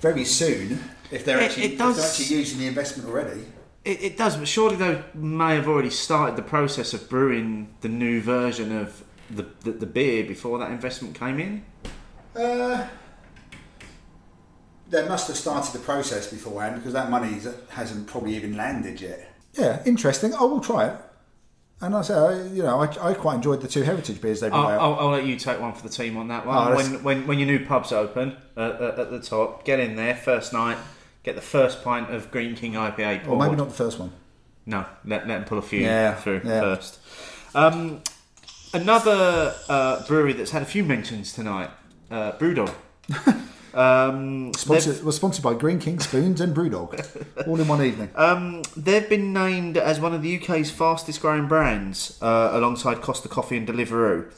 very 0.00 0.24
soon. 0.24 0.80
If 1.10 1.26
they're 1.26 1.38
It- 1.38 1.44
actually 1.44 1.64
it 1.64 1.72
if 1.72 1.78
does- 1.78 1.96
they're 1.98 2.06
actually 2.06 2.34
using 2.38 2.60
the 2.60 2.66
investment 2.66 3.10
already. 3.10 3.42
It, 3.84 4.02
it 4.02 4.16
does, 4.16 4.38
but 4.38 4.48
surely 4.48 4.76
they 4.76 5.02
may 5.12 5.56
have 5.56 5.68
already 5.68 5.90
started 5.90 6.36
the 6.36 6.42
process 6.56 6.94
of 6.94 7.10
brewing 7.10 7.68
the 7.82 7.88
new 7.90 8.22
version 8.22 8.74
of 8.74 9.02
the 9.36 9.46
the, 9.60 9.72
the 9.72 9.86
beer 9.86 10.24
before 10.24 10.58
that 10.58 10.70
investment 10.70 11.14
came 11.14 11.38
in. 11.40 11.64
Uh, 12.34 12.86
they 14.88 15.08
must 15.08 15.28
have 15.28 15.36
started 15.36 15.72
the 15.72 15.78
process 15.84 16.30
beforehand 16.30 16.76
because 16.76 16.92
that 16.92 17.10
money 17.10 17.38
hasn't 17.70 18.06
probably 18.06 18.36
even 18.36 18.56
landed 18.56 19.00
yet. 19.00 19.34
Yeah, 19.54 19.82
interesting. 19.86 20.34
I 20.34 20.42
will 20.42 20.60
try 20.60 20.88
it. 20.88 20.96
And 21.80 21.96
I 21.96 22.02
say, 22.02 22.48
you 22.50 22.62
know, 22.62 22.78
I, 22.80 23.10
I 23.10 23.14
quite 23.14 23.34
enjoyed 23.36 23.60
the 23.60 23.66
two 23.68 23.82
heritage 23.82 24.20
beers 24.20 24.40
they 24.40 24.48
I'll, 24.50 24.66
out. 24.68 24.80
I'll, 24.80 24.94
I'll 25.00 25.10
let 25.10 25.26
you 25.26 25.36
take 25.36 25.60
one 25.60 25.72
for 25.72 25.82
the 25.82 25.88
team 25.88 26.16
on 26.16 26.28
that 26.28 26.46
one. 26.46 26.72
Oh, 26.72 26.76
when, 26.76 27.02
when 27.02 27.26
when 27.26 27.38
your 27.40 27.46
new 27.48 27.66
pub's 27.66 27.90
open 27.90 28.36
uh, 28.56 28.60
uh, 28.60 28.94
at 28.98 29.10
the 29.10 29.20
top, 29.20 29.64
get 29.64 29.80
in 29.80 29.96
there 29.96 30.14
first 30.14 30.52
night, 30.52 30.78
get 31.24 31.34
the 31.34 31.42
first 31.42 31.82
pint 31.82 32.10
of 32.14 32.30
Greene 32.30 32.54
King 32.54 32.74
IPA. 32.74 33.26
or 33.26 33.36
maybe 33.36 33.56
not 33.56 33.68
the 33.68 33.74
first 33.74 33.98
one. 33.98 34.12
No, 34.64 34.86
let, 35.04 35.26
let 35.26 35.38
them 35.38 35.44
pull 35.44 35.58
a 35.58 35.62
few 35.62 35.80
Yeah, 35.80 36.14
through 36.14 36.42
yeah. 36.44 36.60
first. 36.60 37.00
Um, 37.54 38.02
another 38.72 39.54
uh, 39.68 40.06
brewery 40.06 40.32
that's 40.32 40.50
had 40.50 40.62
a 40.62 40.66
few 40.66 40.84
mentions 40.84 41.32
tonight, 41.32 41.70
uh, 42.10 42.32
Brewdog. 42.32 42.72
um, 43.74 44.52
Sponsored, 44.54 45.02
was 45.02 45.16
sponsored 45.16 45.42
by 45.42 45.54
Greene 45.54 45.78
King 45.78 45.98
Spoons 45.98 46.40
and 46.40 46.54
Brewdog, 46.54 47.46
all 47.46 47.60
in 47.60 47.68
one 47.68 47.82
evening. 47.82 48.10
Um, 48.14 48.62
they've 48.76 49.08
been 49.08 49.32
named 49.32 49.76
as 49.76 50.00
one 50.00 50.14
of 50.14 50.22
the 50.22 50.40
UK's 50.40 50.70
fastest 50.70 51.20
growing 51.20 51.48
brands 51.48 52.18
uh, 52.22 52.50
alongside 52.52 53.00
Costa 53.00 53.28
Coffee 53.28 53.56
and 53.56 53.66
Deliveroo. 53.66 54.30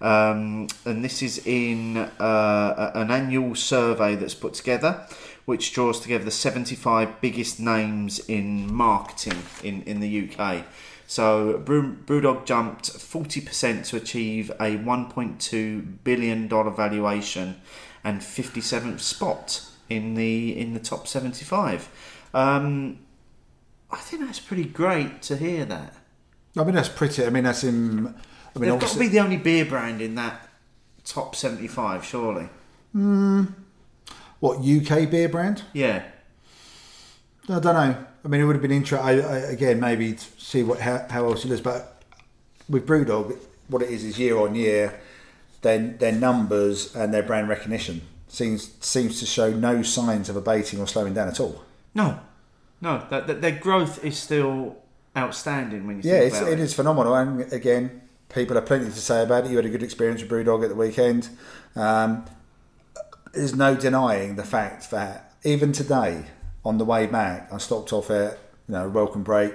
Um, 0.00 0.66
and 0.84 1.04
this 1.04 1.22
is 1.22 1.46
in 1.46 1.96
uh, 1.96 2.92
an 2.94 3.10
annual 3.12 3.54
survey 3.54 4.16
that's 4.16 4.34
put 4.34 4.54
together, 4.54 5.06
which 5.44 5.72
draws 5.72 6.00
together 6.00 6.24
the 6.24 6.32
75 6.32 7.20
biggest 7.20 7.60
names 7.60 8.18
in 8.28 8.72
marketing 8.72 9.40
in, 9.62 9.82
in 9.82 10.00
the 10.00 10.28
UK. 10.28 10.64
So 11.12 11.62
Brewdog 11.62 12.46
jumped 12.46 12.90
40% 12.90 13.86
to 13.88 13.96
achieve 13.98 14.48
a 14.52 14.78
$1.2 14.78 15.98
billion 16.04 16.48
valuation 16.48 17.60
and 18.02 18.22
57th 18.22 18.98
spot 18.98 19.62
in 19.90 20.14
the 20.14 20.58
in 20.58 20.72
the 20.72 20.80
top 20.80 21.06
75. 21.06 21.90
Um, 22.32 23.00
I 23.90 23.98
think 23.98 24.24
that's 24.24 24.40
pretty 24.40 24.64
great 24.64 25.20
to 25.24 25.36
hear 25.36 25.66
that. 25.66 25.94
I 26.56 26.64
mean, 26.64 26.74
that's 26.74 26.88
pretty. 26.88 27.26
I 27.26 27.28
mean, 27.28 27.44
that's 27.44 27.62
in. 27.62 28.06
I 28.56 28.58
mean, 28.58 28.70
They've 28.70 28.80
got 28.80 28.88
to 28.88 28.98
be 28.98 29.08
the 29.08 29.20
only 29.20 29.36
beer 29.36 29.66
brand 29.66 30.00
in 30.00 30.14
that 30.14 30.48
top 31.04 31.36
75, 31.36 32.06
surely. 32.06 32.48
what 34.40 34.60
UK 34.60 35.10
beer 35.10 35.28
brand? 35.28 35.64
Yeah. 35.74 36.04
I 37.50 37.60
don't 37.60 37.74
know. 37.74 38.06
I 38.24 38.28
mean, 38.28 38.40
it 38.40 38.44
would 38.44 38.54
have 38.54 38.62
been 38.62 38.70
interesting. 38.70 39.24
Again, 39.50 39.80
maybe 39.80 40.12
to 40.12 40.24
see 40.38 40.62
what 40.62 40.80
how, 40.80 41.04
how 41.10 41.26
else 41.26 41.44
it 41.44 41.50
is. 41.50 41.60
But 41.60 42.02
with 42.68 42.86
BrewDog, 42.86 43.36
what 43.68 43.82
it 43.82 43.90
is 43.90 44.04
is 44.04 44.18
year 44.18 44.38
on 44.38 44.54
year, 44.54 45.00
then 45.62 45.98
their 45.98 46.12
numbers 46.12 46.94
and 46.94 47.12
their 47.12 47.22
brand 47.22 47.48
recognition 47.48 48.02
seems 48.28 48.74
seems 48.80 49.20
to 49.20 49.26
show 49.26 49.50
no 49.50 49.82
signs 49.82 50.28
of 50.28 50.36
abating 50.36 50.80
or 50.80 50.86
slowing 50.86 51.14
down 51.14 51.28
at 51.28 51.40
all. 51.40 51.64
No. 51.94 52.20
No, 52.80 53.06
that, 53.10 53.28
that, 53.28 53.40
their 53.40 53.52
growth 53.52 54.04
is 54.04 54.18
still 54.18 54.76
outstanding 55.16 55.86
when 55.86 56.02
you 56.02 56.02
Yeah, 56.04 56.18
think 56.18 56.32
it's, 56.32 56.40
about 56.40 56.52
it 56.52 56.58
is 56.58 56.74
phenomenal. 56.74 57.14
And 57.14 57.52
again, 57.52 58.02
people 58.28 58.56
have 58.56 58.66
plenty 58.66 58.86
to 58.86 58.90
say 58.92 59.22
about 59.22 59.44
it. 59.44 59.50
You 59.50 59.56
had 59.56 59.66
a 59.66 59.70
good 59.70 59.84
experience 59.84 60.20
with 60.20 60.30
BrewDog 60.30 60.64
at 60.64 60.68
the 60.68 60.74
weekend. 60.74 61.28
Um, 61.76 62.24
there's 63.32 63.54
no 63.54 63.76
denying 63.76 64.34
the 64.34 64.42
fact 64.42 64.90
that 64.90 65.32
even 65.44 65.70
today, 65.70 66.24
on 66.64 66.78
the 66.78 66.84
way 66.84 67.06
back, 67.06 67.52
I 67.52 67.58
stopped 67.58 67.92
off 67.92 68.10
at 68.10 68.38
you 68.68 68.74
know 68.74 68.86
a 68.86 68.88
welcome 68.88 69.22
break. 69.22 69.54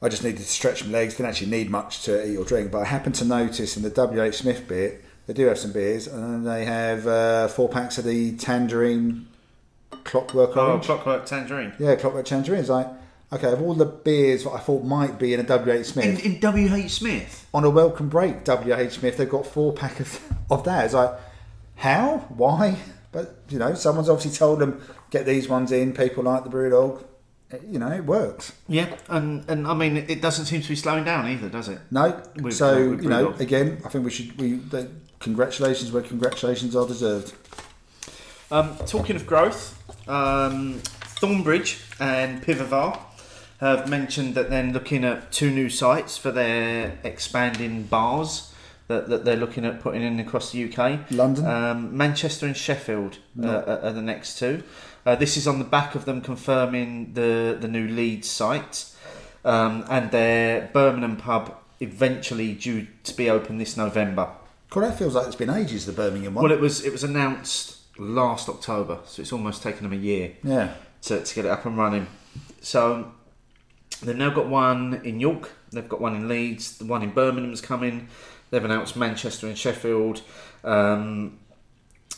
I 0.00 0.08
just 0.08 0.24
needed 0.24 0.38
to 0.38 0.44
stretch 0.44 0.84
my 0.84 0.90
legs. 0.90 1.14
Didn't 1.16 1.28
actually 1.30 1.50
need 1.50 1.70
much 1.70 2.02
to 2.04 2.26
eat 2.28 2.36
or 2.36 2.44
drink, 2.44 2.70
but 2.72 2.78
I 2.78 2.84
happened 2.84 3.14
to 3.16 3.24
notice 3.24 3.76
in 3.76 3.82
the 3.82 3.90
WH 3.90 4.34
Smith 4.34 4.66
bit 4.66 5.04
they 5.26 5.32
do 5.32 5.46
have 5.46 5.58
some 5.58 5.70
beers, 5.72 6.08
and 6.08 6.44
they 6.46 6.64
have 6.64 7.06
uh, 7.06 7.46
four 7.48 7.68
packs 7.68 7.98
of 7.98 8.04
the 8.04 8.36
tangerine 8.36 9.28
clockwork 10.04 10.56
Oh, 10.56 10.70
orange. 10.70 10.84
Clockwork 10.84 11.26
Tangerine. 11.26 11.72
yeah, 11.78 11.94
clockwork 11.94 12.24
tangerine. 12.26 12.60
It's 12.60 12.68
like 12.68 12.88
okay, 13.32 13.50
of 13.52 13.62
all 13.62 13.72
the 13.74 13.86
beers 13.86 14.44
that 14.44 14.50
I 14.50 14.58
thought 14.58 14.84
might 14.84 15.18
be 15.18 15.32
in 15.32 15.40
a 15.40 15.44
WH 15.44 15.84
Smith 15.86 16.04
In, 16.24 16.32
in 16.34 16.40
W.H. 16.40 16.90
Smith? 16.90 17.46
on 17.54 17.64
a 17.64 17.70
welcome 17.70 18.08
break, 18.10 18.44
WH 18.44 18.90
Smith, 18.90 19.16
they've 19.16 19.28
got 19.30 19.46
four 19.46 19.72
pack 19.72 20.00
of, 20.00 20.20
of 20.50 20.64
that. 20.64 20.84
It's 20.86 20.92
like, 20.94 21.12
how? 21.76 22.18
Why? 22.28 22.76
But, 23.12 23.36
you 23.50 23.58
know, 23.58 23.74
someone's 23.74 24.08
obviously 24.08 24.36
told 24.36 24.58
them, 24.58 24.80
get 25.10 25.26
these 25.26 25.48
ones 25.48 25.70
in. 25.70 25.92
People 25.92 26.24
like 26.24 26.44
the 26.44 26.50
Brewdog. 26.50 27.04
You 27.68 27.78
know, 27.78 27.90
it 27.90 28.06
works. 28.06 28.54
Yeah, 28.66 28.96
and, 29.08 29.48
and 29.48 29.66
I 29.66 29.74
mean, 29.74 29.98
it 29.98 30.22
doesn't 30.22 30.46
seem 30.46 30.62
to 30.62 30.68
be 30.68 30.74
slowing 30.74 31.04
down 31.04 31.28
either, 31.28 31.50
does 31.50 31.68
it? 31.68 31.78
No, 31.90 32.22
With- 32.40 32.54
so, 32.54 32.78
you 32.78 33.08
know, 33.08 33.34
again, 33.34 33.82
I 33.84 33.90
think 33.90 34.06
we 34.06 34.10
should, 34.10 34.40
we 34.40 34.54
the, 34.54 34.88
congratulations 35.20 35.92
where 35.92 36.02
congratulations 36.02 36.74
are 36.74 36.86
deserved. 36.86 37.34
Um, 38.50 38.76
talking 38.86 39.16
of 39.16 39.26
growth, 39.26 39.78
um, 40.08 40.80
Thornbridge 41.20 41.82
and 42.00 42.42
Pivovar 42.42 42.98
have 43.60 43.88
mentioned 43.88 44.34
that 44.34 44.50
they're 44.50 44.64
looking 44.64 45.04
at 45.04 45.30
two 45.30 45.50
new 45.50 45.68
sites 45.68 46.18
for 46.18 46.30
their 46.30 46.98
expanding 47.04 47.84
bars 47.84 48.51
that, 48.92 49.08
that 49.08 49.24
they're 49.24 49.36
looking 49.36 49.64
at 49.64 49.80
putting 49.80 50.02
in 50.02 50.20
across 50.20 50.52
the 50.52 50.64
UK. 50.64 51.10
London? 51.10 51.46
Um, 51.46 51.96
Manchester 51.96 52.46
and 52.46 52.56
Sheffield 52.56 53.18
uh, 53.42 53.48
are, 53.48 53.80
are 53.84 53.92
the 53.92 54.02
next 54.02 54.38
two. 54.38 54.62
Uh, 55.04 55.16
this 55.16 55.36
is 55.36 55.48
on 55.48 55.58
the 55.58 55.64
back 55.64 55.94
of 55.94 56.04
them 56.04 56.20
confirming 56.20 57.14
the, 57.14 57.56
the 57.58 57.68
new 57.68 57.88
Leeds 57.88 58.28
site 58.28 58.92
um, 59.44 59.84
and 59.90 60.10
their 60.10 60.70
Birmingham 60.72 61.16
pub 61.16 61.56
eventually 61.80 62.54
due 62.54 62.86
to 63.04 63.16
be 63.16 63.28
open 63.28 63.58
this 63.58 63.76
November. 63.76 64.28
God, 64.70 64.82
that 64.82 64.98
feels 64.98 65.14
like 65.14 65.26
it's 65.26 65.36
been 65.36 65.50
ages. 65.50 65.86
The 65.86 65.92
Birmingham 65.92 66.34
one. 66.34 66.44
Well, 66.44 66.52
it 66.52 66.60
was 66.60 66.84
it 66.84 66.92
was 66.92 67.04
announced 67.04 67.78
last 67.98 68.48
October, 68.48 69.00
so 69.04 69.20
it's 69.20 69.32
almost 69.32 69.62
taken 69.62 69.82
them 69.82 69.92
a 69.92 70.00
year 70.00 70.32
yeah. 70.42 70.74
to, 71.02 71.22
to 71.22 71.34
get 71.34 71.44
it 71.44 71.50
up 71.50 71.66
and 71.66 71.76
running. 71.76 72.06
So 72.60 73.12
they've 74.02 74.16
now 74.16 74.30
got 74.30 74.48
one 74.48 75.02
in 75.04 75.20
York, 75.20 75.50
they've 75.72 75.88
got 75.88 76.00
one 76.00 76.14
in 76.14 76.28
Leeds, 76.28 76.78
the 76.78 76.86
one 76.86 77.02
in 77.02 77.10
Birmingham's 77.10 77.60
coming. 77.60 78.08
They've 78.52 78.62
announced 78.62 78.96
Manchester 78.96 79.46
and 79.46 79.56
Sheffield. 79.56 80.20
Um, 80.62 81.38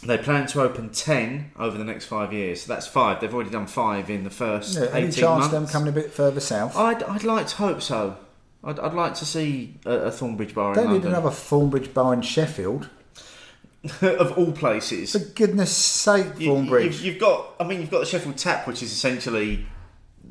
they 0.03 0.19
plan 0.19 0.49
to 0.49 0.63
open 0.63 0.91
ten 0.91 1.53
over 1.57 1.79
the 1.79 1.85
next 1.85 2.07
five 2.07 2.33
years. 2.33 2.63
So 2.63 2.75
that's 2.75 2.89
five. 2.89 3.21
They've 3.21 3.33
already 3.33 3.51
done 3.51 3.69
five 3.69 4.11
in 4.11 4.25
the 4.25 4.31
first 4.31 4.77
yeah. 4.77 4.87
Any 4.87 5.07
eighteen 5.07 5.13
chance 5.13 5.41
months. 5.43 5.49
them 5.53 5.67
coming 5.69 5.89
a 5.91 5.93
bit 5.93 6.11
further 6.11 6.41
south? 6.41 6.77
I'd, 6.77 7.05
I'd 7.05 7.23
like 7.23 7.47
to 7.47 7.55
hope 7.55 7.81
so. 7.81 8.17
I'd, 8.65 8.81
I'd 8.81 8.95
like 8.95 9.15
to 9.15 9.25
see 9.25 9.77
a, 9.87 9.93
a 9.93 10.11
Thornbridge 10.11 10.55
bar 10.55 10.75
Don't 10.75 10.93
need 10.93 11.05
another 11.05 11.31
Thornbridge 11.31 11.95
bar 11.95 12.13
in 12.13 12.23
Sheffield. 12.23 12.91
of 14.03 14.37
all 14.37 14.51
places. 14.51 15.13
For 15.13 15.21
goodness 15.21 15.71
sake, 15.71 16.27
Thornbridge. 16.39 16.85
You've, 16.85 17.01
you've 17.05 17.19
got, 17.21 17.55
I 17.61 17.65
mean, 17.65 17.81
you've 17.81 17.91
got 17.91 18.01
the 18.01 18.07
Sheffield 18.07 18.39
Tap, 18.39 18.67
which 18.67 18.83
is 18.83 18.91
essentially 18.91 19.67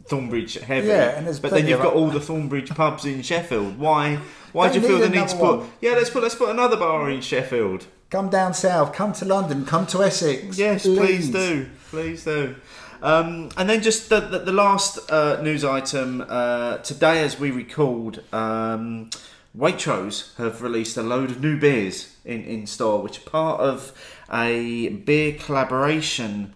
Thornbridge 0.08 0.60
heavy. 0.62 0.88
Yeah, 0.88 1.18
and 1.18 1.26
there's 1.26 1.40
but 1.40 1.52
then 1.52 1.68
you've 1.68 1.82
got 1.82 1.94
all 1.94 2.10
the 2.10 2.20
Thornbridge 2.20 2.76
pubs 2.76 3.06
in 3.06 3.22
Sheffield. 3.22 3.78
Why? 3.78 4.20
Why 4.52 4.72
do 4.72 4.80
you 4.80 4.88
feel 4.88 5.00
the 5.00 5.10
need 5.10 5.28
to 5.30 5.38
put? 5.38 5.60
one. 5.60 5.72
Yeah, 5.82 5.92
let's 5.92 6.10
put 6.10 6.24
let's 6.24 6.36
put 6.36 6.50
another 6.50 6.78
bar 6.78 7.10
in 7.10 7.22
Sheffield. 7.22 7.86
Come 8.10 8.30
down 8.30 8.54
south. 8.54 8.94
Come 8.94 9.14
to 9.14 9.26
London. 9.26 9.66
Come 9.66 9.88
to 9.88 10.04
Essex. 10.04 10.58
Yes, 10.58 10.84
please 10.84 11.30
do, 11.30 11.68
please 11.90 12.24
do. 12.24 12.56
Um, 13.02 13.50
and 13.58 13.70
then 13.70 13.82
just 13.82 14.10
the, 14.10 14.22
the, 14.22 14.40
the 14.40 14.54
last 14.54 15.12
uh, 15.12 15.42
news 15.42 15.66
item 15.66 16.24
uh, 16.30 16.78
today, 16.78 17.22
as 17.22 17.38
we 17.38 17.52
recalled, 17.52 18.22
um, 18.32 19.10
Waitrose 19.58 20.36
have 20.38 20.62
released 20.62 20.96
a 20.96 21.04
load 21.04 21.32
of 21.32 21.42
new 21.42 21.60
beers 21.60 22.16
in, 22.24 22.44
in 22.46 22.66
store, 22.66 23.02
which 23.02 23.20
are 23.20 23.30
part 23.30 23.60
of 23.60 23.92
a 24.32 24.90
beer 24.90 25.34
collaboration 25.34 26.54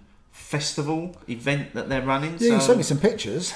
festival 0.47 1.13
event 1.27 1.73
that 1.73 1.89
they're 1.89 2.01
running. 2.05 2.37
Yeah, 2.39 2.53
you 2.53 2.59
So- 2.59 2.67
sent 2.67 2.77
me 2.77 2.83
some 2.83 2.99
pictures. 2.99 3.53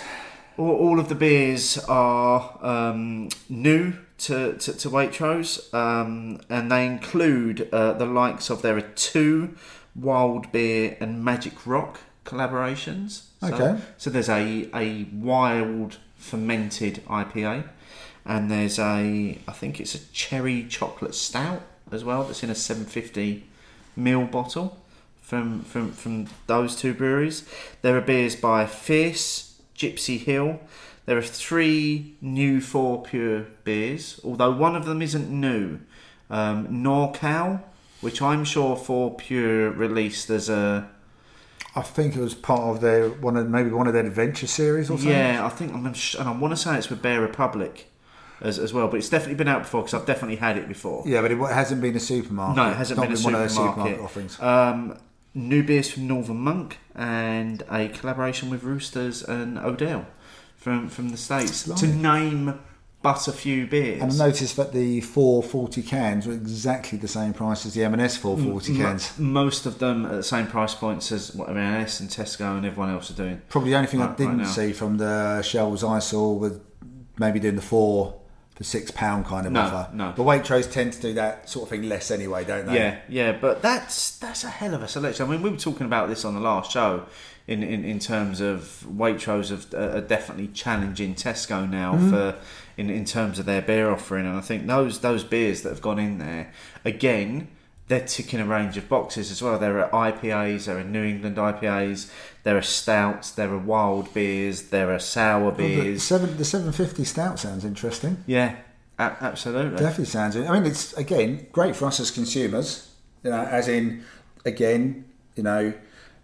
all, 0.57 0.75
all 0.75 0.99
of 0.99 1.07
the 1.07 1.15
beers 1.15 1.77
are 1.87 2.57
um, 2.61 3.29
new 3.49 3.93
to, 4.19 4.53
to, 4.57 4.73
to 4.73 4.89
Waitrose, 4.89 5.73
um, 5.73 6.41
and 6.49 6.69
they 6.71 6.85
include 6.85 7.69
uh, 7.73 7.93
the 7.93 8.05
likes 8.05 8.49
of 8.49 8.61
there 8.61 8.75
are 8.77 8.81
two 9.11 9.55
Wild 9.95 10.51
Beer 10.51 10.97
and 10.99 11.23
Magic 11.23 11.65
Rock 11.65 12.01
collaborations. 12.25 13.23
So, 13.39 13.53
Okay. 13.53 13.81
So 13.97 14.09
there's 14.09 14.29
a, 14.29 14.69
a 14.75 15.05
wild 15.13 15.97
fermented 16.17 17.01
IPA, 17.07 17.69
and 18.25 18.51
there's 18.51 18.77
a 18.77 19.39
I 19.47 19.51
think 19.53 19.79
it's 19.79 19.95
a 19.95 19.99
cherry 20.11 20.65
chocolate 20.65 21.15
stout 21.15 21.61
as 21.91 22.03
well 22.03 22.23
that's 22.25 22.43
in 22.43 22.49
a 22.49 22.55
750 22.55 23.45
ml 23.97 24.29
bottle 24.29 24.77
from 25.31 25.61
from 25.61 25.93
from 25.93 26.27
those 26.47 26.75
two 26.75 26.93
breweries. 26.93 27.45
There 27.83 27.95
are 27.97 28.01
beers 28.01 28.35
by 28.35 28.65
Fierce, 28.65 29.61
Gypsy 29.77 30.19
Hill. 30.19 30.59
There 31.05 31.17
are 31.17 31.21
three 31.21 32.15
new 32.19 32.59
Fourpure 32.59 33.45
beers, 33.63 34.19
although 34.25 34.51
one 34.51 34.75
of 34.75 34.83
them 34.83 35.01
isn't 35.01 35.29
new. 35.29 35.79
Um, 36.29 36.67
NorCal, 36.67 37.61
which 38.01 38.21
I'm 38.21 38.43
sure 38.43 38.75
Fourpure 38.75 39.69
released 39.75 40.29
as 40.29 40.49
a 40.49 40.89
I 41.77 41.81
think 41.81 42.17
it 42.17 42.21
was 42.21 42.33
part 42.33 42.63
of 42.75 42.81
their 42.81 43.07
one 43.07 43.37
of 43.37 43.47
maybe 43.49 43.69
one 43.69 43.87
of 43.87 43.93
their 43.93 44.05
adventure 44.05 44.47
series 44.47 44.89
or 44.89 44.97
something. 44.97 45.13
yeah. 45.13 45.45
I 45.45 45.49
think 45.49 45.73
I'm 45.73 45.93
sh- 45.93 46.15
and 46.15 46.27
I 46.27 46.33
want 46.33 46.51
to 46.51 46.57
say 46.57 46.77
it's 46.77 46.89
with 46.89 47.01
Bear 47.01 47.21
Republic 47.21 47.87
as, 48.41 48.59
as 48.59 48.73
well, 48.73 48.89
but 48.89 48.97
it's 48.97 49.07
definitely 49.07 49.35
been 49.35 49.47
out 49.47 49.61
before 49.61 49.83
because 49.83 49.93
I've 49.93 50.05
definitely 50.05 50.35
had 50.47 50.57
it 50.57 50.67
before. 50.67 51.03
Yeah, 51.05 51.21
but 51.21 51.31
it 51.31 51.37
hasn't 51.37 51.79
been 51.81 51.95
a 51.95 52.01
supermarket. 52.01 52.57
No, 52.57 52.69
it 52.69 52.75
hasn't 52.75 52.97
Not 52.99 53.07
been 53.07 53.17
a 53.17 53.21
one 53.21 53.35
of 53.35 53.39
those 53.39 53.55
supermarket. 53.55 53.95
supermarket 53.97 54.03
offerings. 54.03 54.41
Um, 54.41 54.97
new 55.33 55.63
beers 55.63 55.89
from 55.91 56.07
Northern 56.07 56.37
Monk 56.37 56.77
and 56.95 57.63
a 57.71 57.87
collaboration 57.89 58.49
with 58.49 58.63
Roosters 58.63 59.23
and 59.23 59.57
Odell 59.57 60.05
from 60.55 60.89
from 60.89 61.09
the 61.09 61.17
states 61.17 61.63
to 61.63 61.87
name 61.87 62.59
but 63.01 63.27
a 63.27 63.31
few 63.31 63.65
beers. 63.65 64.01
And 64.01 64.11
I 64.11 64.27
noticed 64.27 64.55
that 64.57 64.73
the 64.73 65.01
440 65.01 65.81
cans 65.81 66.27
were 66.27 66.33
exactly 66.33 66.99
the 66.99 67.07
same 67.07 67.33
price 67.33 67.65
as 67.65 67.73
the 67.73 67.83
M&S 67.83 68.17
440 68.17 68.73
Mo- 68.73 68.85
cans. 68.85 69.17
most 69.17 69.65
of 69.65 69.79
them 69.79 70.05
at 70.05 70.11
the 70.11 70.23
same 70.23 70.45
price 70.45 70.75
points 70.75 71.11
as 71.11 71.33
what 71.33 71.49
M&S 71.49 71.99
and 71.99 72.09
Tesco 72.09 72.55
and 72.57 72.63
everyone 72.65 72.91
else 72.91 73.09
are 73.09 73.15
doing. 73.15 73.41
Probably 73.49 73.71
the 73.71 73.77
only 73.77 73.87
thing 73.87 74.03
I 74.03 74.13
didn't 74.15 74.39
right 74.39 74.47
see 74.47 74.71
from 74.71 74.97
the 74.97 75.41
shelves 75.41 75.83
I 75.83 75.97
saw 75.97 76.31
was 76.33 76.59
maybe 77.17 77.39
doing 77.39 77.55
the 77.55 77.63
four 77.63 78.20
for 78.61 78.67
six 78.67 78.91
pound 78.91 79.25
kind 79.25 79.45
of 79.47 79.51
No, 79.53 79.61
offer. 79.61 79.89
no. 79.93 80.13
But 80.15 80.23
Waitrose 80.23 80.71
tend 80.71 80.93
to 80.93 81.01
do 81.01 81.13
that 81.13 81.49
sort 81.49 81.63
of 81.63 81.69
thing 81.69 81.89
less 81.89 82.11
anyway, 82.11 82.43
don't 82.45 82.67
they? 82.67 82.75
Yeah, 82.75 82.99
yeah, 83.09 83.31
but 83.31 83.61
that's 83.61 84.17
that's 84.19 84.43
a 84.43 84.49
hell 84.49 84.73
of 84.75 84.83
a 84.83 84.87
selection. 84.87 85.25
I 85.25 85.29
mean, 85.31 85.41
we 85.41 85.49
were 85.49 85.57
talking 85.57 85.85
about 85.87 86.09
this 86.09 86.23
on 86.25 86.35
the 86.35 86.41
last 86.41 86.71
show, 86.71 87.05
in 87.47 87.63
in, 87.63 87.83
in 87.83 87.97
terms 87.99 88.39
of 88.39 88.85
Waitrose 88.87 89.73
uh, 89.73 89.97
are 89.97 90.01
definitely 90.01 90.47
challenging 90.49 91.15
Tesco 91.15 91.67
now 91.69 91.93
Mm-hmm. 91.95 92.09
for 92.11 92.35
in 92.77 92.89
in 92.89 93.03
terms 93.05 93.39
of 93.39 93.45
their 93.45 93.61
beer 93.61 93.89
offering, 93.89 94.25
and 94.27 94.37
I 94.37 94.41
think 94.41 94.67
those 94.67 94.99
those 94.99 95.23
beers 95.23 95.61
that 95.63 95.69
have 95.69 95.81
gone 95.81 95.99
in 95.99 96.19
there 96.19 96.51
again. 96.85 97.47
They're 97.87 97.99
ticking 98.07 98.39
a 98.39 98.45
range 98.45 98.77
of 98.77 98.87
boxes 98.87 99.31
as 99.31 99.41
well. 99.43 99.59
There 99.59 99.83
are 99.93 100.11
IPAs, 100.13 100.63
there 100.63 100.77
are 100.77 100.83
New 100.83 101.03
England 101.03 101.35
IPAs, 101.35 102.09
there 102.43 102.57
are 102.57 102.61
stouts, 102.61 103.31
there 103.31 103.49
are 103.51 103.57
wild 103.57 104.13
beers, 104.13 104.63
there 104.69 104.91
are 104.91 104.99
sour 104.99 105.41
Well, 105.43 105.51
the, 105.51 105.81
beers. 105.81 106.03
seven, 106.03 106.37
the 106.37 106.45
750 106.45 107.03
stout 107.03 107.39
sounds 107.39 107.63
interesting. 107.65 108.23
Yeah, 108.27 108.55
a- 108.99 109.15
absolutely. 109.21 109.77
Definitely 109.77 110.05
sounds. 110.05 110.35
I 110.35 110.51
mean, 110.53 110.65
it's 110.65 110.93
again 110.93 111.47
great 111.51 111.75
for 111.75 111.85
us 111.85 111.99
as 111.99 112.11
consumers. 112.11 112.89
You 113.23 113.29
know, 113.31 113.41
as 113.43 113.67
in, 113.67 114.03
again, 114.45 115.05
you 115.35 115.43
know, 115.43 115.73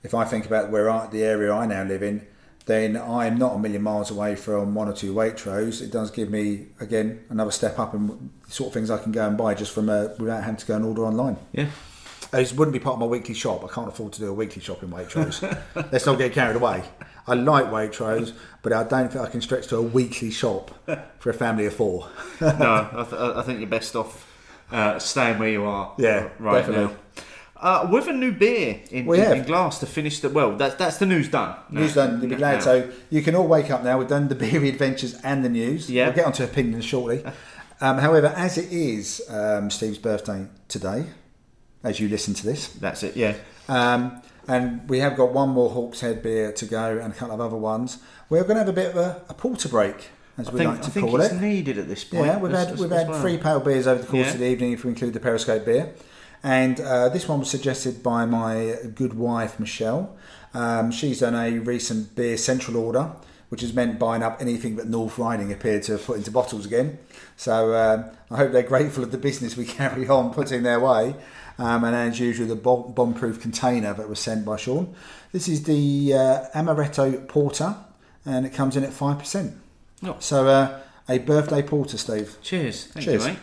if 0.04 0.14
I 0.16 0.26
think 0.26 0.46
about 0.46 0.72
where 0.72 0.90
I, 0.90 1.08
the 1.08 1.24
area 1.24 1.54
I 1.54 1.66
now 1.68 1.84
live 1.84 2.02
in, 2.02 2.26
then 2.66 2.98
I'm 2.98 3.38
not 3.38 3.56
a 3.56 3.60
million 3.60 3.82
miles 3.82 4.12
away 4.12 4.36
from 4.36 4.76
one 4.76 4.88
or 4.90 4.94
two 4.94 5.14
Waitrose. 5.14 5.82
It 5.82 5.92
does 5.92 6.12
give 6.12 6.30
me 6.30 6.68
again 6.80 7.24
another 7.30 7.52
step 7.52 7.80
up 7.80 7.94
in 7.94 8.30
sort 8.50 8.68
of 8.70 8.74
things 8.74 8.90
I 8.92 8.98
can 8.98 9.12
go 9.12 9.26
and 9.28 9.38
buy 9.38 9.54
just 9.54 9.72
from 9.72 9.88
a, 9.90 10.14
without 10.20 10.44
having 10.44 10.58
to 10.58 10.66
go 10.66 10.76
and 10.76 10.86
order 10.86 11.06
online. 11.06 11.38
Yeah. 11.54 11.68
It 12.34 12.54
wouldn't 12.54 12.74
be 12.74 12.80
part 12.80 12.94
of 12.96 13.00
my 13.00 13.06
weekly 13.06 13.34
shop. 13.34 13.64
I 13.64 13.74
can't 13.74 13.88
afford 13.88 14.14
to 14.14 14.20
do 14.20 14.28
a 14.28 14.34
weekly 14.34 14.62
shop 14.62 14.84
in 14.84 14.90
Waitrose. 14.90 15.42
Let's 15.92 16.06
not 16.06 16.18
get 16.18 16.34
carried 16.34 16.56
away. 16.58 16.84
I 17.26 17.34
like 17.36 17.66
Waitrose, 17.68 18.34
but 18.62 18.74
I 18.74 18.84
don't 18.84 19.12
think 19.12 19.24
I 19.24 19.30
can 19.30 19.42
stretch 19.42 19.68
to 19.68 19.78
a 19.78 19.82
weekly 19.82 20.32
shop 20.32 20.72
for 21.20 21.30
a 21.30 21.34
family 21.34 21.66
of 21.66 21.74
four. 21.74 22.08
no, 22.42 22.90
I, 22.92 23.04
th- 23.10 23.14
I 23.22 23.42
think 23.44 23.60
you're 23.60 23.70
best 23.70 23.96
off 23.96 24.26
uh, 24.72 25.00
staying 25.00 25.40
where 25.40 25.50
you 25.50 25.64
are. 25.66 25.94
Yeah, 25.98 26.30
right 26.40 26.60
definitely. 26.60 26.94
now. 26.94 27.24
Uh, 27.60 27.88
with 27.92 28.08
a 28.08 28.14
new 28.14 28.32
beer 28.32 28.82
in, 28.92 29.06
We 29.08 29.18
in, 29.18 29.24
have. 29.26 29.38
in 29.38 29.44
glass 29.46 29.80
to 29.80 29.86
finish 29.88 30.20
the 30.20 30.30
well. 30.30 30.56
That's 30.56 30.76
that's 30.76 30.98
the 30.98 31.08
news 31.08 31.28
done. 31.28 31.56
News 31.72 31.96
done. 31.96 32.22
You'll 32.22 32.30
be 32.30 32.36
glad. 32.36 32.62
So 32.62 32.92
you 33.10 33.22
can 33.24 33.34
all 33.36 33.48
wake 33.48 33.72
up 33.72 33.84
now. 33.84 33.98
We've 33.98 34.08
done 34.08 34.28
the 34.28 34.36
beery 34.44 34.70
adventures 34.70 35.16
and 35.24 35.44
the 35.44 35.50
news. 35.50 35.90
Yeah. 35.90 36.06
We'll 36.08 36.16
get 36.16 36.26
onto 36.26 36.44
opinions 36.44 36.86
shortly. 36.86 37.24
Um, 37.80 38.00
however, 38.00 38.34
as 38.36 38.58
it 38.58 38.72
is 38.74 39.22
um, 39.30 39.70
Steve's 39.70 40.00
birthday 40.00 40.48
today, 40.68 41.06
as 41.84 42.00
you 42.00 42.10
listen 42.10 42.34
to 42.36 42.46
this, 42.46 42.68
that's 42.70 43.04
it. 43.04 43.16
Yeah. 43.16 43.36
um, 43.70 44.22
and 44.50 44.88
we 44.88 45.00
have 45.00 45.18
got 45.18 45.34
one 45.34 45.50
more 45.50 45.70
Hawkshead 45.70 46.24
beer 46.24 46.54
to 46.54 46.66
go 46.66 46.98
and 46.98 47.12
a 47.12 47.16
couple 47.16 47.36
of 47.36 47.42
other 47.42 47.58
ones. 47.58 47.98
We're 48.30 48.44
going 48.44 48.56
to 48.56 48.60
have 48.60 48.70
a 48.70 48.74
bit 48.74 48.92
of 48.92 48.96
a, 48.96 49.22
a 49.28 49.34
porter 49.34 49.68
break, 49.68 50.08
as 50.38 50.48
I 50.48 50.52
we 50.52 50.58
think, 50.60 50.70
like 50.72 50.80
I 50.80 50.84
to 50.84 50.90
think 50.92 51.06
call 51.10 51.20
it's 51.22 51.34
it. 51.34 51.42
needed 51.42 51.78
at 51.78 51.90
this 51.90 52.06
point. 52.06 52.28
Yeah, 52.28 52.38
we've 52.40 52.54
as- 52.54 52.66
had 52.66 52.74
as- 52.76 52.80
we've 52.80 52.90
had 52.92 53.10
well. 53.10 53.22
three 53.22 53.38
pale 53.38 53.60
beers 53.60 53.88
over 53.88 54.02
the 54.02 54.08
course 54.08 54.28
Yeah. 54.28 54.34
of 54.34 54.40
the 54.40 54.48
evening, 54.48 54.72
if 54.72 54.86
we 54.86 54.90
include 54.92 55.14
the 55.14 55.20
Periscope 55.20 55.66
beer. 55.66 55.94
And 56.44 56.80
uh, 56.80 57.10
this 57.10 57.28
one 57.28 57.40
was 57.40 57.50
suggested 57.50 58.02
by 58.04 58.26
my 58.26 58.76
good 58.96 59.16
wife 59.16 59.60
Michelle. 59.60 60.16
Um, 60.54 60.92
she's 60.92 61.20
done 61.20 61.36
a 61.36 61.60
recent 61.60 62.16
beer 62.16 62.38
central 62.38 62.78
order, 62.78 63.12
which 63.50 63.62
has 63.62 63.74
meant 63.74 64.00
buying 64.00 64.24
up 64.24 64.42
anything 64.42 64.76
that 64.78 64.88
North 64.88 65.18
Riding 65.18 65.52
appeared 65.52 65.84
to 65.84 65.94
have 65.94 66.06
put 66.06 66.18
into 66.18 66.32
bottles 66.32 66.66
again. 66.66 67.00
So 67.36 67.74
um, 67.76 68.06
I 68.32 68.38
hope 68.38 68.52
they're 68.54 68.64
grateful 68.64 69.04
of 69.04 69.12
the 69.12 69.18
business 69.18 69.58
we 69.58 69.66
carry 69.82 70.08
on 70.08 70.34
putting 70.34 70.64
their 70.64 70.80
way. 70.80 71.16
Um, 71.60 71.84
and 71.84 71.96
as 71.96 72.20
usual, 72.20 72.48
the 72.48 72.56
bomb- 72.56 72.94
bomb-proof 72.94 73.42
container 73.42 73.94
that 73.94 74.08
was 74.08 74.20
sent 74.20 74.46
by 74.46 74.58
Sean. 74.58 74.94
This 75.32 75.48
is 75.48 75.64
the 75.64 76.14
uh, 76.14 76.46
Amaretto 76.54 77.28
Porter, 77.28 77.76
and 78.26 78.46
it 78.46 78.54
comes 78.54 78.78
in 78.78 78.84
at 78.84 78.94
five 78.94 79.18
percent. 79.20 79.56
Oh. 80.04 80.16
So 80.20 80.48
uh, 80.48 80.80
a 81.10 81.18
birthday 81.20 81.64
porter, 81.64 81.98
Steve. 81.98 82.38
Cheers. 82.44 82.86
Thank 82.88 83.06
Cheers. 83.06 83.26
you, 83.26 83.32
mate. 83.32 83.40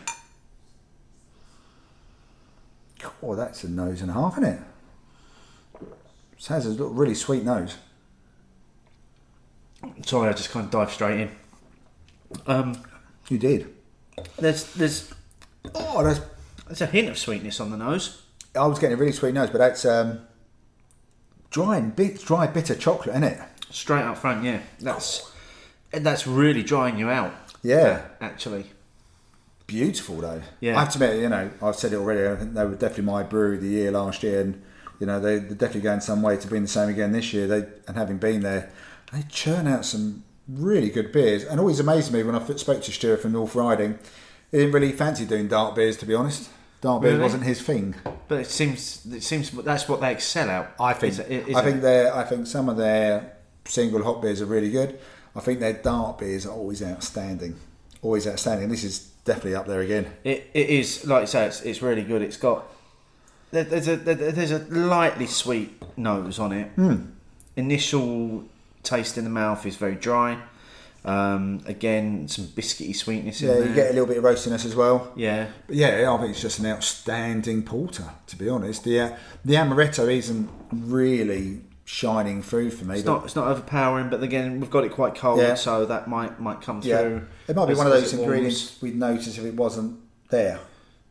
Oh, 3.21 3.35
that's 3.35 3.63
a 3.63 3.69
nose 3.69 4.01
and 4.01 4.09
a 4.09 4.13
half, 4.13 4.33
isn't 4.37 4.45
it? 4.45 4.59
It 6.37 6.45
has 6.47 6.67
a 6.79 6.83
really 6.83 7.15
sweet 7.15 7.43
nose. 7.43 7.75
Sorry, 10.05 10.29
I 10.29 10.33
just 10.33 10.51
kind 10.51 10.65
of 10.65 10.71
dive 10.71 10.91
straight 10.91 11.19
in. 11.21 11.31
Um, 12.47 12.81
You 13.29 13.37
did. 13.37 13.73
there's 14.37 14.73
there's 14.73 15.13
Oh, 15.73 16.03
that's. 16.03 16.21
There's 16.67 16.81
a 16.81 16.85
hint 16.85 17.09
of 17.09 17.17
sweetness 17.17 17.59
on 17.59 17.71
the 17.71 17.77
nose. 17.77 18.23
I 18.55 18.65
was 18.67 18.79
getting 18.79 18.95
a 18.95 18.99
really 18.99 19.11
sweet 19.11 19.33
nose, 19.33 19.49
but 19.49 19.57
that's 19.57 19.85
um, 19.85 20.21
dry 21.49 21.77
and 21.77 21.95
bit, 21.95 22.21
dry 22.23 22.47
bitter 22.47 22.75
chocolate, 22.75 23.15
isn't 23.15 23.23
it? 23.23 23.39
Straight 23.69 24.03
up 24.03 24.17
front, 24.17 24.43
yeah. 24.43 24.61
That's 24.79 25.31
and 25.91 26.05
that's 26.05 26.25
really 26.25 26.63
drying 26.63 26.97
you 26.97 27.09
out. 27.09 27.33
Yeah. 27.61 28.05
Actually, 28.21 28.65
Beautiful 29.67 30.17
though. 30.17 30.41
Yeah. 30.59 30.77
I 30.77 30.83
have 30.83 30.93
to 30.93 31.03
admit, 31.03 31.23
you 31.23 31.29
know, 31.29 31.49
I've 31.61 31.75
said 31.75 31.91
it 31.91 31.95
already. 31.95 32.27
I 32.27 32.35
think 32.35 32.53
they 32.53 32.65
were 32.65 32.75
definitely 32.75 33.05
my 33.05 33.23
brewery 33.23 33.55
of 33.55 33.63
the 33.63 33.69
year 33.69 33.91
last 33.91 34.21
year, 34.21 34.41
and 34.41 34.61
you 34.99 35.07
know 35.07 35.19
they, 35.19 35.39
they're 35.39 35.55
definitely 35.55 35.81
going 35.81 36.01
some 36.01 36.21
way 36.21 36.37
to 36.37 36.47
being 36.47 36.61
the 36.61 36.67
same 36.67 36.89
again 36.89 37.13
this 37.13 37.33
year. 37.33 37.47
They 37.47 37.65
and 37.87 37.97
having 37.97 38.17
been 38.17 38.41
there, 38.41 38.69
they 39.11 39.23
churn 39.23 39.65
out 39.65 39.83
some 39.83 40.23
really 40.47 40.89
good 40.89 41.11
beers. 41.11 41.43
And 41.43 41.59
always 41.59 41.79
amazed 41.79 42.13
me 42.13 42.21
when 42.21 42.35
I 42.35 42.45
spoke 42.55 42.83
to 42.83 42.91
Stuart 42.91 43.21
from 43.21 43.31
North 43.31 43.55
Riding. 43.55 43.97
He 44.51 44.57
didn't 44.57 44.73
really 44.73 44.91
fancy 44.91 45.25
doing 45.25 45.47
dark 45.47 45.73
beers, 45.73 45.97
to 45.97 46.05
be 46.05 46.13
honest. 46.13 46.49
Dark 46.85 47.01
beers 47.01 47.13
Really? 47.13 47.23
wasn't 47.23 47.43
his 47.43 47.61
thing. 47.61 47.95
but 48.27 48.41
it 48.41 48.45
seems 48.47 49.03
it 49.11 49.23
seems 49.23 49.49
that's 49.49 49.89
what 49.89 50.01
they 50.01 50.11
excel 50.11 50.49
at. 50.51 50.75
I 50.79 50.93
think. 50.93 51.13
Is 51.13 51.19
is 51.19 51.55
I 51.55 51.63
think 51.63 51.81
their. 51.81 52.15
I 52.15 52.23
think 52.23 52.45
some 52.45 52.69
of 52.69 52.77
their 52.77 53.37
single 53.65 54.03
hop 54.03 54.21
beers 54.21 54.39
are 54.39 54.45
really 54.45 54.69
good. 54.69 54.99
I 55.35 55.39
think 55.39 55.59
their 55.59 55.73
dark 55.73 56.19
beers 56.19 56.45
are 56.45 56.53
always 56.53 56.83
outstanding. 56.83 57.55
Always 58.03 58.27
outstanding. 58.27 58.69
This 58.69 58.83
is 58.83 58.99
definitely 59.25 59.55
up 59.55 59.65
there 59.65 59.81
again. 59.81 60.05
It, 60.23 60.51
it 60.53 60.69
is 60.69 61.07
like 61.07 61.21
you 61.21 61.27
say, 61.27 61.47
it's, 61.47 61.61
it's 61.63 61.81
really 61.81 62.03
good. 62.03 62.21
It's 62.21 62.37
got 62.37 62.67
there's 63.49 63.87
a 63.87 63.95
there's 63.97 64.51
a 64.51 64.59
lightly 64.69 65.25
sweet 65.25 65.81
nose 65.97 66.37
on 66.37 66.51
it. 66.51 66.67
Hmm. 66.75 66.97
Initial 67.55 68.43
taste 68.83 69.17
in 69.17 69.23
the 69.23 69.29
mouth 69.31 69.65
is 69.65 69.75
very 69.75 69.95
dry. 69.95 70.37
Um, 71.05 71.61
again, 71.67 72.27
some 72.27 72.45
biscuity 72.45 72.95
sweetness 72.95 73.41
in 73.41 73.47
Yeah, 73.47 73.53
there. 73.55 73.67
you 73.67 73.75
get 73.75 73.89
a 73.91 73.93
little 73.93 74.07
bit 74.07 74.17
of 74.17 74.23
roastiness 74.23 74.65
as 74.65 74.75
well. 74.75 75.11
yeah, 75.15 75.47
But 75.67 75.75
yeah, 75.75 76.11
I 76.11 76.17
think 76.17 76.31
it's 76.31 76.41
just 76.41 76.57
an 76.57 76.65
outstanding 76.65 77.61
porter. 77.63 78.09
To 78.27 78.35
be 78.35 78.49
honest, 78.49 78.83
the 78.83 78.99
uh, 78.99 79.17
the 79.43 79.53
amaretto 79.53 80.11
isn't 80.11 80.49
really 80.71 81.61
shining 81.87 82.41
through 82.41 82.71
for 82.71 82.85
me. 82.85 82.95
it's 82.95 83.05
not 83.05 83.23
it's 83.25 83.35
not 83.35 83.47
overpowering, 83.47 84.09
but 84.09 84.23
again, 84.23 84.59
we've 84.59 84.71
got 84.71 84.83
it 84.83 84.91
quite 84.91 85.13
cold, 85.13 85.39
Yeah. 85.39 85.53
so 85.53 85.85
that 85.85 86.07
might 86.07 86.39
might 86.41 86.61
come 86.61 86.81
yeah, 86.83 87.01
through. 87.01 87.27
it 87.47 87.55
might 87.55 87.67
be 87.67 87.75
one 87.75 87.85
of 87.85 87.93
those 87.93 88.11
ingredients 88.11 88.81
we'd 88.81 88.95
notice 88.95 89.37
if 89.37 89.45
it 89.45 89.53
wasn't 89.53 89.99
there. 90.29 90.59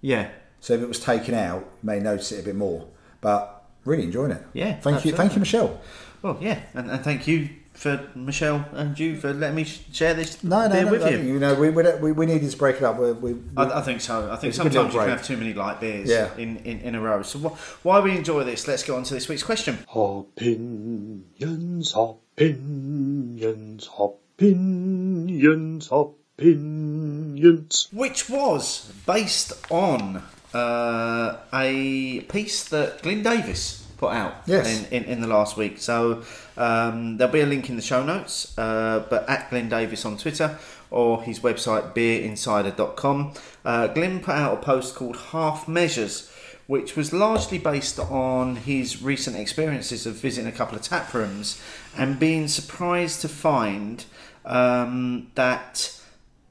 Yeah, 0.01 0.29
So 0.61 0.75
if 0.75 0.83
it 0.83 0.89
was 0.89 0.99
taken 0.99 1.35
out, 1.35 1.61
you 1.61 1.87
may 1.87 2.01
notice 2.01 2.33
it 2.33 2.41
a 2.41 2.43
bit 2.43 2.57
more. 2.57 2.89
But 3.21 3.65
really 3.85 4.03
enjoying 4.03 4.33
it. 4.33 4.43
Yeah, 4.53 4.75
thank 4.81 5.05
you, 5.05 5.13
thank 5.13 5.35
you, 5.35 5.39
Michelle. 5.39 5.81
well, 6.21 6.37
yeah, 6.41 6.59
and, 6.75 6.91
and 6.91 7.03
thank 7.05 7.29
you 7.29 7.49
for 7.75 8.09
Michelle 8.15 8.65
and 8.73 8.99
you 8.99 9.17
for 9.17 9.33
letting 9.35 9.57
me 9.57 9.65
share 9.65 10.15
this 10.15 10.43
No, 10.45 10.67
no, 10.67 10.73
beer 10.73 10.85
no, 10.85 10.91
with 10.93 11.01
no, 11.03 11.09
you. 11.09 11.19
you 11.19 11.39
know, 11.41 11.55
we 11.55 11.71
we, 11.71 11.83
we, 12.01 12.13
we 12.13 12.27
needed 12.27 12.51
to 12.51 12.57
break 12.57 12.77
it 12.77 12.83
up. 12.85 12.99
We, 12.99 13.13
we, 13.13 13.33
we, 13.35 13.41
I, 13.57 13.81
I 13.81 13.83
think 13.83 14.01
so. 14.01 14.31
I 14.31 14.37
think 14.37 14.51
It's 14.51 14.59
a 14.59 14.63
good 14.63 14.73
sometimes 14.73 14.95
you 14.95 15.01
can 15.01 15.09
have 15.11 15.25
too 15.25 15.37
many 15.37 15.53
light 15.55 15.81
beers 15.81 16.09
Yeah. 16.09 16.31
in, 16.39 16.59
in, 16.59 16.81
in 16.81 16.95
a 16.95 17.01
row. 17.01 17.23
So 17.23 17.39
wh- 17.41 17.85
why 17.85 18.01
we 18.01 18.17
enjoy 18.17 18.45
this, 18.45 18.67
let's 18.69 18.85
get 18.85 18.95
on 18.95 19.03
to 19.05 19.15
this 19.15 19.29
week's 19.29 19.43
question. 19.43 19.79
Opinions, 19.95 21.95
opinions, 21.97 23.89
opinions, 23.99 25.89
opinions. 25.91 27.89
Which 27.93 28.29
was 28.31 28.93
based 29.07 29.53
on 29.71 30.23
uh, 30.53 31.37
a 31.53 32.21
piece 32.23 32.65
that 32.69 33.03
Glyn 33.03 33.23
Davis 33.23 33.87
put 33.97 34.13
out 34.13 34.35
Yes. 34.47 34.87
in, 34.91 34.93
in, 34.93 35.05
in 35.05 35.21
the 35.21 35.27
last 35.29 35.57
week. 35.57 35.79
So 35.79 36.23
um, 36.57 37.17
there'll 37.17 37.33
be 37.33 37.41
a 37.41 37.47
link 37.47 37.69
in 37.69 37.77
the 37.77 37.83
show 37.83 38.05
notes, 38.05 38.57
uh, 38.59 39.05
but 39.11 39.29
at 39.29 39.51
Glyn 39.51 39.69
Davis 39.69 40.05
on 40.05 40.17
Twitter 40.17 40.59
or 40.91 41.23
his 41.23 41.41
website 41.41 41.95
beerinsider.com. 41.95 43.33
Uh, 43.65 43.89
Glyn 43.89 44.21
put 44.21 44.35
out 44.35 44.59
a 44.59 44.61
post 44.63 44.95
called 44.95 45.17
Half 45.17 45.67
Measures, 45.67 46.31
which 46.67 46.97
was 46.97 47.13
largely 47.13 47.59
based 47.59 47.99
on 47.99 48.57
his 48.57 49.03
recent 49.03 49.37
experiences 49.37 50.07
of 50.07 50.15
visiting 50.15 50.49
a 50.49 50.53
couple 50.53 50.77
of 50.77 50.83
tap 50.83 51.13
rooms 51.13 51.61
and 51.97 52.19
being 52.19 52.49
surprised 52.49 53.21
to 53.23 53.29
find 53.29 54.05
um, 54.45 55.31
that 55.35 56.01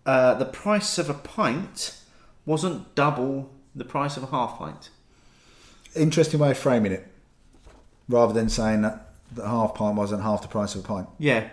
uh, 0.06 0.34
the 0.36 0.46
price 0.46 0.98
of 0.98 1.10
a 1.10 1.14
pint 1.14 1.98
wasn't 2.46 2.94
double 2.96 3.50
the 3.74 3.86
price 3.86 4.18
of 4.18 4.24
a 4.24 4.28
half 4.28 4.58
pint. 4.58 4.90
interesting 5.96 6.40
way 6.40 6.52
of 6.52 6.58
framing 6.58 6.92
it, 6.92 7.08
rather 8.10 8.34
than 8.34 8.50
saying 8.50 8.82
that 8.82 9.03
the 9.36 9.48
half 9.48 9.76
pint 9.76 9.96
wasn't 9.96 10.24
half 10.24 10.42
the 10.42 10.48
price 10.48 10.76
of 10.76 10.84
a 10.84 10.88
pint. 10.88 11.08
Yeah. 11.20 11.48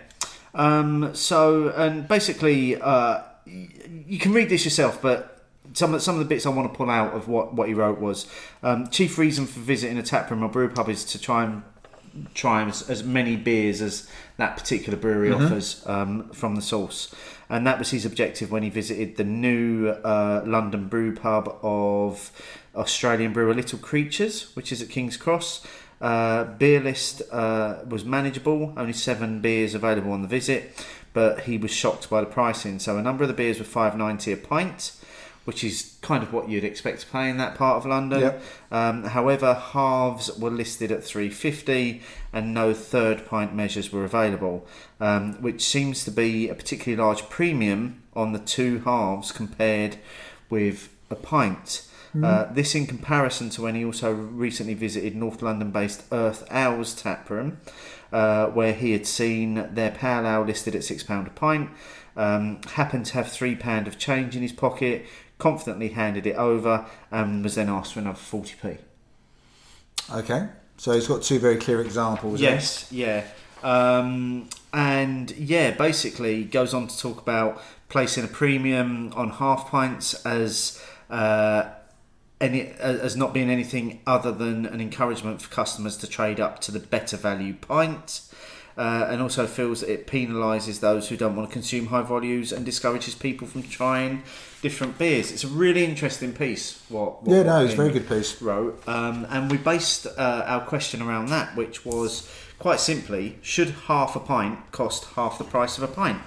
Um, 0.53 1.13
so, 1.15 1.69
and 1.69 2.07
basically, 2.07 2.79
uh, 2.79 3.21
you 3.45 4.19
can 4.19 4.33
read 4.33 4.49
this 4.49 4.65
yourself, 4.65 5.01
but 5.01 5.45
some 5.73 5.93
of, 5.93 6.01
some 6.01 6.15
of 6.15 6.19
the 6.19 6.25
bits 6.25 6.45
I 6.45 6.49
want 6.49 6.71
to 6.71 6.77
pull 6.77 6.89
out 6.89 7.13
of 7.13 7.27
what, 7.27 7.53
what 7.53 7.67
he 7.67 7.73
wrote 7.73 7.99
was 7.99 8.27
um, 8.63 8.87
chief 8.89 9.17
reason 9.17 9.45
for 9.45 9.59
visiting 9.59 9.97
a 9.97 10.03
taproom 10.03 10.43
or 10.43 10.49
brew 10.49 10.69
pub 10.69 10.89
is 10.89 11.05
to 11.05 11.19
try 11.19 11.45
and 11.45 11.63
try 12.33 12.67
as, 12.67 12.89
as 12.89 13.03
many 13.03 13.37
beers 13.37 13.81
as 13.81 14.09
that 14.37 14.57
particular 14.57 14.97
brewery 14.97 15.31
offers 15.31 15.85
um, 15.87 16.29
from 16.31 16.55
the 16.55 16.61
source. 16.61 17.13
And 17.49 17.65
that 17.67 17.79
was 17.79 17.91
his 17.91 18.05
objective 18.05 18.51
when 18.51 18.63
he 18.63 18.69
visited 18.69 19.17
the 19.17 19.23
new 19.23 19.89
uh, 19.89 20.41
London 20.45 20.87
brew 20.87 21.15
pub 21.15 21.57
of 21.61 22.31
Australian 22.75 23.33
brewer 23.33 23.53
Little 23.53 23.79
Creatures, 23.79 24.55
which 24.55 24.71
is 24.71 24.81
at 24.81 24.89
King's 24.89 25.17
Cross. 25.17 25.65
Uh, 26.01 26.45
beer 26.45 26.79
list 26.79 27.21
uh, 27.31 27.77
was 27.87 28.03
manageable, 28.03 28.73
only 28.75 28.93
seven 28.93 29.39
beers 29.39 29.75
available 29.75 30.11
on 30.11 30.23
the 30.23 30.27
visit, 30.27 30.85
but 31.13 31.41
he 31.41 31.57
was 31.57 31.71
shocked 31.71 32.09
by 32.09 32.19
the 32.21 32.27
pricing. 32.27 32.79
So 32.79 32.97
a 32.97 33.01
number 33.01 33.23
of 33.23 33.27
the 33.27 33.35
beers 33.35 33.59
were 33.59 33.65
five 33.65 33.95
ninety 33.95 34.31
a 34.31 34.37
pint, 34.37 34.93
which 35.45 35.63
is 35.63 35.97
kind 36.01 36.23
of 36.23 36.33
what 36.33 36.49
you'd 36.49 36.63
expect 36.63 37.01
to 37.01 37.07
pay 37.07 37.29
in 37.29 37.37
that 37.37 37.55
part 37.55 37.77
of 37.77 37.85
London. 37.85 38.21
Yep. 38.21 38.43
Um, 38.71 39.03
however, 39.03 39.53
halves 39.53 40.35
were 40.37 40.49
listed 40.49 40.91
at 40.91 41.03
350 41.03 42.01
and 42.33 42.53
no 42.53 42.73
third 42.73 43.25
pint 43.25 43.53
measures 43.53 43.91
were 43.91 44.03
available, 44.03 44.67
um, 44.99 45.33
which 45.41 45.63
seems 45.63 46.03
to 46.05 46.11
be 46.11 46.49
a 46.49 46.55
particularly 46.55 47.01
large 47.01 47.27
premium 47.29 48.01
on 48.15 48.33
the 48.33 48.39
two 48.39 48.79
halves 48.79 49.31
compared 49.31 49.97
with 50.49 50.89
a 51.09 51.15
pint. 51.15 51.87
Uh, 52.13 52.51
this 52.51 52.75
in 52.75 52.85
comparison 52.85 53.49
to 53.49 53.61
when 53.61 53.75
he 53.75 53.85
also 53.85 54.11
recently 54.11 54.73
visited 54.73 55.15
North 55.15 55.41
London 55.41 55.71
based 55.71 56.03
Earth 56.11 56.45
Owls 56.51 56.93
Taproom, 56.93 57.57
uh, 58.11 58.47
where 58.47 58.73
he 58.73 58.91
had 58.91 59.07
seen 59.07 59.69
their 59.73 59.91
pale 59.91 60.27
ale 60.27 60.43
listed 60.43 60.75
at 60.75 60.81
£6 60.81 61.27
a 61.27 61.29
pint, 61.29 61.69
um, 62.17 62.61
happened 62.73 63.05
to 63.07 63.13
have 63.13 63.27
£3 63.27 63.87
of 63.87 63.97
change 63.97 64.35
in 64.35 64.41
his 64.41 64.51
pocket, 64.51 65.05
confidently 65.37 65.89
handed 65.89 66.27
it 66.27 66.35
over, 66.35 66.85
and 67.11 67.43
was 67.43 67.55
then 67.55 67.69
asked 67.69 67.93
for 67.93 67.99
another 67.99 68.17
40p. 68.17 68.77
Okay, 70.13 70.49
so 70.77 70.91
he's 70.91 71.07
got 71.07 71.23
two 71.23 71.39
very 71.39 71.57
clear 71.57 71.79
examples. 71.81 72.41
there. 72.41 72.51
Yes, 72.53 72.91
yeah. 72.91 73.23
Um, 73.63 74.49
and 74.73 75.31
yeah, 75.31 75.71
basically 75.71 76.43
goes 76.43 76.73
on 76.73 76.87
to 76.87 76.97
talk 76.97 77.21
about 77.21 77.61
placing 77.89 78.23
a 78.23 78.27
premium 78.27 79.13
on 79.15 79.29
half 79.29 79.69
pints 79.69 80.25
as 80.25 80.83
uh, 81.09 81.69
any 82.41 82.67
as 82.79 83.15
not 83.15 83.33
being 83.33 83.49
anything 83.49 84.01
other 84.05 84.31
than 84.31 84.65
an 84.65 84.81
encouragement 84.81 85.41
for 85.41 85.49
customers 85.53 85.95
to 85.97 86.07
trade 86.07 86.39
up 86.39 86.59
to 86.61 86.71
the 86.71 86.79
better 86.79 87.15
value 87.15 87.53
pint. 87.53 88.21
Uh, 88.77 89.05
and 89.09 89.21
also 89.21 89.45
feels 89.45 89.81
that 89.81 89.91
it 89.91 90.07
penalises 90.07 90.79
those 90.79 91.09
who 91.09 91.17
don't 91.17 91.35
want 91.35 91.47
to 91.47 91.51
consume 91.51 91.87
high 91.87 92.01
volumes 92.01 92.53
and 92.53 92.65
discourages 92.65 93.13
people 93.13 93.45
from 93.45 93.61
trying 93.61 94.23
different 94.61 94.97
beers. 94.97 95.29
It's 95.29 95.43
a 95.43 95.49
really 95.49 95.83
interesting 95.83 96.31
piece. 96.31 96.81
What, 96.87 97.21
what 97.21 97.35
Yeah, 97.35 97.43
no, 97.43 97.65
it's 97.65 97.73
a 97.73 97.75
very 97.75 97.91
good 97.91 98.07
piece. 98.07 98.41
wrote, 98.41 98.81
um, 98.87 99.27
and 99.29 99.51
we 99.51 99.57
based 99.57 100.07
uh, 100.07 100.45
our 100.47 100.61
question 100.61 101.01
around 101.01 101.27
that, 101.27 101.53
which 101.57 101.85
was 101.85 102.31
quite 102.59 102.79
simply: 102.79 103.37
Should 103.41 103.71
half 103.87 104.15
a 104.15 104.21
pint 104.21 104.71
cost 104.71 105.03
half 105.15 105.37
the 105.37 105.43
price 105.43 105.77
of 105.77 105.83
a 105.83 105.89
pint? 105.89 106.21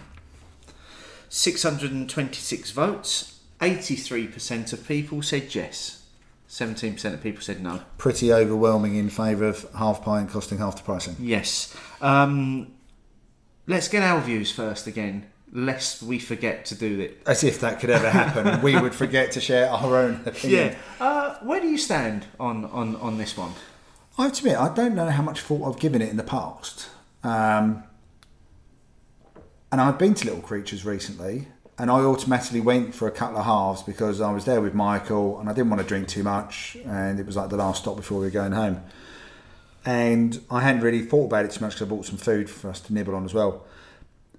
Six 1.31 1.63
hundred 1.63 1.93
and 1.93 2.09
twenty-six 2.09 2.73
votes. 2.73 3.41
Eighty-three 3.63 4.27
percent 4.27 4.73
of 4.75 4.87
people 4.87 5.23
said 5.23 5.55
yes. 5.55 6.04
Seventeen 6.55 6.93
percent 6.93 7.17
of 7.17 7.21
people 7.21 7.43
said 7.43 7.61
no. 7.61 7.81
Pretty 7.99 8.33
overwhelming 8.33 8.95
in 8.95 9.11
favour 9.11 9.49
of 9.49 9.69
half 9.77 10.05
pint 10.05 10.31
costing 10.31 10.59
half 10.59 10.77
the 10.77 10.85
pricing. 10.85 11.17
Yes. 11.19 11.77
Um, 12.01 12.75
let's 13.67 13.89
get 13.89 14.05
our 14.05 14.21
views 14.21 14.53
first 14.53 14.87
again, 14.87 15.27
lest 15.51 16.01
we 16.05 16.21
forget 16.21 16.65
to 16.67 16.77
do 16.77 17.01
it. 17.01 17.21
As 17.27 17.43
if 17.43 17.59
that 17.59 17.81
could 17.81 17.91
ever 17.91 18.09
happen, 18.09 18.63
we 18.63 18.81
would 18.81 18.95
forget 18.95 19.33
to 19.33 19.41
share 19.41 19.69
our 19.69 19.97
own 19.97 20.23
opinion. 20.27 20.77
Yeah. 21.01 21.05
Uh, 21.05 21.39
where 21.43 21.61
do 21.61 21.67
you 21.67 21.77
stand 21.77 22.27
on, 22.39 22.67
on, 22.67 22.95
on 22.97 23.19
this 23.19 23.37
one? 23.37 23.55
I 24.17 24.23
have 24.23 24.35
to 24.35 24.39
admit, 24.43 24.57
I 24.57 24.73
don't 24.73 24.95
know 24.95 25.11
how 25.11 25.25
much 25.25 25.41
thought 25.41 25.69
I've 25.69 25.81
given 25.81 26.01
it 26.01 26.09
in 26.09 26.17
the 26.17 26.23
past. 26.23 26.89
Um, 27.25 27.83
and 29.73 29.81
I've 29.81 29.99
been 29.99 30.15
to 30.15 30.25
Little 30.25 30.41
Creatures 30.41 30.85
recently, 30.85 31.49
and 31.79 31.91
I 31.91 32.01
automatically 32.01 32.61
went 32.61 32.95
for 32.95 33.09
a 33.09 33.11
couple 33.11 33.39
of 33.39 33.45
halves 33.45 33.83
because 33.83 34.21
I 34.21 34.31
was 34.31 34.45
there 34.45 34.61
with 34.61 34.75
Michael 34.75 35.41
and 35.41 35.49
I 35.49 35.53
didn't 35.53 35.71
want 35.71 35.83
to 35.83 35.89
drink 35.89 36.09
too 36.09 36.23
much, 36.23 36.77
and 36.87 37.19
it 37.19 37.27
was 37.27 37.37
like 37.37 37.51
the 37.51 37.57
last 37.57 37.83
stop 37.83 37.97
before 37.97 38.21
we 38.21 38.27
were 38.27 38.31
going 38.31 38.53
home. 38.53 38.83
And 39.85 40.41
I 40.51 40.61
hadn't 40.61 40.83
really 40.83 41.03
thought 41.03 41.27
about 41.27 41.45
it 41.45 41.51
too 41.51 41.61
much 41.61 41.75
because 41.75 41.87
I 41.87 41.91
bought 41.91 42.07
some 42.07 42.17
food 42.17 42.49
for 42.49 42.71
us 42.71 42.81
to 42.83 42.95
nibble 42.95 43.15
on 43.15 43.25
as 43.25 43.35
well. 43.35 43.65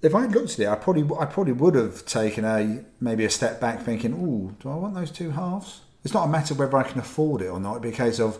if 0.02 0.14
I 0.14 0.22
had 0.22 0.32
looked 0.32 0.52
at 0.54 0.60
it, 0.60 0.68
I 0.68 0.74
probably 0.76 1.04
I 1.18 1.24
probably 1.26 1.52
would 1.52 1.74
have 1.74 2.04
taken 2.06 2.44
a 2.44 2.84
maybe 3.00 3.24
a 3.24 3.30
step 3.30 3.60
back, 3.60 3.82
thinking, 3.82 4.14
"Oh, 4.14 4.54
do 4.60 4.70
I 4.70 4.76
want 4.76 4.94
those 4.94 5.10
two 5.10 5.30
halves?" 5.30 5.80
It's 6.04 6.14
not 6.14 6.24
a 6.24 6.28
matter 6.28 6.54
of 6.54 6.58
whether 6.60 6.76
I 6.76 6.84
can 6.84 7.00
afford 7.00 7.42
it 7.42 7.48
or 7.48 7.58
not. 7.58 7.72
It'd 7.72 7.82
be 7.82 7.88
a 7.88 7.92
case 7.92 8.20
of 8.20 8.38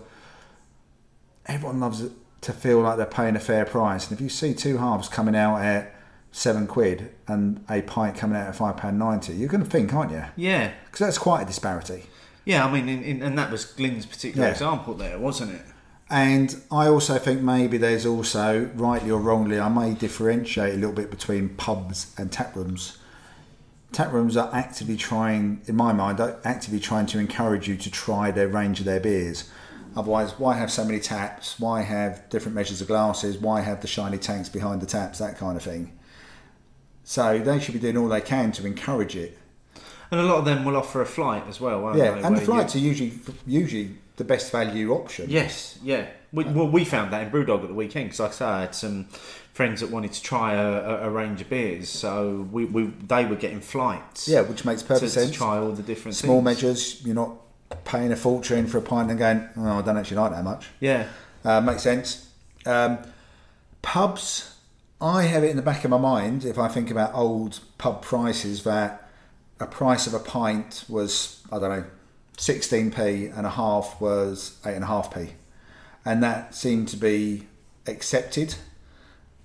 everyone 1.47 1.81
loves 1.81 2.05
to 2.43 2.53
feel 2.53 2.81
like 2.81 2.97
they're 2.97 3.07
paying 3.07 3.37
a 3.37 3.41
fair 3.41 3.65
price, 3.65 4.09
and 4.09 4.17
if 4.17 4.21
you 4.21 4.29
see 4.29 4.55
two 4.55 4.79
halves 4.79 5.09
coming 5.09 5.35
out 5.35 5.59
at 5.59 5.96
seven 6.37 6.67
quid 6.67 7.11
and 7.27 7.65
a 7.71 7.81
pint 7.81 8.15
coming 8.15 8.37
out 8.37 8.47
at 8.47 8.55
five 8.55 8.77
pound 8.77 8.99
ninety, 8.99 9.33
you're 9.33 9.49
going 9.49 9.65
to 9.65 9.71
think, 9.71 9.95
aren't 9.95 10.13
you? 10.13 10.23
Yeah, 10.37 10.73
Because 10.85 11.01
that's 11.07 11.19
quite 11.19 11.43
a 11.43 11.45
disparity. 11.47 12.05
yeah. 12.45 12.67
I 12.67 12.71
mean, 12.71 12.89
in, 12.91 13.03
in, 13.03 13.23
and 13.23 13.39
that 13.39 13.51
was 13.51 13.65
Glyn's 13.65 14.05
particular 14.05 14.47
Yeah. 14.47 14.53
example 14.53 14.93
there, 14.95 15.19
wasn't 15.19 15.53
it? 15.53 15.63
And 16.11 16.55
I 16.71 16.89
also 16.89 17.19
think 17.19 17.41
maybe 17.41 17.79
there's 17.79 18.05
also, 18.05 18.71
rightly 18.75 19.11
or 19.11 19.19
wrongly, 19.19 19.59
I 19.59 19.69
may 19.71 19.95
differentiate 19.95 20.75
a 20.75 20.77
little 20.77 20.95
bit 20.95 21.11
between 21.11 21.49
pubs 21.57 22.15
and 22.19 22.31
tap 22.31 22.55
rooms. 22.55 22.99
Tap 23.93 24.13
rooms 24.13 24.37
are 24.37 24.51
actively 24.53 24.97
trying, 24.99 25.63
in 25.67 25.75
my 25.75 25.93
mind, 25.95 26.21
actively 26.45 26.81
trying 26.81 27.07
to 27.07 27.19
encourage 27.19 27.67
you 27.67 27.77
to 27.79 27.91
try 27.91 28.31
their 28.31 28.47
range 28.47 28.79
of 28.79 28.85
their 28.85 29.01
beers. 29.01 29.49
Otherwise, 29.97 30.39
why 30.39 30.55
have 30.59 30.71
so 30.71 30.85
many 30.85 31.01
taps? 31.01 31.59
Why 31.59 31.81
have 31.81 32.29
different 32.29 32.55
measures 32.55 32.83
of 32.83 32.89
glasses? 32.89 33.39
Why 33.39 33.63
have 33.63 33.81
the 33.81 33.87
shiny 33.89 34.19
tanks 34.19 34.51
behind 34.51 34.83
the 34.83 34.87
taps? 34.87 35.19
That 35.19 35.39
kind 35.39 35.57
of 35.57 35.63
thing. 35.63 35.93
So 37.09 37.39
they 37.39 37.61
should 37.61 37.73
be 37.73 37.79
doing 37.81 37.97
all 37.97 38.09
they 38.09 38.21
can 38.21 38.51
to 38.53 38.67
encourage 38.67 39.15
it. 39.17 39.39
And 40.11 40.21
a 40.21 40.25
lot 40.25 40.39
of 40.39 40.45
them 40.45 40.65
will 40.65 40.77
offer 40.77 41.01
a 41.01 41.07
flight 41.07 41.45
as 41.49 41.61
well, 41.61 41.81
won't 41.81 41.97
Yeah, 41.97 42.11
they? 42.11 42.17
and 42.17 42.25
the 42.25 42.31
where 42.31 42.41
you- 42.41 42.47
flights 42.47 42.75
are 42.75 42.81
usually 42.81 43.13
usually 43.47 43.97
the 44.17 44.25
best 44.25 44.51
value 44.51 44.93
option. 44.93 45.31
Yes, 45.31 45.79
yeah. 45.85 46.07
We, 46.33 46.45
well, 46.45 46.69
we 46.69 46.85
found 46.85 47.13
that 47.13 47.23
in 47.23 47.31
Brewdog 47.31 47.63
at 47.63 47.69
the 47.69 47.75
weekend 47.75 48.07
because, 48.07 48.21
like 48.21 48.31
I 48.31 48.35
say, 48.35 48.45
I 48.45 48.61
had 48.63 48.75
some 48.75 49.05
friends 49.55 49.81
that 49.81 49.91
wanted 49.91 50.13
to 50.15 50.23
try 50.23 50.55
a, 50.55 51.07
a, 51.07 51.11
range 51.11 51.41
of 51.41 51.49
beers, 51.49 51.89
so 51.89 52.47
we, 52.51 52.65
we 52.67 52.87
they 52.87 53.25
were 53.25 53.37
getting 53.37 53.61
flights. 53.61 54.27
Yeah, 54.29 54.41
which 54.43 54.65
makes 54.65 54.83
perfect 54.83 55.13
to 55.15 55.21
sense. 55.21 55.31
try 55.31 55.59
all 55.59 55.73
the 55.73 55.83
different 55.83 56.17
small 56.17 56.39
things. 56.39 56.45
measures. 56.45 57.03
You're 57.07 57.15
not 57.15 57.37
paying 57.85 58.11
a 58.13 58.17
fortune 58.17 58.67
for 58.67 58.79
a 58.79 58.83
pint 58.83 59.11
and 59.11 59.19
going, 59.19 59.49
oh, 59.57 59.79
I 59.79 59.83
don't 59.83 59.97
actually 59.97 60.19
like 60.19 60.33
that 60.33 60.45
much. 60.45 60.67
Yeah, 60.81 61.07
Uh, 61.45 61.61
makes 61.61 61.83
sense. 61.83 62.29
Um, 62.67 62.99
pubs, 63.83 64.56
I 65.01 65.25
have 65.25 65.45
it 65.45 65.51
in 65.51 65.57
the 65.57 65.63
back 65.63 65.85
of 65.85 65.91
my 65.91 65.99
mind 65.99 66.45
if 66.45 66.59
I 66.59 66.69
think 66.69 66.91
about 66.91 67.15
old 67.15 67.61
pub 67.77 68.03
prices 68.03 68.63
that 68.65 69.11
a 69.61 69.67
price 69.67 70.07
of 70.07 70.15
a 70.15 70.19
pint 70.19 70.85
was, 70.89 71.43
I 71.53 71.59
don't 71.59 71.71
know, 71.71 71.85
16p 72.39 73.37
and 73.37 73.47
a 73.47 73.51
half 73.51 74.01
was 74.01 74.59
8.5p. 74.65 75.33
And 76.05 76.23
that 76.23 76.55
seemed 76.55 76.89
to 76.89 76.97
be 76.97 77.47
accepted. 77.87 78.55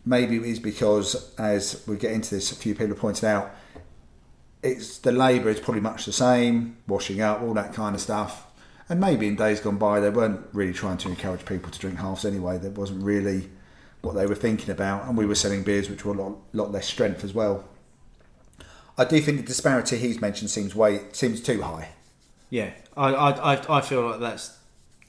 Maybe 0.05 0.37
it 0.37 0.43
is 0.43 0.59
because, 0.59 1.33
as 1.37 1.83
we 1.85 1.97
get 1.97 2.13
into 2.13 2.35
this, 2.35 2.51
a 2.51 2.55
few 2.55 2.73
people 2.73 2.89
have 2.89 2.99
pointed 2.99 3.25
out, 3.25 3.53
it's 4.63 4.99
the 4.99 5.11
labour 5.11 5.49
is 5.49 5.59
probably 5.59 5.81
much 5.81 6.05
the 6.05 6.13
same, 6.13 6.77
washing 6.87 7.21
up, 7.21 7.41
all 7.41 7.53
that 7.55 7.73
kind 7.73 7.95
of 7.95 8.01
stuff. 8.01 8.45
And 8.87 8.99
maybe 8.99 9.27
in 9.27 9.35
days 9.35 9.59
gone 9.59 9.77
by, 9.77 9.99
they 9.99 10.09
weren't 10.09 10.45
really 10.53 10.73
trying 10.73 10.97
to 10.99 11.09
encourage 11.09 11.45
people 11.45 11.71
to 11.71 11.79
drink 11.79 11.97
halves 11.97 12.25
anyway. 12.25 12.57
there 12.57 12.71
wasn't 12.71 13.03
really 13.03 13.49
what 14.01 14.15
they 14.15 14.25
were 14.25 14.35
thinking 14.35 14.69
about. 14.69 15.07
And 15.07 15.17
we 15.17 15.25
were 15.25 15.35
selling 15.35 15.63
beers 15.63 15.89
which 15.89 16.03
were 16.05 16.13
a 16.13 16.17
lot, 16.17 16.37
lot 16.53 16.71
less 16.71 16.87
strength 16.87 17.23
as 17.23 17.33
well. 17.33 17.65
I 18.97 19.05
do 19.05 19.19
think 19.21 19.37
the 19.37 19.43
disparity 19.43 19.97
he's 19.97 20.19
mentioned 20.21 20.49
seems 20.49 20.75
way 20.75 21.01
seems 21.11 21.41
too 21.41 21.61
high. 21.61 21.89
yeah. 22.49 22.71
I, 22.97 23.13
I, 23.13 23.53
I, 23.53 23.77
I 23.77 23.81
feel 23.81 24.01
like 24.09 24.19
that's 24.19 24.57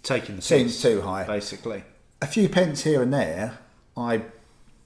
taking 0.05 0.36
the 0.36 0.43
Seems 0.43 0.81
too 0.81 1.01
high. 1.02 1.24
basically. 1.24 1.82
a 2.20 2.27
few 2.28 2.48
pence 2.48 2.85
here 2.85 3.02
and 3.02 3.12
there, 3.12 3.59
I 3.97 4.23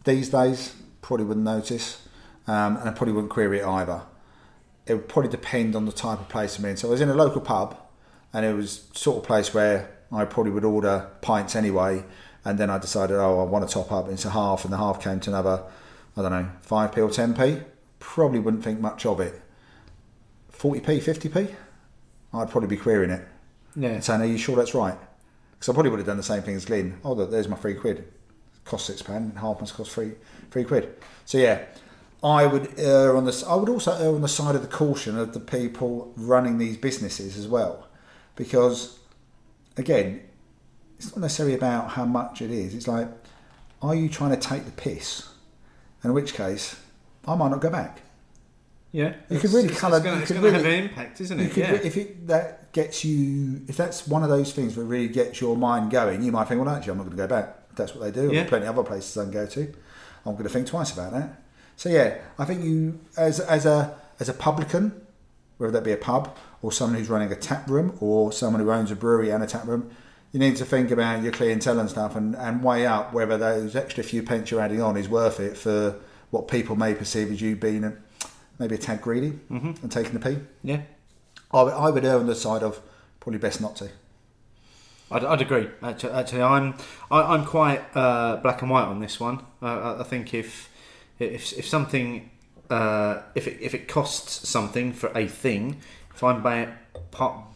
these 0.05 0.31
days 0.31 0.75
probably 1.03 1.27
wouldn't 1.27 1.45
notice, 1.45 2.01
um, 2.47 2.77
and 2.79 2.89
I 2.89 2.93
probably 2.93 3.13
wouldn't 3.13 3.31
query 3.33 3.59
it 3.59 3.67
either. 3.67 4.03
It 4.87 4.95
would 4.95 5.09
probably 5.09 5.31
depend 5.31 5.77
on 5.77 5.85
the 5.85 5.93
type 5.93 6.21
of 6.21 6.29
place 6.31 6.59
I'm 6.59 6.65
in. 6.65 6.77
So 6.79 6.89
I 6.89 6.93
was 6.93 7.01
in 7.03 7.11
a 7.11 7.15
local 7.15 7.41
pub, 7.43 7.79
and 8.33 8.47
it 8.47 8.55
was 8.55 8.89
sort 8.95 9.19
of 9.19 9.25
place 9.25 9.53
where 9.53 9.91
I 10.11 10.25
probably 10.25 10.53
would 10.53 10.65
order 10.65 11.11
pints 11.21 11.55
anyway, 11.55 12.03
and 12.47 12.59
then 12.59 12.71
I 12.71 12.79
decided, 12.79 13.17
oh, 13.17 13.41
I 13.41 13.43
want 13.43 13.69
to 13.69 13.75
top 13.75 13.91
up. 13.91 14.09
into 14.09 14.31
half, 14.31 14.65
and 14.65 14.73
the 14.73 14.77
half 14.79 15.03
came 15.03 15.19
to 15.21 15.31
another, 15.31 15.65
I 16.17 16.23
don't 16.23 16.31
know, 16.31 16.49
five 16.63 16.93
p 16.93 17.01
or 17.01 17.11
ten 17.11 17.35
p. 17.35 17.59
Probably 17.99 18.39
wouldn't 18.39 18.63
think 18.63 18.79
much 18.81 19.05
of 19.05 19.21
it. 19.21 19.43
Forty 20.49 20.81
p, 20.81 21.01
fifty 21.01 21.29
p. 21.29 21.49
I'd 22.33 22.51
probably 22.51 22.69
be 22.69 22.77
querying 22.77 23.11
it 23.11 23.27
Yeah. 23.75 23.99
saying, 24.01 24.21
"Are 24.21 24.27
you 24.27 24.39
sure 24.39 24.55
that's 24.57 24.75
right?" 24.75 24.97
Because 25.53 25.71
I 25.71 25.73
probably 25.73 25.91
would 25.91 25.99
have 25.99 26.07
done 26.07 26.17
the 26.19 26.23
same 26.23 26.43
thing 26.43 26.55
as 26.55 26.65
Glyn. 26.65 26.99
Oh, 27.05 27.15
look, 27.15 27.31
there's 27.31 27.49
my 27.49 27.57
three 27.57 27.75
quid. 27.75 28.05
Cost 28.65 28.87
six 28.87 29.03
pound. 29.03 29.39
Half 29.39 29.61
must 29.61 29.75
cost 29.75 29.91
three 29.91 30.13
three 30.51 30.65
quid. 30.65 30.95
So 31.25 31.39
yeah, 31.39 31.63
I 32.23 32.47
would 32.47 32.75
err 32.79 33.17
on 33.17 33.25
this. 33.25 33.43
I 33.45 33.55
would 33.57 33.69
also 33.69 33.93
err 33.93 34.15
on 34.15 34.23
the 34.23 34.29
side 34.29 34.55
of 34.55 34.63
the 34.63 34.69
caution 34.69 35.19
of 35.19 35.33
the 35.33 35.41
people 35.41 36.13
running 36.17 36.59
these 36.59 36.77
businesses 36.77 37.37
as 37.37 37.49
well, 37.49 37.87
because 38.37 38.99
again, 39.77 40.21
it's 40.97 41.15
not 41.15 41.21
necessarily 41.23 41.55
about 41.55 41.91
how 41.91 42.05
much 42.05 42.43
it 42.43 42.51
is. 42.51 42.75
It's 42.75 42.89
like, 42.89 43.09
are 43.83 43.95
you 43.95 44.09
trying 44.09 44.31
to 44.31 44.37
take 44.37 44.65
the 44.65 44.71
piss? 44.73 45.29
In 46.05 46.13
which 46.13 46.35
case, 46.35 46.77
I 47.27 47.35
might 47.35 47.51
not 47.51 47.61
go 47.61 47.71
back. 47.71 48.03
Yeah. 48.93 49.15
You 49.29 49.39
could 49.41 49.51
really 49.53 49.65
It's- 49.67 49.81
colour- 49.81 49.97
It's 49.99 50.05
going 50.05 50.21
you 50.21 50.51
to 50.51 50.53
have 50.53 50.65
an 50.65 50.73
impact, 50.85 51.21
isn't 51.21 51.39
it? 51.41 51.57
Yeah. 51.57 51.73
If 51.73 51.97
it 51.97 52.27
that 52.29 52.73
gets 52.73 53.05
you, 53.05 53.61
if 53.69 53.77
that's 53.77 54.07
one 54.07 54.23
of 54.23 54.29
those 54.29 54.53
things 54.53 54.75
that 54.77 54.85
really 54.85 55.09
gets 55.09 55.41
your 55.41 55.57
mind 55.57 55.91
going, 55.91 56.23
you 56.23 56.33
might 56.33 56.49
think, 56.49 56.65
well, 56.65 56.75
actually, 56.75 56.93
I'm 56.93 56.99
not 56.99 57.05
going 57.05 57.17
to 57.17 57.23
go 57.23 57.27
back. 57.27 57.75
That's 57.75 57.95
what 57.95 58.05
they 58.05 58.11
do. 58.11 58.29
Yeah. 58.29 58.41
There's 58.41 58.49
plenty 58.49 58.67
of 58.67 58.79
other 58.79 58.89
places 58.89 59.17
I 59.19 59.25
can 59.25 59.33
go 59.33 59.47
to. 59.47 59.61
I'm 60.25 60.33
going 60.33 60.45
to 60.45 60.49
think 60.49 60.67
twice 60.67 60.93
about 60.93 61.13
that. 61.13 61.43
So 61.77 61.89
yeah, 61.91 62.19
I 62.39 62.45
think 62.47 62.65
you, 62.65 62.99
as 63.19 63.39
as 63.41 63.67
a 63.67 63.95
as 64.19 64.29
a 64.31 64.33
publican, 64.33 64.93
whether 65.59 65.73
that 65.73 65.85
be 65.85 65.93
a 65.93 65.97
pub 65.99 66.35
or 66.63 66.73
someone 66.73 66.99
who's 66.99 67.11
running 67.11 67.31
a 67.31 67.37
tap 67.37 67.69
room 67.69 67.97
or 68.01 68.33
someone 68.33 68.63
who 68.63 68.71
owns 68.73 68.91
a 68.91 68.97
brewery 68.97 69.29
and 69.31 69.43
a 69.45 69.47
tap 69.47 69.67
room, 69.67 69.91
you 70.37 70.41
need 70.41 70.57
to 70.57 70.67
think 70.67 70.91
about 70.91 71.23
your 71.23 71.33
clientele 71.33 71.79
and 71.81 71.89
stuff 71.89 72.15
and, 72.15 72.37
and 72.37 72.63
weigh 72.63 72.87
up 72.87 73.15
whether 73.15 73.39
those 73.39 73.75
extra 73.75 74.05
few 74.05 74.23
pence 74.23 74.51
you're 74.51 74.61
adding 74.61 74.83
on 74.83 74.95
is 74.95 75.09
worth 75.09 75.41
it 75.41 75.57
for 75.57 75.99
what 76.29 76.47
people 76.47 76.77
may 76.77 76.93
perceive 76.93 77.33
as 77.33 77.41
you 77.41 77.57
being 77.57 77.85
a, 77.85 77.97
maybe 78.59 78.75
a 78.75 78.79
tad 78.79 79.01
greedy 79.01 79.31
Mm-hmm. 79.51 79.73
and 79.83 79.91
taking 79.91 80.13
the 80.13 80.21
pee. 80.21 80.39
yeah. 80.63 80.83
I 81.53 81.63
would, 81.63 81.73
I 81.73 81.89
would 81.89 82.05
err 82.05 82.19
on 82.19 82.27
the 82.27 82.35
side 82.35 82.63
of 82.63 82.83
probably 83.19 83.39
best 83.39 83.63
not 83.63 83.77
to. 83.77 83.89
I'd, 85.11 85.25
I'd 85.25 85.41
agree. 85.41 85.69
Actually, 85.83 86.13
actually, 86.13 86.43
I'm 86.43 86.75
I, 87.11 87.23
I'm 87.23 87.47
quite 87.47 87.83
uh, 87.97 88.37
black 88.37 88.61
and 88.61 88.71
white 88.71 88.85
on 88.85 89.01
this 89.01 89.19
one. 89.19 89.39
Uh, 89.63 89.95
I, 89.97 90.01
I 90.01 90.03
think 90.03 90.35
if 90.35 90.69
if 91.19 91.57
if 91.57 91.67
something 91.67 92.29
uh, 92.69 93.23
if 93.35 93.47
it, 93.47 93.59
if 93.63 93.73
it 93.75 93.89
costs 93.89 94.47
something 94.47 94.93
for 94.93 95.17
a 95.17 95.27
thing, 95.29 95.81
if 96.15 96.23
I'm 96.23 96.43
buy, 96.43 96.69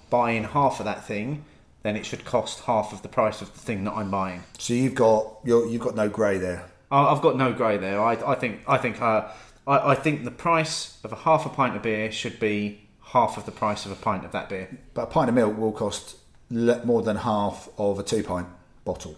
buying 0.08 0.44
half 0.44 0.78
of 0.78 0.86
that 0.86 1.04
thing, 1.04 1.44
then 1.82 1.96
it 1.96 2.04
should 2.04 2.24
cost 2.24 2.60
half 2.64 2.92
of 2.92 3.02
the 3.02 3.08
price 3.08 3.40
of 3.42 3.52
the 3.52 3.58
thing 3.60 3.84
that 3.84 3.92
I'm 3.92 4.10
buying. 4.10 4.42
So 4.58 4.74
you've 4.74 4.94
got 4.94 5.38
you're, 5.44 5.66
you've 5.66 5.82
got 5.82 5.94
no 5.94 6.08
grey 6.08 6.38
there. 6.38 6.64
I- 6.90 7.06
I've 7.06 7.22
got 7.22 7.36
no 7.36 7.52
grey 7.52 7.78
there. 7.78 8.00
I, 8.00 8.12
I 8.14 8.34
think 8.34 8.60
I 8.66 8.76
think 8.78 9.00
uh, 9.00 9.28
I, 9.66 9.90
I 9.92 9.94
think 9.94 10.24
the 10.24 10.30
price 10.30 10.98
of 11.04 11.12
a 11.12 11.16
half 11.16 11.46
a 11.46 11.48
pint 11.48 11.76
of 11.76 11.82
beer 11.82 12.10
should 12.12 12.38
be 12.40 12.88
half 13.02 13.36
of 13.36 13.44
the 13.46 13.52
price 13.52 13.86
of 13.86 13.92
a 13.92 13.96
pint 13.96 14.24
of 14.24 14.32
that 14.32 14.48
beer. 14.48 14.68
But 14.94 15.02
a 15.02 15.06
pint 15.06 15.28
of 15.28 15.34
milk 15.34 15.56
will 15.56 15.72
cost 15.72 16.16
more 16.50 17.02
than 17.02 17.16
half 17.16 17.68
of 17.78 17.98
a 17.98 18.02
two 18.02 18.22
pint 18.22 18.48
bottle. 18.84 19.16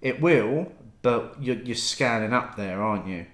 It 0.00 0.20
will, 0.20 0.72
but 1.02 1.36
you're, 1.40 1.56
you're 1.56 1.74
scaling 1.74 2.32
up 2.32 2.56
there, 2.56 2.80
aren't 2.82 3.06
you? 3.06 3.26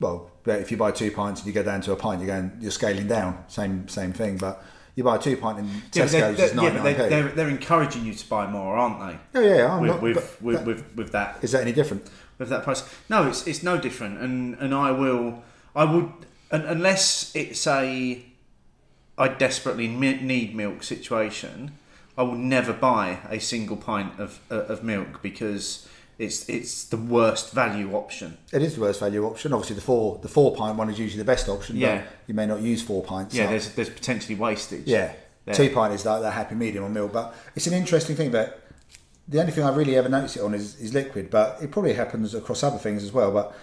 Well, 0.00 0.30
if 0.46 0.70
you 0.70 0.76
buy 0.76 0.90
two 0.90 1.10
pints 1.10 1.40
and 1.40 1.46
you 1.46 1.52
go 1.52 1.62
down 1.62 1.80
to 1.82 1.92
a 1.92 1.96
pint, 1.96 2.20
you're 2.20 2.28
going 2.28 2.52
you're 2.60 2.70
scaling 2.70 3.06
down. 3.08 3.44
Same 3.48 3.88
same 3.88 4.12
thing. 4.12 4.36
But 4.36 4.62
you 4.96 5.04
buy 5.04 5.16
a 5.16 5.18
two 5.20 5.36
pint 5.36 5.58
in 5.60 5.66
Yeah, 5.66 6.06
they're, 6.06 6.32
Tesco's, 6.32 6.38
yeah, 6.38 6.46
but 6.48 6.54
99 6.56 6.82
they're, 6.82 7.08
they're, 7.08 7.28
they're 7.28 7.48
encouraging 7.48 8.04
you 8.04 8.14
to 8.14 8.28
buy 8.28 8.46
more, 8.50 8.76
aren't 8.76 8.98
they? 8.98 9.38
Oh, 9.38 9.42
yeah, 9.42 9.56
yeah. 9.56 9.74
I'm 9.74 9.82
with 9.82 9.90
not, 9.90 10.02
with, 10.02 10.42
with, 10.42 10.56
that- 10.56 10.66
with, 10.66 10.96
with 10.96 11.12
that 11.12 11.38
is 11.42 11.52
that 11.52 11.62
any 11.62 11.72
different? 11.72 12.10
with 12.38 12.48
that 12.50 12.64
price. 12.64 12.82
No, 13.08 13.26
it's 13.26 13.46
it's 13.46 13.62
no 13.62 13.78
different, 13.78 14.20
and 14.20 14.56
and 14.58 14.74
I 14.74 14.90
will 14.90 15.42
I 15.74 15.84
would 15.84 16.10
unless 16.50 17.34
it's 17.34 17.66
a 17.66 18.24
I 19.18 19.28
desperately 19.28 19.88
need 19.88 20.54
milk 20.54 20.82
situation. 20.82 21.72
I 22.18 22.22
will 22.22 22.34
never 22.34 22.72
buy 22.72 23.18
a 23.30 23.38
single 23.38 23.76
pint 23.76 24.18
of 24.18 24.40
of 24.50 24.82
milk 24.82 25.22
because 25.22 25.88
it's 26.18 26.48
it's 26.48 26.84
the 26.84 26.96
worst 26.96 27.52
value 27.52 27.92
option. 27.94 28.38
It 28.52 28.62
is 28.62 28.74
the 28.76 28.80
worst 28.80 29.00
value 29.00 29.24
option. 29.26 29.52
Obviously, 29.52 29.76
the 29.76 29.82
four 29.82 30.18
the 30.22 30.28
four 30.28 30.54
pint 30.56 30.76
one 30.78 30.88
is 30.90 30.98
usually 30.98 31.18
the 31.22 31.26
best 31.26 31.48
option. 31.48 31.76
Yeah. 31.76 31.98
But 31.98 32.06
you 32.26 32.34
may 32.34 32.46
not 32.46 32.60
use 32.60 32.82
four 32.82 33.02
pints. 33.02 33.34
Yeah, 33.34 33.44
so- 33.44 33.50
there's 33.50 33.74
there's 33.74 33.90
potentially 33.90 34.34
wastage. 34.34 34.86
Yeah. 34.86 35.12
Yeah. 35.46 35.52
Two 35.52 35.70
pint 35.70 35.92
is 35.94 36.04
like 36.04 36.22
that 36.22 36.32
happy 36.32 36.54
medium 36.56 36.84
on 36.84 36.92
milk. 36.92 37.12
But 37.12 37.34
it's 37.54 37.66
an 37.68 37.72
interesting 37.74 38.16
thing 38.16 38.32
that 38.32 38.58
the 39.28 39.40
only 39.40 39.52
thing 39.52 39.64
I 39.64 39.74
really 39.74 39.96
ever 39.96 40.08
notice 40.08 40.36
it 40.36 40.42
on 40.42 40.54
is, 40.54 40.76
is 40.80 40.92
liquid, 40.94 41.30
but 41.30 41.58
it 41.62 41.70
probably 41.70 41.92
happens 41.94 42.34
across 42.34 42.62
other 42.62 42.78
things 42.78 43.02
as 43.04 43.12
well. 43.12 43.30
But 43.32 43.54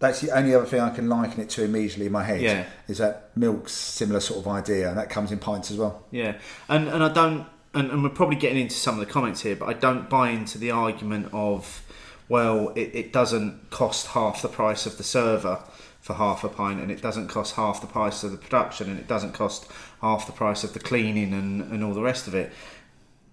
that's 0.00 0.20
the 0.20 0.30
only 0.30 0.54
other 0.54 0.64
thing 0.66 0.80
I 0.80 0.90
can 0.90 1.08
liken 1.08 1.40
it 1.40 1.50
to 1.50 1.64
immediately 1.64 2.06
in 2.06 2.12
my 2.12 2.22
head. 2.22 2.40
Yeah. 2.40 2.66
Is 2.86 2.98
that 2.98 3.30
milk's 3.34 3.72
similar 3.72 4.20
sort 4.20 4.40
of 4.40 4.46
idea, 4.48 4.88
and 4.88 4.96
that 4.98 5.10
comes 5.10 5.32
in 5.32 5.38
pints 5.38 5.70
as 5.72 5.76
well. 5.76 6.04
Yeah, 6.12 6.36
and 6.68 6.86
and 6.88 7.02
I 7.02 7.08
don't, 7.12 7.46
and, 7.78 7.90
and 7.90 8.02
we're 8.02 8.10
probably 8.10 8.36
getting 8.36 8.58
into 8.58 8.74
some 8.74 8.98
of 8.98 9.00
the 9.00 9.12
comments 9.12 9.42
here, 9.42 9.56
but 9.56 9.68
I 9.68 9.72
don't 9.72 10.08
buy 10.08 10.30
into 10.30 10.58
the 10.58 10.70
argument 10.70 11.28
of, 11.32 11.82
well, 12.28 12.70
it, 12.74 12.94
it 12.94 13.12
doesn't 13.12 13.70
cost 13.70 14.08
half 14.08 14.42
the 14.42 14.48
price 14.48 14.86
of 14.86 14.96
the 14.96 15.04
server 15.04 15.62
for 16.00 16.14
half 16.14 16.44
a 16.44 16.48
pint, 16.48 16.80
and 16.80 16.90
it 16.90 17.02
doesn't 17.02 17.28
cost 17.28 17.54
half 17.54 17.80
the 17.80 17.86
price 17.86 18.24
of 18.24 18.32
the 18.32 18.38
production, 18.38 18.90
and 18.90 18.98
it 18.98 19.06
doesn't 19.06 19.32
cost 19.32 19.70
half 20.00 20.26
the 20.26 20.32
price 20.32 20.64
of 20.64 20.72
the 20.72 20.80
cleaning 20.80 21.32
and, 21.32 21.62
and 21.72 21.84
all 21.84 21.94
the 21.94 22.02
rest 22.02 22.26
of 22.26 22.34
it. 22.34 22.52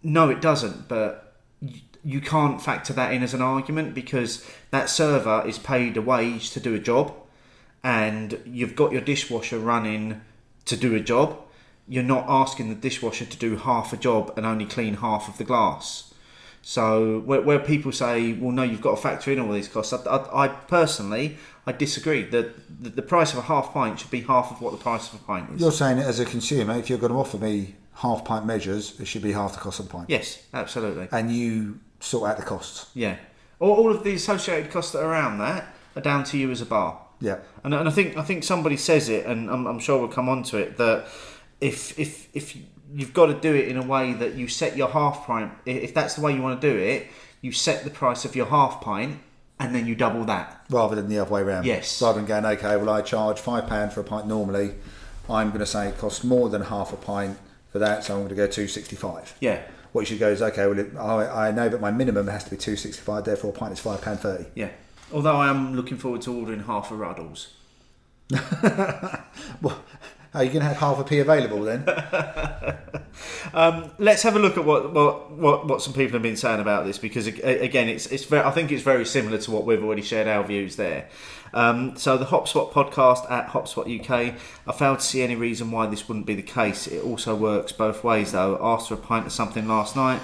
No, 0.03 0.29
it 0.29 0.41
doesn't, 0.41 0.87
but 0.87 1.35
you 2.03 2.21
can't 2.21 2.61
factor 2.61 2.93
that 2.93 3.11
in 3.13 3.23
as 3.23 3.33
an 3.33 3.41
argument 3.41 3.95
because 3.95 4.47
that 4.69 4.89
server 4.89 5.43
is 5.47 5.57
paid 5.57 5.97
a 5.97 6.01
wage 6.01 6.51
to 6.51 6.59
do 6.59 6.75
a 6.75 6.79
job, 6.79 7.13
and 7.83 8.39
you've 8.45 8.75
got 8.75 8.91
your 8.91 9.01
dishwasher 9.01 9.57
running 9.57 10.21
to 10.65 10.77
do 10.77 10.93
a 10.95 10.99
job. 10.99 11.39
You're 11.87 12.03
not 12.03 12.25
asking 12.27 12.69
the 12.69 12.75
dishwasher 12.75 13.25
to 13.25 13.37
do 13.37 13.57
half 13.57 13.93
a 13.93 13.97
job 13.97 14.33
and 14.35 14.45
only 14.45 14.65
clean 14.65 14.95
half 14.95 15.27
of 15.27 15.37
the 15.37 15.43
glass. 15.43 16.13
So 16.61 17.19
where, 17.19 17.41
where 17.41 17.59
people 17.59 17.91
say, 17.91 18.33
"Well, 18.33 18.51
no, 18.51 18.63
you've 18.63 18.81
got 18.81 18.95
to 18.95 19.01
factor 19.01 19.31
in 19.31 19.39
all 19.39 19.51
these 19.53 19.67
costs," 19.67 19.93
I, 19.93 19.97
I, 19.97 20.45
I 20.45 20.47
personally 20.47 21.37
I 21.67 21.71
disagree. 21.71 22.23
That 22.23 22.83
the, 22.83 22.89
the 22.89 23.01
price 23.03 23.33
of 23.33 23.39
a 23.39 23.43
half 23.43 23.71
pint 23.71 23.99
should 23.99 24.09
be 24.09 24.21
half 24.21 24.51
of 24.51 24.61
what 24.61 24.71
the 24.71 24.79
price 24.79 25.13
of 25.13 25.21
a 25.21 25.23
pint 25.23 25.51
is. 25.51 25.61
You're 25.61 25.71
saying 25.71 25.99
it 25.99 26.05
as 26.05 26.19
a 26.19 26.25
consumer, 26.25 26.75
if 26.75 26.89
you're 26.89 26.97
going 26.97 27.11
to 27.11 27.19
offer 27.19 27.37
me 27.37 27.75
half 27.93 28.25
pint 28.25 28.47
measures, 28.47 28.99
it 28.99 29.05
should 29.05 29.21
be 29.21 29.31
half 29.31 29.53
the 29.53 29.59
cost 29.59 29.79
of 29.79 29.85
a 29.85 29.89
pint. 29.89 30.09
yes, 30.09 30.43
absolutely. 30.53 31.07
And 31.11 31.31
you 31.31 31.79
sort 31.99 32.29
out 32.29 32.37
the 32.37 32.43
costs. 32.43 32.89
Yeah, 32.95 33.17
all, 33.59 33.73
all 33.73 33.91
of 33.91 34.03
the 34.03 34.15
associated 34.15 34.71
costs 34.71 34.91
that 34.93 35.03
are 35.03 35.09
around 35.11 35.37
that 35.37 35.67
are 35.95 36.01
down 36.01 36.23
to 36.25 36.37
you 36.37 36.49
as 36.49 36.61
a 36.61 36.65
bar. 36.65 36.99
Yeah. 37.21 37.37
And, 37.63 37.73
and 37.73 37.87
I 37.87 37.91
think 37.91 38.17
I 38.17 38.23
think 38.23 38.43
somebody 38.43 38.77
says 38.77 39.07
it, 39.07 39.25
and 39.25 39.49
I'm, 39.49 39.67
I'm 39.67 39.79
sure 39.79 39.99
we'll 39.99 40.07
come 40.07 40.29
on 40.29 40.43
to 40.43 40.57
it 40.57 40.77
that 40.77 41.07
if 41.61 41.97
if 41.99 42.27
if 42.35 42.57
you've 42.93 43.13
got 43.13 43.27
to 43.27 43.33
do 43.33 43.53
it 43.53 43.67
in 43.67 43.77
a 43.77 43.85
way 43.85 44.13
that 44.13 44.35
you 44.35 44.47
set 44.47 44.77
your 44.77 44.89
half 44.89 45.25
pint, 45.25 45.51
if 45.65 45.93
that's 45.93 46.15
the 46.15 46.21
way 46.21 46.33
you 46.33 46.41
want 46.41 46.61
to 46.61 46.71
do 46.71 46.77
it, 46.77 47.07
you 47.41 47.51
set 47.51 47.83
the 47.83 47.89
price 47.89 48.25
of 48.25 48.35
your 48.35 48.45
half 48.47 48.81
pint, 48.81 49.19
and 49.59 49.73
then 49.73 49.85
you 49.87 49.95
double 49.95 50.23
that. 50.25 50.65
Rather 50.69 50.95
than 50.95 51.09
the 51.09 51.19
other 51.19 51.31
way 51.31 51.41
around. 51.41 51.65
Yes. 51.65 52.01
Rather 52.01 52.19
than 52.19 52.27
going, 52.27 52.45
okay, 52.45 52.75
well, 52.77 52.89
I 52.89 53.01
charge 53.01 53.41
£5 53.41 53.93
for 53.93 54.01
a 54.01 54.03
pint 54.03 54.27
normally. 54.27 54.75
I'm 55.29 55.47
going 55.49 55.59
to 55.59 55.65
say 55.65 55.87
it 55.89 55.97
costs 55.97 56.23
more 56.23 56.49
than 56.49 56.61
half 56.63 56.93
a 56.93 56.97
pint 56.97 57.37
for 57.71 57.79
that, 57.79 58.03
so 58.03 58.13
I'm 58.13 58.19
going 58.19 58.29
to 58.29 58.35
go 58.35 58.47
265 58.47 59.35
Yeah, 59.39 59.61
What 59.91 60.01
you 60.01 60.05
should 60.07 60.19
go 60.19 60.29
is, 60.29 60.41
okay, 60.41 60.67
well, 60.67 60.77
it, 60.79 60.95
I, 60.95 61.47
I 61.47 61.51
know 61.51 61.67
that 61.69 61.81
my 61.81 61.89
minimum 61.91 62.27
has 62.27 62.43
to 62.45 62.51
be 62.51 62.57
265 62.57 63.25
therefore 63.25 63.49
a 63.49 63.53
pint 63.53 63.73
is 63.73 63.79
£5.30. 63.81 64.47
yeah. 64.55 64.69
Although 65.13 65.35
I 65.37 65.49
am 65.49 65.75
looking 65.75 65.97
forward 65.97 66.21
to 66.23 66.33
ordering 66.33 66.61
half 66.61 66.91
a 66.91 66.95
Ruddles. 66.95 67.53
Well, 69.61 69.83
are 70.35 70.43
you 70.43 70.49
going 70.49 70.61
to 70.61 70.67
have 70.67 70.77
half 70.77 70.99
a 70.99 71.03
p 71.03 71.19
available 71.19 71.61
then? 71.61 71.85
Let's 73.97 74.23
have 74.23 74.35
a 74.35 74.39
look 74.39 74.57
at 74.57 74.65
what, 74.65 74.93
what, 74.93 75.31
what, 75.31 75.67
what 75.67 75.81
some 75.81 75.93
people 75.93 76.13
have 76.13 76.21
been 76.21 76.35
saying 76.35 76.59
about 76.59 76.85
this 76.85 76.97
because 76.97 77.27
again, 77.27 77.87
it's 77.87 78.07
it's 78.07 78.25
very, 78.25 78.43
I 78.43 78.51
think 78.51 78.71
it's 78.71 78.83
very 78.83 79.05
similar 79.05 79.37
to 79.39 79.51
what 79.51 79.65
we've 79.65 79.83
already 79.83 80.01
shared 80.01 80.27
our 80.27 80.43
views 80.43 80.75
there. 80.75 81.09
Um, 81.53 81.95
so 81.95 82.17
the 82.17 82.25
Hopspot 82.25 82.73
podcast 82.73 83.31
at 83.31 83.47
Hopspot 83.47 83.99
UK, 83.99 84.35
I 84.67 84.71
failed 84.73 84.99
to 84.99 85.05
see 85.05 85.21
any 85.21 85.35
reason 85.35 85.71
why 85.71 85.85
this 85.85 86.07
wouldn't 86.07 86.25
be 86.25 86.35
the 86.35 86.41
case. 86.41 86.87
It 86.87 87.01
also 87.01 87.33
works 87.33 87.71
both 87.71 88.03
ways 88.03 88.33
though. 88.33 88.59
Asked 88.61 88.89
for 88.89 88.95
a 88.95 88.97
pint 88.97 89.25
of 89.25 89.31
something 89.31 89.67
last 89.67 89.95
night, 89.95 90.19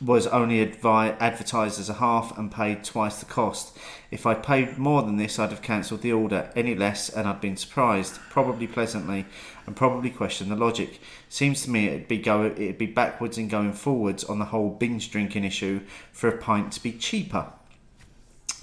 was 0.00 0.28
only 0.28 0.64
advi- 0.64 1.16
advertised 1.18 1.80
as 1.80 1.88
a 1.88 1.94
half 1.94 2.38
and 2.38 2.52
paid 2.52 2.84
twice 2.84 3.18
the 3.18 3.26
cost. 3.26 3.73
If 4.14 4.26
I'd 4.26 4.44
paid 4.44 4.78
more 4.78 5.02
than 5.02 5.16
this, 5.16 5.40
I'd 5.40 5.50
have 5.50 5.60
cancelled 5.60 6.02
the 6.02 6.12
order. 6.12 6.48
Any 6.54 6.76
less, 6.76 7.08
and 7.08 7.26
I'd 7.26 7.40
been 7.40 7.56
surprised, 7.56 8.20
probably 8.30 8.68
pleasantly, 8.68 9.26
and 9.66 9.74
probably 9.74 10.08
questioned 10.08 10.52
the 10.52 10.56
logic. 10.56 11.00
Seems 11.28 11.62
to 11.62 11.70
me 11.70 11.88
it'd 11.88 12.06
be 12.06 12.18
go 12.18 12.44
it'd 12.44 12.78
be 12.78 12.86
backwards 12.86 13.38
and 13.38 13.50
going 13.50 13.72
forwards 13.72 14.22
on 14.22 14.38
the 14.38 14.44
whole 14.44 14.70
binge 14.70 15.10
drinking 15.10 15.42
issue 15.42 15.80
for 16.12 16.28
a 16.28 16.38
pint 16.38 16.70
to 16.74 16.80
be 16.80 16.92
cheaper. 16.92 17.48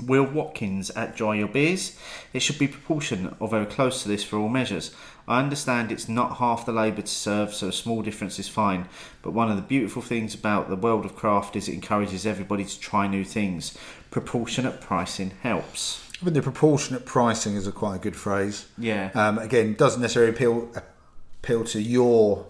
Will 0.01 0.23
Watkins 0.23 0.89
at 0.91 1.17
Dry 1.17 1.35
Your 1.35 1.49
Beers. 1.49 1.99
It 2.31 2.39
should 2.39 2.57
be 2.57 2.69
proportionate 2.69 3.33
or 3.39 3.49
very 3.49 3.65
close 3.65 4.03
to 4.03 4.07
this 4.07 4.23
for 4.23 4.37
all 4.37 4.47
measures. 4.47 4.95
I 5.31 5.39
understand 5.39 5.91
it's 5.91 6.09
not 6.09 6.37
half 6.37 6.65
the 6.65 6.71
labour 6.71 7.01
to 7.01 7.07
serve, 7.07 7.53
so 7.53 7.67
a 7.69 7.71
small 7.71 8.01
difference 8.01 8.37
is 8.39 8.47
fine. 8.49 8.87
But 9.21 9.31
one 9.31 9.49
of 9.49 9.55
the 9.55 9.61
beautiful 9.61 10.01
things 10.01 10.35
about 10.35 10.69
the 10.69 10.75
world 10.75 11.05
of 11.05 11.15
craft 11.15 11.55
is 11.55 11.67
it 11.69 11.73
encourages 11.73 12.25
everybody 12.25 12.65
to 12.65 12.79
try 12.79 13.07
new 13.07 13.23
things. 13.23 13.77
Proportionate 14.09 14.81
pricing 14.81 15.31
helps. 15.41 16.07
I 16.21 16.25
think 16.25 16.35
the 16.35 16.41
proportionate 16.41 17.05
pricing 17.05 17.55
is 17.55 17.65
a 17.65 17.71
quite 17.71 17.95
a 17.95 17.99
good 17.99 18.15
phrase. 18.15 18.67
Yeah. 18.77 19.09
Um, 19.15 19.39
again, 19.39 19.73
doesn't 19.73 20.01
necessarily 20.01 20.31
appeal 20.33 20.69
appeal 21.43 21.63
to 21.65 21.81
your 21.81 22.45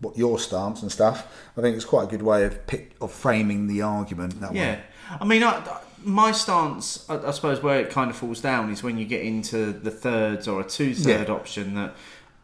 what 0.00 0.16
your 0.18 0.38
stance 0.38 0.82
and 0.82 0.90
stuff. 0.90 1.28
I 1.56 1.60
think 1.60 1.76
it's 1.76 1.84
quite 1.84 2.04
a 2.04 2.10
good 2.10 2.22
way 2.22 2.44
of 2.44 2.66
pick, 2.66 2.92
of 3.00 3.12
framing 3.12 3.68
the 3.68 3.82
argument 3.82 4.40
that 4.40 4.52
Yeah, 4.52 4.74
way. 4.74 4.80
I 5.20 5.24
mean, 5.24 5.44
I, 5.44 5.80
my 6.02 6.32
stance, 6.32 7.08
I, 7.08 7.18
I 7.28 7.30
suppose, 7.30 7.62
where 7.62 7.78
it 7.78 7.90
kind 7.90 8.10
of 8.10 8.16
falls 8.16 8.40
down 8.40 8.72
is 8.72 8.82
when 8.82 8.98
you 8.98 9.04
get 9.04 9.22
into 9.22 9.72
the 9.72 9.92
thirds 9.92 10.48
or 10.48 10.60
a 10.60 10.64
two-third 10.64 11.28
Yeah. 11.28 11.34
option 11.34 11.74
that 11.76 11.94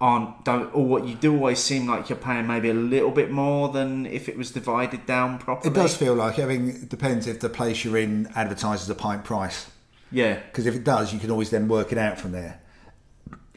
aren't 0.00 0.44
don't 0.44 0.72
or 0.74 0.84
what 0.86 1.06
you 1.06 1.14
do 1.16 1.34
always 1.34 1.58
seem 1.58 1.86
like 1.88 2.08
you're 2.08 2.18
paying 2.18 2.46
maybe 2.46 2.70
a 2.70 2.74
little 2.74 3.10
bit 3.10 3.30
more 3.30 3.68
than 3.70 4.06
if 4.06 4.28
it 4.28 4.36
was 4.38 4.50
divided 4.52 5.04
down 5.06 5.38
properly. 5.38 5.70
It 5.72 5.74
does 5.74 5.96
feel 5.96 6.14
like. 6.14 6.38
I 6.38 6.44
mean, 6.44 6.68
it 6.68 6.88
depends 6.88 7.26
if 7.26 7.40
the 7.40 7.48
place 7.48 7.84
you're 7.84 7.96
in 7.98 8.28
advertises 8.36 8.88
a 8.88 8.94
pint 8.94 9.24
price. 9.24 9.70
Yeah, 10.10 10.34
Because 10.46 10.64
if 10.66 10.74
it 10.74 10.84
does, 10.84 11.12
you 11.12 11.18
can 11.18 11.30
always 11.30 11.50
then 11.50 11.68
work 11.68 11.92
it 11.92 11.98
out 11.98 12.18
from 12.18 12.32
there. 12.32 12.60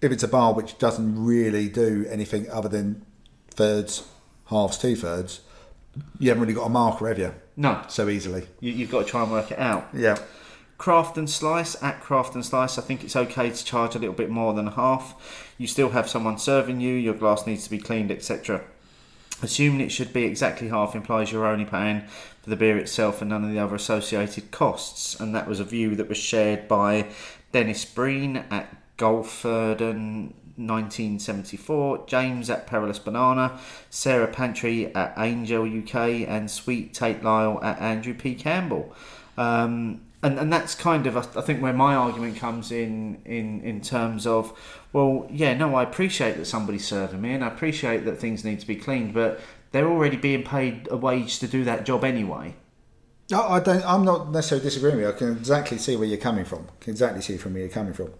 If 0.01 0.11
it's 0.11 0.23
a 0.23 0.27
bar 0.27 0.53
which 0.53 0.77
doesn't 0.79 1.23
really 1.23 1.69
do 1.69 2.05
anything 2.09 2.49
other 2.49 2.67
than 2.67 3.05
thirds, 3.51 4.07
halves, 4.47 4.77
two 4.77 4.95
thirds, 4.97 5.41
you 6.19 6.29
haven't 6.29 6.41
really 6.41 6.53
got 6.55 6.65
a 6.65 6.69
marker, 6.69 7.07
have 7.07 7.19
you? 7.19 7.33
no, 7.55 7.81
So 7.87 8.09
easily. 8.09 8.47
you, 8.59 8.71
you've 8.71 8.89
got 8.91 9.03
to 9.03 9.05
try 9.05 9.21
and 9.23 9.31
work 9.31 9.51
it 9.51 9.59
out. 9.59 9.87
Yeah. 9.93 10.17
Craft 10.81 11.15
and 11.15 11.29
Slice 11.29 11.75
at 11.83 12.01
Craft 12.01 12.33
and 12.33 12.43
Slice, 12.43 12.79
I 12.79 12.81
think 12.81 13.03
it's 13.03 13.15
okay 13.15 13.51
to 13.51 13.63
charge 13.63 13.93
a 13.93 13.99
little 13.99 14.15
bit 14.15 14.31
more 14.31 14.55
than 14.55 14.65
half. 14.65 15.53
You 15.59 15.67
still 15.67 15.89
have 15.89 16.09
someone 16.09 16.39
serving 16.39 16.81
you, 16.81 16.95
your 16.95 17.13
glass 17.13 17.45
needs 17.45 17.65
to 17.65 17.69
be 17.69 17.77
cleaned, 17.77 18.09
etc. 18.09 18.63
Assuming 19.43 19.79
it 19.79 19.91
should 19.91 20.11
be 20.11 20.23
exactly 20.23 20.69
half 20.69 20.95
implies 20.95 21.31
you're 21.31 21.45
only 21.45 21.65
paying 21.65 22.01
for 22.41 22.49
the 22.49 22.55
beer 22.55 22.79
itself 22.79 23.21
and 23.21 23.29
none 23.29 23.43
of 23.43 23.51
the 23.51 23.59
other 23.59 23.75
associated 23.75 24.49
costs. 24.49 25.19
And 25.19 25.35
that 25.35 25.47
was 25.47 25.59
a 25.59 25.63
view 25.63 25.95
that 25.97 26.09
was 26.09 26.17
shared 26.17 26.67
by 26.67 27.09
Dennis 27.51 27.85
Breen 27.85 28.37
at 28.49 28.75
Golferdon 28.97 30.33
1974, 30.57 32.05
James 32.07 32.49
at 32.49 32.65
Perilous 32.65 32.97
Banana, 32.97 33.59
Sarah 33.91 34.25
Pantry 34.25 34.91
at 34.95 35.13
Angel 35.15 35.63
UK, 35.63 36.27
and 36.27 36.49
Sweet 36.49 36.95
Tate 36.95 37.23
Lyle 37.23 37.63
at 37.63 37.79
Andrew 37.79 38.15
P. 38.15 38.33
Campbell. 38.33 38.95
Um, 39.37 40.01
and, 40.23 40.37
and 40.37 40.53
that's 40.53 40.75
kind 40.75 41.07
of, 41.07 41.17
I 41.17 41.41
think, 41.41 41.61
where 41.61 41.73
my 41.73 41.95
argument 41.95 42.37
comes 42.37 42.71
in, 42.71 43.21
in 43.25 43.61
in 43.61 43.81
terms 43.81 44.27
of, 44.27 44.57
well, 44.93 45.27
yeah, 45.31 45.55
no, 45.55 45.75
I 45.75 45.83
appreciate 45.83 46.37
that 46.37 46.45
somebody's 46.45 46.85
serving 46.85 47.21
me, 47.21 47.33
and 47.33 47.43
I 47.43 47.47
appreciate 47.47 48.05
that 48.05 48.19
things 48.19 48.43
need 48.43 48.59
to 48.59 48.67
be 48.67 48.75
cleaned, 48.75 49.13
but 49.13 49.39
they're 49.71 49.89
already 49.89 50.17
being 50.17 50.43
paid 50.43 50.87
a 50.91 50.97
wage 50.97 51.39
to 51.39 51.47
do 51.47 51.63
that 51.63 51.85
job 51.85 52.03
anyway. 52.03 52.55
No, 53.31 53.41
I 53.43 53.59
don't. 53.61 53.83
I'm 53.85 54.03
not 54.03 54.29
necessarily 54.31 54.63
disagreeing 54.63 54.97
with 54.97 55.05
you. 55.05 55.09
I 55.09 55.17
can 55.17 55.31
exactly 55.31 55.77
see 55.77 55.95
where 55.95 56.07
you're 56.07 56.17
coming 56.17 56.45
from. 56.45 56.67
I 56.69 56.83
can 56.83 56.91
exactly 56.91 57.21
see 57.21 57.37
from 57.37 57.53
where 57.53 57.61
you're 57.61 57.71
coming 57.71 57.93
from. 57.93 58.13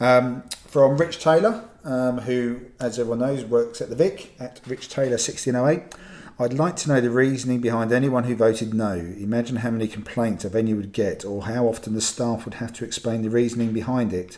Um, 0.00 0.42
from 0.66 0.96
Rich 0.96 1.20
Taylor, 1.20 1.64
um, 1.84 2.18
who, 2.18 2.60
as 2.80 2.98
everyone 2.98 3.20
knows, 3.20 3.44
works 3.44 3.80
at 3.80 3.90
the 3.90 3.96
Vic 3.96 4.34
at 4.40 4.60
Rich 4.66 4.88
Taylor 4.88 5.10
1608. 5.10 5.94
I'd 6.38 6.52
like 6.52 6.76
to 6.76 6.88
know 6.90 7.00
the 7.00 7.10
reasoning 7.10 7.60
behind 7.60 7.92
anyone 7.92 8.24
who 8.24 8.36
voted 8.36 8.74
no. 8.74 8.92
Imagine 8.92 9.56
how 9.56 9.70
many 9.70 9.88
complaints 9.88 10.44
a 10.44 10.50
venue 10.50 10.76
would 10.76 10.92
get, 10.92 11.24
or 11.24 11.44
how 11.44 11.66
often 11.66 11.94
the 11.94 12.00
staff 12.02 12.44
would 12.44 12.54
have 12.54 12.72
to 12.74 12.84
explain 12.84 13.22
the 13.22 13.30
reasoning 13.30 13.72
behind 13.72 14.12
it. 14.12 14.36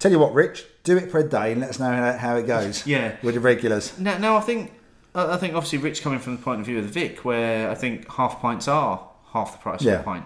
Tell 0.00 0.10
you 0.10 0.18
what, 0.18 0.34
Rich, 0.34 0.66
do 0.82 0.96
it 0.96 1.10
for 1.10 1.18
a 1.20 1.28
day 1.28 1.52
and 1.52 1.60
let 1.60 1.70
us 1.70 1.78
know 1.78 2.16
how, 2.18 2.36
it 2.36 2.46
goes. 2.46 2.84
Yeah. 2.86 3.16
with 3.22 3.34
the 3.34 3.40
regulars. 3.40 3.96
Now, 3.98 4.18
now 4.18 4.36
I 4.36 4.40
think, 4.40 4.72
I 5.14 5.36
think 5.36 5.54
obviously 5.54 5.78
Rich 5.78 6.02
coming 6.02 6.18
from 6.18 6.36
the 6.36 6.42
point 6.42 6.60
of 6.60 6.66
view 6.66 6.78
of 6.78 6.84
the 6.84 6.90
Vic, 6.90 7.24
where 7.24 7.70
I 7.70 7.74
think 7.76 8.10
half 8.12 8.40
pints 8.40 8.66
are 8.66 9.08
half 9.32 9.52
the 9.52 9.58
price 9.58 9.80
of 9.80 9.86
Yeah. 9.86 10.00
a 10.00 10.02
pint. 10.02 10.24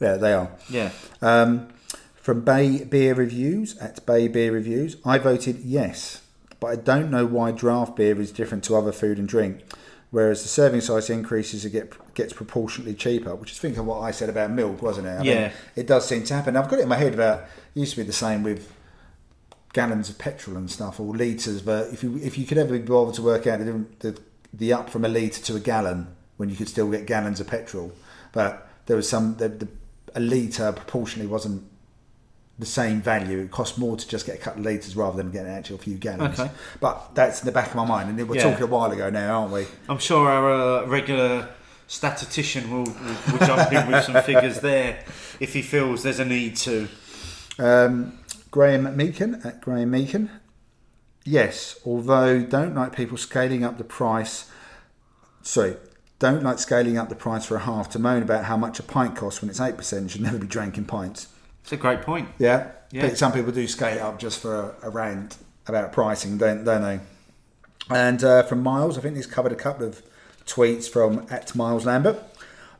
Yeah, 0.00 0.16
they 0.16 0.32
are. 0.34 0.50
Yeah. 0.68 0.90
Um, 1.22 1.68
from 2.14 2.42
Bay 2.42 2.84
Beer 2.84 3.14
Reviews 3.14 3.76
at 3.78 4.04
Bay 4.06 4.28
Beer 4.28 4.52
Reviews, 4.52 4.96
I 5.04 5.16
voted 5.18 5.60
yes, 5.60 6.22
but 6.60 6.66
I 6.68 6.76
don't 6.76 7.10
know 7.10 7.24
why 7.26 7.50
draft 7.52 7.96
beer 7.96 8.20
is 8.20 8.30
different 8.30 8.64
to 8.64 8.76
other 8.76 8.92
food 8.92 9.18
and 9.18 9.26
drink. 9.26 9.62
Whereas 10.10 10.42
the 10.42 10.48
serving 10.48 10.80
size 10.80 11.08
increases, 11.08 11.64
it 11.64 11.70
get, 11.70 12.14
gets 12.14 12.32
proportionately 12.32 12.94
cheaper, 12.94 13.34
which 13.36 13.52
is 13.52 13.58
think 13.58 13.76
of 13.76 13.86
what 13.86 14.00
I 14.00 14.10
said 14.10 14.28
about 14.28 14.50
milk, 14.50 14.82
wasn't 14.82 15.06
it? 15.06 15.20
I 15.20 15.22
Yeah. 15.22 15.52
it 15.76 15.86
does 15.86 16.06
seem 16.08 16.24
to 16.24 16.34
happen. 16.34 16.56
I've 16.56 16.68
got 16.68 16.80
it 16.80 16.82
in 16.82 16.88
my 16.88 16.96
head 16.96 17.14
about 17.14 17.44
it 17.74 17.80
used 17.80 17.92
to 17.92 17.98
be 17.98 18.06
the 18.06 18.12
same 18.12 18.42
with 18.42 18.72
gallons 19.72 20.10
of 20.10 20.18
petrol 20.18 20.56
and 20.56 20.68
stuff 20.68 20.98
or 20.98 21.14
litres. 21.14 21.62
But 21.62 21.92
if 21.92 22.02
you 22.02 22.18
if 22.22 22.36
you 22.36 22.44
could 22.44 22.58
ever 22.58 22.72
be 22.76 22.84
bothered 22.84 23.14
to 23.16 23.22
work 23.22 23.46
out 23.46 23.60
the, 23.60 23.84
the 24.00 24.20
the 24.52 24.72
up 24.72 24.90
from 24.90 25.04
a 25.04 25.08
litre 25.08 25.40
to 25.42 25.54
a 25.54 25.60
gallon 25.60 26.08
when 26.38 26.48
you 26.50 26.56
could 26.56 26.68
still 26.68 26.90
get 26.90 27.06
gallons 27.06 27.38
of 27.38 27.46
petrol, 27.46 27.92
but 28.32 28.68
there 28.86 28.96
was 28.96 29.08
some 29.08 29.36
the, 29.36 29.48
the 29.48 29.68
a 30.16 30.20
litre 30.20 30.72
proportionally 30.72 31.28
wasn't 31.28 31.62
the 32.60 32.66
same 32.66 33.00
value. 33.00 33.38
It 33.40 33.50
costs 33.50 33.76
more 33.78 33.96
to 33.96 34.06
just 34.08 34.26
get 34.26 34.36
a 34.36 34.38
couple 34.38 34.60
of 34.60 34.66
litres 34.66 34.94
rather 34.94 35.16
than 35.16 35.30
getting 35.32 35.50
actually 35.50 35.76
a 35.76 35.80
few 35.80 35.96
gallons. 35.96 36.38
Okay. 36.38 36.50
But 36.80 37.14
that's 37.14 37.40
in 37.40 37.46
the 37.46 37.52
back 37.52 37.68
of 37.70 37.74
my 37.74 37.84
mind, 37.84 38.08
and 38.10 38.28
we're 38.28 38.36
Yeah. 38.36 38.44
talking 38.50 38.62
a 38.62 38.66
while 38.66 38.92
ago 38.92 39.10
now, 39.10 39.40
aren't 39.40 39.52
we? 39.52 39.66
I'm 39.88 39.98
sure 39.98 40.28
our 40.28 40.50
uh, 40.82 40.86
regular 40.86 41.48
statistician 41.88 42.70
will, 42.70 42.84
will, 42.84 43.16
will 43.32 43.46
jump 43.46 43.72
in 43.72 43.90
with 43.90 44.04
some 44.04 44.22
figures 44.22 44.60
there 44.60 45.04
if 45.40 45.52
he 45.54 45.62
feels 45.62 46.02
there's 46.04 46.20
a 46.20 46.24
need 46.24 46.56
to. 46.56 46.86
Um, 47.58 48.18
Graham 48.50 48.84
Meakin 48.96 49.44
at 49.44 49.60
Graham 49.60 49.90
Meakin. 49.92 50.28
Yes, 51.24 51.78
although 51.84 52.42
don't 52.42 52.74
like 52.74 52.94
people 52.94 53.16
scaling 53.16 53.64
up 53.64 53.76
the 53.78 53.84
price. 53.84 54.50
Sorry, 55.42 55.76
don't 56.18 56.42
like 56.42 56.58
scaling 56.58 56.96
up 56.98 57.08
the 57.08 57.14
price 57.14 57.44
for 57.44 57.56
a 57.56 57.60
half 57.60 57.88
to 57.90 57.98
moan 57.98 58.22
about 58.22 58.44
how 58.44 58.56
much 58.56 58.78
a 58.78 58.82
pint 58.82 59.16
costs 59.16 59.40
when 59.40 59.50
it's 59.50 59.60
eight 59.60 59.76
percent. 59.76 60.04
You 60.04 60.08
should 60.10 60.20
never 60.22 60.38
be 60.38 60.46
drinking 60.46 60.84
pints. 60.86 61.28
It's 61.70 61.78
a 61.78 61.80
great 61.80 62.02
point. 62.02 62.28
Yeah, 62.40 62.72
Yeah. 62.90 63.14
Some 63.14 63.30
people 63.30 63.52
do 63.52 63.64
skate 63.68 64.00
up 64.00 64.18
just 64.18 64.40
for 64.42 64.74
a, 64.82 64.88
a 64.88 64.90
rant 64.90 65.36
about 65.68 65.92
pricing, 65.92 66.36
don't 66.36 66.64
don't 66.64 66.82
they? 66.82 66.98
And 67.88 68.24
uh, 68.24 68.42
from 68.42 68.64
Miles, 68.64 68.98
I 68.98 69.02
think 69.02 69.14
he's 69.14 69.28
covered 69.28 69.52
a 69.52 69.54
couple 69.54 69.86
of 69.86 70.02
tweets 70.46 70.90
from 70.90 71.24
at 71.30 71.54
Miles 71.54 71.86
Lambert. 71.86 72.20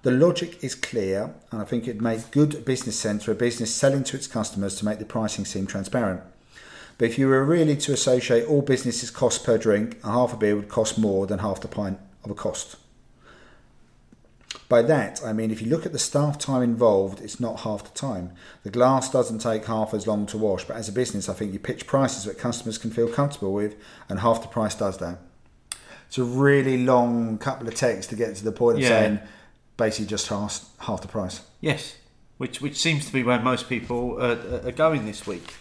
The 0.02 0.10
logic 0.10 0.64
is 0.64 0.74
clear, 0.74 1.32
and 1.52 1.62
I 1.62 1.64
think 1.64 1.86
it'd 1.86 2.02
make 2.02 2.32
good 2.32 2.64
business 2.64 2.98
sense 2.98 3.22
for 3.22 3.30
a 3.30 3.36
business 3.36 3.72
selling 3.72 4.02
to 4.02 4.16
its 4.16 4.26
customers 4.26 4.74
to 4.80 4.84
make 4.84 4.98
the 4.98 5.04
pricing 5.04 5.44
seem 5.44 5.68
transparent. 5.68 6.22
But 6.98 7.10
if 7.10 7.16
you 7.16 7.28
were 7.28 7.44
really 7.44 7.76
to 7.76 7.92
associate 7.92 8.44
all 8.48 8.60
businesses' 8.60 9.12
costs 9.12 9.44
per 9.44 9.56
drink, 9.56 10.00
a 10.02 10.10
half 10.10 10.32
a 10.32 10.36
beer 10.36 10.56
would 10.56 10.68
cost 10.68 10.98
more 10.98 11.28
than 11.28 11.38
half 11.38 11.60
the 11.60 11.68
pint 11.68 12.00
of 12.24 12.32
a 12.32 12.34
cost. 12.34 12.74
By 14.70 14.82
that, 14.82 15.20
I 15.24 15.32
mean 15.32 15.50
if 15.50 15.60
you 15.60 15.68
look 15.68 15.84
at 15.84 15.92
the 15.92 15.98
staff 15.98 16.38
time 16.38 16.62
involved, 16.62 17.20
it's 17.20 17.40
not 17.40 17.60
half 17.60 17.82
the 17.82 17.98
time. 17.98 18.32
The 18.62 18.70
glass 18.70 19.10
doesn't 19.10 19.40
take 19.40 19.64
half 19.64 19.92
as 19.92 20.06
long 20.06 20.26
to 20.26 20.38
wash, 20.38 20.64
but 20.64 20.76
as 20.76 20.88
a 20.88 20.92
business, 20.92 21.28
I 21.28 21.34
think 21.34 21.52
you 21.52 21.58
pitch 21.58 21.88
prices 21.88 22.22
that 22.24 22.38
customers 22.38 22.78
can 22.78 22.92
feel 22.92 23.08
comfortable 23.08 23.52
with, 23.52 23.74
and 24.08 24.20
half 24.20 24.40
the 24.42 24.48
price 24.48 24.76
does 24.76 24.98
that. 24.98 25.18
It's 26.06 26.18
a 26.18 26.22
really 26.24 26.78
long 26.84 27.36
couple 27.38 27.66
of 27.66 27.74
texts 27.74 28.08
to 28.10 28.16
get 28.16 28.36
to 28.36 28.44
the 28.44 28.52
point 28.52 28.76
of 28.76 28.82
Yeah. 28.82 28.88
saying 28.88 29.20
basically 29.76 30.06
just 30.06 30.28
half, 30.28 30.64
half 30.78 31.02
the 31.02 31.08
price. 31.08 31.40
Yes, 31.60 31.96
which 32.38 32.60
which 32.60 32.78
seems 32.78 33.04
to 33.06 33.12
be 33.12 33.24
where 33.24 33.40
most 33.40 33.68
people 33.68 34.22
are, 34.22 34.66
are 34.68 34.72
going 34.72 35.04
this 35.04 35.26
week. 35.26 35.52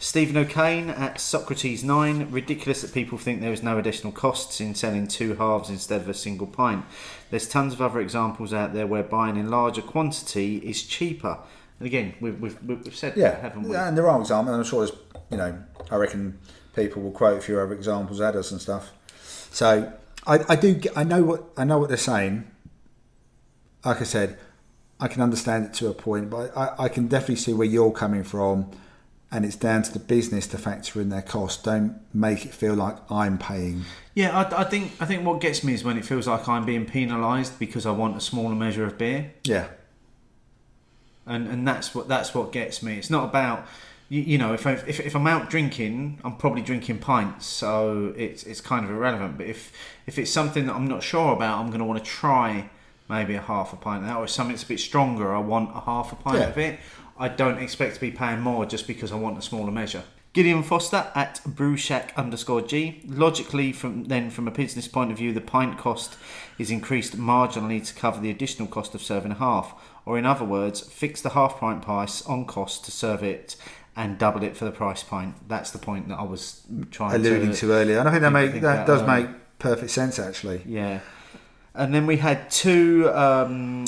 Stephen 0.00 0.34
O'Kane 0.38 0.88
at 0.88 1.20
Socrates 1.20 1.84
Nine. 1.84 2.30
Ridiculous 2.30 2.80
that 2.80 2.94
people 2.94 3.18
think 3.18 3.42
there 3.42 3.52
is 3.52 3.62
no 3.62 3.76
additional 3.76 4.12
costs 4.12 4.58
in 4.58 4.74
selling 4.74 5.06
two 5.06 5.34
halves 5.34 5.68
instead 5.68 6.00
of 6.00 6.08
a 6.08 6.14
single 6.14 6.46
pint. 6.46 6.86
There's 7.28 7.46
tons 7.46 7.74
of 7.74 7.82
other 7.82 8.00
examples 8.00 8.54
out 8.54 8.72
there 8.72 8.86
where 8.86 9.02
buying 9.02 9.36
in 9.36 9.50
larger 9.50 9.82
quantity 9.82 10.56
is 10.56 10.82
cheaper. 10.84 11.38
And 11.78 11.86
again, 11.86 12.14
we've, 12.18 12.40
we've, 12.40 12.62
we've 12.62 12.96
said 12.96 13.14
Yeah, 13.14 13.32
that, 13.32 13.42
haven't 13.42 13.64
we? 13.64 13.72
Yeah 13.72 13.88
and 13.88 13.96
there 13.96 14.08
are 14.08 14.18
examples. 14.18 14.54
And 14.54 14.56
I'm 14.56 14.64
sure 14.66 14.86
there's, 14.86 14.98
you 15.30 15.36
know, 15.36 15.62
I 15.90 15.96
reckon 15.96 16.38
people 16.74 17.02
will 17.02 17.12
quote 17.12 17.36
a 17.36 17.42
few 17.42 17.60
other 17.60 17.74
examples 17.74 18.22
at 18.22 18.34
us 18.36 18.50
and 18.50 18.60
stuff. 18.60 18.92
So 19.52 19.92
I, 20.26 20.38
I 20.48 20.56
do, 20.56 20.80
I 20.96 21.04
know 21.04 21.22
what 21.22 21.44
I 21.58 21.64
know 21.64 21.78
what 21.78 21.88
they're 21.88 21.98
saying. 21.98 22.50
Like 23.84 24.00
I 24.00 24.04
said, 24.04 24.38
I 24.98 25.08
can 25.08 25.20
understand 25.20 25.66
it 25.66 25.74
to 25.74 25.88
a 25.88 25.94
point, 25.94 26.30
but 26.30 26.56
I, 26.56 26.84
I 26.84 26.88
can 26.88 27.06
definitely 27.06 27.36
see 27.36 27.52
where 27.52 27.66
you're 27.66 27.92
coming 27.92 28.24
from. 28.24 28.70
And 29.32 29.44
it's 29.44 29.54
down 29.54 29.82
to 29.84 29.92
the 29.92 30.00
business 30.00 30.48
to 30.48 30.58
factor 30.58 31.00
in 31.00 31.08
their 31.08 31.22
cost. 31.22 31.62
Don't 31.62 32.00
make 32.12 32.44
it 32.44 32.52
feel 32.52 32.74
like 32.74 32.96
I'm 33.10 33.38
paying. 33.38 33.84
Yeah, 34.14 34.36
I, 34.36 34.62
I 34.62 34.64
think 34.64 34.90
I 35.00 35.04
think 35.06 35.24
what 35.24 35.40
gets 35.40 35.62
me 35.62 35.72
is 35.72 35.84
when 35.84 35.96
it 35.96 36.04
feels 36.04 36.26
like 36.26 36.48
I'm 36.48 36.64
being 36.64 36.84
penalised 36.84 37.56
because 37.60 37.86
I 37.86 37.92
want 37.92 38.16
a 38.16 38.20
smaller 38.20 38.56
measure 38.56 38.84
of 38.84 38.98
beer. 38.98 39.32
Yeah, 39.44 39.68
and 41.26 41.46
and 41.46 41.66
that's 41.66 41.94
what 41.94 42.08
that's 42.08 42.34
what 42.34 42.52
gets 42.52 42.82
me. 42.82 42.98
It's 42.98 43.10
not 43.10 43.24
about 43.24 43.66
you, 44.08 44.22
you 44.22 44.38
know 44.38 44.52
if, 44.52 44.66
I, 44.66 44.72
if 44.72 44.98
if 45.00 45.14
I'm 45.14 45.26
out 45.26 45.48
drinking, 45.48 46.18
I'm 46.24 46.36
probably 46.36 46.62
drinking 46.62 46.98
pints, 46.98 47.46
so 47.46 48.12
it's 48.16 48.42
it's 48.44 48.60
kind 48.60 48.84
of 48.84 48.90
irrelevant. 48.90 49.38
But 49.38 49.46
if 49.46 49.72
if 50.06 50.18
it's 50.18 50.30
something 50.32 50.66
that 50.66 50.74
I'm 50.74 50.88
not 50.88 51.02
sure 51.02 51.32
about, 51.32 51.60
I'm 51.60 51.68
going 51.68 51.78
to 51.78 51.84
want 51.84 52.02
to 52.04 52.10
try 52.10 52.68
maybe 53.08 53.34
a 53.34 53.40
half 53.40 53.72
a 53.72 53.76
pint 53.76 54.02
of 54.02 54.08
that, 54.08 54.16
or 54.16 54.24
if 54.24 54.30
something 54.30 54.54
that's 54.54 54.64
a 54.64 54.68
bit 54.68 54.80
stronger, 54.80 55.34
I 55.34 55.38
want 55.38 55.70
a 55.76 55.80
half 55.80 56.12
a 56.12 56.16
pint 56.16 56.38
Yeah. 56.38 56.48
of 56.48 56.58
it. 56.58 56.78
I 57.20 57.28
don't 57.28 57.58
expect 57.58 57.96
to 57.96 58.00
be 58.00 58.10
paying 58.10 58.40
more 58.40 58.64
just 58.64 58.86
because 58.86 59.12
I 59.12 59.16
want 59.16 59.38
a 59.38 59.42
smaller 59.42 59.70
measure. 59.70 60.04
Gideon 60.32 60.62
Foster 60.62 61.10
at 61.14 61.40
Brewshack 61.44 62.14
underscore 62.16 62.62
G. 62.62 63.02
Logically, 63.06 63.72
from 63.72 64.04
then 64.04 64.30
from 64.30 64.48
a 64.48 64.50
business 64.50 64.88
point 64.88 65.10
of 65.10 65.18
view, 65.18 65.32
the 65.32 65.40
pint 65.40 65.76
cost 65.76 66.16
is 66.58 66.70
increased 66.70 67.18
marginally 67.18 67.86
to 67.86 67.92
cover 67.94 68.20
the 68.20 68.30
additional 68.30 68.66
cost 68.66 68.94
of 68.94 69.02
serving 69.02 69.32
a 69.32 69.34
half, 69.34 69.74
or 70.06 70.18
in 70.18 70.24
other 70.24 70.44
words, 70.44 70.80
fix 70.80 71.20
the 71.20 71.30
half 71.30 71.58
pint 71.58 71.82
price 71.82 72.24
on 72.26 72.46
cost 72.46 72.84
to 72.86 72.90
serve 72.90 73.22
it 73.22 73.56
and 73.96 74.18
double 74.18 74.42
it 74.42 74.56
for 74.56 74.64
the 74.64 74.70
price 74.70 75.02
pint. 75.02 75.34
That's 75.46 75.72
the 75.72 75.78
point 75.78 76.08
that 76.08 76.18
I 76.18 76.22
was 76.22 76.62
trying 76.90 77.10
to 77.10 77.16
alluding 77.16 77.50
to, 77.50 77.56
to 77.56 77.72
earlier, 77.72 77.98
and 77.98 78.08
I 78.08 78.12
think 78.12 78.22
that 78.22 78.32
make 78.32 78.50
think 78.52 78.62
that 78.62 78.76
that 78.76 78.86
does 78.86 79.02
earlier. 79.02 79.28
make 79.28 79.58
perfect 79.58 79.90
sense 79.90 80.18
actually. 80.18 80.62
Yeah. 80.64 81.00
And 81.74 81.92
then 81.92 82.06
we 82.06 82.16
had 82.16 82.50
two 82.50 83.10
um, 83.12 83.84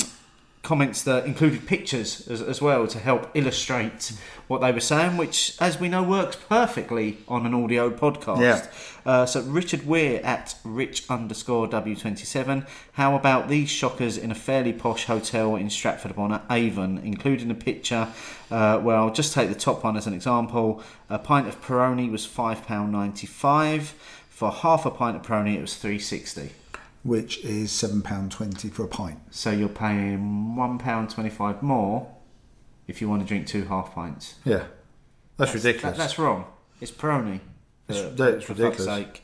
comments 0.63 1.03
that 1.03 1.25
included 1.25 1.67
pictures 1.67 2.25
as, 2.29 2.41
as 2.41 2.61
well 2.61 2.87
to 2.87 2.97
help 2.97 3.29
illustrate 3.33 4.13
what 4.47 4.61
they 4.61 4.71
were 4.71 4.79
saying, 4.79 5.17
which, 5.17 5.57
as 5.59 5.77
we 5.77 5.89
know, 5.89 6.01
works 6.01 6.37
perfectly 6.37 7.17
on 7.27 7.45
an 7.45 7.53
audio 7.53 7.89
podcast. 7.89 8.39
Yeah. 8.41 8.65
Uh, 9.05 9.25
so 9.25 9.41
Richard 9.41 9.85
Weir 9.85 10.21
at 10.23 10.55
rich 10.63 11.03
underscore 11.09 11.67
W27. 11.67 12.65
How 12.93 13.13
about 13.13 13.49
these 13.49 13.69
shockers 13.69 14.17
in 14.17 14.31
a 14.31 14.35
fairly 14.35 14.71
posh 14.71 15.05
hotel 15.05 15.57
in 15.57 15.69
Stratford 15.69 16.11
upon 16.11 16.41
Avon, 16.49 16.97
including 16.99 17.51
a 17.51 17.55
picture 17.55 18.07
uh, 18.49 18.79
where 18.79 18.95
I'll 18.95 19.11
just 19.11 19.33
take 19.33 19.49
the 19.49 19.55
top 19.55 19.83
one 19.83 19.97
as 19.97 20.07
an 20.07 20.13
example. 20.13 20.81
A 21.09 21.19
pint 21.19 21.47
of 21.49 21.61
Peroni 21.61 22.09
was 22.09 22.25
£5.95. 22.25 23.91
For 24.29 24.51
half 24.51 24.85
a 24.85 24.91
pint 24.91 25.17
of 25.17 25.23
Peroni, 25.23 25.57
it 25.57 25.61
was 25.61 25.75
three 25.75 25.99
sixty. 25.99 26.51
Which 27.03 27.43
is 27.43 27.71
seven 27.71 28.01
pound 28.01 28.31
twenty 28.31 28.69
for 28.69 28.83
a 28.85 28.87
pint. 28.87 29.19
So 29.31 29.51
you're 29.51 29.67
paying 29.67 30.55
one 30.55 30.77
pound 30.77 31.09
twenty-five 31.09 31.61
more 31.61 32.09
if 32.87 33.01
you 33.01 33.09
want 33.09 33.21
to 33.21 33.27
drink 33.27 33.45
two 33.47 33.65
half 33.65 33.93
pints. 33.93 34.35
Yeah, 34.45 34.63
that's, 35.37 35.53
ridiculous. 35.53 35.97
That, 35.97 36.03
that's 36.03 36.17
wrong. 36.17 36.45
It's 36.79 36.91
Peroni. 36.91 37.39
It's- 37.89 38.03
for- 38.05 38.09
that's 38.15 38.45
for 38.45 38.53
ridiculous. 38.53 38.85
sake. 38.85 39.23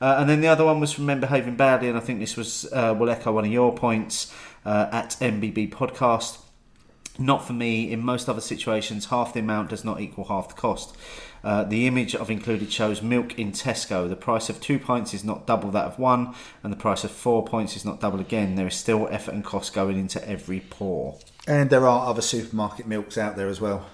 Uh, 0.00 0.16
and 0.20 0.30
then 0.30 0.40
the 0.40 0.46
other 0.48 0.64
one 0.64 0.78
was 0.80 0.92
from 0.92 1.06
Men 1.06 1.20
Behaving 1.20 1.56
Badly, 1.56 1.88
and 1.88 1.98
I 1.98 2.00
think 2.00 2.20
this 2.20 2.36
was 2.36 2.66
uh, 2.72 2.94
will 2.98 3.10
echo 3.10 3.32
one 3.32 3.44
of 3.44 3.50
your 3.50 3.74
points 3.74 4.32
uh, 4.64 4.88
at 4.92 5.16
MBB 5.20 5.70
Podcast. 5.70 6.38
Not 7.18 7.44
for 7.44 7.52
me. 7.52 7.90
In 7.90 8.04
most 8.04 8.28
other 8.28 8.40
situations, 8.40 9.06
half 9.06 9.34
the 9.34 9.40
amount 9.40 9.70
does 9.70 9.84
not 9.84 10.00
equal 10.00 10.24
half 10.26 10.48
the 10.48 10.54
cost. 10.54 10.96
Uh, 11.44 11.64
the 11.64 11.86
image 11.86 12.14
I've 12.16 12.30
included 12.30 12.72
shows 12.72 13.00
milk 13.02 13.38
in 13.38 13.52
Tesco. 13.52 14.08
The 14.08 14.16
price 14.16 14.48
of 14.48 14.60
two 14.60 14.78
pints 14.78 15.14
is 15.14 15.22
not 15.24 15.46
double 15.46 15.70
that 15.70 15.84
of 15.86 15.98
one, 15.98 16.34
and 16.62 16.72
the 16.72 16.76
price 16.76 17.04
of 17.04 17.10
four 17.10 17.44
pints 17.44 17.76
is 17.76 17.84
not 17.84 18.00
double 18.00 18.20
again. 18.20 18.54
There 18.56 18.66
is 18.66 18.74
still 18.74 19.08
effort 19.10 19.34
and 19.34 19.44
cost 19.44 19.72
going 19.72 19.98
into 19.98 20.26
every 20.28 20.60
pour. 20.70 21.18
and 21.46 21.70
there 21.70 21.86
are 21.86 22.06
other 22.08 22.22
supermarket 22.22 22.86
milks 22.86 23.16
out 23.16 23.36
there 23.36 23.48
as 23.48 23.60
well. 23.60 23.86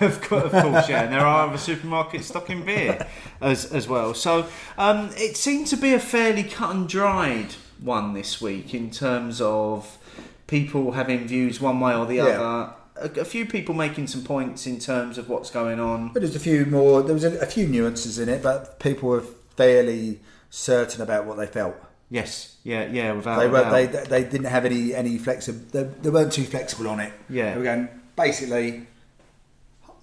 of 0.00 0.20
course, 0.22 0.44
of 0.44 0.52
course, 0.52 0.88
yeah. 0.88 1.02
And 1.04 1.12
there 1.12 1.20
are 1.26 1.48
other 1.48 1.56
supermarkets 1.56 2.24
stocking 2.24 2.64
beer 2.64 3.06
as 3.40 3.64
as 3.72 3.88
well. 3.88 4.14
So 4.14 4.46
um, 4.78 5.10
it 5.16 5.36
seemed 5.36 5.66
to 5.68 5.76
be 5.76 5.94
a 5.94 5.98
fairly 6.00 6.42
cut 6.44 6.74
and 6.74 6.88
dried 6.88 7.54
one 7.80 8.12
this 8.14 8.40
week 8.40 8.72
in 8.74 8.90
terms 8.90 9.40
of 9.40 9.98
people 10.46 10.92
having 10.92 11.26
views 11.26 11.60
one 11.60 11.80
way 11.80 11.94
or 11.94 12.06
the 12.06 12.16
Yeah. 12.16 12.22
other. 12.24 12.72
A, 12.98 13.20
a 13.20 13.24
few 13.24 13.46
people 13.46 13.74
making 13.74 14.06
some 14.06 14.22
points 14.22 14.66
in 14.66 14.78
terms 14.78 15.18
of 15.18 15.28
what's 15.28 15.50
going 15.50 15.80
on. 15.80 16.12
But 16.12 16.22
there's 16.22 16.36
a 16.36 16.40
few 16.40 16.66
more. 16.66 17.02
There 17.02 17.14
was 17.14 17.24
a, 17.24 17.38
a 17.40 17.46
few 17.46 17.66
nuances 17.66 18.18
in 18.18 18.28
it, 18.28 18.42
but 18.42 18.78
people 18.80 19.08
were 19.08 19.24
fairly 19.56 20.20
certain 20.50 21.02
about 21.02 21.26
what 21.26 21.36
they 21.36 21.46
felt. 21.46 21.76
Yes, 22.10 22.56
yeah, 22.62 22.86
yeah. 22.86 23.12
Without 23.12 23.38
They 23.40 23.46
a 23.46 23.50
were. 23.50 23.60
doubt. 23.62 23.72
They 23.72 23.86
they 23.86 24.24
didn't 24.24 24.46
have 24.46 24.64
any 24.64 24.94
any 24.94 25.18
flexible. 25.18 25.60
they, 25.72 25.82
they 26.02 26.10
weren't 26.10 26.32
too 26.32 26.44
flexible 26.44 26.88
on 26.88 27.00
it. 27.00 27.12
Yeah. 27.28 27.52
They 27.52 27.58
were 27.58 27.64
going 27.64 27.88
basically. 28.14 28.86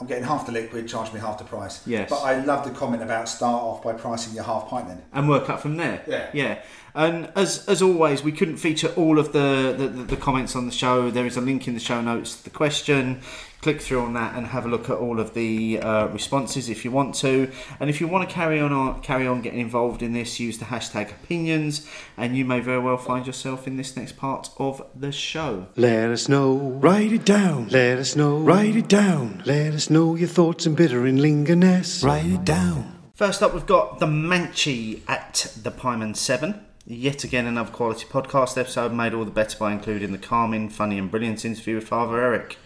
I'm 0.04 0.10
getting 0.10 0.26
half 0.26 0.46
the 0.46 0.52
liquid, 0.52 0.86
charge 0.86 1.14
me 1.14 1.22
half 1.22 1.38
the 1.38 1.46
price. 1.46 1.82
Yes. 1.88 2.10
But 2.10 2.24
I 2.24 2.44
love 2.44 2.66
the 2.66 2.72
comment 2.72 3.02
about 3.02 3.30
start 3.30 3.64
off 3.64 3.82
by 3.82 3.94
pricing 3.94 4.36
your 4.36 4.44
half 4.44 4.68
pint 4.68 4.90
then. 4.90 5.02
and 5.14 5.30
work 5.30 5.50
up 5.50 5.62
from 5.62 5.78
there. 5.78 6.04
Yeah. 6.06 6.30
yeah. 6.34 6.62
And 6.94 7.32
as 7.38 7.66
as 7.70 7.82
always, 7.82 8.22
we 8.22 8.34
couldn't 8.34 8.58
feature 8.58 8.90
all 8.98 9.18
of 9.18 9.32
the, 9.32 9.74
the, 9.78 9.88
the 9.88 10.18
comments 10.18 10.58
on 10.58 10.66
the 10.66 10.74
show. 10.74 11.10
There 11.10 11.26
is 11.26 11.38
a 11.38 11.42
link 11.42 11.70
in 11.70 11.74
the 11.74 11.80
show 11.80 12.02
notes 12.02 12.36
to 12.36 12.44
the 12.44 12.50
question. 12.50 13.22
Click 13.64 13.80
through 13.80 14.02
on 14.02 14.11
that 14.14 14.35
and 14.35 14.48
have 14.48 14.65
a 14.65 14.68
look 14.68 14.90
at 14.90 14.98
all 14.98 15.22
of 15.22 15.34
the 15.34 15.80
uh, 15.80 16.07
responses 16.07 16.68
if 16.68 16.84
you 16.84 16.91
want 16.91 17.15
to. 17.15 17.49
And 17.80 17.90
if 17.90 18.02
you 18.02 18.10
want 18.10 18.27
to 18.27 18.35
carry 18.35 18.60
on 18.60 19.02
carry 19.02 19.26
on 19.26 19.41
getting 19.41 19.61
involved 19.61 20.03
in 20.03 20.11
this, 20.11 20.38
use 20.38 20.57
the 20.57 20.65
hashtag 20.65 21.11
opinions, 21.11 21.88
and 22.18 22.35
you 22.35 22.44
may 22.44 22.60
very 22.60 22.80
well 22.80 22.98
find 22.98 23.26
yourself 23.26 23.65
in 23.65 23.77
this 23.77 23.95
next 23.95 24.18
part 24.18 24.49
of 24.57 24.85
the 24.94 25.14
show. 25.14 25.68
Let 25.77 26.10
us 26.10 26.27
know. 26.27 26.56
Write 26.57 27.14
it 27.14 27.23
down. 27.23 27.69
Let 27.69 27.99
us 27.99 28.18
know. 28.18 28.40
Write 28.40 28.76
it 28.76 28.90
down. 28.90 29.41
Let 29.45 29.73
us 29.73 29.90
know 29.90 30.15
your 30.15 30.27
thoughts 30.27 30.65
and 30.65 30.76
bitter 30.76 31.07
in 31.07 31.18
Lingoness. 31.18 32.03
Write 32.03 32.26
it 32.26 32.44
down. 32.44 32.99
First 33.15 33.41
up, 33.41 33.53
we've 33.53 33.65
got 33.65 33.99
the 33.99 34.07
Manchi 34.07 35.03
at 35.07 35.53
the 35.56 35.72
Pyman 35.72 36.18
7. 36.18 36.65
Yet 36.85 37.23
again, 37.23 37.45
another 37.45 37.72
quality 37.72 38.06
podcast 38.06 38.57
episode 38.57 38.91
made 38.91 39.14
all 39.14 39.23
the 39.23 39.31
better 39.31 39.57
by 39.57 39.72
including 39.72 40.11
the 40.11 40.18
calming, 40.18 40.68
funny, 40.69 40.99
and 40.99 41.10
brilliant 41.10 41.45
interview 41.45 41.76
with 41.76 41.88
Father 41.88 42.19
Eric 42.22 42.57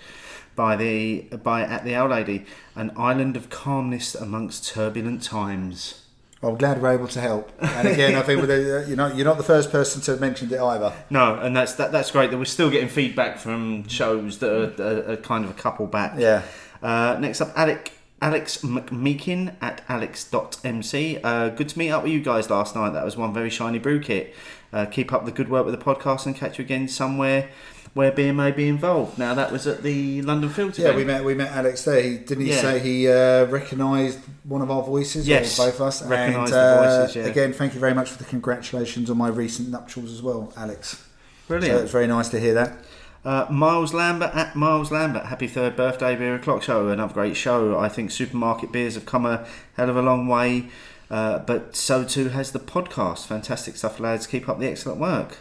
by 0.58 0.76
the 0.76 1.22
by 1.44 1.62
at 1.62 1.86
the 1.86 1.96
Owl 1.96 2.10
Lady, 2.10 2.46
an 2.76 2.92
island 2.98 3.38
of 3.38 3.50
calmness 3.50 4.14
amongst 4.14 4.68
turbulent 4.68 5.24
times. 5.24 6.04
I'm 6.44 6.58
glad 6.58 6.82
we're 6.82 6.94
able 6.94 7.08
to 7.08 7.22
help. 7.22 7.52
And 7.62 7.88
again, 7.88 8.16
I 8.16 8.22
think 8.22 8.42
with 8.42 8.50
the, 8.50 8.86
you 8.90 8.98
know 8.98 9.08
you're 9.08 9.26
not 9.26 9.38
the 9.38 9.44
first 9.44 9.72
person 9.72 10.02
to 10.02 10.12
have 10.12 10.20
mentioned 10.20 10.52
it 10.52 10.60
either. 10.60 10.94
No, 11.10 11.36
and 11.36 11.56
that's 11.56 11.74
that, 11.76 11.94
that's 11.94 12.12
great 12.12 12.32
that 12.32 12.38
we're 12.38 12.46
still 12.46 12.70
getting 12.70 12.90
feedback 12.90 13.38
from 13.38 13.88
shows 13.88 14.40
that 14.40 14.52
are, 14.52 14.84
are, 14.84 15.12
are 15.14 15.18
kind 15.18 15.46
of 15.46 15.52
a 15.52 15.54
couple 15.54 15.88
back. 15.88 16.16
Yeah. 16.18 16.44
Uh, 16.82 17.18
next 17.20 17.40
up, 17.40 17.54
Alec 17.56 17.94
Alex 18.22 18.58
McMeekin 18.58 19.56
at 19.62 19.84
alex.mc. 19.88 21.20
Uh, 21.24 21.50
good 21.50 21.70
to 21.70 21.80
meet 21.80 21.92
up 21.92 22.04
with 22.04 22.12
you 22.12 22.22
guys 22.22 22.50
last 22.50 22.76
night. 22.76 22.92
That 22.92 23.06
was 23.06 23.16
one 23.16 23.32
very 23.32 23.52
shiny 23.52 23.78
brew 23.80 24.00
kit. 24.00 24.34
Uh, 24.74 24.86
keep 24.86 25.14
up 25.14 25.26
the 25.26 25.32
good 25.32 25.50
work 25.50 25.66
with 25.66 25.78
the 25.78 25.84
podcast 25.84 26.26
and 26.26 26.36
catch 26.36 26.58
you 26.58 26.66
again 26.66 26.88
somewhere 26.88 27.50
where 27.98 28.12
beer 28.12 28.32
may 28.32 28.52
be 28.52 28.68
involved. 28.70 29.18
Now, 29.18 29.34
that 29.34 29.52
was 29.52 29.66
at 29.66 29.82
the 29.82 30.22
London 30.22 30.50
Filter. 30.50 30.84
Yeah, 30.84 30.96
we 30.96 31.04
met 31.04 31.26
we 31.26 31.34
met 31.34 31.52
Alex 31.52 31.84
there. 31.84 32.02
He, 32.02 32.18
didn't 32.20 32.46
he 32.46 32.52
Yeah. 32.52 32.62
say 32.62 32.80
he 32.80 33.08
uh, 33.10 33.46
recognised 33.46 34.20
one 34.44 34.62
of 34.62 34.70
our 34.70 34.84
voices? 34.84 35.28
Yes, 35.28 35.60
or 35.60 35.66
both 35.66 35.76
of 35.76 35.82
us. 35.88 36.04
recognised 36.04 36.54
and, 36.54 36.62
the 36.62 36.80
uh, 36.80 37.00
voices, 37.02 37.16
yeah. 37.16 37.24
Again, 37.24 37.54
thank 37.54 37.74
you 37.74 37.80
very 37.80 37.96
much 37.96 38.12
for 38.12 38.20
the 38.20 38.30
congratulations 38.30 39.10
on 39.10 39.18
my 39.18 39.28
recent 39.28 39.70
nuptials 39.70 40.12
as 40.14 40.22
well, 40.22 40.54
Alex. 40.56 41.04
Brilliant. 41.48 41.78
So 41.80 41.84
it's 41.84 41.92
very 41.92 42.08
nice 42.08 42.30
to 42.30 42.40
hear 42.40 42.54
that. 42.54 42.78
Uh, 43.26 43.48
Miles 43.50 43.94
Lambert 43.94 44.34
at 44.36 44.56
Miles 44.56 44.92
Lambert. 44.92 45.26
Happy 45.26 45.48
third 45.48 45.76
birthday, 45.76 46.16
Beer 46.16 46.36
O'Clock 46.36 46.62
Show. 46.64 46.88
Another 46.90 47.14
great 47.14 47.36
show. 47.36 47.78
I 47.80 47.90
think 47.90 48.12
supermarket 48.12 48.72
beers 48.72 48.94
have 48.94 49.06
come 49.06 49.26
a 49.26 49.46
hell 49.76 49.90
of 49.90 49.98
a 49.98 50.02
long 50.02 50.28
way, 50.28 50.70
uh, 51.10 51.40
but 51.40 51.76
so 51.76 52.04
too 52.04 52.30
has 52.30 52.52
the 52.52 52.60
podcast. 52.60 53.26
Fantastic 53.26 53.76
stuff, 53.76 54.00
lads. 54.00 54.28
Keep 54.28 54.48
up 54.48 54.60
the 54.60 54.68
excellent 54.68 55.00
work. 55.00 55.40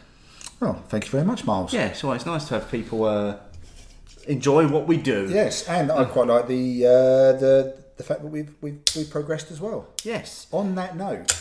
Well, 0.60 0.82
thank 0.88 1.04
you 1.04 1.10
very 1.10 1.24
much, 1.24 1.44
Miles. 1.44 1.72
Yeah, 1.72 1.92
so 1.92 2.12
it's 2.12 2.26
nice 2.26 2.48
to 2.48 2.54
have 2.54 2.70
people 2.70 3.04
uh, 3.04 3.36
enjoy 4.26 4.66
what 4.68 4.86
we 4.86 4.96
do. 4.96 5.28
Yes, 5.30 5.68
and. 5.68 5.90
I 5.92 6.04
quite 6.04 6.28
like 6.28 6.48
the 6.48 6.86
uh, 6.86 6.90
the 7.38 7.76
the 7.96 8.02
fact 8.02 8.22
that 8.22 8.28
we've 8.28 8.54
we've, 8.60 8.80
we've 8.94 9.10
progressed 9.10 9.50
as 9.50 9.60
well. 9.60 9.88
Yes. 10.04 10.46
On 10.52 10.74
that 10.76 10.96
note, 10.96 11.34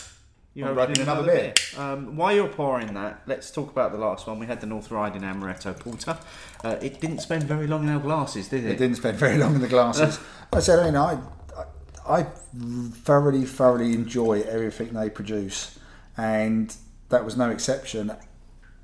You're 0.53 0.69
I'm 0.69 0.77
opening 0.77 1.01
another 1.01 1.23
another 1.23 1.53
beer. 1.53 1.53
Um, 1.77 2.15
while 2.15 2.33
you're 2.35 2.47
pouring 2.47 2.93
that, 2.93 3.21
let's 3.25 3.51
talk 3.51 3.71
about 3.71 3.91
the 3.91 3.97
last 3.97 4.27
one. 4.27 4.39
We 4.39 4.47
had 4.47 4.61
the 4.61 4.67
North 4.67 4.91
Riding 4.91 5.21
Amaretto 5.21 5.77
Porter. 5.79 6.17
Uh, 6.63 6.77
it 6.81 6.99
didn't 6.99 7.19
spend 7.19 7.43
very 7.43 7.67
long 7.67 7.83
in 7.83 7.89
our 7.89 7.99
glasses, 7.99 8.49
did 8.49 8.65
it? 8.65 8.71
it 8.71 8.77
didn't 8.77 8.97
spend 8.97 9.17
very 9.17 9.37
long 9.37 9.55
in 9.55 9.61
the 9.61 9.67
glasses. 9.67 10.19
I 10.53 10.59
said, 10.59 10.79
I 10.79 10.85
mean, 10.85 10.95
I, 10.95 11.19
I 11.57 12.19
I 12.19 12.23
thoroughly 12.23 13.45
thoroughly 13.45 13.93
enjoy 13.93 14.41
everything 14.41 14.93
they 14.93 15.09
produce, 15.09 15.79
and 16.17 16.75
that 17.09 17.23
was 17.25 17.35
no 17.37 17.49
exception. 17.49 18.11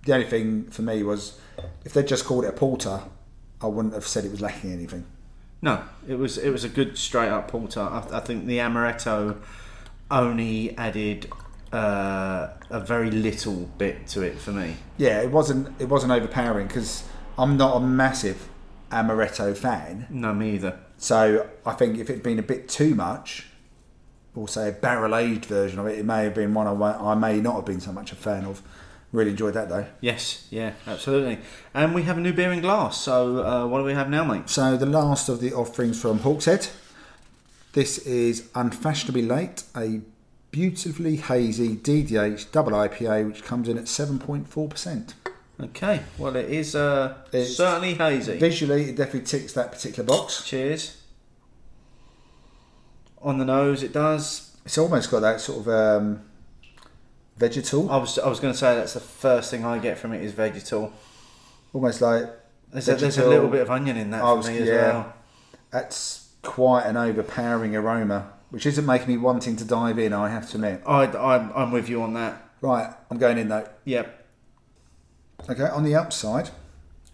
The 0.06 0.14
only 0.14 0.26
thing 0.26 0.66
for 0.72 0.82
me 0.82 1.04
was 1.04 1.40
if 1.86 1.94
they'd 1.94 2.08
just 2.08 2.26
called 2.26 2.46
it 2.46 2.48
a 2.48 2.54
porter, 2.54 3.02
I 3.62 3.68
wouldn't 3.68 3.94
have 3.94 4.08
said 4.08 4.26
it 4.26 4.32
was 4.32 4.42
lacking 4.42 4.72
anything. 4.72 5.06
No, 5.62 5.84
it 6.08 6.16
was 6.16 6.38
it 6.38 6.50
was 6.50 6.64
a 6.64 6.70
good 6.70 6.98
straight 6.98 7.30
up 7.30 7.50
porter. 7.50 7.82
I, 7.82 8.04
I 8.12 8.20
think 8.20 8.48
the 8.48 8.58
amaretto 8.58 9.38
only 10.10 10.76
added 10.78 11.32
uh, 11.72 12.50
a 12.70 12.80
very 12.80 13.12
little 13.12 13.70
bit 13.78 14.08
to 14.08 14.22
it 14.22 14.40
for 14.40 14.52
me. 14.52 14.78
Yeah, 14.98 15.22
it 15.22 15.30
wasn't 15.30 15.80
it 15.80 15.88
wasn't 15.88 16.12
overpowering 16.14 16.68
because 16.68 17.04
I'm 17.38 17.58
not 17.58 17.78
a 17.78 17.80
massive 17.80 18.50
amaretto 18.92 19.56
fan. 19.56 20.08
No, 20.10 20.34
me 20.34 20.56
either. 20.56 20.80
So 20.98 21.48
I 21.66 21.74
think 21.74 22.00
if 22.00 22.10
it'd 22.10 22.24
been 22.24 22.40
a 22.40 22.44
bit 22.44 22.68
too 22.68 22.96
much, 22.96 23.48
or 24.36 24.48
say 24.48 24.70
a 24.70 24.72
barrel 24.72 25.16
aged 25.16 25.46
version 25.46 25.80
of 25.80 25.86
it, 25.88 26.00
it 26.00 26.06
may 26.06 26.24
have 26.24 26.34
been 26.34 26.54
one 26.54 26.68
I, 26.68 27.12
I 27.12 27.16
may 27.16 27.40
not 27.40 27.56
have 27.56 27.66
been 27.66 27.82
so 27.82 27.92
much 27.92 28.12
a 28.12 28.16
fan 28.16 28.46
of. 28.46 28.62
Really 29.12 29.32
enjoyed 29.32 29.54
that 29.56 29.68
though. 29.68 29.86
Yes, 30.00 30.48
yeah, 30.50 30.74
absolutely. 30.88 31.40
And 31.74 31.94
we 31.94 32.04
have 32.04 32.18
a 32.18 32.22
new 32.22 32.32
beer 32.32 32.52
in 32.54 32.62
glass. 32.62 32.98
So 32.98 33.46
uh, 33.46 33.68
what 33.68 33.80
do 33.80 33.84
we 33.84 33.94
have 33.94 34.10
now, 34.10 34.24
mate? 34.24 34.50
So 34.50 34.78
the 34.78 34.86
last 34.86 35.28
of 35.28 35.42
the 35.42 35.54
offerings 35.54 36.00
from 36.02 36.20
Hawkshead. 36.20 36.70
This 37.74 37.98
is 38.00 38.50
unfashionably 38.56 39.22
late, 39.24 39.64
a 39.76 40.02
beautifully 40.52 41.16
hazy 41.18 41.76
DDH 41.78 42.52
double 42.52 42.72
IPA, 42.74 43.28
which 43.28 43.44
comes 43.44 43.68
in 43.70 43.78
at 43.78 43.88
seven 43.88 44.18
point 44.20 44.48
four 44.50 44.68
percent. 44.70 45.14
Okay, 45.60 46.02
well 46.18 46.36
it 46.36 46.50
is 46.50 46.74
uh, 46.76 47.16
It's- 47.34 47.56
certainly 47.56 47.94
hazy. 47.94 48.38
Visually, 48.38 48.90
it 48.90 48.96
definitely 48.96 49.22
ticks 49.28 49.54
that 49.54 49.72
particular 49.72 50.08
box. 50.08 50.44
Cheers. 50.46 50.98
On 53.22 53.38
the 53.38 53.46
nose, 53.46 53.84
it 53.84 53.94
does. 53.94 54.56
It's 54.66 54.78
almost 54.78 55.12
got 55.12 55.20
that 55.20 55.40
sort 55.42 55.60
of 55.60 55.68
um, 55.68 56.24
vegetal, 57.38 57.90
I 57.92 57.98
was 57.98 58.18
I 58.20 58.28
was 58.30 58.40
going 58.40 58.54
to 58.54 58.58
say 58.60 58.76
that's 58.76 58.94
the 58.94 59.00
first 59.00 59.52
thing 59.52 59.66
I 59.66 59.78
get 59.80 59.98
from 59.98 60.14
it 60.14 60.24
is 60.24 60.32
vegetal. 60.34 60.94
almost 61.74 62.02
like 62.02 62.26
There's 62.72 62.88
a, 62.90 62.96
there's 62.96 63.18
a 63.18 63.28
little 63.28 63.50
bit 63.50 63.62
of 63.62 63.70
onion 63.72 63.98
in 63.98 64.12
that 64.12 64.24
I 64.24 64.28
for 64.32 64.38
was- 64.38 64.48
me 64.48 64.58
as 64.60 64.68
yeah. 64.68 64.76
well. 64.92 65.14
that's 65.72 66.30
quite 66.44 66.84
an 66.86 66.98
overpowering 66.98 67.76
aroma, 67.76 68.32
which 68.50 68.66
isn't 68.66 68.86
making 68.86 69.08
me 69.08 69.18
wanting 69.18 69.56
to 69.58 69.64
dive 69.66 70.00
in. 70.00 70.12
I 70.14 70.30
have 70.30 70.50
to 70.52 70.56
admit. 70.58 70.82
I, 70.86 71.04
I'm, 71.06 71.52
I'm 71.56 71.72
with 71.72 71.88
you 71.90 72.02
on 72.02 72.14
that. 72.16 72.42
Right, 72.62 72.92
I'm 73.10 73.18
going 73.18 73.38
in 73.38 73.48
though. 73.50 73.68
Yep. 73.86 74.26
Okay, 75.50 75.64
on 75.64 75.84
the 75.84 75.96
upside, 75.96 76.50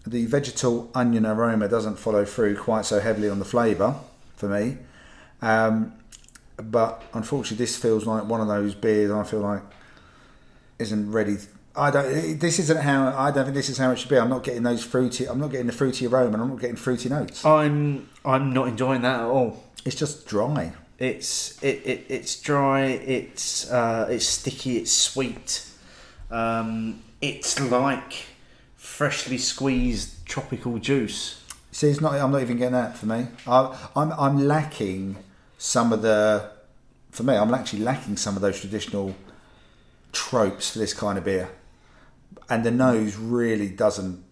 the 0.06 0.26
vegetal 0.26 0.90
onion 0.94 1.24
aroma 1.26 1.68
doesn't 1.68 1.96
follow 1.98 2.24
through 2.24 2.56
quite 2.56 2.84
so 2.84 3.00
heavily 3.00 3.28
on 3.28 3.38
the 3.38 3.44
flavour 3.44 3.94
for 4.36 4.48
me. 4.48 4.78
Um, 5.40 5.94
but 6.56 7.02
unfortunately, 7.14 7.64
this 7.64 7.76
feels 7.76 8.04
like 8.06 8.24
one 8.26 8.40
of 8.40 8.48
those 8.48 8.74
beers 8.74 9.10
I 9.10 9.22
feel 9.24 9.40
like 9.40 9.62
isn't 10.78 11.10
ready. 11.10 11.36
I 11.76 11.90
don't. 11.90 12.38
This 12.38 12.58
isn't 12.58 12.80
how. 12.80 13.16
I 13.16 13.30
don't 13.30 13.44
think 13.44 13.54
this 13.54 13.68
is 13.68 13.78
how 13.78 13.90
it 13.92 13.98
should 13.98 14.08
be. 14.08 14.16
I'm 14.18 14.28
not 14.28 14.42
getting 14.42 14.64
those 14.64 14.84
fruity. 14.84 15.26
I'm 15.26 15.38
not 15.38 15.50
getting 15.50 15.66
the 15.66 15.72
fruity 15.72 16.06
aroma. 16.06 16.32
and 16.34 16.42
I'm 16.42 16.48
not 16.48 16.60
getting 16.60 16.76
fruity 16.76 17.08
notes. 17.08 17.44
I'm 17.44 18.08
I'm 18.24 18.52
not 18.52 18.68
enjoying 18.68 19.02
that 19.02 19.20
at 19.20 19.26
all. 19.26 19.64
It's 19.84 19.96
just 19.96 20.26
dry. 20.26 20.74
It's 20.98 21.62
it, 21.62 21.82
it 21.86 22.06
it's 22.08 22.40
dry. 22.40 22.86
It's 22.86 23.70
uh, 23.70 24.08
it's 24.10 24.26
sticky. 24.26 24.78
It's 24.78 24.92
sweet. 24.92 25.64
Um, 26.30 27.02
it's 27.20 27.60
like 27.60 28.26
freshly 28.76 29.38
squeezed 29.38 30.26
tropical 30.26 30.78
juice. 30.78 31.42
See, 31.70 31.88
it's 31.88 32.00
not. 32.00 32.14
I'm 32.14 32.32
not 32.32 32.42
even 32.42 32.56
getting 32.56 32.72
that 32.72 32.98
for 32.98 33.06
me. 33.06 33.28
I, 33.46 33.90
I'm 33.94 34.12
I'm 34.12 34.48
lacking 34.48 35.16
some 35.58 35.92
of 35.92 36.02
the. 36.02 36.50
For 37.12 37.22
me, 37.22 37.36
I'm 37.36 37.54
actually 37.54 37.82
lacking 37.82 38.16
some 38.16 38.34
of 38.36 38.42
those 38.42 38.60
traditional 38.60 39.14
tropes 40.12 40.70
for 40.70 40.78
this 40.78 40.94
kind 40.94 41.18
of 41.18 41.24
beer, 41.24 41.50
and 42.48 42.64
the 42.64 42.70
nose 42.70 43.16
really 43.16 43.68
doesn't 43.68 44.24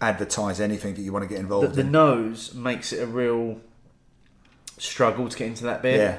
advertise 0.00 0.60
anything 0.60 0.94
that 0.94 1.02
you 1.02 1.12
want 1.12 1.22
to 1.22 1.28
get 1.28 1.38
involved 1.38 1.74
the 1.74 1.82
in. 1.82 1.92
nose 1.92 2.54
makes 2.54 2.92
it 2.92 3.02
a 3.02 3.06
real 3.06 3.60
struggle 4.78 5.28
to 5.28 5.36
get 5.36 5.46
into 5.46 5.64
that 5.64 5.82
beer. 5.82 5.96
Yeah, 5.96 6.18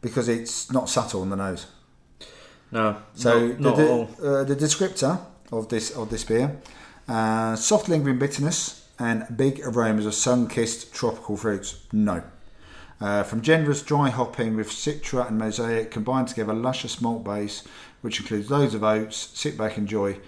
because 0.00 0.28
it's 0.28 0.70
not 0.72 0.88
subtle 0.88 1.22
on 1.22 1.30
the 1.30 1.36
nose. 1.36 1.66
No. 2.70 2.98
So 3.14 3.48
not, 3.48 3.60
not 3.60 3.76
the, 3.76 4.02
uh, 4.22 4.44
the 4.44 4.56
descriptor 4.56 5.20
of 5.50 5.68
this 5.68 5.90
of 5.90 6.10
this 6.10 6.24
beer: 6.24 6.60
uh, 7.08 7.56
soft 7.56 7.88
lingering 7.88 8.18
bitterness 8.18 8.88
and 8.98 9.24
big 9.36 9.60
aromas 9.64 10.06
of 10.06 10.14
sun-kissed 10.14 10.92
tropical 10.92 11.36
fruits. 11.36 11.86
No. 11.92 12.22
Uh, 13.00 13.22
from 13.22 13.40
generous 13.42 13.80
dry 13.80 14.10
hopping 14.10 14.56
with 14.56 14.68
citra 14.68 15.28
and 15.28 15.38
mosaic 15.38 15.90
combined 15.92 16.26
together, 16.26 16.52
luscious 16.52 17.00
malt 17.00 17.22
base, 17.22 17.62
which 18.02 18.20
includes 18.20 18.50
loads 18.50 18.74
of 18.74 18.82
oats. 18.84 19.16
Sit 19.34 19.56
back, 19.58 19.78
enjoy. 19.78 20.18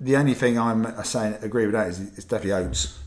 The 0.00 0.16
only 0.16 0.34
thing 0.34 0.58
I'm 0.58 0.86
saying 1.04 1.36
agree 1.42 1.66
with 1.66 1.74
that 1.74 1.88
is 1.88 2.00
it's 2.00 2.24
definitely 2.24 2.52
oats, 2.66 2.98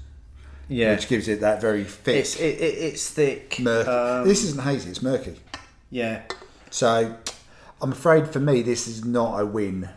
Yeah. 0.68 0.92
which 0.92 1.08
gives 1.08 1.28
it 1.28 1.42
that 1.42 1.60
very 1.60 1.84
thick, 1.84 2.16
It's 2.18 2.36
it, 2.40 2.60
it, 2.60 2.74
it's 2.78 3.10
thick. 3.10 3.58
murky. 3.60 3.90
Um, 3.90 4.28
this 4.28 4.44
isn't 4.44 4.62
hazy; 4.64 4.90
it's 4.92 5.02
murky. 5.02 5.40
yeah. 5.90 6.22
So, 6.70 7.16
I'm 7.82 7.92
afraid 7.92 8.30
for 8.30 8.40
me, 8.40 8.62
this 8.64 8.88
is 8.88 9.06
not 9.06 9.40
a 9.40 9.46
win. 9.46 9.90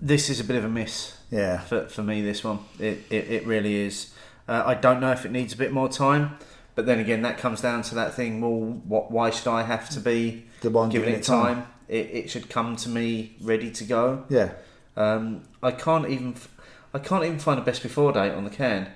This 0.00 0.28
is 0.30 0.40
a 0.40 0.44
bit 0.44 0.56
of 0.56 0.64
a 0.64 0.68
miss. 0.68 1.16
Yeah. 1.30 1.58
for, 1.60 1.88
for 1.88 2.04
me 2.04 2.22
this 2.22 2.44
one 2.44 2.60
it, 2.78 2.98
it, 3.10 3.28
it 3.28 3.46
really 3.48 3.74
is 3.74 4.14
uh, 4.46 4.62
i 4.64 4.74
don't 4.74 5.00
know 5.00 5.10
if 5.10 5.26
it 5.26 5.32
needs 5.32 5.52
a 5.54 5.56
bit 5.56 5.72
more 5.72 5.88
time 5.88 6.36
but 6.76 6.86
then 6.86 7.00
again 7.00 7.22
that 7.22 7.36
comes 7.36 7.60
down 7.60 7.82
to 7.82 7.96
that 7.96 8.14
thing 8.14 8.40
well 8.40 8.60
what 8.86 9.10
why 9.10 9.30
should 9.30 9.48
i 9.48 9.64
have 9.64 9.88
to 9.90 9.98
be 9.98 10.44
The 10.60 10.70
one 10.70 10.88
giving 10.88 11.06
giving 11.08 11.14
it 11.18 11.22
it 11.22 11.26
time. 11.26 11.56
time, 11.62 11.66
It, 11.88 12.10
it 12.12 12.30
should 12.30 12.48
come 12.50 12.76
to 12.76 12.88
me 12.88 13.36
ready 13.40 13.70
to 13.70 13.84
go 13.84 14.24
Yeah. 14.28 14.52
um, 14.96 15.42
i 15.62 15.70
can't 15.70 16.08
even 16.08 16.32
f- 16.34 16.48
i 16.94 16.98
can't 16.98 17.24
even 17.24 17.38
find 17.38 17.58
a 17.60 17.62
best 17.62 17.82
before 17.82 18.12
date 18.12 18.32
on 18.32 18.44
the 18.44 18.50
can 18.50 18.88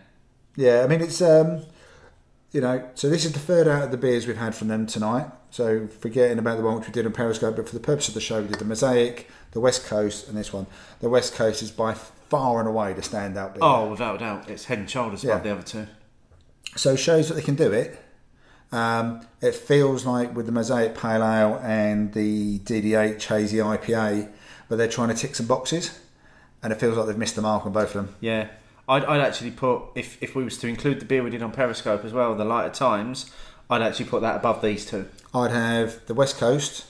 Yeah, 0.57 0.83
I 0.85 0.87
mean 0.89 1.01
it's 1.01 1.23
um, 1.23 1.63
you 2.53 2.61
know, 2.61 2.89
so 2.95 3.09
this 3.09 3.25
is 3.25 3.33
the 3.33 3.39
third 3.39 3.69
out 3.69 3.85
of 3.85 3.91
the 3.93 3.97
beers 3.97 4.27
we've 4.27 4.37
had 4.37 4.57
from 4.57 4.67
them 4.67 4.85
tonight. 4.85 5.29
So 5.51 5.87
forgetting 5.87 6.37
about 6.41 6.57
the 6.59 6.65
one 6.65 6.75
which 6.79 6.87
we 6.89 6.93
did 6.93 7.07
on 7.07 7.13
Periscope, 7.13 7.55
but 7.55 7.69
for 7.69 7.75
the 7.75 7.81
purpose 7.81 8.09
of 8.09 8.15
the 8.15 8.21
show, 8.21 8.43
we 8.43 8.49
did 8.49 8.59
the 8.59 8.65
Mosaic, 8.65 9.29
the 9.53 9.61
West 9.61 9.85
Coast, 9.87 10.27
and 10.27 10.37
this 10.37 10.53
one. 10.53 10.67
The 10.99 11.09
West 11.09 11.35
Coast 11.35 11.63
is 11.63 11.71
by 11.71 11.95
far 11.95 12.59
and 12.59 12.69
away 12.69 12.93
the 12.93 13.03
standout 13.03 13.53
beer. 13.55 13.61
oh 13.63 13.89
without 13.89 14.17
a 14.17 14.19
doubt 14.19 14.51
it's 14.51 14.65
head 14.65 14.79
and 14.81 14.91
shoulders 14.91 15.23
Yeah. 15.23 15.35
above 15.39 15.45
the 15.45 15.51
other 15.53 15.63
two 15.63 15.87
So 16.77 16.97
shows 16.97 17.29
that 17.29 17.35
they 17.35 17.43
can 17.43 17.55
do 17.55 17.71
it. 17.73 17.99
Um, 18.73 19.27
it 19.41 19.55
feels 19.55 20.07
like 20.07 20.35
with 20.35 20.47
the 20.47 20.53
Mosaic 20.53 20.95
Pale 20.95 21.23
Ale 21.25 21.61
and 21.63 22.13
the 22.13 22.59
DDH 22.61 23.23
Hazy 23.25 23.57
IPA, 23.59 24.31
but 24.69 24.77
they're 24.77 24.89
trying 24.89 25.09
to 25.09 25.15
tick 25.15 25.35
some 25.35 25.47
boxes, 25.47 25.99
and 26.63 26.73
it 26.73 26.79
feels 26.79 26.97
like 26.97 27.07
they've 27.07 27.19
missed 27.19 27.37
the 27.37 27.43
mark 27.43 27.67
on 27.67 27.73
both 27.73 27.95
of 27.95 28.07
them. 28.07 28.15
yeah 28.21 28.49
I'd, 28.89 29.05
I'd 29.05 29.21
actually 29.21 29.53
put 29.53 29.83
if, 29.95 30.21
if 30.23 30.35
we 30.35 30.43
was 30.45 30.59
to 30.59 30.67
include 30.69 31.01
the 31.01 31.05
beer 31.05 31.23
we 31.23 31.31
did 31.31 31.43
on 31.43 31.53
periscope 31.53 32.05
as 32.05 32.13
well 32.13 32.35
the 32.35 32.45
lighter 32.45 32.75
times 32.75 33.31
i'd 33.71 33.83
actually 33.83 34.07
put 34.07 34.21
that 34.23 34.37
above 34.37 34.63
these 34.63 34.85
two 34.85 35.09
I'd 35.33 35.53
have 35.53 36.05
the 36.07 36.15
West 36.15 36.39
Coast, 36.39 36.87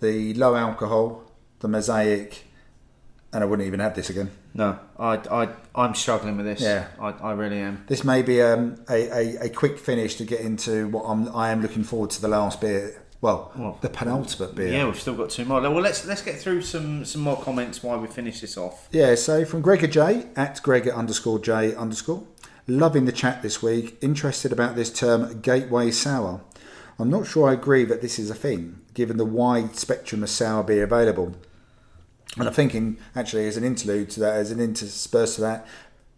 the 0.00 0.34
low 0.34 0.54
alcohol, 0.54 1.22
the 1.60 1.68
Mosaic, 1.68 2.44
and 3.32 3.42
I 3.42 3.46
wouldn't 3.46 3.66
even 3.66 3.80
have 3.80 3.94
this 3.94 4.10
again. 4.10 4.30
No, 4.52 4.78
I, 4.98 5.16
I, 5.16 5.48
I'm 5.74 5.94
struggling 5.94 6.36
with 6.36 6.46
this. 6.46 6.60
Yeah. 6.60 6.88
I, 7.00 7.10
I 7.10 7.32
really 7.32 7.58
am. 7.58 7.84
This 7.86 8.02
may 8.02 8.22
be 8.22 8.42
um, 8.42 8.76
a, 8.88 9.08
a, 9.10 9.44
a 9.44 9.48
quick 9.48 9.78
finish 9.78 10.16
to 10.16 10.24
get 10.24 10.40
into 10.40 10.88
what 10.88 11.04
I'm, 11.04 11.34
I 11.34 11.50
am 11.50 11.62
looking 11.62 11.84
forward 11.84 12.10
to 12.10 12.20
the 12.20 12.28
last 12.28 12.60
beer. 12.60 13.00
Well, 13.20 13.52
Well, 13.56 13.78
the 13.80 13.90
penultimate 13.90 14.54
beer. 14.54 14.72
Yeah, 14.72 14.86
we've 14.86 14.98
still 14.98 15.14
got 15.14 15.30
two 15.30 15.44
more. 15.44 15.60
Well, 15.60 15.74
let's 15.82 16.06
let's 16.06 16.22
get 16.22 16.38
through 16.38 16.62
some 16.62 17.04
some 17.04 17.20
more 17.20 17.36
comments 17.40 17.82
while 17.82 17.98
we 18.00 18.08
finish 18.08 18.40
this 18.40 18.56
off. 18.56 18.88
Yeah, 18.90 19.14
so 19.14 19.44
from 19.44 19.60
Gregor 19.60 19.88
J 19.88 20.26
at 20.36 20.62
Gregor 20.62 20.92
underscore 20.92 21.38
J 21.38 21.74
underscore. 21.74 22.26
Loving 22.66 23.04
the 23.04 23.12
chat 23.12 23.42
this 23.42 23.62
week. 23.62 23.98
Interested 24.00 24.52
about 24.52 24.74
this 24.74 24.90
term 24.90 25.40
gateway 25.42 25.90
sour. 25.90 26.40
I'm 26.98 27.10
not 27.10 27.26
sure 27.26 27.50
I 27.50 27.52
agree 27.52 27.84
that 27.84 28.00
this 28.00 28.18
is 28.18 28.30
a 28.30 28.34
thing, 28.34 28.80
given 28.94 29.16
the 29.18 29.24
wide 29.24 29.76
spectrum 29.76 30.22
of 30.22 30.30
sour 30.30 30.62
beer 30.62 30.84
available. 30.84 31.34
And 32.38 32.46
I'm 32.46 32.54
thinking, 32.54 32.96
actually, 33.16 33.46
as 33.48 33.56
an 33.56 33.64
interlude 33.64 34.10
to 34.10 34.20
that, 34.20 34.36
as 34.36 34.50
an 34.50 34.60
interspersed 34.60 35.36
to 35.36 35.40
that, 35.42 35.66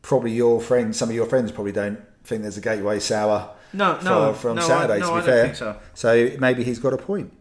probably 0.02 0.32
your 0.32 0.60
friends, 0.60 0.98
some 0.98 1.08
of 1.08 1.14
your 1.14 1.26
friends 1.26 1.50
probably 1.52 1.72
don't 1.72 1.98
think 2.24 2.42
there's 2.42 2.58
a 2.58 2.60
gateway 2.60 2.98
sour 3.00 3.50
No, 3.72 3.94
for- 3.96 4.04
no, 4.04 4.32
from 4.34 4.56
no, 4.56 4.62
I- 4.62 4.66
Saturday, 4.66 5.00
no, 5.00 5.06
to 5.06 5.12
I 5.12 5.20
be 5.20 5.26
don't 5.26 5.34
fair. 5.34 5.44
think 5.44 5.56
so. 5.56 5.76
So 5.94 6.30
maybe 6.38 6.64
he's 6.64 6.78
got 6.78 6.92
a 6.92 6.98
point. 6.98 7.32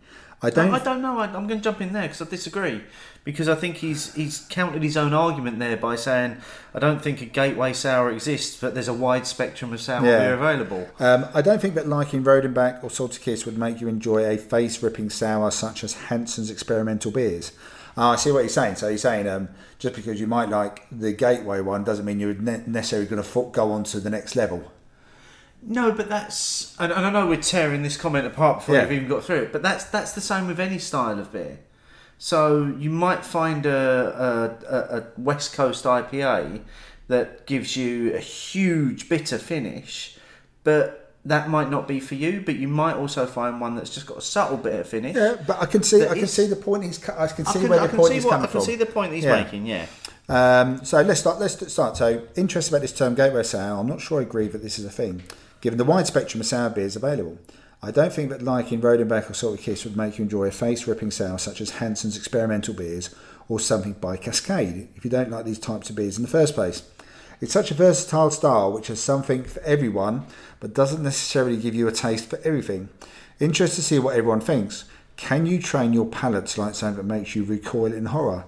I 0.44 0.50
don't. 0.50 0.74
I 0.74 0.80
don't 0.80 1.04
know. 1.04 1.20
I, 1.20 1.26
I'm 1.26 1.46
going 1.48 1.60
to 1.60 1.64
jump 1.64 1.82
in 1.82 1.94
there 1.94 2.02
because 2.04 2.22
I 2.22 2.26
disagree. 2.26 2.82
Because 3.24 3.48
I 3.48 3.54
think 3.54 3.76
he's 3.76 4.12
he's 4.16 4.40
countered 4.50 4.82
his 4.82 4.98
own 4.98 5.14
argument 5.14 5.60
there 5.60 5.78
by 5.78 5.96
saying 5.96 6.38
I 6.74 6.80
don't 6.80 7.00
think 7.00 7.22
a 7.22 7.26
gateway 7.26 7.74
sour 7.74 8.10
exists, 8.10 8.60
but 8.60 8.74
there's 8.74 8.88
a 8.88 8.94
wide 8.94 9.28
spectrum 9.28 9.72
of 9.72 9.80
sour 9.82 10.04
Yeah. 10.04 10.18
beer 10.18 10.34
available. 10.34 10.90
Um, 11.00 11.28
I 11.36 11.44
don't 11.44 11.62
think 11.62 11.76
that 11.76 11.88
liking 11.88 12.24
Rodenbach 12.24 12.84
or 12.84 12.90
Salty 12.90 13.20
Kiss 13.20 13.46
would 13.46 13.60
make 13.60 13.80
you 13.82 13.88
enjoy 13.88 14.26
a 14.28 14.36
face-ripping 14.38 15.12
sour 15.12 15.52
such 15.52 15.84
as 15.84 15.94
Hanssens 16.10 16.50
experimental 16.50 17.12
beers. 17.12 17.52
Oh, 17.98 18.10
I 18.12 18.16
see 18.16 18.32
what 18.32 18.44
he's 18.44 18.54
saying. 18.54 18.76
So 18.76 18.90
he's 18.90 19.02
saying 19.02 19.28
um, 19.28 19.50
just 19.80 19.96
because 19.96 20.20
you 20.20 20.28
might 20.28 20.50
like 20.50 20.88
the 20.92 21.12
Gateway 21.12 21.62
one 21.62 21.84
doesn't 21.84 22.06
mean 22.06 22.20
you're 22.20 22.34
ne- 22.34 22.64
necessarily 22.66 23.08
going 23.08 23.22
to 23.22 23.50
go 23.52 23.72
on 23.72 23.84
to 23.86 24.00
the 24.00 24.10
next 24.10 24.36
level. 24.36 24.72
No, 25.64 25.92
but 25.92 26.10
that's 26.10 26.76
and, 26.80 26.92
and 26.92 27.06
I 27.06 27.10
know 27.12 27.28
we're 27.28 27.42
tearing 27.42 27.84
this 27.84 27.98
comment 27.98 28.26
apart 28.26 28.60
before 28.60 28.76
Yeah. 28.76 28.84
we've 28.84 28.94
even 28.94 29.08
got 29.10 29.24
through 29.24 29.42
it. 29.44 29.52
But 29.52 29.62
that's 29.62 29.84
that's 29.86 30.14
the 30.14 30.22
same 30.22 30.48
with 30.48 30.60
any 30.60 30.80
style 30.80 31.20
of 31.20 31.32
beer. 31.32 31.60
So 32.18 32.74
you 32.78 32.90
might 32.90 33.26
find 33.26 33.66
a, 33.66 34.58
a, 34.70 34.98
a 34.98 35.04
West 35.18 35.54
Coast 35.54 35.86
IPA 35.86 36.62
that 37.08 37.46
gives 37.48 37.76
you 37.76 38.14
a 38.14 38.20
huge 38.20 39.10
bitter 39.10 39.38
finish, 39.40 40.18
but 40.64 41.01
that 41.26 41.50
might 41.50 41.70
not 41.70 41.88
be 41.88 42.00
for 42.00 42.16
you. 42.16 42.42
But 42.46 42.56
you 42.56 42.68
might 42.68 42.96
also 42.96 43.26
find 43.26 43.62
one 43.62 43.76
that's 43.76 43.94
just 43.94 44.06
got 44.08 44.18
a 44.18 44.22
subtle 44.22 44.58
bitter 44.58 44.84
finish. 44.84 45.16
Yeah, 45.16 45.36
but 45.46 45.62
I 45.62 45.66
can 45.66 45.84
see 45.84 46.06
I 46.08 46.16
can 46.18 46.28
see 46.28 46.48
the 46.48 46.56
point 46.56 46.84
he's 46.84 46.98
I 47.10 47.28
can 47.28 47.46
I 47.48 47.52
see 47.52 47.60
can, 47.60 47.70
where 47.70 47.80
I 47.80 47.84
the 47.84 47.90
can 47.90 47.98
point 47.98 48.08
see 48.10 48.14
he's 48.16 48.26
what 48.26 48.34
I 48.36 48.38
can 48.40 48.48
from. 48.48 48.62
see 48.62 48.76
the 48.76 48.86
point 48.86 49.14
he's 49.14 49.24
Yeah. 49.24 49.44
making. 49.44 49.66
Yeah. 49.66 49.86
Um, 50.30 50.84
so 50.86 51.02
let's 51.02 51.20
start. 51.20 51.40
Let's 51.40 51.72
start. 51.72 51.98
So, 51.98 52.24
interested 52.36 52.72
about 52.74 52.82
this 52.82 52.94
term 52.94 53.16
gateway 53.16 53.44
sour. 53.44 53.80
I'm 53.80 53.88
not 53.88 54.00
sure 54.02 54.20
I 54.20 54.24
agree 54.24 54.48
that 54.48 54.62
this 54.64 54.80
is 54.80 54.86
a 54.86 54.90
thing, 54.90 55.24
given 55.60 55.78
the 55.78 55.84
wide 55.84 56.08
spectrum 56.08 56.40
of 56.40 56.48
sour 56.48 56.70
beers 56.70 56.96
available. 56.96 57.38
I 57.84 57.90
don't 57.92 58.14
think 58.14 58.30
that 58.30 58.42
liking 58.44 58.80
Rodenbach 58.80 59.30
or 59.30 59.34
Salty 59.34 59.62
Kiss 59.62 59.84
would 59.86 59.98
make 59.98 60.20
you 60.20 60.24
enjoy 60.24 60.46
a 60.46 60.52
face-ripping 60.52 61.10
sour 61.12 61.40
such 61.40 61.60
as 61.62 61.72
Hanssens 61.72 62.16
experimental 62.16 62.76
beers 62.76 63.14
or 63.50 63.60
something 63.60 63.94
by 63.94 64.18
Cascade 64.18 64.88
if 64.96 65.04
you 65.04 65.10
don't 65.10 65.32
like 65.32 65.46
these 65.46 65.58
types 65.58 65.90
of 65.90 65.96
beers 65.96 66.16
in 66.16 66.22
the 66.22 66.30
first 66.30 66.54
place. 66.54 66.84
It's 67.42 67.52
such 67.52 67.72
a 67.72 67.74
versatile 67.74 68.30
style 68.30 68.72
which 68.72 68.86
has 68.88 69.02
something 69.02 69.44
for 69.46 69.62
everyone, 69.64 70.28
but 70.62 70.74
doesn't 70.74 71.04
necessarily 71.04 71.58
give 71.58 71.76
you 71.76 71.90
a 71.90 71.92
taste 71.92 72.30
for 72.30 72.40
everything. 72.46 72.88
Interested 73.42 73.78
to 73.78 73.82
see 73.82 74.00
what 74.00 74.16
everyone 74.16 74.40
thinks. 74.40 74.86
Can 75.18 75.46
you 75.46 75.60
train 75.60 75.92
your 75.92 76.06
palate 76.06 76.46
to 76.48 76.62
like 76.62 76.76
something 76.76 77.06
that 77.06 77.14
makes 77.14 77.36
you 77.36 77.44
recoil 77.44 77.92
in 77.92 78.06
horror? 78.06 78.46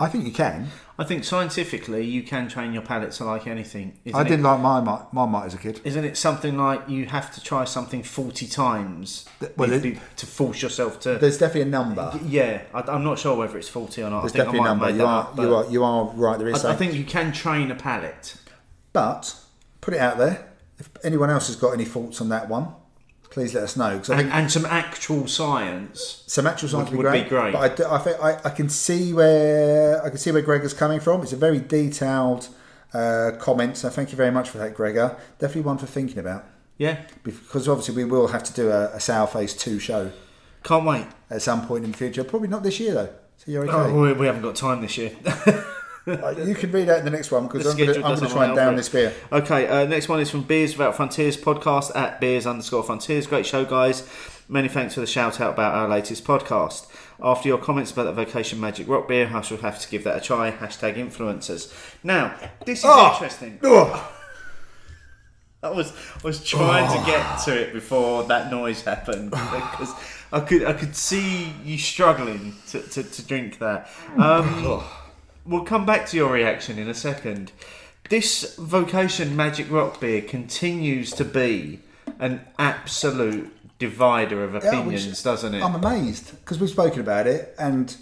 I 0.00 0.08
think 0.08 0.24
you 0.24 0.32
can. 0.32 0.68
I 0.98 1.04
think 1.04 1.24
scientifically 1.24 2.04
you 2.04 2.22
can 2.22 2.48
train 2.48 2.72
your 2.72 2.82
palate 2.82 3.12
to 3.12 3.24
like 3.24 3.46
anything. 3.46 3.98
Isn't 4.04 4.18
I 4.18 4.22
didn't 4.24 4.44
like 4.44 4.60
Marmite, 4.60 5.12
my 5.12 5.26
mite 5.26 5.46
as 5.46 5.54
a 5.54 5.58
kid. 5.58 5.80
Isn't 5.84 6.04
it 6.04 6.16
something 6.16 6.56
like 6.56 6.88
you 6.88 7.06
have 7.06 7.32
to 7.34 7.40
try 7.40 7.64
something 7.64 8.02
40 8.02 8.46
times 8.46 9.24
well, 9.56 9.72
it- 9.72 9.82
be- 9.82 9.98
to 10.16 10.26
force 10.26 10.62
yourself 10.62 11.00
to. 11.00 11.18
There's 11.18 11.38
definitely 11.38 11.62
a 11.62 11.72
number. 11.72 12.18
Yeah, 12.26 12.62
I, 12.72 12.80
I'm 12.82 13.02
not 13.02 13.18
sure 13.18 13.36
whether 13.36 13.58
it's 13.58 13.68
40 13.68 14.02
or 14.02 14.10
not. 14.10 14.20
There's 14.22 14.32
I 14.32 14.36
think 14.36 14.44
definitely 14.46 14.60
a 14.60 14.74
number. 14.74 14.90
You 14.90 15.04
are, 15.06 15.22
up, 15.22 15.38
you 15.38 15.54
are, 15.54 15.70
you 15.70 15.84
are 15.84 16.04
right. 16.14 16.38
There 16.38 16.48
is. 16.48 16.64
I, 16.64 16.72
I 16.72 16.76
think 16.76 16.94
you 16.94 17.04
can 17.04 17.32
train 17.32 17.70
a 17.70 17.74
palate. 17.76 18.36
But 18.92 19.34
put 19.80 19.94
it 19.94 20.00
out 20.00 20.18
there. 20.18 20.53
If 20.94 21.04
anyone 21.04 21.30
else 21.30 21.46
has 21.48 21.56
got 21.56 21.70
any 21.72 21.84
thoughts 21.84 22.20
on 22.20 22.28
that 22.30 22.48
one, 22.48 22.68
please 23.30 23.54
let 23.54 23.64
us 23.64 23.76
know. 23.76 23.98
Because 23.98 24.10
And, 24.10 24.30
and 24.32 24.50
some 24.50 24.66
actual 24.66 25.26
science. 25.26 26.22
some 26.26 26.46
actual 26.46 26.68
science 26.68 26.90
would, 26.90 26.98
would 27.04 27.12
be 27.12 27.22
be 27.22 27.28
great. 27.28 27.52
great. 27.52 27.52
But 27.52 27.60
I, 27.72 27.74
do- 27.74 27.86
I 27.90 27.98
think 27.98 28.20
I, 28.22 28.40
I 28.48 28.50
can 28.50 28.68
see 28.68 29.12
where 29.12 30.02
I 30.04 30.08
can 30.08 30.18
see 30.18 30.30
where 30.30 30.42
Gregor's 30.42 30.74
coming 30.74 31.00
from. 31.00 31.22
It's 31.22 31.32
a 31.32 31.36
very 31.36 31.58
detailed 31.60 32.48
uh, 32.92 33.32
comment. 33.38 33.76
So 33.76 33.88
thank 33.90 34.10
you 34.12 34.16
very 34.16 34.30
much 34.30 34.48
for 34.50 34.58
that, 34.58 34.74
Gregor. 34.74 35.16
Definitely 35.38 35.62
one 35.62 35.78
for 35.78 35.86
thinking 35.86 36.18
about. 36.18 36.44
Yeah, 36.76 37.02
Because 37.22 37.68
obviously 37.68 37.94
we 37.94 38.04
will 38.04 38.28
have 38.28 38.42
to 38.44 38.52
do 38.52 38.68
a, 38.70 38.86
a 38.96 39.00
Sour 39.00 39.28
Face 39.28 39.54
two 39.54 39.78
show 39.78 40.10
can't 40.64 40.84
wait. 40.84 41.06
at 41.30 41.40
some 41.42 41.66
point 41.68 41.84
in 41.84 41.92
the 41.92 41.96
future. 41.96 42.24
Probably 42.24 42.48
not 42.48 42.62
this 42.64 42.80
year 42.80 42.94
though. 42.94 43.10
So 43.36 43.50
you're 43.52 43.64
okay. 43.64 43.72
Oh, 43.92 44.00
we, 44.00 44.12
we 44.14 44.26
haven't 44.26 44.42
got 44.42 44.56
time 44.56 44.80
this 44.80 44.96
year. 44.98 45.12
Uh, 46.06 46.34
you 46.36 46.54
can 46.54 46.70
read 46.70 46.88
out 46.90 46.98
in 46.98 47.04
the 47.06 47.10
next 47.10 47.30
one 47.30 47.46
because 47.46 47.66
I'm 47.66 47.78
going 47.78 47.94
to 47.94 48.28
try 48.28 48.44
and 48.44 48.54
down 48.54 48.76
this 48.76 48.90
beer. 48.90 49.14
Okay, 49.32 49.66
uh, 49.66 49.86
next 49.86 50.06
one 50.06 50.20
is 50.20 50.30
from 50.30 50.42
Beers 50.42 50.76
Without 50.76 50.96
Frontiers 50.96 51.34
podcast 51.38 51.96
at 51.96 52.20
beers 52.20 52.46
underscore 52.46 52.82
frontiers. 52.82 53.26
Great 53.26 53.46
show, 53.46 53.64
guys. 53.64 54.06
Many 54.46 54.68
thanks 54.68 54.92
for 54.92 55.00
the 55.00 55.06
shout 55.06 55.40
out 55.40 55.54
about 55.54 55.74
our 55.74 55.88
latest 55.88 56.24
podcast. 56.26 56.86
After 57.22 57.48
your 57.48 57.56
comments 57.56 57.90
about 57.90 58.04
the 58.04 58.12
Vocation 58.12 58.60
Magic 58.60 58.86
Rock 58.86 59.08
beer, 59.08 59.30
I 59.32 59.40
shall 59.40 59.56
have 59.58 59.80
to 59.80 59.88
give 59.88 60.04
that 60.04 60.18
a 60.18 60.20
try. 60.20 60.50
Hashtag 60.50 60.96
influencers. 60.96 61.72
Now, 62.02 62.34
this 62.66 62.80
is 62.80 62.84
Oh! 62.86 63.12
interesting. 63.14 63.58
Ugh. 63.62 64.10
I 65.62 65.70
was 65.70 65.90
I 66.16 66.20
was 66.26 66.44
trying 66.44 66.90
to 67.00 67.06
get 67.10 67.38
to 67.44 67.58
it 67.58 67.72
before 67.72 68.24
that 68.24 68.50
noise 68.50 68.82
happened 68.82 69.30
because 69.30 69.94
I 70.30 70.40
could 70.40 70.64
I 70.66 70.74
could 70.74 70.94
see 70.94 71.54
you 71.64 71.78
struggling 71.78 72.56
to, 72.68 72.82
to, 72.82 73.02
to 73.02 73.22
drink 73.22 73.58
that. 73.60 73.88
Um, 74.18 74.84
we'll 75.46 75.64
come 75.64 75.84
back 75.86 76.06
to 76.08 76.16
your 76.16 76.32
reaction 76.32 76.78
in 76.78 76.88
a 76.88 76.94
second. 76.94 77.52
This 78.08 78.56
Vocation 78.56 79.34
Magic 79.34 79.70
Rock 79.70 80.00
beer 80.00 80.20
continues 80.22 81.12
to 81.12 81.24
be 81.24 81.80
an 82.18 82.40
absolute 82.58 83.50
divider 83.78 84.44
of 84.44 84.52
Yeah, 84.54 84.68
opinions, 84.70 85.06
which- 85.06 85.22
doesn't 85.22 85.54
it? 85.54 85.62
I'm 85.62 85.74
amazed 85.74 86.38
because 86.40 86.58
we've 86.58 86.70
spoken 86.70 87.00
about 87.00 87.26
it 87.26 87.54
and 87.58 87.96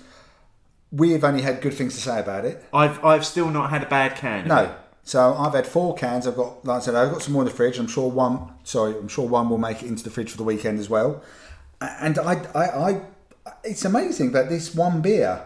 we've 0.90 1.24
only 1.24 1.42
had 1.42 1.60
good 1.60 1.74
things 1.74 1.94
to 1.94 2.00
say 2.00 2.20
about 2.20 2.44
it. 2.44 2.62
I've 2.72 3.02
I've 3.04 3.24
still 3.24 3.48
not 3.50 3.70
had 3.70 3.82
a 3.82 3.86
bad 3.86 4.16
can. 4.16 4.48
No. 4.48 4.74
So 5.04 5.34
I've 5.34 5.54
had 5.54 5.66
four 5.66 5.94
cans. 5.96 6.26
I've 6.28 6.36
got, 6.36 6.64
like 6.64 6.76
I 6.76 6.84
said, 6.84 6.94
I've 6.94 7.10
got 7.10 7.22
some 7.22 7.32
more 7.32 7.42
in 7.42 7.48
the 7.48 7.54
fridge. 7.54 7.76
I'm 7.78 7.88
sure 7.88 8.08
one. 8.08 8.52
Sorry, 8.62 8.94
I'm 8.96 9.08
sure 9.08 9.26
one 9.26 9.48
will 9.50 9.58
make 9.58 9.82
it 9.82 9.86
into 9.88 10.04
the 10.04 10.10
fridge 10.10 10.30
for 10.30 10.36
the 10.36 10.44
weekend 10.44 10.78
as 10.78 10.88
well. 10.88 11.22
And 11.80 12.18
I, 12.20 12.34
I, 12.54 12.90
I 12.90 13.00
it's 13.64 13.84
amazing 13.84 14.30
that 14.32 14.48
this 14.48 14.74
one 14.74 15.00
beer, 15.00 15.42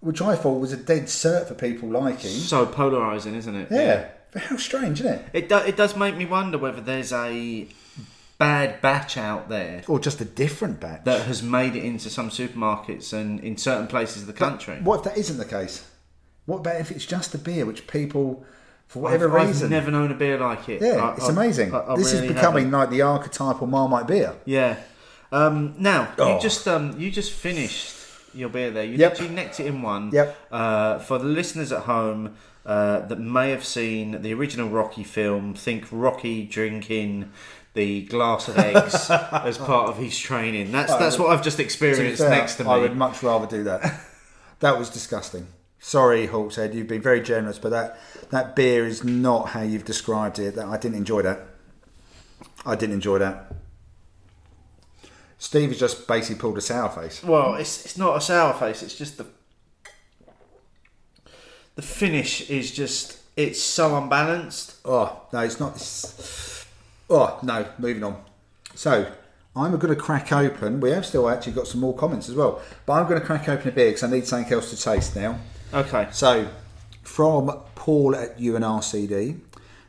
which 0.00 0.20
I 0.22 0.36
thought 0.36 0.60
was 0.60 0.72
a 0.72 0.76
dead 0.76 1.04
cert 1.04 1.48
for 1.48 1.54
people 1.54 1.88
liking, 1.88 2.30
So 2.30 2.66
polarizing, 2.66 3.34
isn't 3.34 3.54
it? 3.54 3.68
yeah. 3.70 4.08
How 4.38 4.56
strange, 4.56 5.00
isn't 5.00 5.12
it? 5.12 5.24
It 5.32 5.48
do, 5.48 5.56
it 5.58 5.76
does 5.76 5.96
make 5.96 6.16
me 6.16 6.26
wonder 6.26 6.58
whether 6.58 6.80
there's 6.80 7.12
a 7.12 7.66
bad 8.38 8.82
batch 8.82 9.16
out 9.16 9.48
there 9.48 9.82
Or 9.88 9.98
just 9.98 10.20
a 10.20 10.24
different 10.26 10.78
batch. 10.78 11.04
that 11.04 11.22
has 11.22 11.42
made 11.42 11.74
it 11.74 11.82
into 11.84 12.10
some 12.10 12.28
supermarkets 12.28 13.12
and 13.14 13.40
in 13.40 13.56
certain 13.56 13.86
places 13.86 14.22
of 14.22 14.26
the 14.26 14.34
country. 14.34 14.76
What 14.82 14.98
if 14.98 15.04
that 15.04 15.16
isn't 15.18 15.38
the 15.38 15.46
case? 15.46 15.88
What 16.44 16.58
about 16.58 16.80
if 16.80 16.90
it's 16.90 17.06
just 17.06 17.34
a 17.34 17.38
beer 17.38 17.64
which 17.64 17.86
people, 17.86 18.44
for 18.88 19.00
whatever 19.00 19.26
I've, 19.30 19.40
I've 19.42 19.48
reason, 19.48 19.70
never 19.70 19.90
known 19.90 20.10
a 20.12 20.14
beer 20.14 20.38
like 20.38 20.68
it. 20.68 20.82
yeah, 20.82 20.96
I- 21.02 21.14
it's 21.14 21.28
I- 21.28 21.32
amazing. 21.32 21.74
I 21.74 21.96
this 21.96 22.12
really 22.12 22.26
is 22.28 22.34
becoming 22.34 22.64
haven't. 22.66 22.78
like 22.78 22.90
the 22.90 23.02
archetypal 23.02 23.66
Marmite 23.66 24.06
beer. 24.06 24.34
Yeah. 24.44 24.76
Um, 25.32 25.74
now 25.78 26.12
Oh. 26.18 26.34
you 26.36 26.40
just 26.40 26.68
um, 26.68 26.94
you 27.00 27.10
just 27.10 27.32
finished 27.32 27.95
your 28.36 28.48
beer 28.48 28.70
there. 28.70 28.84
You 28.84 28.96
Yep. 28.96 29.12
literally 29.12 29.34
necked 29.34 29.60
it 29.60 29.66
in 29.66 29.82
one. 29.82 30.10
Yep. 30.12 30.36
Uh, 30.50 30.98
for 31.00 31.18
the 31.18 31.24
listeners 31.24 31.72
at 31.72 31.82
home 31.82 32.36
uh, 32.64 33.00
that 33.06 33.18
may 33.20 33.50
have 33.50 33.64
seen 33.64 34.22
the 34.22 34.32
original 34.34 34.68
Rocky 34.68 35.04
film, 35.04 35.54
think 35.54 35.86
Rocky 35.90 36.44
drinking 36.44 37.30
the 37.74 38.02
glass 38.06 38.48
of 38.48 38.58
eggs 38.58 39.10
as 39.10 39.58
part 39.58 39.88
of 39.88 39.98
his 39.98 40.18
training. 40.18 40.72
That's 40.72 40.94
that's 40.96 41.18
what 41.18 41.30
I've 41.30 41.42
just 41.44 41.58
To 41.58 41.62
experienced 41.62 42.22
fair, 42.22 42.30
next 42.30 42.56
to 42.56 42.64
me. 42.64 42.70
I 42.70 42.78
would 42.78 42.96
much 42.96 43.22
rather 43.22 43.46
do 43.46 43.64
that. 43.64 44.00
that 44.60 44.78
was 44.78 44.88
disgusting. 44.90 45.46
Sorry, 45.78 46.26
Hawkshead, 46.26 46.74
you've 46.74 46.88
been 46.88 47.02
very 47.02 47.20
generous, 47.20 47.58
but 47.58 47.70
that 47.70 47.98
that 48.30 48.56
beer 48.56 48.86
is 48.86 49.04
not 49.04 49.50
how 49.50 49.60
you've 49.62 49.84
described 49.84 50.38
it. 50.38 50.54
That 50.56 50.66
I 50.66 50.76
didn't 50.78 50.96
enjoy 50.96 51.22
that. 51.22 51.40
I 52.64 52.74
didn't 52.74 52.94
enjoy 52.94 53.18
that. 53.18 53.52
Steve 55.38 55.68
has 55.70 55.78
just 55.78 56.06
basically 56.06 56.40
pulled 56.40 56.58
a 56.58 56.60
sour 56.60 56.88
face. 56.88 57.22
Well, 57.22 57.54
it's 57.54 57.84
it's 57.84 57.98
not 57.98 58.16
a 58.16 58.20
sour 58.20 58.54
face. 58.54 58.82
It's 58.82 58.96
just 58.96 59.18
the 59.18 59.26
the 61.74 61.82
finish 61.82 62.48
is 62.50 62.70
just 62.70 63.18
it's 63.36 63.62
so 63.62 63.96
unbalanced. 63.96 64.76
Oh 64.84 65.22
no, 65.32 65.40
it's 65.40 65.60
not. 65.60 65.76
It's, 65.76 66.66
oh 67.10 67.38
no, 67.42 67.66
moving 67.78 68.02
on. 68.02 68.22
So 68.74 69.12
I'm 69.56 69.76
going 69.78 69.94
to 69.94 70.00
crack 70.00 70.32
open. 70.32 70.80
We 70.80 70.90
have 70.90 71.06
still 71.06 71.28
actually 71.30 71.54
got 71.54 71.66
some 71.66 71.80
more 71.80 71.94
comments 71.94 72.28
as 72.28 72.34
well, 72.34 72.60
but 72.84 72.94
I'm 72.94 73.08
going 73.08 73.20
to 73.20 73.26
crack 73.26 73.48
open 73.48 73.68
a 73.68 73.72
beer 73.72 73.88
because 73.88 74.02
I 74.02 74.10
need 74.10 74.26
something 74.26 74.52
else 74.52 74.70
to 74.70 74.76
taste 74.76 75.16
now. 75.16 75.38
Okay. 75.72 76.08
So, 76.12 76.48
from 77.02 77.46
Paul 77.74 78.14
at 78.14 78.38
UNRCD, 78.38 79.40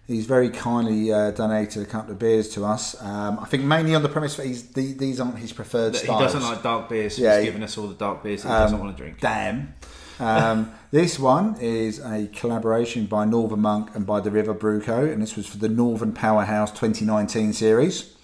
he's 0.07 0.25
very 0.25 0.49
kindly 0.49 1.11
uh, 1.11 1.31
donated 1.31 1.83
a 1.83 1.85
couple 1.85 2.11
of 2.13 2.19
beers 2.19 2.49
to 2.49 2.65
us. 2.65 2.99
Um, 3.01 3.39
I 3.39 3.45
think 3.45 3.63
mainly 3.63 3.93
on 3.93 4.01
the 4.03 4.09
premise 4.09 4.35
that 4.37 4.45
he's, 4.45 4.67
the, 4.69 4.93
these 4.93 5.19
aren't 5.19 5.37
his 5.37 5.51
preferred 5.53 5.93
He 5.93 5.99
styles. 5.99 6.21
doesn't 6.33 6.41
like 6.43 6.63
dark 6.63 6.89
beers, 6.89 7.15
so 7.17 7.21
Yeah, 7.23 7.33
he's 7.35 7.39
he- 7.41 7.45
giving 7.47 7.63
us 7.63 7.77
all 7.77 7.87
the 7.87 7.93
dark 7.95 8.23
beers 8.23 8.43
that 8.43 8.49
he 8.49 8.55
Um, 8.55 8.61
doesn't 8.63 8.79
want 8.79 8.95
to 8.97 9.03
drink. 9.03 9.19
Damn. 9.19 9.73
Um, 10.19 10.71
this 10.91 11.19
one 11.19 11.55
is 11.59 11.99
a 11.99 12.27
collaboration 12.33 13.05
by 13.05 13.25
Northern 13.25 13.59
Monk 13.61 13.89
and 13.95 14.05
by 14.05 14.19
the 14.21 14.31
River 14.31 14.53
Brew 14.53 14.81
Co, 14.81 15.03
and 15.05 15.21
this 15.21 15.35
was 15.35 15.45
for 15.45 15.57
the 15.57 15.69
Northern 15.69 16.13
Powerhouse 16.13 16.71
2019 16.71 17.53
series. 17.53 18.15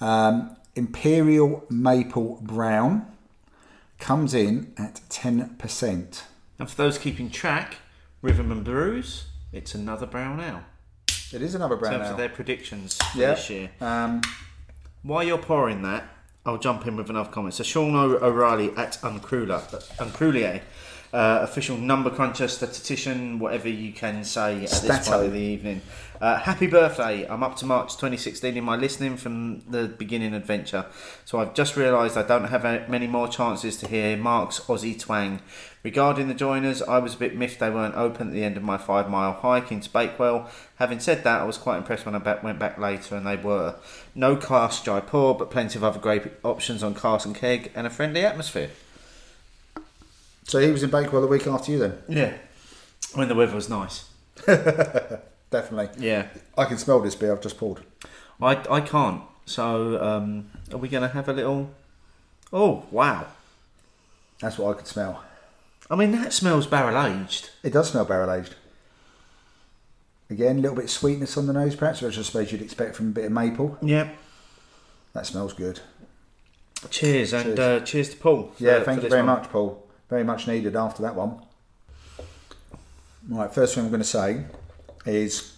Um, 0.00 0.56
Imperial 0.74 1.64
Maple 1.70 2.38
Brown 2.42 3.06
comes 3.98 4.34
in 4.34 4.72
at 4.76 5.00
10%. 5.10 6.22
And 6.58 6.70
for 6.70 6.76
those 6.76 6.98
keeping 6.98 7.30
track, 7.30 7.76
and 8.22 8.64
Brews, 8.64 9.24
it's 9.52 9.74
another 9.74 10.06
brown 10.06 10.40
ale. 10.40 10.62
It 11.32 11.42
is 11.42 11.54
another 11.54 11.74
In 11.74 11.80
brown 11.80 11.92
terms 11.94 12.06
ale. 12.06 12.10
of 12.12 12.16
their 12.18 12.28
predictions 12.28 12.96
for 12.96 13.18
Yeah. 13.18 13.34
this 13.34 13.48
year. 13.50 13.70
Um, 13.80 14.20
While 15.04 15.24
you're 15.24 15.38
pouring 15.38 15.82
that, 15.82 16.04
I'll 16.46 16.58
jump 16.58 16.86
in 16.86 16.94
with 16.96 17.10
another 17.10 17.28
comment. 17.30 17.54
So 17.54 17.64
Sean 17.64 17.94
O'Reilly 17.96 18.70
at 18.76 18.98
Uncruler, 19.02 19.60
Uncrulier, 19.98 20.60
uh, 21.12 21.40
official 21.42 21.76
number 21.76 22.08
cruncher, 22.08 22.46
statistician, 22.48 23.38
whatever 23.40 23.68
you 23.68 23.92
can 23.92 24.22
say 24.24 24.54
at 24.56 24.60
this 24.60 24.78
Stato. 24.78 25.10
point 25.10 25.26
of 25.26 25.32
the 25.32 25.40
evening. 25.40 25.80
Uh, 26.20 26.38
happy 26.38 26.68
birthday! 26.68 27.26
I'm 27.28 27.42
up 27.42 27.56
to 27.56 27.66
March 27.66 27.96
2016 27.96 28.56
in 28.56 28.62
my 28.62 28.76
listening 28.76 29.16
from 29.16 29.60
the 29.68 29.88
beginning 29.88 30.34
adventure. 30.34 30.86
So 31.24 31.40
I've 31.40 31.52
just 31.54 31.76
realised 31.76 32.16
I 32.16 32.22
don't 32.22 32.44
have 32.44 32.88
many 32.88 33.08
more 33.08 33.26
chances 33.26 33.76
to 33.78 33.88
hear 33.88 34.16
Mark's 34.16 34.60
Aussie 34.60 34.98
twang. 34.98 35.40
Regarding 35.82 36.28
the 36.28 36.34
joiners, 36.34 36.80
I 36.80 36.98
was 36.98 37.14
a 37.14 37.18
bit 37.18 37.36
miffed 37.36 37.58
they 37.58 37.70
weren't 37.70 37.96
open 37.96 38.28
at 38.28 38.32
the 38.32 38.44
end 38.44 38.56
of 38.56 38.62
my 38.62 38.78
five 38.78 39.10
mile 39.10 39.32
hike 39.32 39.72
into 39.72 39.90
Bakewell. 39.90 40.48
Having 40.76 41.00
said 41.00 41.24
that, 41.24 41.40
I 41.40 41.44
was 41.44 41.58
quite 41.58 41.76
impressed 41.76 42.06
when 42.06 42.14
I 42.14 42.18
back, 42.18 42.44
went 42.44 42.60
back 42.60 42.78
later 42.78 43.16
and 43.16 43.26
they 43.26 43.36
were. 43.36 43.74
No 44.14 44.36
cask 44.36 44.84
Jaipur, 44.84 45.34
but 45.34 45.50
plenty 45.50 45.78
of 45.78 45.82
other 45.82 45.98
great 45.98 46.22
options 46.44 46.84
on 46.84 46.94
cask 46.94 47.26
and 47.26 47.34
keg 47.34 47.72
and 47.74 47.84
a 47.84 47.90
friendly 47.90 48.24
atmosphere. 48.24 48.70
so 50.44 50.60
he 50.60 50.70
was 50.70 50.84
in 50.84 50.90
Bakewell 50.90 51.22
the 51.22 51.26
week 51.26 51.48
after 51.48 51.72
you 51.72 51.78
then? 51.80 51.98
Yeah. 52.08 52.34
When 53.14 53.26
the 53.26 53.34
weather 53.34 53.56
was 53.56 53.68
nice. 53.68 54.08
Definitely. 54.46 55.88
Yeah. 55.98 56.28
I 56.56 56.64
can 56.64 56.78
smell 56.78 57.00
this 57.00 57.16
beer 57.16 57.32
I've 57.32 57.42
just 57.42 57.58
poured. 57.58 57.80
I, 58.40 58.62
I 58.70 58.80
can't. 58.80 59.22
So, 59.46 60.00
um, 60.00 60.50
are 60.70 60.78
we 60.78 60.88
going 60.88 61.02
to 61.02 61.08
have 61.08 61.28
a 61.28 61.32
little. 61.32 61.70
Oh, 62.52 62.84
wow. 62.92 63.26
That's 64.40 64.58
what 64.58 64.74
I 64.74 64.78
could 64.78 64.86
smell. 64.86 65.22
I 65.92 65.94
mean, 65.94 66.10
that 66.12 66.32
smells 66.32 66.66
barrel 66.66 66.98
aged. 67.06 67.50
It 67.62 67.74
does 67.74 67.90
smell 67.90 68.06
barrel 68.06 68.32
aged. 68.32 68.54
Again, 70.30 70.58
a 70.58 70.60
little 70.62 70.74
bit 70.76 70.86
of 70.86 70.90
sweetness 70.90 71.36
on 71.36 71.46
the 71.46 71.52
nose, 71.52 71.76
perhaps, 71.76 72.00
which 72.00 72.18
I 72.18 72.22
suppose 72.22 72.50
you'd 72.50 72.62
expect 72.62 72.96
from 72.96 73.08
a 73.08 73.10
bit 73.10 73.26
of 73.26 73.32
maple. 73.32 73.76
Yeah. 73.82 74.08
That 75.12 75.26
smells 75.26 75.52
good. 75.52 75.80
Cheers, 76.88 77.34
and 77.34 77.44
Cheers. 77.44 77.58
Uh, 77.58 77.80
cheers 77.84 78.08
to 78.08 78.16
Paul. 78.16 78.52
for- 78.56 78.64
Yeah, 78.64 78.78
for 78.78 78.84
thank 78.86 78.96
you 78.96 79.02
this 79.02 79.10
very 79.10 79.22
one. 79.22 79.38
much, 79.40 79.50
Paul. 79.50 79.86
Very 80.08 80.24
much 80.24 80.48
needed 80.48 80.74
after 80.74 81.02
that 81.02 81.14
one. 81.14 81.42
Right, 83.28 83.52
first 83.52 83.74
thing 83.74 83.84
I'm 83.84 83.90
going 83.90 84.00
to 84.02 84.08
say 84.08 84.44
is 85.04 85.52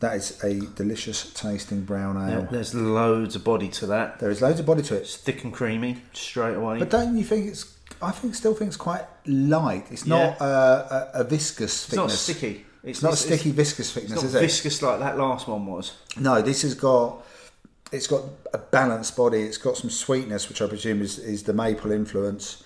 that 0.00 0.16
is 0.16 0.42
a 0.42 0.60
delicious 0.74 1.30
tasting 1.34 1.82
brown 1.82 2.16
ale. 2.16 2.40
Yeah, 2.40 2.46
there's 2.50 2.74
loads 2.74 3.36
of 3.36 3.44
body 3.44 3.68
to 3.68 3.86
that. 3.86 4.18
There 4.20 4.30
is 4.30 4.40
loads 4.40 4.58
of 4.58 4.66
body 4.66 4.82
to 4.82 4.96
it. 4.96 5.00
It's 5.02 5.16
thick 5.16 5.44
and 5.44 5.52
creamy 5.52 5.98
straight 6.14 6.54
away. 6.54 6.78
but 6.78 6.88
don't 6.90 7.16
you 7.16 7.24
think 7.24 7.46
it's? 7.46 7.74
I 8.00 8.10
think 8.12 8.34
still 8.34 8.54
think 8.54 8.68
it's 8.68 8.76
quite 8.76 9.04
light. 9.26 9.86
It's 9.90 10.06
Yeah. 10.06 10.30
not 10.30 10.40
uh, 10.40 11.08
a, 11.14 11.20
a 11.20 11.24
viscous 11.24 11.86
it's 11.86 11.94
not 11.94 12.10
thickness. 12.10 12.20
sticky. 12.20 12.64
It's 12.84 13.02
not 13.02 13.12
a 13.14 13.16
sticky 13.16 13.50
viscous 13.50 13.88
It's 13.88 13.92
thickness, 13.94 14.16
not 14.22 14.24
is 14.24 14.34
it? 14.34 14.40
viscous 14.40 14.82
like 14.82 15.00
that 15.00 15.18
last 15.18 15.48
one 15.48 15.66
was. 15.66 15.92
No, 16.16 16.40
this 16.40 16.62
has 16.62 16.74
got 16.74 17.24
it's 17.90 18.06
got 18.06 18.22
a 18.54 18.58
balanced 18.58 19.16
body. 19.16 19.42
It's 19.42 19.58
got 19.58 19.76
some 19.76 19.90
sweetness, 19.90 20.48
which 20.48 20.60
I 20.62 20.66
presume 20.68 21.00
is, 21.02 21.18
is 21.18 21.42
the 21.44 21.52
maple 21.54 21.90
influence. 21.90 22.62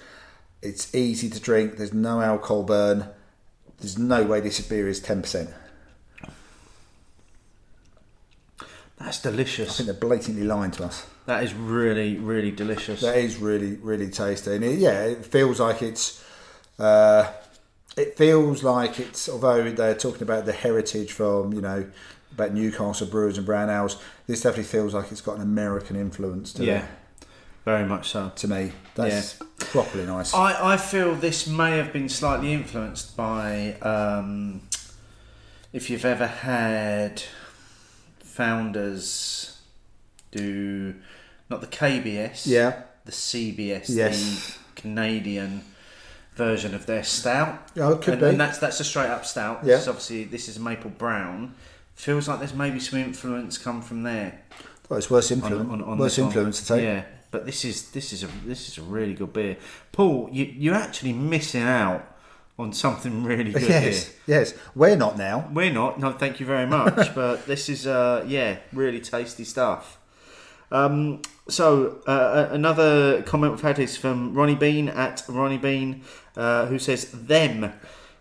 It's 0.61 0.95
easy 0.95 1.31
to 1.31 1.41
drink. 1.41 1.77
There's 1.77 1.93
no 1.95 2.21
alcohol 2.21 2.65
burn. 2.65 3.07
There's 3.79 3.99
no 3.99 4.23
way 4.25 4.41
this 4.41 4.61
beer 4.61 4.87
is 4.89 5.01
ten 5.01 5.23
percent. 5.23 5.51
That's 8.99 9.21
delicious. 9.21 9.71
I 9.71 9.73
think 9.73 9.87
they're 9.89 10.09
blatantly 10.09 10.45
lying 10.45 10.71
to 10.73 10.85
us. 10.85 11.07
That 11.27 11.45
is 11.45 11.55
really, 11.55 12.19
really 12.19 12.51
delicious. 12.51 13.01
That 13.01 13.17
is 13.17 13.37
really, 13.37 13.77
really 13.77 14.11
tasty, 14.11 14.55
and 14.55 14.65
it, 14.65 14.79
yeah, 14.79 15.05
it 15.05 15.25
feels 15.25 15.61
like 15.61 15.83
it's. 15.83 16.25
Uh, 16.79 17.33
it 17.97 18.17
feels 18.17 18.63
like 18.63 18.99
it's 18.99 19.29
although 19.29 19.71
they're 19.71 19.95
talking 19.95 20.23
about 20.23 20.47
the 20.47 20.53
heritage 20.53 21.13
from 21.13 21.53
you 21.53 21.61
know 21.61 21.87
about 22.33 22.55
Newcastle 22.55 23.07
brewers 23.07 23.37
and 23.37 23.47
brown 23.47 23.71
ales. 23.71 24.03
This 24.27 24.41
definitely 24.41 24.65
feels 24.65 24.95
like 24.95 25.13
it's 25.13 25.21
got 25.21 25.37
an 25.37 25.43
American 25.43 25.97
influence 25.97 26.53
to 26.55 26.65
yeah, 26.65 26.85
it. 26.85 26.85
very 27.65 27.85
much 27.85 28.09
so. 28.11 28.33
To 28.35 28.49
me, 28.49 28.73
that's 28.95 29.35
properly 29.59 30.07
nice. 30.07 30.35
I, 30.35 30.75
I 30.75 30.77
feel 30.77 31.15
this 31.15 31.47
may 31.47 31.77
have 31.77 31.93
been 31.93 32.09
slightly 32.09 32.53
influenced 32.53 33.17
by 33.17 33.75
um, 33.83 34.63
if 35.73 35.91
you've 35.91 36.07
ever 36.07 36.27
had 36.27 37.23
founders 38.21 39.59
do 40.31 40.95
not 41.51 41.61
the 41.61 41.67
KBS, 41.67 42.47
Yeah. 42.47 42.83
the 43.05 43.13
CBS, 43.13 43.89
Yes. 43.89 44.57
the 44.75 44.81
Canadian 44.81 45.63
version 46.37 46.75
of 46.75 46.87
their 46.87 47.03
stout. 47.05 47.69
Oh, 47.77 47.93
it 47.93 48.03
could 48.03 48.15
and, 48.15 48.21
be. 48.21 48.27
and 48.29 48.41
that's 48.41 48.59
that's 48.59 48.81
a 48.81 48.85
straight 48.85 49.11
up 49.11 49.27
stout. 49.27 49.61
Yeah. 49.63 49.73
This 49.75 49.83
is 49.83 49.89
obviously 49.89 50.25
this 50.25 50.49
is 50.49 50.59
maple 50.59 50.91
brown. 50.91 51.55
Feels 51.95 52.27
like 52.27 52.39
there's 52.39 52.55
maybe 52.55 52.81
some 52.81 52.99
influence 52.99 53.59
come 53.59 53.83
from 53.83 54.03
there. 54.03 54.41
Well, 54.89 54.99
it's 54.99 55.11
worse 55.11 55.31
influence. 55.31 55.71
on- 55.71 55.83
on 55.83 55.99
worse 55.99 56.19
influence 56.19 56.61
to 56.63 56.67
take. 56.75 56.83
Yeah, 56.85 57.03
but 57.31 57.45
this 57.47 57.65
is 57.65 57.91
this 57.91 58.13
is 58.13 58.23
a 58.25 58.29
this 58.47 58.69
is 58.69 58.79
a 58.79 58.83
really 58.83 59.15
good 59.15 59.33
beer. 59.33 59.57
Paul, 59.93 60.29
you 60.33 60.45
you're 60.45 60.75
actually 60.75 61.13
missing 61.13 61.63
out 61.63 62.05
on 62.59 62.73
something 62.73 63.25
really 63.31 63.53
good 63.53 63.63
Yes, 63.63 64.07
here. 64.07 64.15
yes. 64.41 64.55
We're 64.75 64.97
not 64.97 65.19
now. 65.19 65.51
We're 65.53 65.73
not. 65.73 66.01
No, 66.01 66.13
thank 66.13 66.41
you 66.41 66.47
very 66.47 66.67
much. 66.67 67.15
but 67.15 67.47
this 67.47 67.69
is 67.69 67.87
uh 67.87 68.25
yeah, 68.27 68.57
really 68.73 69.01
tasty 69.01 69.45
stuff. 69.45 69.99
Um, 70.71 71.21
so 71.49 72.01
uh, 72.07 72.49
another 72.51 73.23
comment 73.23 73.53
we've 73.53 73.63
had 73.63 73.79
is 73.79 73.97
from 73.97 74.35
Ronnie 74.35 74.55
Bean 74.55 74.89
at 74.89 75.23
Ronnie 75.29 75.59
Bean, 75.59 76.03
uh, 76.37 76.67
who 76.67 76.79
says 76.79 77.11
them. 77.13 77.73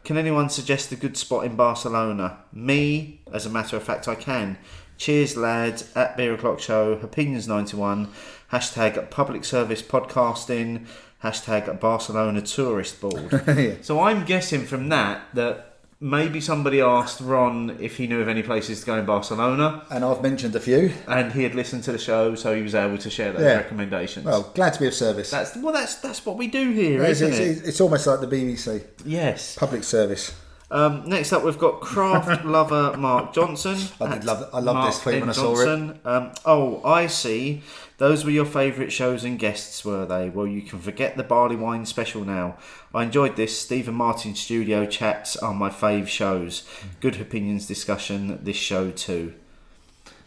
Can 0.03 0.17
anyone 0.17 0.49
suggest 0.49 0.91
a 0.91 0.95
good 0.95 1.15
spot 1.15 1.45
in 1.45 1.55
Barcelona? 1.55 2.39
Me, 2.51 3.21
as 3.31 3.45
a 3.45 3.49
matter 3.49 3.77
of 3.77 3.83
fact, 3.83 4.07
I 4.07 4.15
can. 4.15 4.57
Cheers, 4.97 5.37
lads. 5.37 5.91
At 5.95 6.17
Beer 6.17 6.33
O'clock 6.33 6.59
Show, 6.59 6.93
Opinions 6.93 7.47
ninety 7.47 7.77
one, 7.77 8.09
hashtag 8.51 9.09
Public 9.11 9.43
Service 9.43 9.81
Podcasting, 9.81 10.87
hashtag 11.23 11.79
Barcelona 11.79 12.41
Tourist 12.41 12.99
Board. 13.01 13.43
Yeah. 13.47 13.75
So 13.81 13.99
I'm 13.99 14.25
guessing 14.25 14.65
from 14.65 14.89
that 14.89 15.23
that 15.33 15.70
maybe 16.03 16.41
somebody 16.41 16.81
asked 16.81 17.21
Ron 17.21 17.77
if 17.79 17.97
he 17.97 18.07
knew 18.07 18.19
of 18.21 18.27
any 18.27 18.41
places 18.41 18.79
to 18.81 18.85
go 18.87 18.97
in 18.97 19.05
Barcelona, 19.05 19.83
And 19.91 20.03
I've 20.03 20.21
mentioned 20.21 20.55
a 20.55 20.59
few. 20.59 20.91
and 21.07 21.31
he 21.31 21.43
had 21.43 21.53
listened 21.55 21.83
to 21.85 21.91
the 21.91 21.99
show, 21.99 22.33
so 22.35 22.55
he 22.55 22.63
was 22.63 22.73
able 22.75 22.97
to 22.97 23.09
share 23.09 23.31
those 23.31 23.41
Yeah. 23.43 23.57
recommendations. 23.57 24.25
Well, 24.25 24.49
glad 24.55 24.73
to 24.73 24.79
be 24.79 24.87
of 24.87 24.93
service. 24.95 25.29
that's 25.29 25.55
well, 25.55 25.73
that's 25.73 25.95
that's 25.95 26.25
what 26.25 26.37
we 26.37 26.47
do 26.47 26.71
here, 26.71 27.03
it's, 27.03 27.21
isn't 27.21 27.33
it's, 27.41 27.61
it? 27.61 27.67
it's, 27.69 27.79
almost 27.81 28.07
like 28.07 28.19
the 28.19 28.27
BBC, 28.27 28.83
Yes. 29.05 29.55
public 29.55 29.83
service. 29.83 30.33
Um, 30.71 31.03
next 31.05 31.33
up, 31.33 31.43
we've 31.43 31.57
got 31.57 31.81
craft 31.81 32.45
lover 32.57 32.95
Mark 32.97 33.33
Johnson. 33.33 33.77
I 33.99 34.13
did 34.13 34.23
love- 34.23 34.49
I 34.53 34.59
loved 34.59 34.87
this 34.87 34.99
tweet 35.01 35.19
when. 35.19 35.29
I 35.29 35.33
saw 35.33 35.59
it. 35.59 35.97
Um, 36.05 36.31
oh, 36.45 36.81
I 36.85 37.07
see. 37.07 37.61
Those 38.01 38.25
were 38.25 38.31
your 38.31 38.45
favourite 38.45 38.91
shows 38.91 39.23
and 39.23 39.37
guests, 39.37 39.85
were 39.85 40.07
they? 40.07 40.27
Well, 40.27 40.47
you 40.47 40.63
can 40.63 40.79
forget 40.79 41.17
the 41.17 41.23
barley 41.23 41.55
wine 41.55 41.85
special 41.85 42.25
now. 42.25 42.57
I 42.95 43.03
enjoyed 43.03 43.35
this. 43.35 43.55
Stephen 43.55 43.93
Martin 43.93 44.33
studio 44.33 44.87
chats 44.87 45.37
are 45.37 45.53
my 45.53 45.69
fave 45.69 46.07
shows. 46.07 46.67
Good 46.99 47.21
opinions 47.21 47.67
discussion. 47.67 48.39
This 48.43 48.55
show 48.55 48.89
too. 48.89 49.35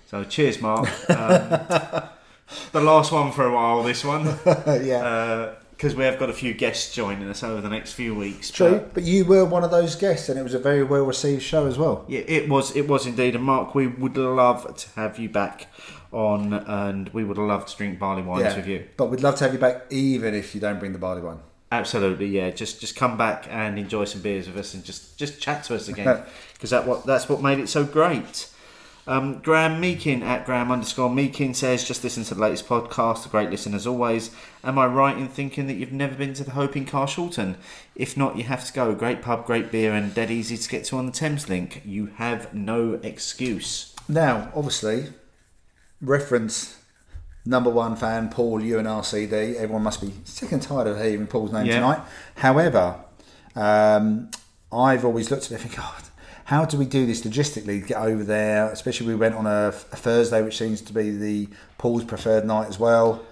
So, 0.07 0.23
cheers, 0.23 0.61
Mark. 0.61 0.89
Um, 1.11 1.49
the 2.71 2.81
last 2.81 3.11
one 3.11 3.33
for 3.33 3.45
a 3.45 3.53
while. 3.53 3.83
This 3.83 4.05
one, 4.05 4.25
yeah. 4.47 5.55
because 5.73 5.97
we 5.97 6.05
have 6.05 6.21
got 6.21 6.31
a 6.31 6.33
few 6.33 6.55
guests 6.55 6.95
joining 6.95 7.29
us 7.29 7.43
over 7.43 7.61
the 7.61 7.71
next 7.71 7.95
few 7.95 8.15
weeks. 8.15 8.53
True, 8.53 8.71
but- 8.71 8.95
but 8.95 9.03
you 9.03 9.25
were 9.25 9.45
one 9.45 9.65
of 9.65 9.73
those 9.73 9.97
guests, 9.97 10.29
and 10.29 10.39
it 10.39 10.45
was 10.45 10.55
a 10.55 10.61
very 10.61 10.85
well 10.85 11.03
received 11.03 11.43
show 11.43 11.67
as 11.67 11.77
well. 11.77 12.05
Yeah, 12.07 12.21
it 12.21 12.49
was. 12.49 12.77
It 12.77 12.87
was 12.87 13.05
indeed. 13.05 13.35
And 13.35 13.43
Mark, 13.43 13.75
we 13.75 13.89
would 13.89 14.17
love 14.17 14.77
to 14.77 14.89
have 14.91 15.19
you 15.19 15.29
back 15.29 15.67
on, 16.15 16.53
and 16.53 17.09
we 17.11 17.25
would 17.25 17.39
love 17.39 17.67
to 17.67 17.77
drink 17.77 17.99
barley 17.99 18.23
wines 18.23 18.57
with 18.57 18.67
you. 18.67 18.87
But 18.97 19.07
we'd 19.07 19.23
love 19.23 19.37
to 19.37 19.45
have 19.45 19.53
you 19.53 19.59
back, 19.59 19.87
even 19.91 20.35
if 20.35 20.55
you 20.55 20.61
don't 20.61 20.79
bring 20.79 20.93
the 20.93 20.99
barley 20.99 21.23
wine. 21.23 21.41
Absolutely, 21.73 22.29
yeah. 22.29 22.51
Just 22.51 22.81
just 22.81 22.97
come 22.97 23.17
back 23.17 23.47
and 23.51 23.79
enjoy 23.79 24.05
some 24.05 24.23
beers 24.23 24.47
with 24.47 24.57
us, 24.57 24.75
and 24.75 24.85
just 24.85 25.19
just 25.19 25.41
chat 25.41 25.65
to 25.65 25.75
us 25.75 25.89
again, 25.89 26.23
because 26.55 26.71
that 26.71 26.87
what 26.87 27.05
that's 27.05 27.29
what 27.29 27.43
made 27.43 27.59
it 27.59 27.69
so 27.69 27.85
great. 27.85 28.49
Um, 29.07 29.41
Graham 29.41 29.83
Meekin 29.83 30.23
at 30.23 30.47
Graham 30.47 30.73
underscore 30.73 31.11
Meekin 31.11 31.55
says, 31.55 31.87
just 31.87 32.03
listen 32.03 32.25
to 32.25 32.35
the 32.35 32.41
latest 32.41 32.67
podcast, 32.67 33.27
a 33.27 33.29
great 33.29 33.51
listen 33.51 33.75
as 33.75 33.87
always. 33.87 34.31
Am 34.63 34.79
I 34.79 34.87
right 34.87 35.17
in 35.17 35.29
thinking 35.29 35.67
that 35.67 35.75
you've 35.75 35.93
never 35.93 36.15
been 36.15 36.33
to 36.35 36.45
the 36.45 36.53
Hope 36.53 36.75
in 36.75 36.87
Carshalton? 36.87 37.57
If 37.95 38.17
not, 38.17 38.39
you 38.39 38.45
have 38.45 38.65
to 38.65 38.73
go. 38.73 38.95
Great 38.95 39.21
pub, 39.21 39.45
great 39.45 39.71
beer, 39.71 39.93
and 39.93 40.15
dead 40.15 40.31
easy 40.31 40.57
to 40.57 40.69
get 40.69 40.85
to 40.87 40.97
on 40.97 41.07
the 41.07 41.13
Thameslink. 41.13 41.83
You 41.85 42.07
have 42.17 42.55
no 42.55 42.95
excuse. 43.03 43.95
Now, 44.09 44.51
obviously, 44.55 45.09
reference 46.05 46.79
number 47.47 47.71
one 47.71 47.97
fan 47.97 48.29
Paul 48.31 48.61
UNRCD. 48.61 49.57
Everyone 49.57 49.83
must 49.83 50.01
be 50.01 50.13
sick 50.25 50.53
and 50.53 50.63
tired 50.63 50.87
of 50.87 50.97
hearing 51.01 51.27
Paul's 51.27 51.53
name 51.53 51.67
Yeah. 51.67 51.75
tonight. 51.77 52.01
However, 52.37 52.97
um, 53.55 54.31
I've 54.73 55.05
always 55.05 55.31
looked 55.31 55.45
at 55.47 55.53
it 55.53 55.55
and 55.55 55.63
think, 55.63 55.77
God, 55.77 56.03
how 56.47 56.65
do 56.65 56.77
we 56.77 56.85
do 56.85 57.07
this 57.07 57.23
logistically 57.23 57.81
to 57.83 57.87
get 57.89 57.99
over 57.99 58.23
there? 58.25 58.69
Especially 58.71 59.07
we 59.07 59.15
went 59.15 59.35
on 59.35 59.47
a, 59.47 59.69
a 59.69 59.73
Thursday, 59.73 60.43
which 60.43 60.59
seems 60.59 60.81
to 60.83 60.93
be 60.93 61.11
the 61.11 61.49
Paul's 61.79 62.05
preferred 62.05 62.45
night 62.45 62.69
as 62.69 62.79
well. 62.79 63.25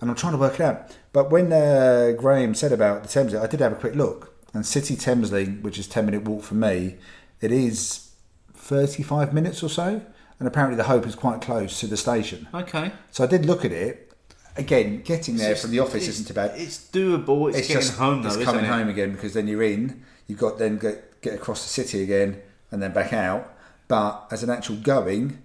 And 0.00 0.10
I'm 0.10 0.16
trying 0.16 0.32
to 0.32 0.38
work 0.38 0.54
it 0.54 0.60
out. 0.60 0.96
But 1.12 1.30
when 1.30 1.52
uh, 1.52 2.12
Graham 2.16 2.54
said 2.54 2.72
about 2.72 3.02
the 3.02 3.08
Thames, 3.08 3.34
I 3.34 3.46
did 3.46 3.60
have 3.60 3.72
a 3.72 3.76
quick 3.76 3.94
look. 3.94 4.34
And 4.54 4.64
City 4.64 4.96
Thameslink, 4.96 5.62
which 5.62 5.78
is 5.78 5.86
10 5.88 6.06
minute 6.06 6.22
walk 6.24 6.42
for 6.42 6.54
me, 6.54 6.96
it 7.40 7.52
is 7.52 8.10
35 8.54 9.32
minutes 9.34 9.62
or 9.62 9.68
so. 9.68 10.00
And 10.38 10.46
apparently 10.46 10.76
the 10.76 10.84
Hope 10.84 11.06
is 11.06 11.14
quite 11.14 11.40
close 11.40 11.80
to 11.80 11.86
the 11.86 11.96
station. 11.96 12.46
Okay. 12.54 12.92
So 13.10 13.24
I 13.24 13.26
did 13.26 13.44
look 13.44 13.64
at 13.64 13.72
it. 13.72 14.12
Again, 14.56 15.02
getting 15.02 15.36
there 15.36 15.54
from 15.54 15.70
the 15.70 15.78
office 15.80 16.08
isn't 16.08 16.26
too 16.26 16.34
bad. 16.34 16.52
It's 16.58 16.78
doable. 16.90 17.54
It's, 17.54 17.68
getting 17.68 17.92
home 17.92 18.22
though, 18.22 18.28
it's 18.28 18.44
coming 18.44 18.64
it? 18.64 18.68
home 18.68 18.88
again 18.88 19.12
because 19.12 19.34
then 19.34 19.46
you're 19.46 19.62
in. 19.62 20.02
You've 20.26 20.38
got 20.40 20.58
then 20.58 20.78
get, 20.78 21.20
get 21.22 21.34
across 21.34 21.62
the 21.62 21.68
city 21.68 22.02
again 22.02 22.40
and 22.70 22.82
then 22.82 22.92
back 22.92 23.12
out. 23.12 23.52
But 23.86 24.26
as 24.30 24.42
an 24.42 24.50
actual 24.50 24.76
going, 24.76 25.38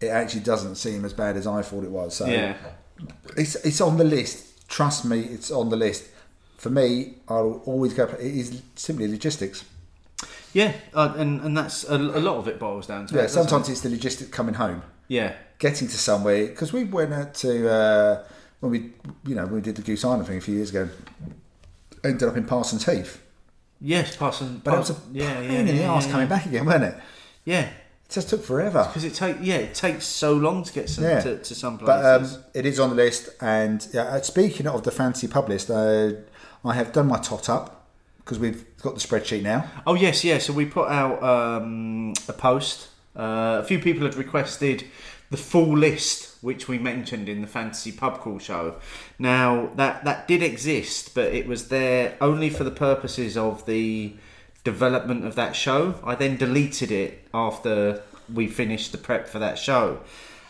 it 0.00 0.08
actually 0.08 0.40
doesn't 0.42 0.74
seem 0.76 1.04
as 1.04 1.12
bad 1.12 1.36
as 1.36 1.46
I 1.46 1.62
thought 1.62 1.84
it 1.84 1.90
was. 1.90 2.16
So 2.16 2.26
Yeah. 2.26 2.56
it's 3.36 3.54
it's 3.56 3.80
on 3.80 3.96
the 3.98 4.04
list. 4.04 4.68
Trust 4.68 5.04
me, 5.04 5.20
it's 5.20 5.50
on 5.50 5.70
the 5.70 5.76
list. 5.76 6.08
For 6.56 6.70
me, 6.70 7.14
I'll 7.28 7.62
always 7.66 7.94
go. 7.94 8.04
It 8.04 8.20
is 8.20 8.62
simply 8.74 9.06
logistics. 9.08 9.64
Yeah, 10.56 10.72
uh, 10.94 11.12
and 11.18 11.42
and 11.42 11.54
that's 11.54 11.84
a, 11.84 11.96
a 11.96 12.22
lot 12.28 12.36
of 12.38 12.48
it 12.48 12.58
boils 12.58 12.86
down 12.86 13.06
to. 13.08 13.14
Yeah, 13.14 13.22
doesn't 13.22 13.42
sometimes 13.42 13.68
it? 13.68 13.72
it's 13.72 13.80
the 13.82 13.90
logistics 13.90 14.30
coming 14.30 14.54
home. 14.54 14.82
Yeah. 15.06 15.34
getting 15.58 15.86
to 15.88 15.98
somewhere 15.98 16.46
because 16.46 16.72
we 16.72 16.84
went 16.84 17.12
out 17.12 17.34
to 17.34 17.70
uh, 17.70 18.24
when 18.60 18.72
we 18.72 18.78
you 19.26 19.34
know 19.34 19.44
when 19.44 19.56
we 19.56 19.60
did 19.60 19.76
the 19.76 19.82
Goose 19.82 20.02
Island 20.02 20.26
thing 20.26 20.38
a 20.38 20.40
few 20.40 20.54
years 20.54 20.70
ago. 20.70 20.88
Ended 22.02 22.26
up 22.28 22.36
in 22.38 22.44
Parsons 22.46 22.86
Heath, 22.86 23.20
Yes, 23.80 24.16
Parson. 24.16 24.62
but 24.64 24.74
it 24.74 24.78
was 24.78 24.90
a 24.90 24.96
yeah, 25.12 25.34
pain 25.34 25.50
yeah, 25.52 25.58
in 25.58 25.66
the 25.66 25.72
yeah, 25.74 25.90
arse 25.90 26.06
yeah, 26.06 26.12
coming 26.12 26.28
back 26.28 26.46
again, 26.46 26.64
wasn't 26.64 26.84
it? 26.84 26.94
Yeah, 27.44 27.64
It 27.64 28.10
just 28.10 28.30
took 28.30 28.42
forever. 28.42 28.84
because 28.86 29.04
it 29.04 29.12
take 29.14 29.36
yeah 29.42 29.56
it 29.56 29.74
takes 29.74 30.06
so 30.06 30.32
long 30.32 30.64
to 30.64 30.72
get 30.72 30.88
some, 30.88 31.04
to, 31.04 31.38
to 31.38 31.54
some 31.54 31.76
But 31.76 32.02
um, 32.04 32.28
it 32.54 32.64
is 32.64 32.80
on 32.80 32.88
the 32.90 32.96
list, 32.96 33.28
and 33.42 33.86
yeah, 33.92 34.04
uh, 34.04 34.22
speaking 34.22 34.66
of 34.66 34.84
the 34.84 34.90
fancy 34.90 35.28
pub 35.28 35.48
list, 35.50 35.68
uh, 35.70 36.12
I 36.64 36.72
have 36.74 36.92
done 36.92 37.08
my 37.08 37.18
tot 37.18 37.50
up 37.50 37.75
because 38.26 38.40
we've 38.40 38.64
got 38.82 38.96
the 38.96 39.00
spreadsheet 39.00 39.42
now. 39.42 39.70
oh 39.86 39.94
yes, 39.94 40.24
yeah. 40.24 40.38
So 40.38 40.52
we 40.52 40.66
put 40.66 40.88
out 40.88 41.22
um, 41.22 42.12
a 42.28 42.32
post. 42.32 42.88
Uh, 43.14 43.60
a 43.62 43.64
few 43.64 43.78
people 43.78 44.04
had 44.04 44.16
requested 44.16 44.84
the 45.30 45.36
full 45.36 45.76
list, 45.78 46.36
which 46.42 46.66
we 46.66 46.76
mentioned 46.76 47.28
in 47.28 47.40
the 47.40 47.46
fantasy 47.46 47.92
pub 47.92 48.20
crawl 48.20 48.40
show. 48.40 48.76
Now 49.16 49.70
that 49.76 50.04
that 50.04 50.26
did 50.26 50.42
exist, 50.42 51.14
but 51.14 51.32
it 51.32 51.46
was 51.46 51.68
there 51.68 52.16
only 52.20 52.50
for 52.50 52.64
the 52.64 52.72
purposes 52.72 53.36
of 53.36 53.64
the 53.64 54.16
development 54.64 55.24
of 55.24 55.36
that 55.36 55.54
show. 55.54 55.94
I 56.02 56.16
then 56.16 56.36
deleted 56.36 56.90
it 56.90 57.28
after 57.32 58.02
we 58.32 58.48
finished 58.48 58.90
the 58.90 58.98
prep 58.98 59.28
for 59.28 59.38
that 59.38 59.56
show. 59.56 60.00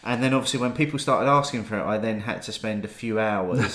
And 0.03 0.23
then 0.23 0.33
obviously 0.33 0.61
when 0.61 0.73
people 0.73 1.01
started 1.01 1.29
asking 1.29 1.65
for 1.65 1.79
it, 1.81 1.83
I 1.85 1.99
then 1.99 2.21
had 2.21 2.41
to 2.43 2.53
spend 2.53 2.85
a 2.85 2.89
few 2.89 3.19
hours 3.19 3.75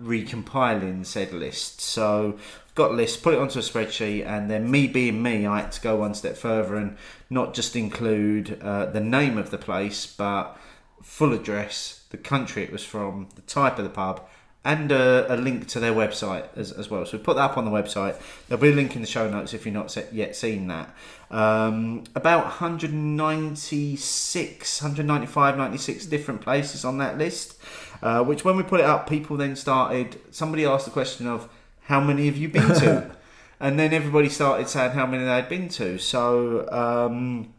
recompiling 0.00 1.04
said 1.04 1.32
list. 1.32 1.80
So 1.80 2.38
got 2.78 2.92
a 2.92 2.94
list, 2.94 3.22
put 3.22 3.34
it 3.34 3.40
onto 3.40 3.58
a 3.58 3.62
spreadsheet, 3.62 4.26
and 4.26 4.50
then 4.50 4.70
me 4.70 4.86
being 4.86 5.22
me, 5.22 5.46
I 5.46 5.60
had 5.60 5.72
to 5.72 5.80
go 5.80 5.96
one 5.96 6.14
step 6.14 6.36
further 6.36 6.76
and 6.76 6.96
not 7.28 7.52
just 7.52 7.76
include 7.76 8.58
uh, 8.62 8.86
the 8.86 9.00
name 9.00 9.36
of 9.36 9.50
the 9.50 9.58
place, 9.58 10.06
but 10.06 10.56
full 11.02 11.34
address, 11.34 12.04
the 12.10 12.16
country 12.16 12.62
it 12.62 12.72
was 12.72 12.84
from, 12.84 13.28
the 13.34 13.42
type 13.42 13.76
of 13.78 13.84
the 13.84 13.90
pub, 13.90 14.26
and 14.64 14.90
a, 14.92 15.32
a 15.32 15.36
link 15.36 15.68
to 15.68 15.78
their 15.80 15.92
website 15.92 16.46
as, 16.56 16.72
as 16.72 16.90
well. 16.90 17.04
So 17.04 17.18
we 17.18 17.24
put 17.24 17.36
that 17.36 17.50
up 17.50 17.58
on 17.58 17.64
the 17.64 17.70
website. 17.70 18.20
There'll 18.48 18.62
be 18.62 18.70
a 18.70 18.74
link 18.74 18.94
in 18.94 19.00
the 19.00 19.08
show 19.08 19.28
notes 19.28 19.52
if 19.54 19.66
you've 19.66 19.74
not 19.74 19.96
yet 20.12 20.36
seen 20.36 20.68
that. 20.68 20.94
Um, 21.30 22.04
about 22.14 22.44
196, 22.44 24.82
195, 24.82 25.56
96 25.56 26.06
different 26.06 26.40
places 26.40 26.84
on 26.84 26.98
that 26.98 27.18
list. 27.18 27.56
Uh, 28.00 28.22
which 28.22 28.44
when 28.44 28.56
we 28.56 28.62
put 28.62 28.78
it 28.78 28.86
up, 28.86 29.08
people 29.08 29.36
then 29.36 29.56
started. 29.56 30.20
Somebody 30.30 30.64
asked 30.64 30.84
the 30.84 30.92
question 30.92 31.26
of 31.26 31.48
how 31.88 32.00
many 32.00 32.26
have 32.26 32.36
you 32.36 32.48
been 32.48 32.68
to, 32.68 33.10
and 33.60 33.78
then 33.78 33.92
everybody 33.92 34.28
started 34.28 34.68
saying 34.68 34.92
how 34.92 35.06
many 35.06 35.24
they'd 35.24 35.48
been 35.48 35.68
to. 35.70 35.98
So 35.98 36.68
um, 36.70 37.52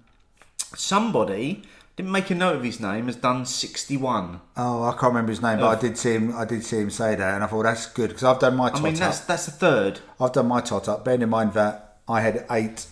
somebody 0.75 1.63
didn't 1.95 2.11
make 2.11 2.29
a 2.29 2.35
note 2.35 2.55
of 2.55 2.63
his 2.63 2.79
name 2.79 3.07
has 3.07 3.15
done 3.17 3.45
61. 3.45 4.39
Oh, 4.55 4.83
I 4.83 4.91
can't 4.91 5.03
remember 5.03 5.31
his 5.31 5.41
name, 5.41 5.59
but 5.59 5.77
I 5.77 5.79
did 5.79 5.97
see 5.97 6.13
him. 6.13 6.35
I 6.35 6.45
did 6.45 6.63
see 6.63 6.77
him 6.77 6.89
say 6.89 7.15
that, 7.15 7.35
and 7.35 7.43
I 7.43 7.47
thought 7.47 7.63
that's 7.63 7.87
good 7.87 8.09
because 8.09 8.23
I've 8.23 8.39
done 8.39 8.55
my 8.55 8.67
I 8.67 8.69
tot 8.69 8.83
mean, 8.83 8.93
up. 8.93 8.99
that's 8.99 9.19
that's 9.21 9.47
a 9.47 9.51
third. 9.51 9.99
I've 10.19 10.31
done 10.31 10.47
my 10.47 10.61
tot 10.61 10.87
up. 10.87 11.03
Bearing 11.03 11.21
in 11.21 11.29
mind 11.29 11.53
that 11.53 11.97
I 12.07 12.21
had 12.21 12.45
eight 12.51 12.85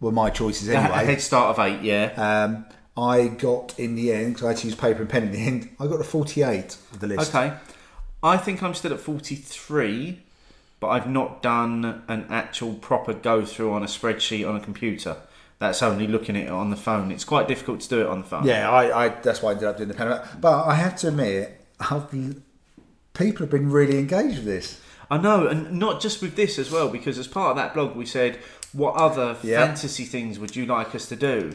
were 0.00 0.12
my 0.12 0.30
choices 0.30 0.68
A 0.68 0.76
anyway. 0.76 1.04
head 1.06 1.20
start 1.20 1.58
of 1.58 1.64
eight, 1.64 1.82
yeah. 1.82 2.12
Um, 2.16 2.66
I 2.96 3.28
got 3.28 3.78
in 3.78 3.94
the 3.94 4.12
end 4.12 4.34
because 4.34 4.44
I 4.44 4.48
had 4.48 4.56
to 4.58 4.66
use 4.66 4.76
paper 4.76 5.00
and 5.00 5.08
pen 5.08 5.22
in 5.24 5.32
the 5.32 5.38
end. 5.46 5.70
I 5.80 5.86
got 5.86 5.96
to 5.96 6.04
forty-eight 6.04 6.76
of 6.92 7.00
the 7.00 7.06
list. 7.06 7.34
Okay. 7.34 7.54
I 8.24 8.36
think 8.36 8.62
I'm 8.62 8.72
still 8.74 8.92
at 8.92 9.00
43, 9.00 10.20
but 10.82 10.88
I've 10.88 11.08
not 11.08 11.42
done 11.42 12.02
an 12.08 12.26
actual 12.28 12.74
proper 12.74 13.14
go 13.14 13.44
through 13.44 13.72
on 13.72 13.84
a 13.84 13.86
spreadsheet 13.86 14.46
on 14.46 14.56
a 14.56 14.60
computer. 14.60 15.16
That's 15.60 15.80
only 15.80 16.08
looking 16.08 16.36
at 16.36 16.46
it 16.46 16.50
on 16.50 16.70
the 16.70 16.76
phone. 16.76 17.12
It's 17.12 17.22
quite 17.24 17.46
difficult 17.46 17.80
to 17.82 17.88
do 17.88 18.00
it 18.00 18.08
on 18.08 18.22
the 18.22 18.26
phone. 18.26 18.44
Yeah, 18.44 18.68
I, 18.68 19.04
I 19.04 19.08
that's 19.10 19.40
why 19.40 19.50
I 19.50 19.52
ended 19.52 19.68
up 19.68 19.76
doing 19.76 19.88
the 19.88 19.94
pen. 19.94 20.20
But 20.40 20.64
I 20.66 20.74
have 20.74 20.96
to 20.96 21.08
admit, 21.08 21.64
oh, 21.80 22.08
I've, 22.12 22.42
people 23.14 23.44
have 23.46 23.50
been 23.50 23.70
really 23.70 23.96
engaged 23.96 24.38
with 24.38 24.44
this. 24.44 24.80
I 25.08 25.18
know, 25.18 25.46
and 25.46 25.78
not 25.78 26.00
just 26.00 26.20
with 26.20 26.34
this 26.34 26.58
as 26.58 26.72
well, 26.72 26.88
because 26.88 27.16
as 27.16 27.28
part 27.28 27.50
of 27.50 27.56
that 27.58 27.74
blog, 27.74 27.94
we 27.94 28.06
said, 28.06 28.40
what 28.72 28.96
other 28.96 29.36
Yeah. 29.44 29.64
fantasy 29.64 30.04
things 30.04 30.40
would 30.40 30.56
you 30.56 30.66
like 30.66 30.96
us 30.96 31.06
to 31.10 31.16
do? 31.16 31.54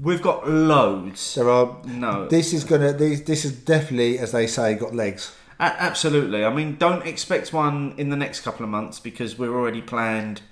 We've 0.00 0.22
got 0.22 0.48
loads. 0.48 1.34
There 1.34 1.50
are 1.50 1.76
No. 1.84 2.26
This 2.28 2.54
is 2.54 2.64
gonna. 2.64 2.94
This, 2.94 3.20
this 3.20 3.44
is 3.44 3.52
definitely, 3.52 4.18
as 4.18 4.32
they 4.32 4.46
say, 4.46 4.74
got 4.76 4.94
legs. 4.94 5.34
A- 5.62 5.80
absolutely. 5.80 6.44
I 6.44 6.52
mean, 6.52 6.76
don't 6.76 7.06
expect 7.06 7.52
one 7.52 7.94
in 7.96 8.10
the 8.10 8.16
next 8.16 8.40
couple 8.40 8.64
of 8.64 8.70
months 8.70 8.98
because 8.98 9.38
we're 9.38 9.54
already 9.54 9.80
planned 9.80 10.42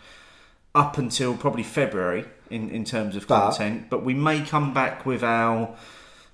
up 0.72 0.98
until 0.98 1.36
probably 1.36 1.64
February 1.64 2.24
in, 2.48 2.70
in 2.70 2.84
terms 2.84 3.16
of 3.16 3.26
But- 3.26 3.50
content. 3.50 3.90
But 3.90 4.04
we 4.04 4.14
may 4.14 4.40
come 4.42 4.72
back 4.72 5.04
with 5.04 5.24
our 5.24 5.76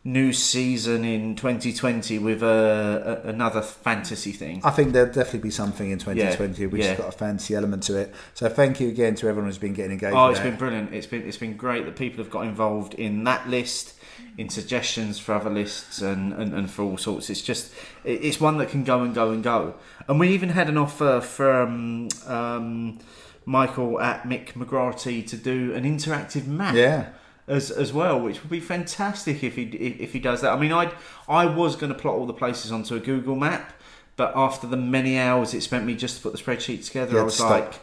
new 0.05 0.33
season 0.33 1.05
in 1.05 1.35
2020 1.35 2.19
with 2.21 2.43
a, 2.43 3.23
a, 3.25 3.29
another 3.31 3.61
fantasy 3.61 4.31
thing. 4.31 4.61
I 4.63 4.71
think 4.71 4.93
there'll 4.93 5.13
definitely 5.13 5.41
be 5.41 5.51
something 5.51 5.91
in 5.91 5.99
2020 5.99 6.67
which 6.67 6.83
yeah. 6.83 6.91
has 6.91 6.99
got 6.99 7.09
a 7.09 7.13
fancy 7.13 7.57
element 7.57 7.83
to 7.85 7.97
it. 7.99 8.15
So 8.35 8.49
thank 8.49 8.79
you 8.79 8.89
again 8.89 9.17
to 9.17 9.29
everyone 9.29 9.49
who's 9.49 9.59
been 9.59 9.75
getting 9.75 9.93
engaged. 9.93 10.15
Oh, 10.15 10.29
it's 10.29 10.39
that. 10.39 10.45
been 10.45 10.57
brilliant. 10.57 10.95
It's 10.95 11.09
been 11.09 11.27
it's 11.27 11.39
been 11.39 11.57
great 11.57 11.87
that 11.87 11.97
people 11.97 12.23
have 12.23 12.31
got 12.31 12.47
involved 12.47 12.95
in 12.95 13.25
that 13.25 13.49
list, 13.49 13.95
in 14.39 14.49
suggestions 14.51 15.19
for 15.19 15.35
other 15.35 15.51
lists, 15.51 16.03
and, 16.03 16.33
and, 16.35 16.53
and 16.53 16.71
for 16.71 16.83
all 16.83 16.99
sorts. 16.99 17.31
It's 17.31 17.43
just 17.43 17.73
it's 18.05 18.41
one 18.41 18.59
that 18.59 18.69
can 18.69 18.85
go 18.85 19.03
and 19.03 19.15
go 19.15 19.31
and 19.31 19.43
go. 19.43 19.75
And 20.09 20.21
we 20.21 20.29
even 20.29 20.51
had 20.51 20.69
an 20.69 20.77
offer 20.77 21.21
from 21.21 22.09
um, 22.27 22.99
Michael 23.47 24.01
at 24.01 24.25
Mick 24.25 24.53
McGratty 24.53 25.27
to 25.29 25.37
do 25.37 25.73
an 25.75 25.85
interactive 25.85 26.47
map. 26.47 26.75
Yeah. 26.75 27.11
As, 27.49 27.71
as 27.71 27.93
well, 27.93 28.21
which 28.21 28.43
would 28.43 28.51
be 28.51 28.59
fantastic 28.59 29.45
if 29.45 29.55
he 29.55 29.63
if, 29.63 30.13
he 30.13 30.19
does 30.19 30.41
that. 30.41 30.53
I 30.53 30.59
mean, 30.59 30.73
I 30.73 30.93
I 31.29 31.47
was 31.47 31.77
going 31.77 31.93
to 31.93 31.99
plot 31.99 32.17
all 32.17 32.27
the 32.27 32.33
places 32.33 32.73
onto 32.73 32.97
a 32.97 32.99
Google 32.99 33.37
map, 33.37 33.73
but 34.17 34.33
after 34.35 34.67
the 34.67 34.77
many 34.77 35.17
hours 35.17 35.55
it 35.55 35.61
spent 35.61 35.87
me 35.87 35.95
just 35.95 36.17
to 36.17 36.23
put 36.25 36.33
the 36.33 36.39
spreadsheet 36.39 36.85
together, 36.85 37.13
You 37.13 37.21
I 37.21 37.23
was 37.23 37.41
like, 37.41 37.75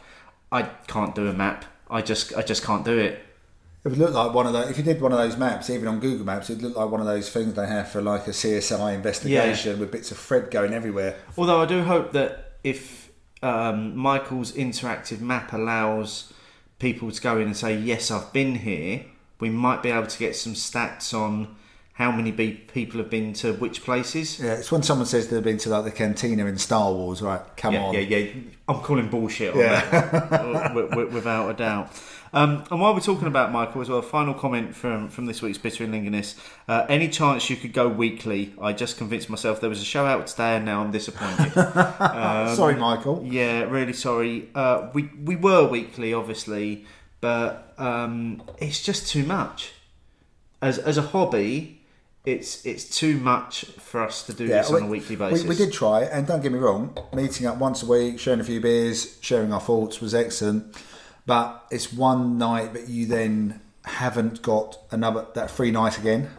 I 0.51 0.63
can't 0.63 1.15
do 1.15 1.29
a 1.29 1.33
map. 1.33 1.63
I 1.89 2.01
just 2.01 2.35
I 2.35 2.41
just 2.41 2.61
can't 2.61 2.83
do 2.83 2.97
it. 2.97 3.19
It 3.83 3.89
would 3.89 3.97
look 3.97 4.13
like 4.13 4.33
one 4.33 4.47
of 4.47 4.53
those. 4.53 4.69
If 4.69 4.77
you 4.77 4.83
did 4.83 5.01
one 5.01 5.11
of 5.11 5.17
those 5.17 5.35
maps, 5.35 5.69
even 5.69 5.89
on 5.89 5.99
Google 5.99 6.25
Maps, 6.25 6.49
it'd 6.49 6.63
look 6.63 6.77
like 6.77 6.89
one 6.89 7.01
of 7.01 7.05
those 7.05 7.29
things 7.29 7.53
they 7.53 7.67
have 7.67 7.91
for 7.91 8.01
like 8.01 8.27
a 8.27 8.31
CSI 8.31 8.95
investigation 8.95 9.77
with 9.77 9.91
bits 9.91 10.09
of 10.11 10.17
thread 10.17 10.49
going 10.51 10.73
everywhere. 10.73 11.17
Although 11.37 11.61
I 11.61 11.65
do 11.65 11.83
hope 11.83 12.13
that 12.13 12.53
if 12.63 13.11
um, 13.41 13.95
Michael's 13.97 14.53
interactive 14.53 15.19
map 15.19 15.51
allows 15.51 16.31
people 16.79 17.11
to 17.11 17.21
go 17.21 17.37
in 17.37 17.47
and 17.47 17.57
say, 17.57 17.77
"Yes, 17.77 18.09
I've 18.09 18.31
been 18.31 18.55
here," 18.55 19.05
we 19.41 19.49
might 19.49 19.83
be 19.83 19.89
able 19.89 20.07
to 20.07 20.19
get 20.19 20.37
some 20.37 20.53
stats 20.53 21.13
on 21.13 21.53
how 21.93 22.11
many 22.11 22.31
be- 22.31 22.53
people 22.53 22.99
have 22.99 23.09
been 23.09 23.33
to 23.33 23.53
which 23.53 23.83
places. 23.83 24.39
Yeah, 24.39 24.53
it's 24.53 24.71
when 24.71 24.81
someone 24.81 25.05
says 25.05 25.27
they've 25.27 25.43
been 25.43 25.57
to 25.59 25.69
like 25.69 25.83
the 25.83 25.91
cantina 25.91 26.45
in 26.45 26.57
Star 26.57 26.91
Wars, 26.91 27.21
right? 27.21 27.41
Come 27.57 27.73
yeah, 27.73 27.83
on. 27.83 27.93
yeah, 27.93 27.99
yeah. 27.99 28.31
I'm 28.67 28.79
calling 28.79 29.09
bullshit 29.09 29.53
on 29.53 29.59
that, 29.59 30.31
w- 30.69 30.89
w- 30.89 31.09
without 31.09 31.49
a 31.49 31.53
doubt. 31.53 31.91
Um, 32.33 32.63
and 32.71 32.81
while 32.81 32.93
we're 32.95 32.99
talking 32.99 33.27
about 33.27 33.51
Michael 33.51 33.81
as 33.81 33.89
well, 33.89 34.01
final 34.01 34.33
comment 34.33 34.75
from 34.75 35.09
from 35.09 35.27
this 35.27 35.41
week's 35.41 35.59
Bitter 35.59 35.83
and 35.83 35.93
Lingonist. 35.93 36.39
Uh, 36.67 36.85
any 36.89 37.07
chance 37.07 37.49
you 37.49 37.55
could 37.55 37.73
go 37.73 37.87
weekly? 37.87 38.53
I 38.59 38.73
just 38.73 38.97
convinced 38.97 39.29
myself 39.29 39.61
there 39.61 39.69
was 39.69 39.81
a 39.81 39.85
show 39.85 40.05
out 40.05 40.25
today, 40.25 40.55
and 40.55 40.65
now 40.65 40.81
I'm 40.81 40.91
disappointed. 40.91 41.53
Um, 42.23 42.55
Sorry, 42.55 42.75
Michael. 42.75 43.23
Yeah, 43.25 43.63
really 43.63 43.93
sorry. 43.93 44.49
Uh, 44.55 44.89
we 44.93 45.09
we 45.23 45.35
were 45.35 45.67
weekly, 45.67 46.13
obviously, 46.13 46.85
but 47.21 47.73
um, 47.77 48.41
it's 48.57 48.81
just 48.81 49.07
too 49.07 49.23
much. 49.23 49.71
As 50.61 50.79
as 50.79 50.97
a 50.97 51.01
hobby, 51.01 51.81
it's 52.25 52.65
it's 52.65 52.85
too 52.97 53.17
much 53.17 53.65
for 53.65 54.01
us 54.01 54.23
to 54.23 54.33
do 54.33 54.47
this 54.47 54.71
on 54.71 54.83
a 54.83 54.87
weekly 54.87 55.15
we- 55.15 55.29
basis. 55.29 55.47
We, 55.47 55.55
did 55.55 55.71
try, 55.73 56.03
and 56.03 56.25
don't 56.25 56.41
get 56.41 56.51
me 56.51 56.59
wrong, 56.59 56.97
meeting 57.13 57.45
up 57.47 57.57
once 57.57 57.83
a 57.83 57.85
week, 57.85 58.19
sharing 58.19 58.39
a 58.39 58.43
few 58.43 58.59
beers, 58.59 59.17
sharing 59.21 59.53
our 59.53 59.61
thoughts 59.61 60.01
was 60.01 60.15
excellent. 60.15 60.75
But 61.25 61.65
it's 61.71 61.93
one 61.93 62.37
night 62.37 62.73
that 62.73 62.89
you 62.89 63.05
then 63.05 63.61
haven't 63.85 64.41
got 64.41 64.77
another 64.91 65.25
that 65.35 65.51
free 65.51 65.71
night 65.71 65.97
again. 65.97 66.29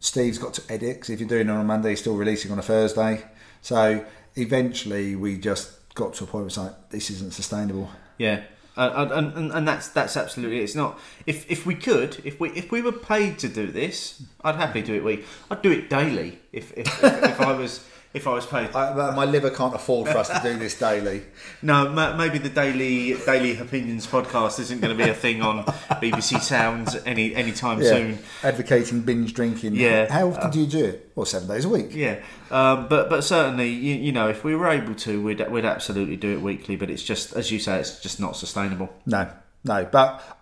Steve's 0.00 0.38
got 0.38 0.54
to 0.54 0.62
edit 0.72 0.96
because 0.96 1.10
if 1.10 1.20
you're 1.20 1.28
doing 1.28 1.48
it 1.48 1.50
on 1.50 1.60
a 1.60 1.64
Monday, 1.64 1.90
he's 1.90 2.00
still 2.00 2.16
releasing 2.16 2.52
on 2.52 2.58
a 2.58 2.62
Thursday. 2.62 3.24
So 3.60 4.04
eventually, 4.36 5.16
we 5.16 5.38
just 5.38 5.72
got 5.94 6.14
to 6.14 6.24
a 6.24 6.26
point 6.26 6.42
where 6.42 6.46
it's 6.46 6.56
like 6.58 6.90
this 6.90 7.10
isn't 7.10 7.32
sustainable. 7.32 7.90
Yeah, 8.18 8.44
uh, 8.76 9.08
and, 9.12 9.32
and 9.32 9.52
and 9.52 9.68
that's 9.68 9.88
that's 9.88 10.16
absolutely. 10.16 10.60
It's 10.60 10.74
not. 10.74 10.98
If 11.26 11.50
if 11.50 11.66
we 11.66 11.74
could, 11.74 12.20
if 12.24 12.38
we 12.38 12.50
if 12.50 12.70
we 12.70 12.82
were 12.82 12.92
paid 12.92 13.38
to 13.40 13.48
do 13.48 13.66
this, 13.66 14.22
I'd 14.42 14.56
happily 14.56 14.82
do 14.82 14.94
it. 14.94 15.04
We 15.04 15.24
I'd 15.50 15.62
do 15.62 15.72
it 15.72 15.90
daily. 15.90 16.38
If 16.52 16.72
if, 16.76 16.86
if, 17.02 17.24
if 17.24 17.40
I 17.40 17.52
was 17.52 17.84
if 18.16 18.26
I 18.26 18.32
was 18.32 18.46
paid. 18.46 18.74
I, 18.74 19.14
my 19.14 19.26
liver 19.26 19.50
can't 19.50 19.74
afford 19.74 20.08
for 20.08 20.16
us 20.16 20.28
to 20.28 20.40
do 20.42 20.58
this 20.58 20.76
daily. 20.78 21.22
No, 21.60 21.90
ma- 21.90 22.16
maybe 22.16 22.38
the 22.38 22.48
daily 22.48 23.14
daily 23.26 23.58
opinions 23.58 24.06
podcast 24.06 24.58
isn't 24.58 24.80
going 24.80 24.96
to 24.96 25.04
be 25.04 25.08
a 25.08 25.14
thing 25.14 25.42
on 25.42 25.64
BBC 25.64 26.40
Sounds 26.40 26.96
any 27.04 27.34
anytime 27.34 27.82
soon. 27.82 28.18
Advocating 28.42 29.02
binge 29.02 29.34
drinking. 29.34 29.74
Yeah. 29.74 30.10
How 30.10 30.28
often 30.30 30.50
do 30.50 30.60
you 30.60 30.66
do 30.66 30.84
it? 30.86 31.12
Well, 31.14 31.26
seven 31.26 31.46
days 31.46 31.66
a 31.66 31.68
week. 31.68 31.94
Yeah, 31.94 32.22
um, 32.50 32.88
but 32.88 33.10
but 33.10 33.22
certainly 33.22 33.68
you, 33.68 33.94
you 33.96 34.12
know 34.12 34.28
if 34.28 34.44
we 34.44 34.56
were 34.56 34.68
able 34.68 34.94
to, 34.94 35.22
we'd 35.22 35.46
we'd 35.50 35.66
absolutely 35.66 36.16
do 36.16 36.32
it 36.32 36.40
weekly. 36.40 36.76
But 36.76 36.88
it's 36.88 37.02
just 37.02 37.34
as 37.34 37.52
you 37.52 37.58
say, 37.58 37.78
it's 37.80 38.00
just 38.00 38.18
not 38.18 38.34
sustainable. 38.36 38.88
No, 39.04 39.28
no. 39.62 39.84
But 39.84 40.35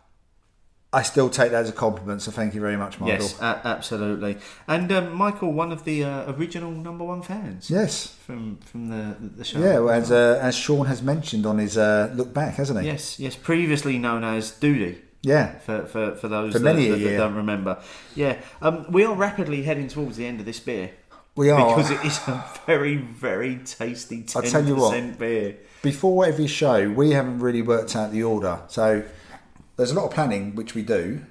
I 0.94 1.02
still 1.02 1.28
take 1.28 1.50
that 1.50 1.62
as 1.62 1.68
a 1.68 1.72
compliment. 1.72 2.22
So 2.22 2.30
thank 2.30 2.54
you 2.54 2.60
very 2.60 2.76
much, 2.76 3.00
Michael. 3.00 3.24
Yes, 3.24 3.40
a- 3.40 3.60
absolutely. 3.64 4.36
And 4.68 4.90
um, 4.92 5.12
Michael, 5.14 5.52
one 5.52 5.72
of 5.72 5.84
the 5.84 6.04
uh, 6.04 6.32
original 6.32 6.70
number 6.70 7.04
one 7.04 7.22
fans. 7.22 7.68
Yes. 7.70 8.06
from 8.26 8.56
from 8.58 8.88
the 8.88 9.16
the 9.38 9.44
show. 9.44 9.58
Yeah, 9.58 9.80
well, 9.80 9.90
as 9.90 10.10
uh, 10.10 10.38
as 10.40 10.54
Sean 10.54 10.86
has 10.86 11.02
mentioned 11.02 11.44
on 11.46 11.58
his 11.58 11.76
uh, 11.76 12.12
look 12.14 12.32
back, 12.32 12.54
hasn't 12.54 12.80
he? 12.80 12.86
Yes, 12.86 13.18
yes. 13.18 13.36
Previously 13.36 13.98
known 13.98 14.24
as 14.24 14.52
Doody. 14.52 14.98
Yeah. 15.22 15.58
For, 15.60 15.86
for, 15.86 16.14
for 16.16 16.28
those 16.28 16.52
For 16.52 16.58
that, 16.58 16.64
many 16.76 16.88
that- 16.90 16.98
that 16.98 17.16
don't 17.16 17.34
remember, 17.34 17.82
yeah, 18.14 18.40
um, 18.60 18.84
we 18.90 19.04
are 19.04 19.14
rapidly 19.14 19.62
heading 19.62 19.88
towards 19.88 20.16
the 20.18 20.26
end 20.26 20.38
of 20.40 20.44
this 20.46 20.60
beer 20.60 20.90
We 21.34 21.48
are. 21.50 21.66
because 21.76 21.90
it 21.90 22.04
is 22.04 22.18
a 22.28 22.44
very 22.66 22.96
very 22.96 23.56
tasty 23.64 24.18
I'll 24.36 24.42
ten 24.42 24.50
tell 24.50 24.66
you 24.66 24.76
what. 24.76 24.90
percent 24.90 25.18
beer. 25.18 25.56
Before 25.82 26.26
every 26.26 26.46
show, 26.46 26.90
we 26.90 27.12
haven't 27.12 27.38
really 27.40 27.62
worked 27.62 27.96
out 27.96 28.12
the 28.12 28.22
order. 28.22 28.60
So 28.68 29.02
there's 29.76 29.90
a 29.90 29.94
lot 29.94 30.04
of 30.06 30.10
planning, 30.12 30.54
which 30.54 30.74
we 30.74 30.82
do. 30.82 31.24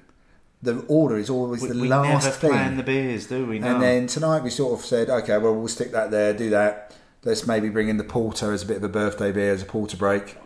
The 0.62 0.80
order 0.88 1.18
is 1.18 1.30
always 1.30 1.62
We, 1.62 1.70
the 1.70 1.80
we 1.82 1.88
last 1.90 2.24
never 2.26 2.36
thing. 2.36 2.52
plan 2.52 2.78
the 2.78 2.84
beers, 2.84 3.28
do 3.28 3.46
we? 3.46 3.60
No. 3.60 3.68
And 3.74 3.82
then 3.84 4.08
tonight 4.08 4.44
we 4.44 4.50
sort 4.50 4.80
of 4.80 4.86
said, 4.86 5.10
okay, 5.10 5.38
well, 5.38 5.54
we'll 5.56 5.68
stick 5.68 5.92
that 5.92 6.10
there, 6.12 6.34
do 6.34 6.50
that. 6.52 6.96
Let's 7.26 7.46
maybe 7.48 7.70
bring 7.70 7.90
in 7.90 7.98
the 7.98 8.04
porter 8.04 8.52
as 8.54 8.64
a 8.64 8.66
bit 8.66 8.78
of 8.78 8.84
a 8.84 8.90
birthday 8.90 9.32
beer, 9.32 9.52
as 9.54 9.62
a 9.62 9.66
porter 9.66 9.98
break. 9.98 10.38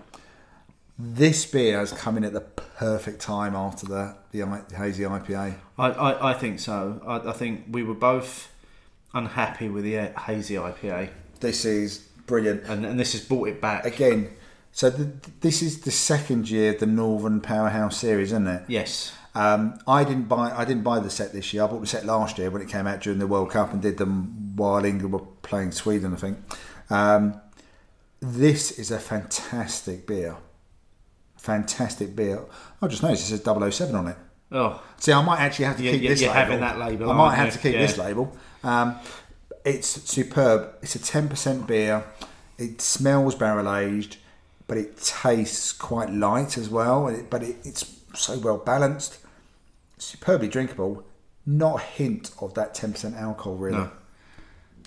This 1.00 1.46
beer 1.46 1.78
has 1.78 1.92
come 1.92 2.18
in 2.18 2.24
at 2.24 2.34
the 2.34 2.42
perfect 2.42 3.20
time 3.22 3.56
after 3.56 3.86
the, 3.86 4.16
the 4.32 4.42
I- 4.44 4.64
hazy 4.76 5.04
IPA. 5.04 5.56
I, 5.78 5.88
I, 5.92 6.32
I 6.32 6.34
think 6.34 6.60
so. 6.60 7.00
I, 7.06 7.30
I 7.30 7.34
think 7.34 7.66
we 7.70 7.84
were 7.84 7.94
both 7.94 8.52
unhappy 9.14 9.70
with 9.70 9.84
the 9.84 9.96
hazy 10.20 10.56
IPA, 10.56 11.10
This 11.40 11.66
is 11.66 12.00
brilliant. 12.26 12.64
and, 12.64 12.86
and 12.86 13.00
this 13.00 13.12
has 13.14 13.22
brought 13.24 13.48
it 13.50 13.62
back. 13.62 13.86
Again, 13.86 14.32
so 14.78 14.92
the, 14.92 15.12
this 15.42 15.64
is 15.64 15.82
the 15.82 15.90
second 15.92 16.52
year 16.52 16.74
of 16.74 16.80
the 16.80 16.86
Northern 16.86 17.42
Powerhouse 17.42 17.98
series, 17.98 18.28
isn't 18.28 18.46
it? 18.46 18.62
Yes. 18.68 19.12
Um, 19.34 19.80
I 19.88 20.04
didn't 20.04 20.26
buy. 20.28 20.52
I 20.56 20.66
didn't 20.66 20.84
buy 20.84 21.00
the 21.00 21.10
set 21.10 21.34
this 21.34 21.52
year. 21.52 21.64
I 21.64 21.68
bought 21.68 21.82
the 21.82 21.88
set 21.88 22.06
last 22.06 22.38
year 22.38 22.52
when 22.52 22.62
it 22.62 22.70
came 22.70 22.86
out 22.86 23.02
during 23.02 23.18
the 23.18 23.26
World 23.26 23.50
Cup 23.50 23.74
and 23.74 23.82
did 23.82 23.98
them 23.98 24.56
while 24.56 24.86
England 24.86 25.14
were 25.14 25.26
playing 25.42 25.72
Sweden. 25.72 26.14
I 26.14 26.18
think. 26.18 26.38
Um, 26.92 27.42
this 28.20 28.78
is 28.78 28.92
a 28.92 29.00
fantastic 29.00 30.06
beer. 30.06 30.36
Fantastic 31.38 32.16
beer. 32.16 32.46
I 32.80 32.88
just 32.88 33.02
noticed 33.02 33.32
it 33.32 33.44
says 33.44 33.74
007 33.78 33.96
on 33.96 34.08
it. 34.10 34.18
Oh, 34.52 34.82
See, 34.98 35.12
I 35.12 35.24
might 35.24 35.40
actually 35.40 35.66
have 35.66 35.78
to 35.78 35.84
keep 35.84 36.02
this 36.08 36.22
you're 36.22 36.30
label. 36.30 36.40
having 36.42 36.60
that 36.62 36.78
label, 36.80 37.10
I 37.10 37.14
might 37.16 37.36
have 37.36 37.48
you? 37.48 37.52
to 37.54 37.58
keep 37.60 37.74
Yeah. 37.74 37.82
this 37.82 37.98
label. 37.98 38.36
Um, 38.64 38.96
it's 39.66 39.88
superb. 39.88 40.76
It's 40.84 40.96
a 40.96 41.00
10% 41.00 41.66
beer. 41.68 42.04
It 42.58 42.80
smells 42.82 43.36
barrel 43.36 43.74
aged, 43.76 44.18
but 44.68 44.78
it 44.78 44.98
tastes 44.98 45.72
quite 45.72 46.12
light 46.12 46.58
as 46.58 46.70
well. 46.70 47.12
But 47.30 47.44
it, 47.44 47.56
it's 47.64 48.00
so 48.14 48.38
well 48.38 48.58
balanced. 48.58 49.20
Superbly 49.98 50.50
drinkable. 50.50 51.04
Not 51.46 51.82
a 51.82 51.84
hint 51.84 52.32
of 52.42 52.54
that 52.56 52.76
10% 52.76 53.18
alcohol, 53.18 53.56
really. 53.56 53.78
No. 53.78 53.92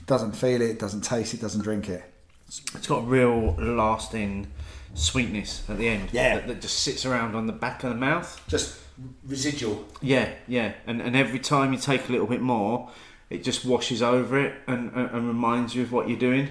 Doesn't 0.07 0.33
feel 0.33 0.61
it, 0.61 0.79
doesn't 0.79 1.03
taste 1.03 1.33
it, 1.35 1.41
doesn't 1.41 1.63
drink 1.63 1.89
it. 1.89 2.03
it's 2.47 2.87
got 2.87 3.07
real 3.07 3.55
lasting 3.55 4.49
sweetness 4.95 5.65
at 5.69 5.79
the 5.79 5.89
end. 5.89 6.11
Yeah. 6.13 6.37
That, 6.37 6.49
that 6.49 6.61
just 6.61 6.81
sits 6.81 7.07
around 7.07 7.35
on 7.35 7.47
the 7.47 7.53
back 7.53 7.83
of 7.85 7.91
the 7.91 7.97
mouth. 7.97 8.43
Just 8.47 8.79
residual. 9.25 9.87
Yeah, 10.03 10.31
yeah. 10.47 10.75
And, 10.87 11.01
and 11.01 11.17
every 11.17 11.39
time 11.39 11.73
you 11.73 11.79
take 11.79 12.09
a 12.09 12.13
little 12.13 12.27
bit 12.27 12.43
more, 12.43 12.91
it 13.31 13.45
just 13.45 13.65
washes 13.65 14.03
over 14.03 14.39
it 14.39 14.55
and, 14.67 14.93
and, 14.93 15.11
and 15.11 15.29
reminds 15.29 15.75
you 15.75 15.83
of 15.83 15.93
what 15.93 16.09
you're 16.09 16.19
doing. 16.19 16.49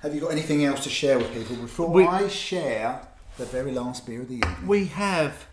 Have 0.00 0.14
you 0.14 0.20
got 0.20 0.30
anything 0.30 0.64
else 0.64 0.84
to 0.84 0.90
share 0.90 1.18
with 1.18 1.32
people 1.32 1.56
before 1.56 1.88
We- 1.88 2.04
I 2.06 2.28
share 2.28 3.00
the 3.36 3.44
very 3.46 3.72
last 3.72 4.06
beer 4.06 4.22
of 4.22 4.28
the 4.28 4.36
evening? 4.36 4.66
We 4.66 4.86
have 4.86 5.46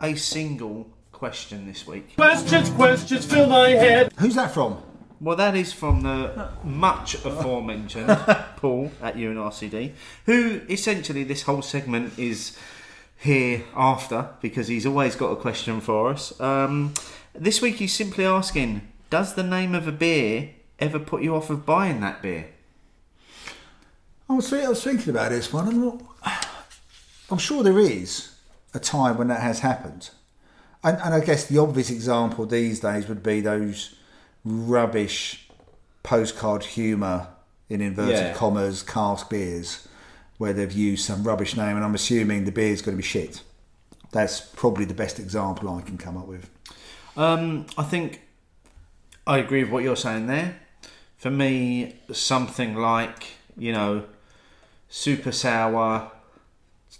a 0.00 0.14
single 0.16 0.88
question 1.12 1.66
this 1.66 1.86
week. 1.86 2.14
Questions, 2.16 2.68
questions 2.70 3.24
fill 3.24 3.48
my 3.48 3.70
head. 3.70 4.12
Who's 4.18 4.34
that 4.34 4.52
from? 4.52 4.82
Well, 5.18 5.36
that 5.36 5.56
is 5.56 5.72
from 5.72 6.02
the 6.02 6.50
much 6.62 7.14
aforementioned 7.24 8.08
Paul 8.56 8.92
at 9.00 9.16
UNRCD, 9.16 9.92
who 10.26 10.60
essentially 10.68 11.24
this 11.24 11.42
whole 11.42 11.62
segment 11.62 12.18
is 12.18 12.54
here 13.16 13.64
after 13.74 14.28
because 14.42 14.68
he's 14.68 14.84
always 14.84 15.16
got 15.16 15.28
a 15.30 15.36
question 15.36 15.80
for 15.80 16.10
us. 16.10 16.38
Um, 16.38 16.92
this 17.34 17.62
week 17.62 17.76
he's 17.76 17.94
simply 17.94 18.26
asking 18.26 18.82
Does 19.08 19.34
the 19.36 19.42
name 19.42 19.74
of 19.74 19.88
a 19.88 19.92
beer 19.92 20.50
ever 20.78 20.98
put 20.98 21.22
you 21.22 21.34
off 21.34 21.48
of 21.48 21.64
buying 21.64 22.00
that 22.00 22.20
beer? 22.20 22.48
I 24.28 24.32
was, 24.34 24.52
I 24.52 24.68
was 24.68 24.82
thinking 24.82 25.10
about 25.10 25.30
this 25.30 25.52
one. 25.52 25.68
I'm, 25.68 25.80
not, 25.80 26.02
I'm 27.30 27.38
sure 27.38 27.62
there 27.62 27.78
is 27.78 28.34
a 28.74 28.78
time 28.80 29.18
when 29.18 29.28
that 29.28 29.40
has 29.40 29.60
happened. 29.60 30.10
And, 30.82 30.98
and 31.02 31.14
I 31.14 31.20
guess 31.20 31.46
the 31.46 31.58
obvious 31.58 31.90
example 31.90 32.46
these 32.46 32.80
days 32.80 33.08
would 33.08 33.22
be 33.22 33.40
those 33.40 33.94
rubbish 34.44 35.48
postcard 36.02 36.64
humour 36.64 37.28
in 37.68 37.80
inverted 37.80 38.14
Yeah. 38.14 38.32
commas 38.34 38.82
cask 38.82 39.28
beers 39.28 39.88
where 40.38 40.52
they've 40.52 40.72
used 40.72 41.04
some 41.04 41.24
rubbish 41.24 41.56
name 41.56 41.76
and 41.76 41.84
I'm 41.84 41.94
assuming 41.94 42.44
the 42.44 42.52
beer's 42.52 42.82
going 42.82 42.96
to 42.96 43.02
be 43.02 43.06
shit. 43.06 43.42
That's 44.12 44.40
probably 44.40 44.84
the 44.84 44.94
best 44.94 45.18
example 45.18 45.68
I 45.74 45.80
can 45.82 45.98
come 45.98 46.16
up 46.16 46.26
with. 46.26 46.48
Um, 47.16 47.66
I 47.76 47.82
think 47.82 48.20
I 49.26 49.38
agree 49.38 49.64
with 49.64 49.72
what 49.72 49.82
you're 49.82 49.96
saying 49.96 50.26
there. 50.26 50.56
For 51.16 51.30
me, 51.30 51.96
something 52.12 52.76
like, 52.76 53.26
you 53.56 53.72
know, 53.72 54.04
super 54.88 55.32
sour, 55.32 56.10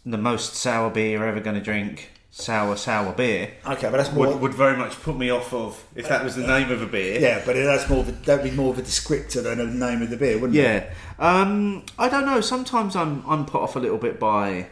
the 0.04 0.18
most 0.18 0.54
sour 0.54 0.90
beer 0.90 1.10
you're 1.18 1.26
ever 1.26 1.40
going 1.40 1.56
to 1.56 1.62
drink, 1.62 2.10
sour, 2.30 2.76
sour 2.76 3.12
beer, 3.12 3.52
Okay, 3.66 3.88
but 3.90 3.96
that's 3.96 4.10
would, 4.12 4.40
would 4.40 4.54
very 4.54 4.76
much 4.76 5.00
put 5.02 5.16
me 5.16 5.30
off 5.30 5.54
of 5.54 5.82
if 5.94 6.08
that 6.08 6.22
was 6.22 6.36
the 6.36 6.46
name 6.46 6.70
of 6.70 6.82
a 6.82 6.86
beer. 6.86 7.18
yeah, 7.20 7.42
but 7.44 7.54
that's 7.54 7.88
more 7.88 8.00
of 8.00 8.08
a, 8.08 8.12
that'd 8.12 8.44
be 8.44 8.50
more 8.54 8.72
of 8.72 8.78
a 8.78 8.82
descriptor 8.82 9.42
than 9.42 9.60
a 9.60 9.66
name 9.66 10.02
of 10.02 10.10
the 10.10 10.16
beer, 10.16 10.38
wouldn't 10.38 10.58
it? 10.58 10.62
Yeah. 10.62 10.90
Um, 11.18 11.84
I 11.98 12.08
don't 12.08 12.26
know. 12.26 12.40
Sometimes 12.40 12.94
I'm 12.94 13.24
I'm 13.26 13.46
put 13.46 13.62
off 13.62 13.76
a 13.76 13.78
little 13.78 13.98
bit 13.98 14.20
by. 14.20 14.66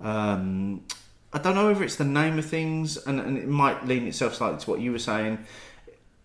Um, 0.00 0.84
I 1.32 1.38
don't 1.38 1.54
know 1.54 1.66
whether 1.66 1.84
it's 1.84 1.96
the 1.96 2.04
name 2.04 2.38
of 2.38 2.46
things, 2.46 2.96
and, 2.96 3.20
and 3.20 3.36
it 3.36 3.46
might 3.48 3.86
lean 3.86 4.06
itself 4.06 4.34
slightly 4.36 4.58
to 4.60 4.70
what 4.70 4.80
you 4.80 4.92
were 4.92 4.98
saying. 4.98 5.44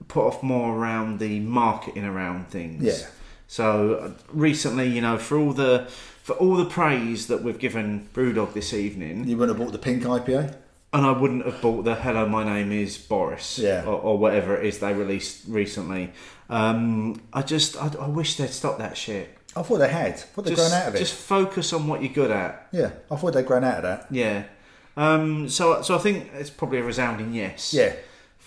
Put 0.07 0.26
off 0.26 0.41
more 0.43 0.76
around 0.77 1.19
the 1.19 1.41
marketing 1.41 2.06
around 2.06 2.48
things. 2.49 2.84
Yeah. 2.84 3.07
So 3.48 4.14
recently, 4.30 4.88
you 4.88 5.02
know, 5.02 5.18
for 5.18 5.38
all 5.38 5.52
the 5.52 5.89
for 6.23 6.34
all 6.34 6.56
the 6.56 6.65
praise 6.65 7.27
that 7.27 7.43
we've 7.43 7.60
given 7.60 8.10
Brewdog 8.14 8.53
this 8.53 8.73
evening, 8.73 9.27
You 9.27 9.38
wouldn't 9.38 9.57
have 9.57 9.65
bought 9.65 9.72
the 9.73 9.80
pink 9.80 10.03
IPA? 10.03 10.56
and 10.93 11.06
I 11.06 11.11
wouldn't 11.11 11.45
have 11.45 11.61
bought 11.61 11.84
the 11.84 11.95
"Hello, 11.95 12.27
my 12.27 12.43
name 12.43 12.72
is 12.72 12.98
Boris" 12.98 13.57
Yeah. 13.57 13.84
or, 13.85 13.95
or 13.95 14.18
whatever 14.18 14.56
it 14.57 14.65
is 14.65 14.80
they 14.80 14.93
released 14.93 15.43
recently. 15.48 16.11
Um, 16.49 17.22
I 17.31 17.41
just, 17.43 17.77
I, 17.81 17.89
I 17.99 18.07
wish 18.07 18.35
they'd 18.38 18.49
stop 18.49 18.77
that 18.80 18.98
shit. 18.98 19.38
I 19.56 19.61
thought 19.64 19.77
they 19.80 19.89
had. 19.89 20.14
I 20.14 20.18
thought 20.18 20.45
they'd 20.45 20.56
Just, 20.56 20.69
grown 20.69 20.81
out 20.81 20.88
of 20.89 20.95
it. 20.95 20.99
just 20.99 21.14
focus 21.14 21.73
on 21.73 21.88
what 21.88 22.02
you're 22.03 22.14
good 22.14 22.31
at. 22.31 22.68
yeah, 22.72 22.91
I 23.10 23.15
thought 23.15 23.34
they'd 23.34 23.45
grown 23.45 23.64
out 23.64 23.77
of 23.77 23.84
that. 23.84 24.07
Yeah. 24.11 24.43
Um, 24.98 25.48
so, 25.49 25.81
so 25.81 25.95
I 25.95 25.99
think 25.99 26.30
it's 26.34 26.49
probably 26.49 26.80
a 26.80 26.84
resounding 26.84 27.34
yes. 27.34 27.73
Yeah. 27.73 27.93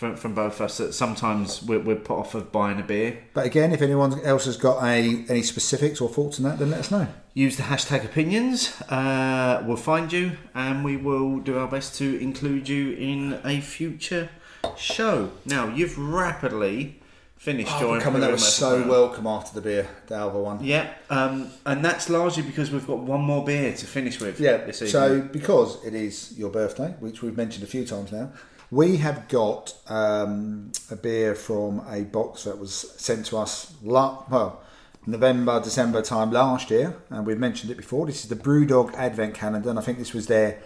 From, 0.05 0.17
from 0.17 0.35
both 0.35 0.57
of 0.57 0.61
us 0.67 0.77
that 0.77 0.93
sometimes 0.93 1.63
we're, 1.63 1.79
we're 1.81 1.97
put 1.97 2.19
off 2.19 2.35
of 2.35 2.53
buying 2.53 2.79
a 2.79 2.83
beer. 2.83 3.25
But 3.33 3.47
again, 3.47 3.73
if 3.73 3.81
anyone 3.81 4.21
else 4.21 4.45
has 4.45 4.59
got 4.59 4.85
a 4.85 5.25
any 5.31 5.41
specifics 5.41 5.99
or 5.99 6.11
thoughts 6.11 6.39
on 6.39 6.45
that, 6.45 6.59
then 6.59 6.71
let 6.73 6.81
us 6.81 6.91
know. 6.91 7.07
Use 7.33 7.57
the 7.57 7.63
hashtag 7.63 8.05
opinions. 8.05 8.79
Uh, 8.83 9.65
we'll 9.67 9.79
find 9.79 10.13
you 10.13 10.33
and 10.55 10.85
we 10.85 10.99
will 10.99 11.39
do 11.39 11.57
our 11.59 11.67
best 11.69 11.95
to 11.97 12.19
include 12.21 12.69
you 12.69 12.93
in 12.93 13.41
a 13.47 13.63
future 13.63 14.29
show. 14.77 15.31
Now, 15.47 15.69
you've 15.75 15.97
rapidly 15.99 17.01
finished 17.39 17.81
your 17.81 17.97
Oh, 17.97 18.01
Coming, 18.01 18.21
that 18.21 18.31
was 18.31 18.47
so 18.47 18.87
welcome 18.87 19.27
after 19.27 19.55
the 19.55 19.63
beer, 19.63 19.89
the 20.09 20.17
Alva 20.17 20.39
one. 20.39 20.63
Yeah, 20.63 20.93
um, 21.09 21.49
and 21.65 21.83
that's 21.83 22.11
largely 22.11 22.43
because 22.43 22.71
we've 22.71 22.87
got 22.87 22.99
one 22.99 23.23
more 23.23 23.43
beer 23.43 23.73
to 23.75 23.87
finish 23.87 24.21
with 24.21 24.39
Yeah. 24.39 24.59
this 24.59 24.83
evening. 24.83 24.91
So 24.91 25.21
because 25.23 25.83
it 25.83 25.95
is 25.95 26.35
your 26.39 26.51
birthday, 26.51 26.95
which 27.01 27.23
we've 27.23 27.37
mentioned 27.39 27.65
a 27.65 27.67
few 27.69 27.87
times 27.87 28.13
now, 28.13 28.31
we 28.75 28.97
have 28.97 29.29
got 29.29 29.73
um, 29.89 30.73
a 30.91 30.97
beer 30.97 31.35
from 31.37 31.81
a 31.89 32.03
box 32.03 32.43
that 32.45 32.59
was 32.59 32.73
sent 33.01 33.27
to 33.27 33.39
us. 33.39 33.73
La- 33.85 34.25
well, 34.29 34.61
November, 35.07 35.61
December 35.63 36.03
time 36.03 36.33
last 36.33 36.71
year, 36.71 36.97
and 37.11 37.25
we've 37.25 37.39
mentioned 37.39 37.71
it 37.71 37.77
before. 37.77 38.05
This 38.07 38.25
is 38.25 38.29
the 38.29 38.37
BrewDog 38.37 38.93
Advent 38.95 39.35
Calendar, 39.35 39.71
and 39.71 39.79
I 39.79 39.83
think 39.83 39.99
this 39.99 40.13
was 40.13 40.27
their 40.27 40.59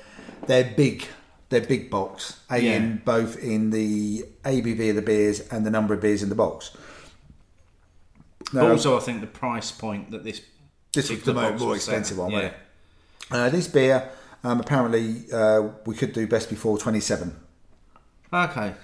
their 0.46 0.64
big 0.64 1.06
their 1.50 1.60
big 1.60 1.90
box, 1.90 2.40
in 2.50 2.62
Yeah. 2.64 2.78
both 3.04 3.36
in 3.42 3.70
the 3.70 4.24
ABV 4.44 4.90
of 4.90 4.96
the 4.96 5.02
beers 5.02 5.40
and 5.50 5.66
the 5.66 5.70
number 5.70 5.92
of 5.94 6.00
beers 6.00 6.22
in 6.22 6.28
the 6.30 6.34
box. 6.34 6.70
But 8.52 8.62
Now, 8.62 8.70
also, 8.70 8.96
I 8.96 9.00
think 9.00 9.20
the 9.20 9.26
price 9.26 9.70
point 9.70 10.10
that 10.12 10.24
this 10.24 10.40
This 10.94 11.10
was 11.10 11.18
the 11.20 11.32
particular 11.32 11.42
mo- 11.42 11.50
box 11.50 11.60
more 11.62 11.74
set 11.74 11.76
expensive 11.76 12.18
one, 12.18 12.30
Yeah. 12.32 12.50
uh, 13.30 13.48
this 13.50 13.66
beer, 13.68 14.08
um, 14.44 14.60
apparently, 14.60 15.30
uh, 15.32 15.68
we 15.84 15.94
could 15.94 16.12
do 16.14 16.26
best 16.26 16.48
before 16.48 16.78
twenty 16.78 17.00
seven. 17.00 17.34
Okay, 18.32 18.74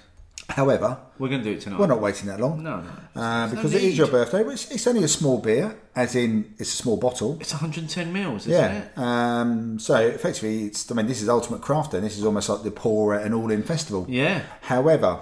However, 0.48 0.98
we're 1.18 1.28
going 1.28 1.42
to 1.42 1.50
do 1.50 1.56
it 1.56 1.60
tonight. 1.62 1.78
we're 1.80 1.86
not 1.86 2.00
waiting 2.02 2.26
that 2.26 2.38
long. 2.38 2.62
No, 2.62 2.80
no. 2.80 2.90
Uh, 3.16 3.46
There's 3.46 3.52
no 3.52 3.56
because 3.56 3.74
it 3.74 3.82
is 3.84 3.96
your 3.96 4.08
birthday. 4.08 4.42
but 4.42 4.52
It's, 4.52 4.70
it's 4.70 4.86
only 4.86 5.02
a 5.04 5.08
small 5.08 5.38
beer, 5.38 5.74
as 5.96 6.14
in 6.14 6.54
it's 6.58 6.72
a 6.72 6.76
small 6.76 6.96
bottle. 6.98 7.38
It's 7.40 7.52
110 7.52 8.12
mils, 8.12 8.46
isn't 8.46 8.52
Yeah. 8.52 8.82
it? 8.82 8.98
Um, 8.98 9.78
so 9.78 9.94
effectively, 9.96 10.64
it's. 10.66 10.90
I 10.90 10.94
mean, 10.94 11.06
this 11.06 11.22
is 11.22 11.28
Ultimate 11.28 11.62
Crafter. 11.62 12.00
This 12.00 12.18
is 12.18 12.24
almost 12.24 12.48
like 12.50 12.62
the 12.62 12.70
pour 12.70 13.14
at 13.14 13.24
an 13.26 13.32
all-in 13.32 13.62
festival. 13.62 14.04
Yeah. 14.08 14.42
However, 14.62 15.20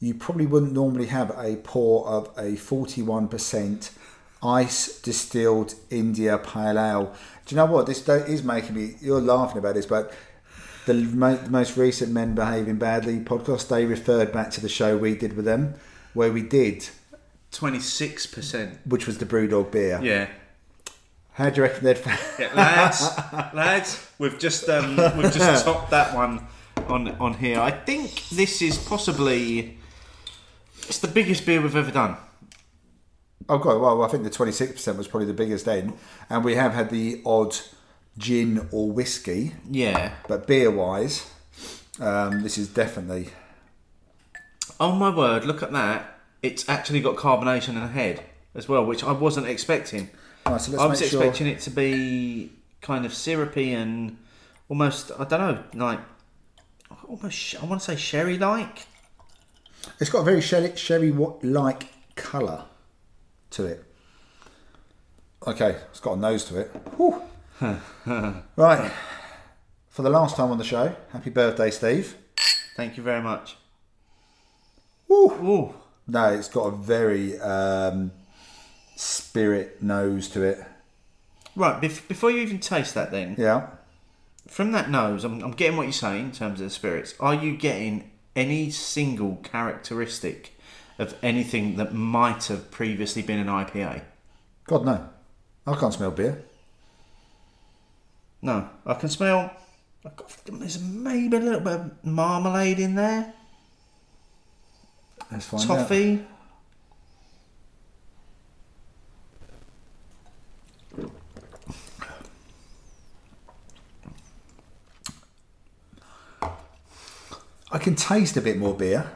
you 0.00 0.14
probably 0.14 0.46
wouldn't 0.46 0.72
normally 0.72 1.06
have 1.06 1.30
a 1.38 1.56
pour 1.56 2.06
of 2.08 2.30
a 2.36 2.56
forty-one 2.56 3.28
percent 3.28 3.90
ice 4.42 5.00
distilled 5.00 5.74
India 5.90 6.36
Pale 6.38 6.78
Ale. 6.80 7.14
Do 7.46 7.54
you 7.54 7.56
know 7.56 7.66
what 7.66 7.86
this 7.86 8.08
is 8.08 8.42
making 8.42 8.74
me? 8.74 8.96
You're 9.00 9.20
laughing 9.20 9.58
about 9.58 9.74
this, 9.74 9.86
but 9.86 10.12
the, 10.86 10.94
mo- 10.94 11.36
the 11.36 11.50
most 11.50 11.76
recent 11.76 12.12
Men 12.12 12.34
Behaving 12.34 12.76
Badly 12.76 13.20
podcast, 13.20 13.68
they 13.68 13.84
referred 13.86 14.32
back 14.32 14.50
to 14.52 14.60
the 14.60 14.68
show 14.68 14.96
we 14.96 15.14
did 15.14 15.34
with 15.36 15.44
them, 15.44 15.74
where 16.14 16.32
we 16.32 16.42
did, 16.42 16.88
26%. 17.52 18.78
which 18.86 19.06
was 19.06 19.18
the 19.18 19.26
Brewdog 19.26 19.70
beer. 19.70 20.00
Yeah. 20.02 20.28
How 21.34 21.48
do 21.50 21.56
you 21.56 21.62
reckon 21.62 21.84
they'd? 21.84 22.00
Yeah, 22.38 22.52
lads, 22.54 23.08
lads, 23.54 24.06
we've 24.18 24.38
just 24.38 24.68
um, 24.68 24.96
we've 25.16 25.32
just 25.32 25.64
topped 25.64 25.90
that 25.90 26.14
one 26.14 26.46
on 26.88 27.08
on 27.12 27.34
here. 27.34 27.58
I 27.58 27.70
think 27.70 28.28
this 28.28 28.60
is 28.60 28.76
possibly 28.76 29.78
it's 30.88 30.98
the 30.98 31.08
biggest 31.08 31.46
beer 31.46 31.62
we've 31.62 31.74
ever 31.74 31.90
done. 31.90 32.16
Oh 33.48 33.56
god, 33.56 33.80
well 33.80 34.02
I 34.02 34.08
think 34.08 34.24
the 34.24 34.30
twenty 34.30 34.52
six 34.52 34.72
percent 34.72 34.98
was 34.98 35.08
probably 35.08 35.26
the 35.26 35.32
biggest 35.32 35.64
then, 35.64 35.94
and 36.28 36.44
we 36.44 36.54
have 36.54 36.74
had 36.74 36.90
the 36.90 37.22
odd 37.24 37.56
gin 38.18 38.68
or 38.72 38.90
whiskey, 38.90 39.54
Yeah. 39.70 40.12
but 40.28 40.46
beer 40.46 40.70
wise, 40.70 41.30
um, 42.00 42.42
this 42.42 42.58
is 42.58 42.68
definitely 42.68 43.30
Oh 44.80 44.92
my 44.92 45.10
word! 45.14 45.44
Look 45.44 45.62
at 45.62 45.72
that. 45.72 46.18
It's 46.42 46.68
actually 46.68 47.00
got 47.00 47.16
carbonation 47.16 47.70
in 47.70 47.80
the 47.80 47.86
head 47.88 48.22
as 48.54 48.68
well, 48.68 48.84
which 48.84 49.04
I 49.04 49.12
wasn't 49.12 49.46
expecting. 49.46 50.10
Right, 50.46 50.60
so 50.60 50.72
let's 50.72 50.82
I 50.82 50.86
was 50.86 51.00
make 51.00 51.10
sure- 51.10 51.20
expecting 51.22 51.46
it 51.46 51.60
to 51.60 51.70
be 51.70 52.50
kind 52.80 53.06
of 53.06 53.14
syrupy 53.14 53.72
and 53.72 54.16
almost 54.68 55.12
I 55.18 55.24
don't 55.24 55.40
know, 55.40 55.86
like 55.86 56.00
almost 57.06 57.54
I 57.62 57.64
want 57.66 57.80
to 57.80 57.84
say 57.84 57.96
sherry 57.96 58.38
like. 58.38 58.86
It's 60.00 60.10
got 60.10 60.20
a 60.20 60.24
very 60.24 60.40
sherry, 60.40 60.74
sherry 60.76 61.12
like 61.12 61.86
colour 62.16 62.64
to 63.50 63.66
it. 63.66 63.84
Okay, 65.46 65.76
it's 65.90 66.00
got 66.00 66.14
a 66.14 66.20
nose 66.20 66.44
to 66.46 66.58
it. 66.60 66.68
Whew. 66.96 67.22
right, 68.56 68.90
for 69.88 70.02
the 70.02 70.10
last 70.10 70.36
time 70.36 70.50
on 70.50 70.58
the 70.58 70.64
show, 70.64 70.94
happy 71.12 71.30
birthday, 71.30 71.70
Steve. 71.70 72.16
Thank 72.76 72.96
you 72.96 73.02
very 73.02 73.22
much. 73.22 73.56
Woo. 75.08 75.30
Ooh. 75.30 75.74
No, 76.08 76.32
it's 76.32 76.48
got 76.48 76.62
a 76.66 76.76
very 76.76 77.38
um, 77.38 78.10
spirit 78.96 79.82
nose 79.82 80.28
to 80.30 80.42
it. 80.42 80.64
Right, 81.54 81.80
bef- 81.80 82.08
before 82.08 82.30
you 82.30 82.38
even 82.38 82.58
taste 82.58 82.94
that, 82.94 83.10
then 83.10 83.36
Yeah. 83.38 83.68
from 84.48 84.72
that 84.72 84.90
nose, 84.90 85.22
I'm, 85.24 85.42
I'm 85.42 85.52
getting 85.52 85.76
what 85.76 85.84
you're 85.84 85.92
saying 85.92 86.24
in 86.26 86.32
terms 86.32 86.60
of 86.60 86.66
the 86.66 86.70
spirits. 86.70 87.14
Are 87.20 87.34
you 87.34 87.56
getting 87.56 88.10
any 88.34 88.70
single 88.70 89.36
characteristic 89.42 90.54
of 90.98 91.14
anything 91.22 91.76
that 91.76 91.92
might 91.94 92.46
have 92.46 92.70
previously 92.70 93.22
been 93.22 93.38
an 93.38 93.46
IPA? 93.48 94.02
God 94.64 94.84
no, 94.86 95.08
I 95.66 95.76
can't 95.76 95.92
smell 95.92 96.10
beer. 96.10 96.42
No, 98.42 98.68
I 98.84 98.94
can 98.94 99.08
smell. 99.08 99.56
Got, 100.02 100.28
there's 100.46 100.80
maybe 100.82 101.36
a 101.36 101.40
little 101.40 101.60
bit 101.60 101.72
of 101.74 102.04
marmalade 102.04 102.80
in 102.80 102.96
there, 102.96 103.32
Let's 105.30 105.46
find 105.46 105.62
out. 105.70 105.78
toffee. 105.78 106.26
I 117.70 117.78
can 117.78 117.94
taste 117.94 118.36
a 118.36 118.40
bit 118.40 118.58
more 118.58 118.74
beer, 118.74 119.10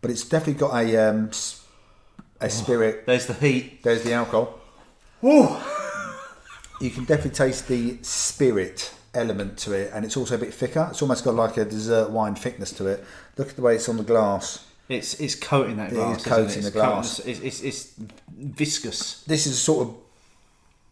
but 0.00 0.10
it's 0.10 0.24
definitely 0.24 0.54
got 0.60 0.74
a 0.74 0.96
um, 1.08 1.30
a 2.40 2.50
spirit. 2.50 3.06
There's 3.06 3.26
the 3.26 3.34
heat. 3.34 3.82
There's 3.82 4.02
the 4.02 4.12
alcohol. 4.12 4.58
You 6.82 6.90
can 6.90 7.04
definitely 7.04 7.30
taste 7.30 7.68
the 7.68 7.98
spirit 8.02 8.92
element 9.14 9.56
to 9.58 9.72
it, 9.72 9.90
and 9.94 10.04
it's 10.04 10.16
also 10.16 10.34
a 10.34 10.38
bit 10.38 10.52
thicker. 10.52 10.88
It's 10.90 11.00
almost 11.02 11.24
got 11.24 11.34
like 11.34 11.56
a 11.56 11.64
dessert 11.64 12.10
wine 12.10 12.34
thickness 12.34 12.72
to 12.72 12.86
it. 12.86 13.04
Look 13.36 13.50
at 13.50 13.56
the 13.56 13.62
way 13.62 13.76
it's 13.76 13.88
on 13.88 13.96
the 13.98 14.02
glass. 14.02 14.66
It's 14.88 15.14
it's 15.20 15.34
coating 15.34 15.76
that 15.76 15.90
glass. 15.90 16.16
is 16.20 16.26
isn't 16.26 16.32
coating 16.32 16.48
it? 16.50 16.60
the 16.62 16.66
It's 16.66 16.70
glass. 16.70 17.16
coating- 17.18 17.46
It's, 17.46 17.60
it's, 17.62 17.94
it's 17.98 18.06
viscous. 18.36 19.22
This 19.24 19.46
is 19.46 19.52
a 19.52 19.56
sort 19.56 19.88
of 19.88 19.94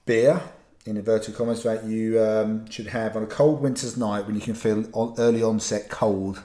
beer, 0.07 0.41
in 0.87 0.97
inverted 0.97 1.35
commas, 1.35 1.63
that 1.65 1.85
you 1.85 2.23
um, 2.23 2.69
should 2.71 2.87
have 2.89 3.17
on 3.17 3.23
a 3.23 3.27
cold 3.27 3.61
winter's 3.61 3.97
night 3.97 4.27
when 4.27 4.35
you 4.37 4.41
can 4.41 4.55
feel 4.55 4.85
on, 4.93 5.15
early 5.19 5.43
onset 5.43 5.89
cold. 5.91 6.43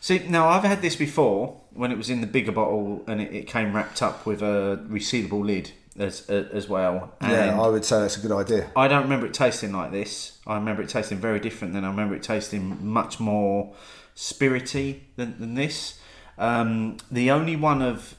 See, 0.00 0.18
now 0.28 0.48
I've 0.48 0.64
had 0.64 0.82
this 0.82 0.96
before 0.96 1.56
when 1.72 1.92
it 1.92 1.96
was 1.98 2.10
in 2.10 2.20
the 2.20 2.26
bigger 2.26 2.50
bottle 2.52 3.04
and 3.06 3.20
it, 3.20 3.32
it 3.32 3.46
came 3.46 3.72
wrapped 3.74 4.02
up 4.02 4.26
with 4.26 4.42
a 4.42 4.84
resealable 4.90 5.44
lid 5.44 5.70
as 5.98 6.28
as 6.28 6.68
well. 6.68 7.12
And 7.20 7.32
yeah, 7.32 7.60
I 7.60 7.68
would 7.68 7.84
say 7.84 8.00
that's 8.00 8.16
a 8.16 8.20
good 8.20 8.32
idea. 8.32 8.70
I 8.76 8.88
don't 8.88 9.02
remember 9.02 9.26
it 9.26 9.34
tasting 9.34 9.72
like 9.72 9.90
this. 9.90 10.38
I 10.46 10.54
remember 10.54 10.82
it 10.82 10.88
tasting 10.88 11.18
very 11.18 11.40
different. 11.40 11.74
Then 11.74 11.84
I 11.84 11.88
remember 11.88 12.14
it 12.14 12.22
tasting 12.22 12.84
much 12.84 13.20
more 13.20 13.74
spirity 14.16 15.00
than, 15.16 15.38
than 15.38 15.54
this. 15.54 15.98
Um, 16.38 16.96
the 17.10 17.30
only 17.30 17.56
one 17.56 17.82
of, 17.82 18.14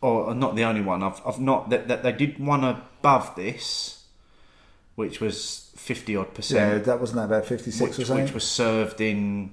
or 0.00 0.34
not 0.34 0.56
the 0.56 0.64
only 0.64 0.80
one. 0.80 1.02
I've, 1.02 1.20
I've 1.26 1.40
not 1.40 1.70
that, 1.70 1.88
that 1.88 2.02
they 2.02 2.12
did 2.12 2.38
one 2.38 2.64
above 2.64 3.34
this, 3.34 4.04
which 4.94 5.20
was 5.20 5.72
fifty 5.76 6.16
odd 6.16 6.34
percent. 6.34 6.78
Yeah, 6.78 6.78
that 6.84 7.00
wasn't 7.00 7.16
that 7.16 7.24
about 7.24 7.46
56 7.46 7.80
which, 7.80 7.98
or 7.98 8.04
something? 8.04 8.24
which 8.24 8.34
was 8.34 8.48
served 8.48 9.00
in 9.00 9.52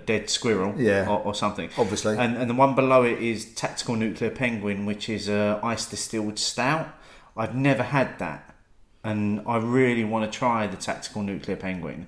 a 0.00 0.06
dead 0.06 0.30
squirrel, 0.30 0.74
Yeah. 0.78 1.08
or, 1.08 1.18
or 1.26 1.34
something. 1.34 1.68
Obviously. 1.76 2.16
and 2.16 2.36
and 2.36 2.48
the 2.50 2.54
one 2.64 2.74
below 2.74 3.02
it 3.04 3.18
is 3.32 3.44
Tactical 3.54 3.96
Nuclear 3.96 4.30
Penguin, 4.30 4.86
which 4.86 5.08
is 5.08 5.28
a 5.28 5.60
ice 5.62 5.86
distilled 5.86 6.38
stout. 6.38 6.88
I've 7.36 7.54
never 7.54 7.82
had 7.82 8.18
that, 8.18 8.54
and 9.04 9.42
I 9.46 9.56
really 9.58 10.04
want 10.04 10.22
to 10.30 10.38
try 10.38 10.66
the 10.66 10.76
Tactical 10.76 11.22
Nuclear 11.22 11.56
Penguin 11.56 12.06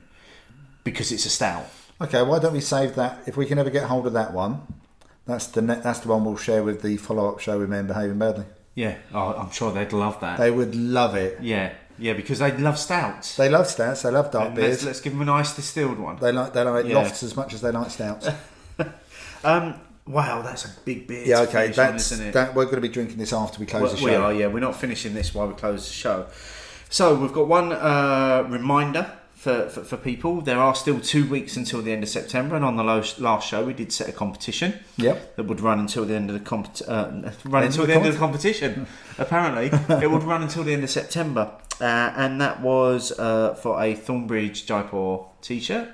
because 0.85 1.13
it's 1.13 1.27
a 1.27 1.31
stout. 1.31 1.67
Okay, 2.01 2.23
why 2.23 2.39
don't 2.39 2.53
we 2.53 2.61
save 2.61 2.95
that? 2.97 3.21
If 3.27 3.37
we 3.37 3.47
can 3.47 3.59
ever 3.59 3.71
get 3.71 3.85
hold 3.85 4.07
of 4.07 4.13
that 4.15 4.33
one, 4.33 4.63
that's 5.27 5.47
the 5.47 5.63
ne- 5.63 5.81
that's 5.81 6.01
the 6.01 6.09
one 6.09 6.25
we'll 6.25 6.37
share 6.37 6.63
with 6.65 6.83
the 6.83 6.97
follow 6.97 7.29
up 7.33 7.39
show 7.41 7.59
with 7.61 7.69
Men 7.71 7.87
Behaving 7.87 8.19
Badly. 8.19 8.45
Yeah, 8.75 8.97
oh, 9.15 9.35
I'm 9.35 9.51
sure 9.51 9.71
they'd 9.71 9.93
love 9.93 10.19
that. 10.21 10.39
They 10.39 10.51
would 10.51 10.75
love 10.75 11.15
it. 11.15 11.39
yeah, 11.43 11.73
Yeah, 11.99 12.15
because 12.15 12.39
they 12.41 12.57
love 12.57 12.79
stouts. 12.79 13.37
They 13.37 13.49
love 13.49 13.67
stouts. 13.67 14.03
They 14.03 14.11
love 14.11 14.31
dark 14.31 14.49
let's, 14.51 14.57
beers. 14.57 14.85
let's 14.85 15.01
give 15.01 15.13
them 15.13 15.23
a 15.23 15.27
nice 15.27 15.55
distilled 15.55 15.99
one. 15.99 16.17
They 16.17 16.33
like 16.33 16.53
they 16.53 16.63
like 16.63 16.87
Yeah. 16.87 16.97
lofts 16.97 17.23
as 17.23 17.37
much 17.37 17.55
as 17.55 17.61
they 17.61 17.71
like 17.71 17.91
stouts. 17.91 18.29
Um, 19.45 19.75
wow, 20.07 20.41
that's 20.43 20.65
a 20.67 20.69
big 20.85 21.09
beer. 21.09 21.25
yeah, 21.27 21.41
okay. 21.41 21.67
on, 21.67 21.73
That's 21.73 22.13
it? 22.13 22.33
that. 22.33 22.55
We're 22.55 22.67
going 22.67 22.77
to 22.77 22.81
be 22.81 22.89
drinking 22.89 23.19
this 23.19 23.33
after 23.33 23.59
we 23.59 23.67
close 23.67 23.83
Well, 23.95 23.97
the 23.97 24.05
we 24.05 24.15
are, 24.15 24.33
yeah. 24.33 24.47
We're 24.47 24.61
not 24.61 24.77
finishing 24.77 25.15
this 25.15 25.35
while 25.35 25.49
we 25.49 25.55
close 25.55 25.87
the 25.89 25.93
show. 25.93 26.27
So 26.89 27.17
we've 27.17 27.33
got 27.33 27.49
one 27.49 27.73
uh, 27.73 28.47
reminder 28.49 29.11
for, 29.43 29.69
for, 29.69 29.83
for 29.83 29.97
people. 29.97 30.41
There 30.41 30.61
are 30.61 30.73
still 30.73 31.01
two 31.01 31.29
weeks 31.29 31.57
until 31.57 31.83
the 31.83 31.91
end 31.93 32.05
of 32.05 32.09
September, 32.09 32.55
and 32.55 32.65
on 32.65 32.77
the 32.77 32.85
last 32.85 33.49
show 33.49 33.65
we 33.65 33.73
did 33.75 33.93
set 33.93 34.09
a 34.09 34.13
competition 34.13 34.75
Yep. 34.99 35.35
that 35.35 35.43
would 35.47 35.61
run 35.61 35.81
until 35.81 36.05
the 36.05 36.15
end 36.15 36.31
of 36.31 36.35
the 36.35 36.49
compet- 36.49 36.89
uh, 36.89 37.33
run 37.45 37.65
until 37.65 37.83
the 37.83 37.89
the 37.89 37.95
end 37.99 38.07
of 38.07 38.13
the 38.13 38.19
competition. 38.21 38.87
Apparently, 39.19 39.67
it 40.01 40.09
would 40.09 40.23
run 40.23 40.43
until 40.43 40.63
the 40.63 40.73
end 40.73 40.85
of 40.85 40.91
September, 40.91 41.51
uh, 41.81 41.85
and 42.17 42.41
that 42.41 42.61
was 42.61 43.11
uh, 43.19 43.55
for 43.55 43.83
a 43.83 43.97
Thornbridge 43.97 44.65
Jaipur 44.65 45.25
T-shirt. 45.41 45.89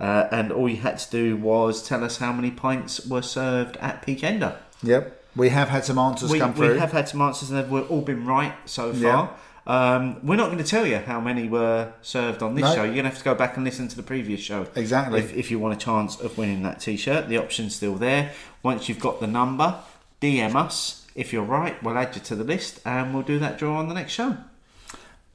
Uh, 0.00 0.26
and 0.32 0.50
all 0.50 0.66
you 0.66 0.78
had 0.78 0.98
to 0.98 1.10
do 1.10 1.36
was 1.36 1.86
tell 1.86 2.02
us 2.02 2.16
how 2.16 2.32
many 2.32 2.50
pints 2.50 3.06
were 3.06 3.20
served 3.20 3.76
at 3.76 4.00
Peak 4.00 4.24
Ender. 4.24 4.56
Yep. 4.82 5.22
We 5.36 5.50
have 5.50 5.68
had 5.68 5.84
some 5.84 5.98
answers 5.98 6.30
We, 6.30 6.38
come 6.38 6.54
through. 6.54 6.72
we 6.72 6.78
have 6.78 6.92
had 6.92 7.06
some 7.10 7.20
answers 7.20 7.50
and 7.50 7.58
they've 7.58 7.90
all 7.90 8.00
been 8.00 8.24
right 8.26 8.54
so 8.64 8.94
far. 8.94 9.36
Um, 9.66 10.24
we're 10.26 10.36
not 10.36 10.46
going 10.46 10.58
to 10.58 10.64
tell 10.64 10.86
you 10.86 10.96
how 10.98 11.20
many 11.20 11.48
were 11.48 11.92
served 12.02 12.42
on 12.42 12.54
this 12.54 12.62
No. 12.64 12.74
show. 12.74 12.82
You're 12.84 12.94
going 12.94 13.04
to 13.04 13.10
have 13.10 13.18
to 13.18 13.24
go 13.24 13.34
back 13.34 13.56
and 13.56 13.64
listen 13.64 13.88
to 13.88 13.96
the 13.96 14.02
previous 14.02 14.40
show. 14.40 14.66
Exactly. 14.74 15.20
If, 15.20 15.34
if 15.34 15.50
you 15.50 15.58
want 15.58 15.74
a 15.74 15.84
chance 15.84 16.18
of 16.20 16.36
winning 16.38 16.62
that 16.62 16.80
t 16.80 16.96
shirt, 16.96 17.28
the 17.28 17.36
option's 17.36 17.76
still 17.76 17.94
there. 17.94 18.32
Once 18.62 18.88
you've 18.88 19.00
got 19.00 19.20
the 19.20 19.26
number, 19.26 19.78
DM 20.20 20.54
us. 20.56 21.06
If 21.14 21.32
you're 21.32 21.44
right, 21.44 21.80
we'll 21.82 21.98
add 21.98 22.14
you 22.14 22.22
to 22.22 22.34
the 22.34 22.44
list 22.44 22.80
and 22.84 23.12
we'll 23.12 23.22
do 23.22 23.38
that 23.38 23.58
draw 23.58 23.76
on 23.78 23.88
the 23.88 23.94
next 23.94 24.12
show. 24.12 24.36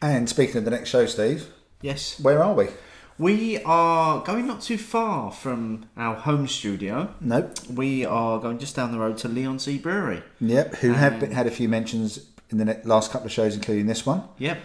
And 0.02 0.27
speaking 0.30 0.57
of 0.57 0.65
the 0.65 0.72
next 0.72 0.89
show, 0.89 1.06
Steve, 1.06 1.47
Yes. 1.81 2.19
where 2.19 2.43
are 2.43 2.53
we? 2.53 2.68
We 3.18 3.60
are 3.64 4.22
going 4.23 4.45
not 4.45 4.61
too 4.61 4.77
far 4.77 5.31
from 5.31 5.85
our 5.95 6.15
home 6.15 6.47
studio. 6.49 7.14
Nope. 7.22 7.57
We 7.73 8.03
are 8.06 8.39
going 8.39 8.57
just 8.60 8.76
down 8.76 8.91
the 8.91 8.99
road 8.99 9.18
to 9.19 9.30
Leigh-on-Sea 9.30 9.77
Brewery. 9.77 10.22
Yep. 10.41 10.76
Who 10.77 10.91
have 10.93 11.19
been, 11.22 11.31
had 11.31 11.47
a 11.47 11.52
few 11.52 11.69
mentions 11.69 12.18
in 12.49 12.57
the 12.59 12.81
last 12.84 13.11
couple 13.11 13.27
of 13.27 13.31
shows, 13.31 13.55
including 13.55 13.88
this 13.88 14.05
one. 14.05 14.23
Yep. 14.38 14.59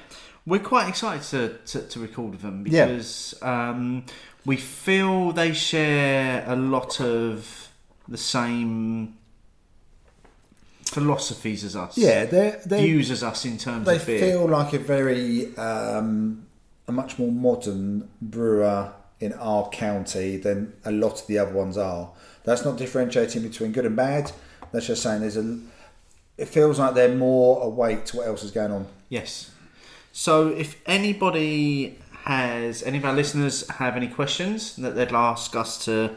We're 0.47 0.61
quite 0.61 0.89
excited 0.89 1.23
to, 1.67 1.79
to, 1.81 1.89
to 1.89 2.01
record 2.01 2.33
with 2.33 2.43
them 2.43 2.65
Yeah. 2.67 2.87
because 2.87 3.35
um, 3.43 4.05
we 4.47 4.57
feel 4.57 5.33
they 5.33 5.53
share 5.53 6.45
a 6.47 6.57
lot 6.57 7.01
of 7.01 7.69
the 8.09 8.17
same 8.17 9.17
philosophies 10.85 11.63
as 11.65 11.77
us. 11.77 11.97
Yeah, 11.97 12.25
they're, 12.25 12.61
they 12.67 12.85
Views 12.87 13.11
as 13.11 13.23
us 13.23 13.45
in 13.45 13.59
terms 13.59 13.87
they 13.87 13.97
of 13.97 14.07
beer. 14.07 14.19
feel 14.21 14.47
like 14.49 14.73
a 14.73 14.79
very 14.79 15.55
um, 15.57 16.47
a 16.89 16.93
much 16.93 17.19
more 17.19 17.31
modern 17.31 18.09
brewer 18.21 18.93
in 19.21 19.33
our 19.35 19.69
county 19.69 20.37
than 20.39 20.73
a 20.85 20.91
lot 20.91 21.21
of 21.21 21.27
the 21.27 21.39
other 21.39 21.53
ones 21.53 21.77
are. 21.77 22.11
That's 22.45 22.65
not 22.65 22.77
differentiating 22.79 23.43
between 23.43 23.73
good 23.73 23.85
and 23.87 23.95
bad. 23.95 24.33
That's 24.73 24.87
just 24.87 25.03
saying 25.03 25.21
there's 25.21 25.37
a. 25.37 25.59
It 26.41 26.49
feels 26.49 26.79
like 26.79 26.95
they're 26.95 27.15
more 27.15 27.63
awake 27.63 28.05
to 28.07 28.17
what 28.19 28.27
else 28.27 28.43
is 28.43 28.51
going 28.51 28.73
on. 28.73 28.87
Yes. 29.09 29.51
So 30.13 30.49
if 30.49 30.81
anybody 30.87 31.99
has, 32.25 32.83
any 32.83 32.99
of 32.99 33.05
our 33.05 33.13
listeners 33.13 33.69
have 33.69 33.97
any 33.97 34.09
questions 34.09 34.77
that 34.77 34.95
they'd 34.97 35.13
ask 35.13 35.55
us 35.55 35.85
to, 35.85 36.17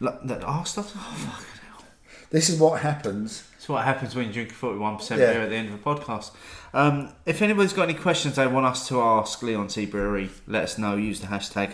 that 0.00 0.42
asked 0.44 0.76
us, 0.78 0.92
oh, 0.96 0.98
fucking 0.98 1.60
hell. 1.68 1.84
This 2.30 2.48
is 2.50 2.60
what 2.60 2.80
happens. 2.82 3.42
That's 3.52 3.68
what 3.68 3.84
happens 3.84 4.14
when 4.14 4.26
you 4.26 4.32
drink 4.32 4.52
41% 4.52 5.10
Yeah. 5.10 5.16
beer 5.32 5.40
at 5.42 5.48
the 5.50 5.56
end 5.56 5.68
of 5.70 5.74
a 5.74 5.78
podcast. 5.78 6.30
Um, 6.74 7.12
if 7.24 7.40
anybody's 7.40 7.72
got 7.72 7.88
any 7.88 7.98
questions 7.98 8.36
they 8.36 8.46
want 8.46 8.66
us 8.66 8.86
to 8.88 9.00
ask 9.00 9.42
Leigh-on-Sea 9.42 9.86
Brewery, 9.86 10.28
let 10.46 10.64
us 10.64 10.76
know. 10.78 10.96
Use 10.96 11.20
the 11.20 11.28
hashtag 11.28 11.72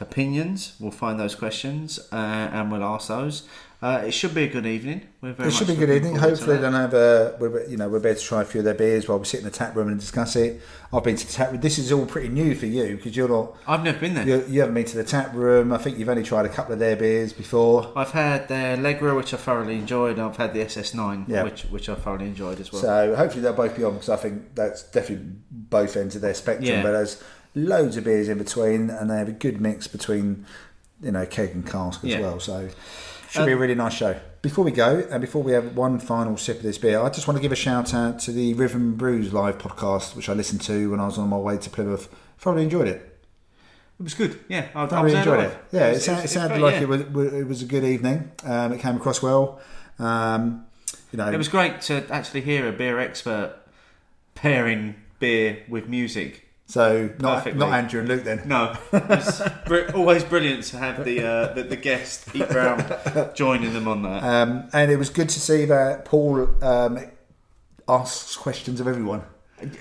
opinions. 0.00 0.74
We'll 0.80 0.90
find 0.90 1.18
those 1.20 1.34
questions 1.34 1.98
uh, 2.12 2.16
and 2.16 2.70
we'll 2.72 2.84
ask 2.84 3.08
those. 3.08 3.42
Uh, 3.82 4.02
it 4.06 4.12
should 4.12 4.34
be 4.34 4.44
a 4.44 4.48
good 4.48 4.64
evening. 4.64 5.02
We're 5.20 5.34
very 5.34 5.50
It 5.50 5.52
should 5.52 5.66
be 5.66 5.74
a 5.74 5.76
good 5.76 5.90
evening. 5.90 6.16
Hopefully, 6.16 6.56
they'll 6.56 6.72
have 6.72 6.94
a. 6.94 7.36
We're, 7.38 7.66
you 7.66 7.76
know, 7.76 7.90
we're 7.90 8.00
better 8.00 8.18
to 8.18 8.24
try 8.24 8.40
a 8.40 8.44
few 8.46 8.60
of 8.60 8.64
their 8.64 8.72
beers 8.74 9.06
while 9.06 9.18
we 9.18 9.26
sit 9.26 9.40
in 9.40 9.44
the 9.44 9.50
tap 9.50 9.76
room 9.76 9.88
and 9.88 10.00
discuss 10.00 10.34
it. 10.34 10.62
I've 10.94 11.04
been 11.04 11.16
to 11.16 11.26
the 11.26 11.32
tap 11.32 11.52
room. 11.52 11.60
This 11.60 11.78
is 11.78 11.92
all 11.92 12.06
pretty 12.06 12.28
new 12.30 12.54
for 12.54 12.64
you 12.64 12.96
because 12.96 13.14
you're 13.14 13.28
not. 13.28 13.54
I've 13.68 13.84
never 13.84 13.98
been 13.98 14.14
there. 14.14 14.26
You, 14.26 14.44
you 14.48 14.60
haven't 14.60 14.74
been 14.76 14.86
to 14.86 14.96
the 14.96 15.04
tap 15.04 15.34
room. 15.34 15.74
I 15.74 15.78
think 15.78 15.98
you've 15.98 16.08
only 16.08 16.22
tried 16.22 16.46
a 16.46 16.48
couple 16.48 16.72
of 16.72 16.78
their 16.78 16.96
beers 16.96 17.34
before. 17.34 17.92
I've 17.94 18.12
had 18.12 18.48
their 18.48 18.78
Legra, 18.78 19.14
which 19.14 19.34
I 19.34 19.36
thoroughly 19.36 19.74
enjoyed, 19.74 20.18
I've 20.18 20.36
had 20.38 20.54
the 20.54 20.60
SS9, 20.60 21.28
Yeah. 21.28 21.42
which 21.42 21.64
which 21.64 21.90
I 21.90 21.96
thoroughly 21.96 22.26
enjoyed 22.26 22.58
as 22.60 22.72
well. 22.72 22.80
So 22.80 23.14
hopefully 23.14 23.42
they'll 23.42 23.52
both 23.52 23.76
be 23.76 23.84
on 23.84 23.92
because 23.92 24.08
I 24.08 24.16
think 24.16 24.54
that's 24.54 24.84
definitely 24.84 25.26
both 25.50 25.98
ends 25.98 26.16
of 26.16 26.22
their 26.22 26.34
spectrum. 26.34 26.64
Yeah. 26.66 26.82
But 26.82 26.92
there's 26.92 27.22
loads 27.54 27.98
of 27.98 28.04
beers 28.04 28.30
in 28.30 28.38
between, 28.38 28.88
and 28.88 29.10
they 29.10 29.18
have 29.18 29.28
a 29.28 29.32
good 29.32 29.60
mix 29.60 29.86
between 29.86 30.46
you 31.02 31.12
know 31.12 31.26
keg 31.26 31.50
and 31.50 31.66
cask 31.66 32.02
as 32.04 32.10
Yeah. 32.10 32.20
well. 32.20 32.40
So 32.40 32.70
should 33.30 33.46
be 33.46 33.52
a 33.52 33.56
really 33.56 33.74
nice 33.74 33.94
show. 33.94 34.18
Before 34.42 34.64
we 34.64 34.70
go, 34.70 35.06
and 35.10 35.20
before 35.20 35.42
we 35.42 35.52
have 35.52 35.76
one 35.76 35.98
final 35.98 36.36
sip 36.36 36.58
of 36.58 36.62
this 36.62 36.78
beer, 36.78 37.00
I 37.00 37.08
just 37.08 37.26
want 37.26 37.36
to 37.36 37.42
give 37.42 37.52
a 37.52 37.56
shout 37.56 37.92
out 37.94 38.18
to 38.20 38.32
the 38.32 38.54
Rhythm 38.54 38.94
Brews 38.94 39.32
live 39.32 39.58
podcast, 39.58 40.14
which 40.14 40.28
I 40.28 40.34
listened 40.34 40.60
to 40.62 40.90
when 40.90 41.00
I 41.00 41.06
was 41.06 41.18
on 41.18 41.28
my 41.28 41.36
way 41.38 41.58
to 41.58 41.70
Plymouth. 41.70 42.08
Thoroughly 42.38 42.62
enjoyed 42.64 42.86
it. 42.88 43.18
it 43.98 44.02
was 44.02 44.14
good. 44.14 44.38
Yeah, 44.48 44.68
I, 44.74 44.84
I 44.84 44.86
Thoroughly 44.86 45.16
enjoyed 45.16 45.38
live. 45.38 45.52
it. 45.52 45.58
Yeah, 45.72 45.86
it, 45.88 45.92
was- 45.94 46.04
sound, 46.04 46.18
it 46.18 46.22
was 46.22 46.30
sounded 46.30 46.60
like 46.60 46.74
yeah. 46.74 46.80
it 46.82 46.88
was 46.88 47.00
it 47.34 47.46
was 47.48 47.62
a 47.62 47.66
good 47.66 47.84
evening. 47.84 48.30
Um, 48.44 48.72
it 48.72 48.80
came 48.80 48.96
across 48.96 49.20
well. 49.22 49.60
Um, 49.98 50.64
you 51.12 51.16
know, 51.16 51.30
It 51.30 51.36
was 51.38 51.48
great 51.48 51.80
to 51.82 52.06
actually 52.10 52.42
hear 52.42 52.68
a 52.68 52.72
beer 52.72 52.98
expert 52.98 53.56
pairing 54.34 54.94
beer 55.18 55.64
with 55.68 55.88
music. 55.88 56.45
So 56.66 57.10
not 57.20 57.38
perfectly. 57.38 57.60
not 57.60 57.72
Andrew 57.72 58.00
and 58.00 58.08
Luke 58.08 58.24
then. 58.24 58.42
No, 58.44 58.76
it's 58.92 59.40
br- 59.66 59.90
always 59.94 60.24
brilliant 60.24 60.64
to 60.64 60.78
have 60.78 61.04
the 61.04 61.24
uh, 61.24 61.52
the, 61.54 61.62
the 61.62 61.76
guest 61.76 62.32
Pete 62.32 62.48
Brown 62.48 62.84
joining 63.34 63.72
them 63.72 63.88
on 63.88 64.02
that. 64.02 64.22
Um, 64.22 64.68
and 64.72 64.90
it 64.90 64.96
was 64.96 65.08
good 65.10 65.28
to 65.30 65.40
see 65.40 65.64
that 65.66 66.04
Paul 66.04 66.48
um, 66.64 66.98
asks 67.88 68.36
questions 68.36 68.80
of 68.80 68.88
everyone. 68.88 69.22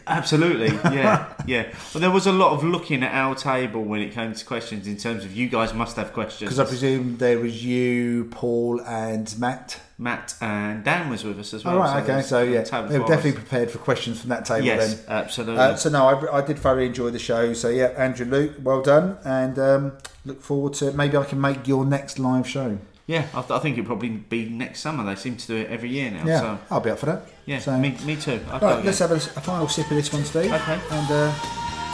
Absolutely, 0.08 0.68
yeah, 0.96 1.34
yeah. 1.46 1.74
Well, 1.94 2.02
there 2.02 2.12
was 2.12 2.28
a 2.28 2.32
lot 2.32 2.54
of 2.54 2.64
looking 2.64 3.04
at 3.04 3.14
our 3.14 3.36
table 3.36 3.84
when 3.84 4.02
it 4.02 4.14
came 4.14 4.34
to 4.34 4.46
questions 4.46 4.88
in 4.88 4.98
terms 4.98 5.26
of 5.26 5.36
you 5.36 5.50
guys 5.50 5.74
must 5.74 5.98
have 5.98 6.14
questions. 6.14 6.50
Because 6.50 6.60
I 6.60 6.66
presume 6.66 7.18
there 7.18 7.40
was 7.40 7.64
you, 7.64 8.26
Paul, 8.32 8.82
and 8.82 9.38
Matt. 9.40 9.82
Matt 9.98 10.36
and 10.42 10.84
Dan 10.84 11.10
was 11.10 11.24
with 11.24 11.40
us 11.40 11.54
as 11.54 11.64
well. 11.64 11.76
All 11.76 11.80
right, 11.82 12.06
so 12.06 12.14
okay. 12.14 12.22
So 12.22 12.44
yeah, 12.44 12.62
they 12.88 13.00
were 13.00 13.08
definitely 13.08 13.32
us. 13.32 13.36
prepared 13.38 13.72
for 13.72 13.78
questions 13.78 14.20
from 14.20 14.30
that 14.30 14.46
table 14.46 14.66
Yes, 14.66 14.96
then. 15.02 15.06
absolutely. 15.08 15.62
Uh, 15.62 15.76
so 15.76 15.90
no, 15.90 16.06
I, 16.08 16.40
I 16.40 16.42
did 16.46 16.60
thoroughly 16.60 16.88
enjoy 16.88 17.12
the 17.12 17.20
show. 17.20 17.54
So 17.54 17.70
yeah, 17.70 17.88
Andrew, 17.98 18.26
Luke, 18.26 18.56
well 18.62 18.82
done, 18.82 19.18
and 19.24 19.58
um, 19.58 19.98
look 20.26 20.42
forward 20.42 20.74
to 20.76 20.92
maybe 20.92 21.16
I 21.16 21.24
can 21.24 21.40
make 21.40 21.68
your 21.68 21.86
next 21.86 22.20
live 22.20 22.48
show. 22.48 22.78
Yeah, 23.08 23.28
I, 23.34 23.40
I 23.56 23.60
think 23.60 23.78
it'll 23.78 23.88
probably 23.88 24.10
be 24.10 24.50
next 24.50 24.80
summer. 24.80 25.04
They 25.06 25.16
seem 25.16 25.38
to 25.38 25.48
do 25.48 25.56
it 25.58 25.70
every 25.70 25.90
year 25.90 26.12
now. 26.12 26.26
Yeah, 26.26 26.40
So 26.40 26.60
I'll 26.72 26.80
be 26.82 26.90
up 26.90 27.00
for 27.00 27.06
that. 27.08 27.22
yeah, 27.46 27.60
So, 27.60 27.78
me, 27.78 27.96
me 28.06 28.16
too. 28.16 28.40
Go 28.40 28.58
right, 28.60 28.84
let's 28.86 29.00
have 29.00 29.12
a, 29.12 29.16
a 29.16 29.20
final 29.20 29.68
sip 29.68 29.86
of 29.92 29.96
this 29.98 30.12
one, 30.12 30.24
Steve. 30.24 30.52
Okay. 30.52 30.80
And 30.92 31.12
uh, 31.12 31.34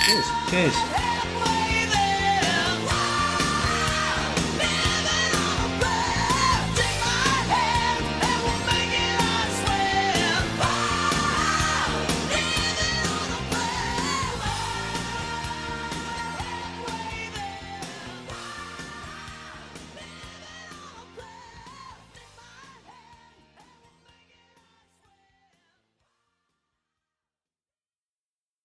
cheers. 0.06 0.26
Cheers. 0.50 1.11